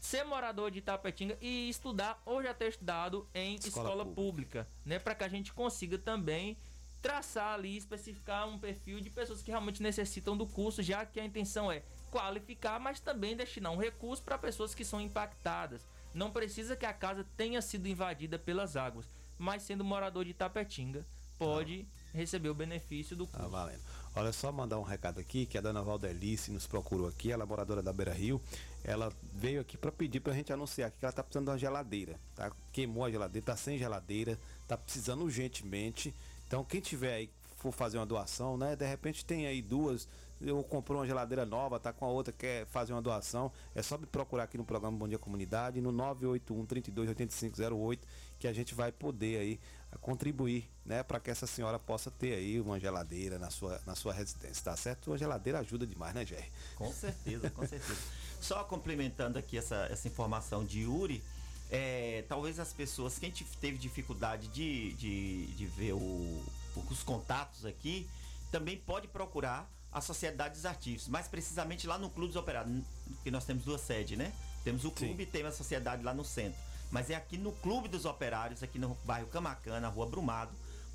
ser 0.00 0.24
morador 0.24 0.70
de 0.70 0.78
Itapetinga 0.78 1.38
e 1.40 1.68
estudar 1.68 2.20
ou 2.24 2.42
já 2.42 2.52
ter 2.52 2.68
estudado 2.68 3.26
em 3.34 3.54
escola, 3.54 3.88
escola 3.88 4.04
pública. 4.04 4.64
pública, 4.64 4.66
né, 4.84 4.98
para 4.98 5.14
que 5.14 5.24
a 5.24 5.28
gente 5.28 5.52
consiga 5.52 5.96
também 5.96 6.56
traçar 7.00 7.54
ali, 7.54 7.76
especificar 7.76 8.48
um 8.48 8.58
perfil 8.58 9.00
de 9.00 9.10
pessoas 9.10 9.42
que 9.42 9.50
realmente 9.50 9.82
necessitam 9.82 10.36
do 10.36 10.46
curso, 10.46 10.82
já 10.82 11.06
que 11.06 11.20
a 11.20 11.24
intenção 11.24 11.70
é 11.70 11.82
qualificar, 12.10 12.78
mas 12.80 13.00
também 13.00 13.36
destinar 13.36 13.72
um 13.72 13.76
recurso 13.76 14.22
para 14.22 14.38
pessoas 14.38 14.74
que 14.74 14.84
são 14.84 15.00
impactadas. 15.00 15.86
Não 16.14 16.30
precisa 16.30 16.76
que 16.76 16.86
a 16.86 16.92
casa 16.92 17.24
tenha 17.36 17.60
sido 17.60 17.86
invadida 17.86 18.38
pelas 18.38 18.76
águas, 18.76 19.08
mas 19.38 19.62
sendo 19.62 19.84
morador 19.84 20.24
de 20.24 20.30
Itapetinga, 20.30 21.04
pode 21.38 21.86
ah. 21.88 22.16
receber 22.16 22.48
o 22.48 22.54
benefício 22.54 23.14
do 23.14 23.26
curso. 23.26 23.44
Ah, 23.44 23.48
valendo. 23.48 23.82
Olha 24.16 24.32
só 24.32 24.50
mandar 24.50 24.78
um 24.78 24.82
recado 24.82 25.20
aqui 25.20 25.46
que 25.46 25.56
a 25.56 25.60
dona 25.60 25.80
Valdelice 25.80 26.50
nos 26.50 26.66
procurou 26.66 27.06
aqui, 27.06 27.30
ela 27.30 27.44
é 27.44 27.46
moradora 27.46 27.80
da 27.80 27.92
Beira 27.92 28.12
Rio. 28.12 28.42
Ela 28.82 29.12
veio 29.34 29.60
aqui 29.60 29.76
para 29.76 29.92
pedir 29.92 30.20
para 30.20 30.32
a 30.32 30.36
gente 30.36 30.52
anunciar 30.52 30.90
que 30.90 31.04
ela 31.04 31.12
tá 31.12 31.22
precisando 31.22 31.44
de 31.44 31.50
uma 31.50 31.58
geladeira, 31.58 32.18
tá? 32.34 32.50
Queimou 32.72 33.04
a 33.04 33.10
geladeira, 33.10 33.46
tá 33.46 33.56
sem 33.56 33.78
geladeira, 33.78 34.38
tá 34.66 34.76
precisando 34.76 35.22
urgentemente 35.22 36.12
então 36.48 36.64
quem 36.64 36.80
tiver 36.80 37.14
aí 37.14 37.30
for 37.56 37.70
fazer 37.72 37.98
uma 37.98 38.06
doação, 38.06 38.56
né? 38.56 38.74
De 38.74 38.86
repente 38.86 39.24
tem 39.24 39.46
aí 39.46 39.60
duas, 39.60 40.08
eu 40.40 40.62
comprou 40.62 40.98
uma 40.98 41.06
geladeira 41.06 41.44
nova, 41.44 41.78
tá 41.78 41.92
com 41.92 42.06
a 42.06 42.08
outra 42.08 42.32
quer 42.32 42.64
fazer 42.66 42.92
uma 42.94 43.02
doação, 43.02 43.52
é 43.74 43.82
só 43.82 43.98
me 43.98 44.06
procurar 44.06 44.44
aqui 44.44 44.56
no 44.56 44.64
programa 44.64 44.96
Bom 44.96 45.06
Dia 45.06 45.18
Comunidade 45.18 45.80
no 45.80 45.92
981 45.92 46.64
32 46.64 47.08
8508 47.10 48.08
que 48.38 48.48
a 48.48 48.52
gente 48.52 48.74
vai 48.74 48.90
poder 48.90 49.40
aí 49.40 49.60
contribuir, 50.00 50.70
né, 50.84 51.02
para 51.02 51.18
que 51.18 51.30
essa 51.30 51.46
senhora 51.46 51.78
possa 51.78 52.10
ter 52.10 52.34
aí 52.34 52.60
uma 52.60 52.78
geladeira 52.78 53.38
na 53.38 53.50
sua, 53.50 53.80
na 53.84 53.94
sua 53.94 54.12
residência, 54.12 54.64
tá 54.64 54.76
certo? 54.76 55.10
Uma 55.10 55.18
geladeira 55.18 55.58
ajuda 55.58 55.86
demais, 55.86 56.14
né, 56.14 56.24
Jerry? 56.24 56.50
Com 56.76 56.92
certeza, 56.92 57.50
com 57.50 57.66
certeza. 57.66 58.00
Só 58.40 58.62
complementando 58.64 59.38
aqui 59.38 59.58
essa, 59.58 59.88
essa 59.90 60.06
informação 60.06 60.64
de 60.64 60.80
Yuri, 60.80 61.22
é, 61.70 62.24
talvez 62.28 62.58
as 62.58 62.72
pessoas, 62.72 63.18
quem 63.18 63.32
teve 63.60 63.78
dificuldade 63.78 64.48
de, 64.48 64.92
de, 64.94 65.46
de 65.48 65.66
ver 65.66 65.92
o, 65.92 66.42
os 66.90 67.02
contatos 67.02 67.66
aqui, 67.66 68.08
também 68.50 68.76
pode 68.76 69.08
procurar 69.08 69.70
a 69.92 70.00
Sociedade 70.00 70.54
dos 70.54 70.66
Artistas, 70.66 71.08
mais 71.08 71.28
precisamente 71.28 71.86
lá 71.86 71.98
no 71.98 72.10
Clube 72.10 72.28
dos 72.28 72.36
Operários, 72.36 72.82
que 73.22 73.30
nós 73.30 73.44
temos 73.44 73.64
duas 73.64 73.80
sedes, 73.80 74.18
né? 74.18 74.32
Temos 74.64 74.84
o 74.84 74.90
clube 74.90 75.16
Sim. 75.16 75.22
e 75.22 75.26
tem 75.26 75.44
a 75.44 75.52
sociedade 75.52 76.02
lá 76.02 76.12
no 76.12 76.24
centro. 76.24 76.58
Mas 76.90 77.10
é 77.10 77.14
aqui 77.14 77.36
no 77.36 77.52
Clube 77.52 77.88
dos 77.88 78.04
Operários, 78.04 78.62
aqui 78.62 78.78
no 78.78 78.94
bairro 79.04 79.26
Camacana, 79.28 79.88
Rua 79.88 80.06
Brumado, 80.06 80.52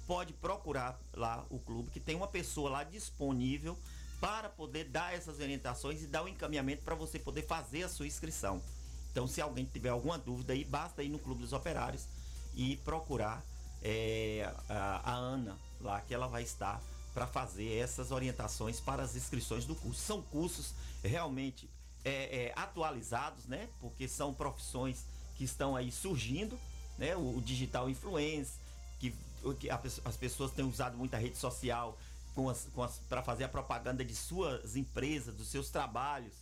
pode 0.08 0.34
procurar 0.34 1.00
lá 1.14 1.46
o 1.50 1.60
clube, 1.60 1.90
que 1.92 2.00
tem 2.00 2.16
uma 2.16 2.28
pessoa 2.28 2.70
lá 2.70 2.84
disponível 2.84 3.78
para 4.20 4.50
poder 4.50 4.86
dar 4.86 5.14
essas 5.14 5.40
orientações 5.40 6.02
e 6.02 6.08
dar 6.08 6.24
o 6.24 6.28
encaminhamento 6.28 6.84
para 6.84 6.96
você 6.96 7.20
poder 7.20 7.46
fazer 7.46 7.84
a 7.84 7.90
sua 7.90 8.08
inscrição. 8.08 8.62
Então, 9.14 9.28
se 9.28 9.40
alguém 9.40 9.64
tiver 9.64 9.90
alguma 9.90 10.18
dúvida 10.18 10.54
aí, 10.54 10.66
basta 10.66 11.04
ir 11.04 11.10
no 11.10 11.20
Clube 11.20 11.42
dos 11.42 11.54
Operários 11.54 12.08
e 12.56 12.78
procurar 12.78 13.46
é, 13.84 14.52
a, 14.68 15.12
a, 15.12 15.14
Ana 15.14 15.56
lá, 15.80 16.02
que 16.02 16.16
ela 16.16 16.26
vai 16.26 16.42
estar 16.42 16.82
para 17.14 17.28
fazer 17.28 17.78
essas 17.78 18.10
orientações 18.10 18.80
para 18.80 19.04
as 19.04 19.16
inscrições 19.16 19.66
do 19.66 19.76
curso. 19.76 20.02
São 20.02 20.20
cursos 20.24 20.74
realmente 21.04 21.70
é, 22.04 22.46
é, 22.46 22.54
atualizados, 22.56 23.46
né? 23.46 23.70
Porque 23.80 24.08
são 24.08 24.34
profissões 24.34 25.06
que 25.36 25.44
estão 25.44 25.76
aí 25.76 25.92
surgindo, 25.92 26.60
né? 26.98 27.16
O, 27.16 27.38
o 27.38 27.42
digital 27.42 27.88
influencer, 27.88 28.56
que, 29.00 29.16
que 29.60 29.70
a, 29.70 29.80
as 30.06 30.18
pessoas 30.18 30.52
têm 30.52 30.66
usado 30.66 30.98
muita 30.98 31.20
rede 31.20 31.38
social 31.38 31.96
para 33.08 33.22
fazer 33.22 33.44
a 33.44 33.50
propaganda 33.50 34.04
de 34.04 34.16
suas 34.16 34.76
empresas, 34.76 35.36
dos 35.36 35.50
seus 35.50 35.70
trabalhos 35.70 36.34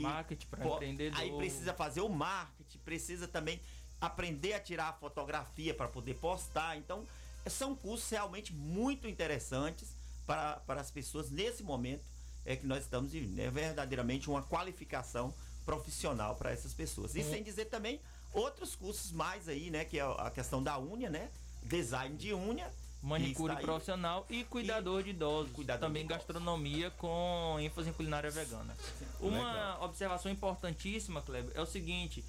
marketing 0.00 0.46
para 0.46 0.66
empreendedor. 0.66 1.20
Aí 1.20 1.32
precisa 1.36 1.74
fazer 1.74 2.00
o 2.00 2.08
marketing, 2.08 2.78
precisa 2.78 3.28
também 3.28 3.60
aprender 4.00 4.52
a 4.54 4.60
tirar 4.60 4.88
a 4.88 4.92
fotografia 4.92 5.74
para 5.74 5.88
poder 5.88 6.14
postar. 6.14 6.76
Então, 6.76 7.06
são 7.46 7.74
cursos 7.74 8.08
realmente 8.10 8.52
muito 8.52 9.08
interessantes 9.08 9.94
para, 10.26 10.56
para 10.60 10.80
as 10.80 10.90
pessoas 10.90 11.30
nesse 11.30 11.62
momento 11.62 12.04
é 12.44 12.56
que 12.56 12.66
nós 12.66 12.84
estamos 12.84 13.12
vivendo. 13.12 13.38
É 13.38 13.50
verdadeiramente 13.50 14.28
uma 14.28 14.42
qualificação 14.42 15.34
profissional 15.64 16.36
para 16.36 16.50
essas 16.50 16.74
pessoas. 16.74 17.14
E 17.14 17.20
uhum. 17.20 17.30
sem 17.30 17.42
dizer 17.42 17.66
também 17.66 18.00
outros 18.32 18.74
cursos 18.74 19.12
mais 19.12 19.48
aí, 19.48 19.70
né? 19.70 19.84
Que 19.84 19.98
é 19.98 20.02
a 20.02 20.30
questão 20.30 20.62
da 20.62 20.78
unha, 20.78 21.08
né? 21.08 21.30
Design 21.62 22.16
de 22.16 22.34
unha 22.34 22.70
manicure 23.04 23.54
profissional 23.56 24.26
e 24.30 24.44
cuidador 24.44 25.00
e 25.00 25.04
de 25.04 25.10
idosos. 25.10 25.52
Cuidador 25.52 25.86
também 25.86 26.02
de 26.02 26.08
gastronomia 26.08 26.90
com 26.92 27.56
ênfase 27.60 27.90
em 27.90 27.92
culinária 27.92 28.30
vegana. 28.30 28.74
Uma 29.20 29.52
Legal. 29.52 29.82
observação 29.82 30.32
importantíssima, 30.32 31.20
Kleber, 31.20 31.52
é 31.54 31.60
o 31.60 31.66
seguinte: 31.66 32.24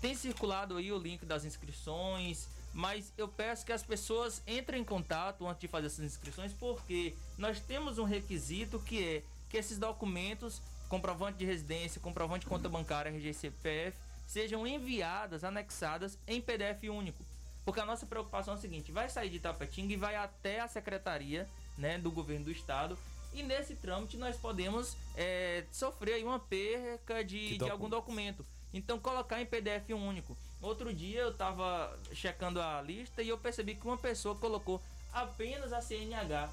tem 0.00 0.14
circulado 0.14 0.76
aí 0.76 0.92
o 0.92 0.98
link 0.98 1.24
das 1.24 1.46
inscrições, 1.46 2.46
mas 2.74 3.10
eu 3.16 3.26
peço 3.26 3.64
que 3.64 3.72
as 3.72 3.82
pessoas 3.82 4.42
entrem 4.46 4.82
em 4.82 4.84
contato 4.84 5.46
antes 5.46 5.62
de 5.62 5.68
fazer 5.68 5.86
essas 5.86 6.04
inscrições, 6.04 6.52
porque 6.52 7.14
nós 7.38 7.58
temos 7.60 7.98
um 7.98 8.04
requisito 8.04 8.78
que 8.80 9.02
é 9.02 9.22
que 9.48 9.56
esses 9.56 9.78
documentos, 9.78 10.60
comprovante 10.88 11.38
de 11.38 11.44
residência, 11.46 12.00
comprovante 12.00 12.40
de 12.40 12.46
conta 12.46 12.68
bancária, 12.68 13.10
RGCPF, 13.10 13.96
sejam 14.26 14.66
enviadas, 14.66 15.44
anexadas 15.44 16.18
em 16.26 16.40
PDF 16.40 16.84
único. 16.90 17.22
Porque 17.64 17.80
a 17.80 17.84
nossa 17.84 18.06
preocupação 18.06 18.54
é 18.54 18.56
a 18.56 18.60
seguinte: 18.60 18.90
vai 18.90 19.08
sair 19.08 19.30
de 19.30 19.38
Tapetinga 19.38 19.92
e 19.92 19.96
vai 19.96 20.16
até 20.16 20.60
a 20.60 20.68
secretaria 20.68 21.48
né, 21.78 21.98
do 21.98 22.10
governo 22.10 22.46
do 22.46 22.50
estado. 22.50 22.98
E 23.32 23.42
nesse 23.42 23.74
trâmite 23.74 24.16
nós 24.16 24.36
podemos 24.36 24.96
é, 25.16 25.64
sofrer 25.72 26.22
uma 26.24 26.38
perca 26.38 27.24
de, 27.24 27.56
de 27.56 27.70
algum 27.70 27.88
documento. 27.88 28.44
Então 28.74 28.98
colocar 28.98 29.40
em 29.40 29.46
PDF 29.46 29.90
único. 29.90 30.36
Outro 30.60 30.92
dia 30.92 31.20
eu 31.20 31.30
estava 31.30 31.98
checando 32.12 32.60
a 32.60 32.80
lista 32.82 33.22
e 33.22 33.28
eu 33.28 33.38
percebi 33.38 33.74
que 33.74 33.86
uma 33.86 33.98
pessoa 33.98 34.34
colocou 34.34 34.82
apenas 35.12 35.72
a 35.72 35.80
CNH. 35.80 36.50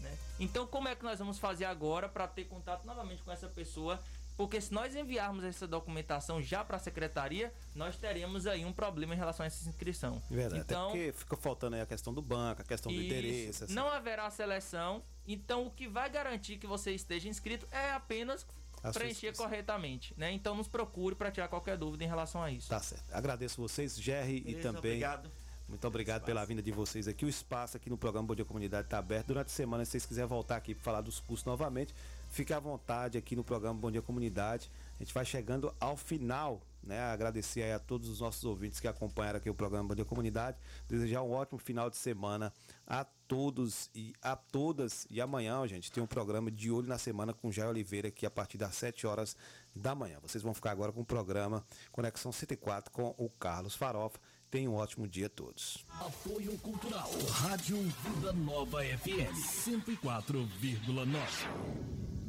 Né? 0.00 0.18
Então 0.38 0.66
como 0.66 0.88
é 0.88 0.94
que 0.94 1.04
nós 1.04 1.18
vamos 1.18 1.38
fazer 1.38 1.64
agora 1.64 2.08
para 2.08 2.26
ter 2.26 2.44
contato 2.44 2.84
novamente 2.84 3.22
com 3.22 3.30
essa 3.30 3.48
pessoa 3.48 4.00
porque 4.36 4.60
se 4.60 4.72
nós 4.72 4.94
enviarmos 4.94 5.44
essa 5.44 5.66
documentação 5.66 6.42
já 6.42 6.64
para 6.64 6.76
a 6.76 6.80
secretaria, 6.80 7.52
nós 7.74 7.96
teremos 7.96 8.46
aí 8.46 8.64
um 8.64 8.72
problema 8.72 9.14
em 9.14 9.16
relação 9.16 9.44
a 9.44 9.46
essa 9.46 9.68
inscrição. 9.68 10.22
Verdade. 10.30 10.62
Então, 10.62 10.88
Até 10.88 10.98
porque 10.98 11.12
fica 11.12 11.36
faltando 11.36 11.76
aí 11.76 11.82
a 11.82 11.86
questão 11.86 12.12
do 12.12 12.22
banco, 12.22 12.62
a 12.62 12.64
questão 12.64 12.92
do 12.92 13.00
endereço. 13.00 13.64
Assim. 13.64 13.74
Não 13.74 13.88
haverá 13.88 14.30
seleção. 14.30 15.02
Então, 15.26 15.66
o 15.66 15.70
que 15.70 15.86
vai 15.86 16.08
garantir 16.08 16.56
que 16.56 16.66
você 16.66 16.92
esteja 16.92 17.28
inscrito 17.28 17.66
é 17.70 17.92
apenas 17.92 18.46
a 18.82 18.90
preencher 18.92 19.36
corretamente, 19.36 20.14
né? 20.16 20.32
Então 20.32 20.54
nos 20.54 20.68
procure 20.68 21.14
para 21.14 21.30
tirar 21.30 21.48
qualquer 21.48 21.76
dúvida 21.76 22.04
em 22.04 22.06
relação 22.06 22.42
a 22.42 22.50
isso. 22.50 22.68
Tá 22.68 22.80
certo. 22.80 23.04
Agradeço 23.12 23.60
vocês, 23.60 24.00
Jerry, 24.00 24.40
Beleza, 24.40 24.58
e 24.58 24.62
também. 24.62 24.78
Obrigado. 24.78 25.30
Muito 25.68 25.86
obrigado 25.86 26.24
pela 26.24 26.44
vinda 26.44 26.60
de 26.60 26.72
vocês 26.72 27.06
aqui. 27.06 27.24
O 27.24 27.28
espaço 27.28 27.76
aqui 27.76 27.88
no 27.88 27.96
programa 27.96 28.26
Bom 28.26 28.34
Dia 28.34 28.44
Comunidade 28.44 28.86
está 28.86 28.98
aberto. 28.98 29.28
Durante 29.28 29.46
a 29.46 29.50
semana, 29.50 29.84
se 29.84 29.92
vocês 29.92 30.06
quiserem 30.06 30.28
voltar 30.28 30.56
aqui 30.56 30.74
para 30.74 30.82
falar 30.82 31.00
dos 31.00 31.20
cursos 31.20 31.44
novamente, 31.46 31.94
Fique 32.30 32.52
à 32.52 32.60
vontade 32.60 33.18
aqui 33.18 33.34
no 33.34 33.42
programa 33.42 33.78
Bom 33.78 33.90
Dia 33.90 34.00
Comunidade. 34.00 34.70
A 34.94 35.02
gente 35.02 35.12
vai 35.12 35.24
chegando 35.24 35.74
ao 35.80 35.96
final, 35.96 36.62
né? 36.80 37.00
Agradecer 37.00 37.72
a 37.72 37.80
todos 37.80 38.08
os 38.08 38.20
nossos 38.20 38.44
ouvintes 38.44 38.78
que 38.78 38.86
acompanharam 38.86 39.38
aqui 39.38 39.50
o 39.50 39.54
programa 39.54 39.88
Bom 39.88 39.96
Dia 39.96 40.04
Comunidade. 40.04 40.56
Desejar 40.86 41.22
um 41.22 41.32
ótimo 41.32 41.58
final 41.58 41.90
de 41.90 41.96
semana 41.96 42.52
a 42.86 43.04
todos 43.04 43.90
e 43.92 44.14
a 44.22 44.36
todas. 44.36 45.08
E 45.10 45.20
amanhã, 45.20 45.66
gente, 45.66 45.90
tem 45.90 46.00
um 46.00 46.06
programa 46.06 46.52
de 46.52 46.70
olho 46.70 46.86
na 46.86 46.98
semana 46.98 47.34
com 47.34 47.50
Jair 47.50 47.68
Oliveira 47.68 48.06
aqui 48.06 48.24
a 48.24 48.30
partir 48.30 48.58
das 48.58 48.76
7 48.76 49.08
horas 49.08 49.36
da 49.74 49.92
manhã. 49.92 50.20
Vocês 50.22 50.40
vão 50.40 50.54
ficar 50.54 50.70
agora 50.70 50.92
com 50.92 51.00
o 51.00 51.04
programa 51.04 51.66
Conexão 51.90 52.30
104 52.30 52.92
com 52.92 53.12
o 53.18 53.28
Carlos 53.28 53.74
Farofa. 53.74 54.20
Tenham 54.48 54.74
um 54.74 54.76
ótimo 54.76 55.08
dia 55.08 55.26
a 55.26 55.30
todos. 55.30 55.84
Apoio 55.98 56.56
Cultural. 56.58 57.10
Rádio 57.28 57.82
Vida 57.82 58.32
Nova 58.34 58.84
FM 58.84 59.34
104,9. 59.64 62.19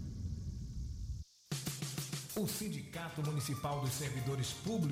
O 2.34 2.48
Sindicato 2.48 3.22
Municipal 3.22 3.82
dos 3.82 3.92
Servidores 3.92 4.52
Públicos 4.64 4.82